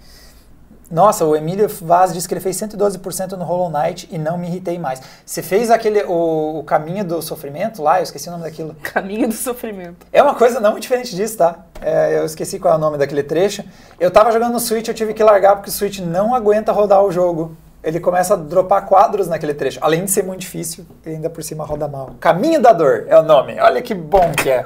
Nossa, 0.89 1.25
o 1.25 1.35
Emílio 1.35 1.67
Vaz 1.81 2.13
disse 2.13 2.27
que 2.27 2.33
ele 2.33 2.39
fez 2.39 2.55
112% 2.55 3.33
no 3.33 3.43
Hollow 3.43 3.69
Knight 3.69 4.07
e 4.09 4.17
não 4.17 4.37
me 4.37 4.47
irritei 4.47 4.79
mais. 4.79 5.01
Você 5.25 5.43
fez 5.43 5.69
aquele 5.69 6.03
o, 6.03 6.59
o, 6.59 6.63
caminho 6.63 7.03
do 7.03 7.21
sofrimento 7.21 7.83
lá? 7.83 7.99
Eu 7.99 8.03
esqueci 8.03 8.29
o 8.29 8.31
nome 8.31 8.45
daquilo. 8.45 8.73
Caminho 8.81 9.27
do 9.27 9.33
sofrimento. 9.33 10.07
É 10.13 10.23
uma 10.23 10.35
coisa 10.35 10.61
não 10.61 10.71
muito 10.71 10.83
diferente 10.83 11.13
disso, 11.13 11.37
tá? 11.37 11.59
É, 11.81 12.17
eu 12.17 12.25
esqueci 12.25 12.57
qual 12.57 12.73
é 12.73 12.77
o 12.77 12.79
nome 12.79 12.97
daquele 12.97 13.21
trecho. 13.21 13.63
Eu 13.99 14.09
tava 14.09 14.31
jogando 14.31 14.53
no 14.53 14.59
Switch, 14.59 14.87
eu 14.87 14.93
tive 14.93 15.13
que 15.13 15.23
largar 15.23 15.57
porque 15.57 15.69
o 15.69 15.73
Switch 15.73 15.99
não 15.99 16.33
aguenta 16.33 16.71
rodar 16.71 17.03
o 17.03 17.11
jogo. 17.11 17.57
Ele 17.87 18.01
começa 18.01 18.33
a 18.33 18.37
dropar 18.37 18.85
quadros 18.85 19.29
naquele 19.29 19.53
trecho. 19.53 19.79
Além 19.81 20.03
de 20.03 20.11
ser 20.11 20.21
muito 20.21 20.41
difícil, 20.41 20.85
ele 21.05 21.15
ainda 21.15 21.29
por 21.29 21.41
cima 21.41 21.63
roda 21.63 21.87
mal. 21.87 22.15
Caminho 22.19 22.61
da 22.61 22.73
Dor 22.73 23.05
é 23.07 23.17
o 23.17 23.23
nome. 23.23 23.57
Olha 23.61 23.81
que 23.81 23.93
bom 23.93 24.29
que 24.33 24.49
é. 24.49 24.65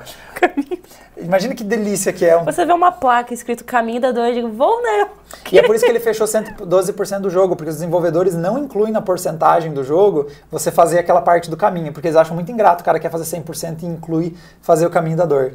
Imagina 1.18 1.54
que 1.54 1.64
delícia 1.64 2.12
que 2.12 2.26
é. 2.26 2.36
Um... 2.36 2.46
Você 2.46 2.66
vê 2.66 2.74
uma 2.74 2.92
placa 2.92 3.32
escrito 3.32 3.64
Caminho 3.64 4.02
da 4.02 4.12
Dor 4.12 4.26
e 4.26 4.34
digo, 4.34 4.50
vou 4.50 4.82
nela. 4.82 5.10
E 5.52 5.60
é 5.60 5.62
por 5.62 5.76
isso 5.76 5.86
que 5.86 5.92
ele 5.92 6.00
fechou 6.00 6.26
112% 6.26 7.20
do 7.20 7.30
jogo, 7.30 7.56
porque 7.56 7.70
os 7.70 7.76
desenvolvedores 7.76 8.34
não 8.34 8.58
incluem 8.58 8.92
na 8.92 9.04
porcentagem 9.04 9.72
do 9.72 9.84
jogo 9.84 10.26
você 10.50 10.72
fazer 10.72 10.98
aquela 10.98 11.22
parte 11.22 11.48
do 11.48 11.56
caminho, 11.56 11.94
porque 11.94 12.08
eles 12.08 12.18
acham 12.18 12.34
muito 12.34 12.52
ingrato 12.52 12.82
o 12.82 12.84
cara 12.84 13.00
quer 13.00 13.12
fazer 13.12 13.38
100% 13.38 13.84
e 13.84 13.86
inclui 13.86 14.36
fazer 14.64 14.88
o 14.88 14.90
Caminho 14.90 15.18
da 15.18 15.26
Dor, 15.26 15.54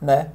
né? 0.00 0.28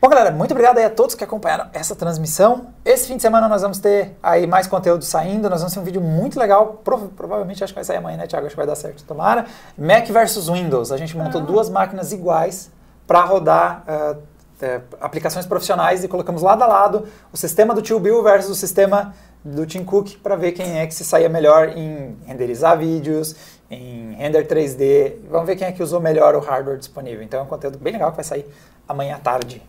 Bom, 0.00 0.08
galera, 0.08 0.30
muito 0.30 0.52
obrigado 0.52 0.78
aí 0.78 0.84
a 0.84 0.90
todos 0.90 1.16
que 1.16 1.24
acompanharam 1.24 1.66
essa 1.72 1.96
transmissão. 1.96 2.68
Esse 2.84 3.08
fim 3.08 3.16
de 3.16 3.22
semana 3.22 3.48
nós 3.48 3.62
vamos 3.62 3.80
ter 3.80 4.16
aí 4.22 4.46
mais 4.46 4.68
conteúdo 4.68 5.04
saindo. 5.04 5.50
Nós 5.50 5.58
vamos 5.58 5.74
ter 5.74 5.80
um 5.80 5.82
vídeo 5.82 6.00
muito 6.00 6.38
legal. 6.38 6.80
Prov 6.84 7.08
provavelmente 7.16 7.64
acho 7.64 7.72
que 7.72 7.78
vai 7.78 7.84
sair 7.84 7.96
amanhã, 7.96 8.16
né, 8.16 8.28
Thiago? 8.28 8.46
Acho 8.46 8.54
que 8.54 8.58
vai 8.58 8.66
dar 8.66 8.76
certo. 8.76 9.02
Tomara. 9.02 9.46
Mac 9.76 10.06
versus 10.06 10.48
Windows. 10.48 10.92
A 10.92 10.96
gente 10.96 11.16
montou 11.16 11.40
ah. 11.40 11.44
duas 11.44 11.68
máquinas 11.68 12.12
iguais 12.12 12.70
para 13.08 13.24
rodar 13.24 13.82
uh, 13.88 14.22
é, 14.62 14.80
aplicações 15.00 15.46
profissionais 15.46 16.04
e 16.04 16.08
colocamos 16.08 16.42
lado 16.42 16.62
a 16.62 16.66
lado 16.68 17.08
o 17.32 17.36
sistema 17.36 17.74
do 17.74 17.82
Tio 17.82 17.98
Bill 17.98 18.22
versus 18.22 18.52
o 18.52 18.54
sistema 18.54 19.12
do 19.44 19.66
Tim 19.66 19.82
Cook 19.82 20.18
para 20.22 20.36
ver 20.36 20.52
quem 20.52 20.78
é 20.78 20.86
que 20.86 20.94
se 20.94 21.04
saía 21.04 21.28
melhor 21.28 21.70
em 21.76 22.16
renderizar 22.24 22.78
vídeos, 22.78 23.34
em 23.68 24.12
render 24.12 24.46
3D. 24.46 25.16
Vamos 25.28 25.48
ver 25.48 25.56
quem 25.56 25.66
é 25.66 25.72
que 25.72 25.82
usou 25.82 26.00
melhor 26.00 26.36
o 26.36 26.38
hardware 26.38 26.78
disponível. 26.78 27.24
Então 27.24 27.40
é 27.40 27.42
um 27.42 27.46
conteúdo 27.46 27.78
bem 27.78 27.94
legal 27.94 28.12
que 28.12 28.16
vai 28.16 28.24
sair 28.24 28.46
amanhã 28.86 29.16
à 29.16 29.18
tarde. 29.18 29.60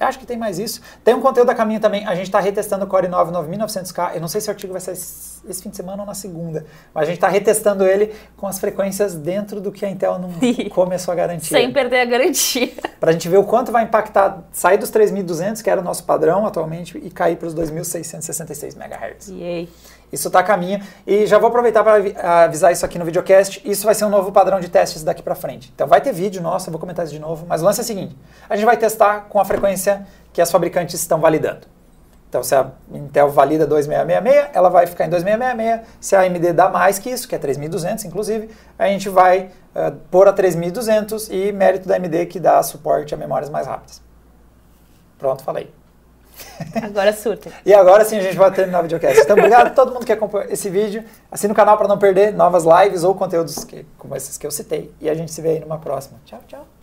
Eu 0.00 0.06
acho 0.06 0.18
que 0.18 0.26
tem 0.26 0.36
mais 0.36 0.58
isso. 0.58 0.80
Tem 1.02 1.14
um 1.14 1.20
conteúdo 1.20 1.50
a 1.50 1.54
caminho 1.54 1.80
também. 1.80 2.06
A 2.06 2.14
gente 2.14 2.26
está 2.26 2.38
retestando 2.38 2.84
o 2.84 2.88
Core 2.88 3.08
9 3.08 3.32
9900K. 3.32 4.14
Eu 4.14 4.20
não 4.20 4.28
sei 4.28 4.40
se 4.40 4.48
o 4.48 4.50
artigo 4.50 4.72
vai 4.72 4.80
sair 4.80 4.94
esse 4.94 5.62
fim 5.62 5.70
de 5.70 5.76
semana 5.76 6.02
ou 6.02 6.06
na 6.06 6.14
segunda. 6.14 6.64
Mas 6.94 7.02
a 7.02 7.06
gente 7.06 7.16
está 7.16 7.28
retestando 7.28 7.84
ele 7.84 8.14
com 8.36 8.46
as 8.46 8.58
frequências 8.60 9.14
dentro 9.14 9.60
do 9.60 9.72
que 9.72 9.84
a 9.84 9.90
Intel 9.90 10.18
não 10.18 10.30
começou 10.70 11.12
a 11.12 11.14
garantir. 11.16 11.48
Sem 11.48 11.72
perder 11.72 12.00
a 12.00 12.04
garantia. 12.04 12.72
Para 13.00 13.10
a 13.10 13.12
gente 13.12 13.28
ver 13.28 13.38
o 13.38 13.44
quanto 13.44 13.72
vai 13.72 13.84
impactar 13.84 14.44
sair 14.52 14.78
dos 14.78 14.90
3.200, 14.90 15.62
que 15.62 15.70
era 15.70 15.80
o 15.80 15.84
nosso 15.84 16.04
padrão 16.04 16.46
atualmente, 16.46 16.98
e 16.98 17.10
cair 17.10 17.36
para 17.36 17.46
os 17.46 17.54
2.666 17.54 18.76
MHz. 18.76 19.28
Yay. 19.28 19.68
Isso 20.12 20.28
está 20.28 20.40
a 20.40 20.42
caminho. 20.42 20.80
E 21.06 21.26
já 21.26 21.38
vou 21.38 21.48
aproveitar 21.48 21.84
para 21.84 22.44
avisar 22.44 22.72
isso 22.72 22.84
aqui 22.84 22.98
no 22.98 23.04
videocast. 23.04 23.60
Isso 23.64 23.84
vai 23.84 23.94
ser 23.94 24.04
um 24.04 24.10
novo 24.10 24.32
padrão 24.32 24.60
de 24.60 24.68
testes 24.68 25.02
daqui 25.02 25.22
para 25.22 25.34
frente. 25.34 25.70
Então 25.74 25.86
vai 25.86 26.00
ter 26.00 26.12
vídeo 26.12 26.42
nosso, 26.42 26.68
eu 26.68 26.72
vou 26.72 26.80
comentar 26.80 27.04
isso 27.04 27.14
de 27.14 27.20
novo. 27.20 27.46
Mas 27.48 27.62
o 27.62 27.64
lance 27.64 27.80
é 27.80 27.82
o 27.82 27.86
seguinte: 27.86 28.16
a 28.48 28.56
gente 28.56 28.66
vai 28.66 28.76
testar 28.76 29.26
com 29.28 29.40
a 29.40 29.44
frequência 29.44 30.06
que 30.32 30.40
as 30.40 30.50
fabricantes 30.50 30.94
estão 31.00 31.20
validando. 31.20 31.66
Então, 32.28 32.42
se 32.42 32.54
a 32.54 32.70
Intel 32.92 33.30
valida 33.30 33.66
2666, 33.66 34.50
ela 34.54 34.68
vai 34.68 34.86
ficar 34.86 35.06
em 35.06 35.08
2666. 35.08 35.96
Se 35.98 36.14
a 36.14 36.20
AMD 36.20 36.52
dá 36.52 36.68
mais 36.68 36.98
que 36.98 37.08
isso, 37.08 37.26
que 37.26 37.34
é 37.34 37.38
3200 37.38 38.04
inclusive, 38.04 38.50
a 38.78 38.86
gente 38.88 39.08
vai 39.08 39.50
uh, 39.74 39.96
pôr 40.10 40.28
a 40.28 40.32
3200 40.32 41.30
e 41.30 41.52
mérito 41.52 41.88
da 41.88 41.96
AMD 41.96 42.26
que 42.26 42.38
dá 42.38 42.62
suporte 42.62 43.14
a 43.14 43.16
memórias 43.16 43.48
mais 43.48 43.66
rápidas. 43.66 44.02
Pronto, 45.18 45.42
falei. 45.42 45.77
Agora 46.82 47.12
surta. 47.12 47.50
e 47.64 47.72
agora 47.72 48.04
sim 48.04 48.18
a 48.18 48.22
gente 48.22 48.36
vai 48.36 48.50
terminar 48.50 48.80
o 48.80 48.82
videocast. 48.82 49.20
Então, 49.20 49.36
obrigado 49.36 49.68
a 49.68 49.70
todo 49.70 49.92
mundo 49.92 50.04
que 50.04 50.12
acompanhou 50.12 50.50
esse 50.50 50.68
vídeo. 50.70 51.04
Assine 51.30 51.52
o 51.52 51.56
canal 51.56 51.76
para 51.76 51.88
não 51.88 51.98
perder 51.98 52.32
novas 52.32 52.64
lives 52.64 53.04
ou 53.04 53.14
conteúdos 53.14 53.64
que, 53.64 53.86
como 53.96 54.16
esses 54.16 54.36
que 54.36 54.46
eu 54.46 54.50
citei. 54.50 54.92
E 55.00 55.08
a 55.08 55.14
gente 55.14 55.32
se 55.32 55.40
vê 55.40 55.50
aí 55.50 55.60
numa 55.60 55.78
próxima. 55.78 56.18
Tchau, 56.24 56.40
tchau. 56.46 56.77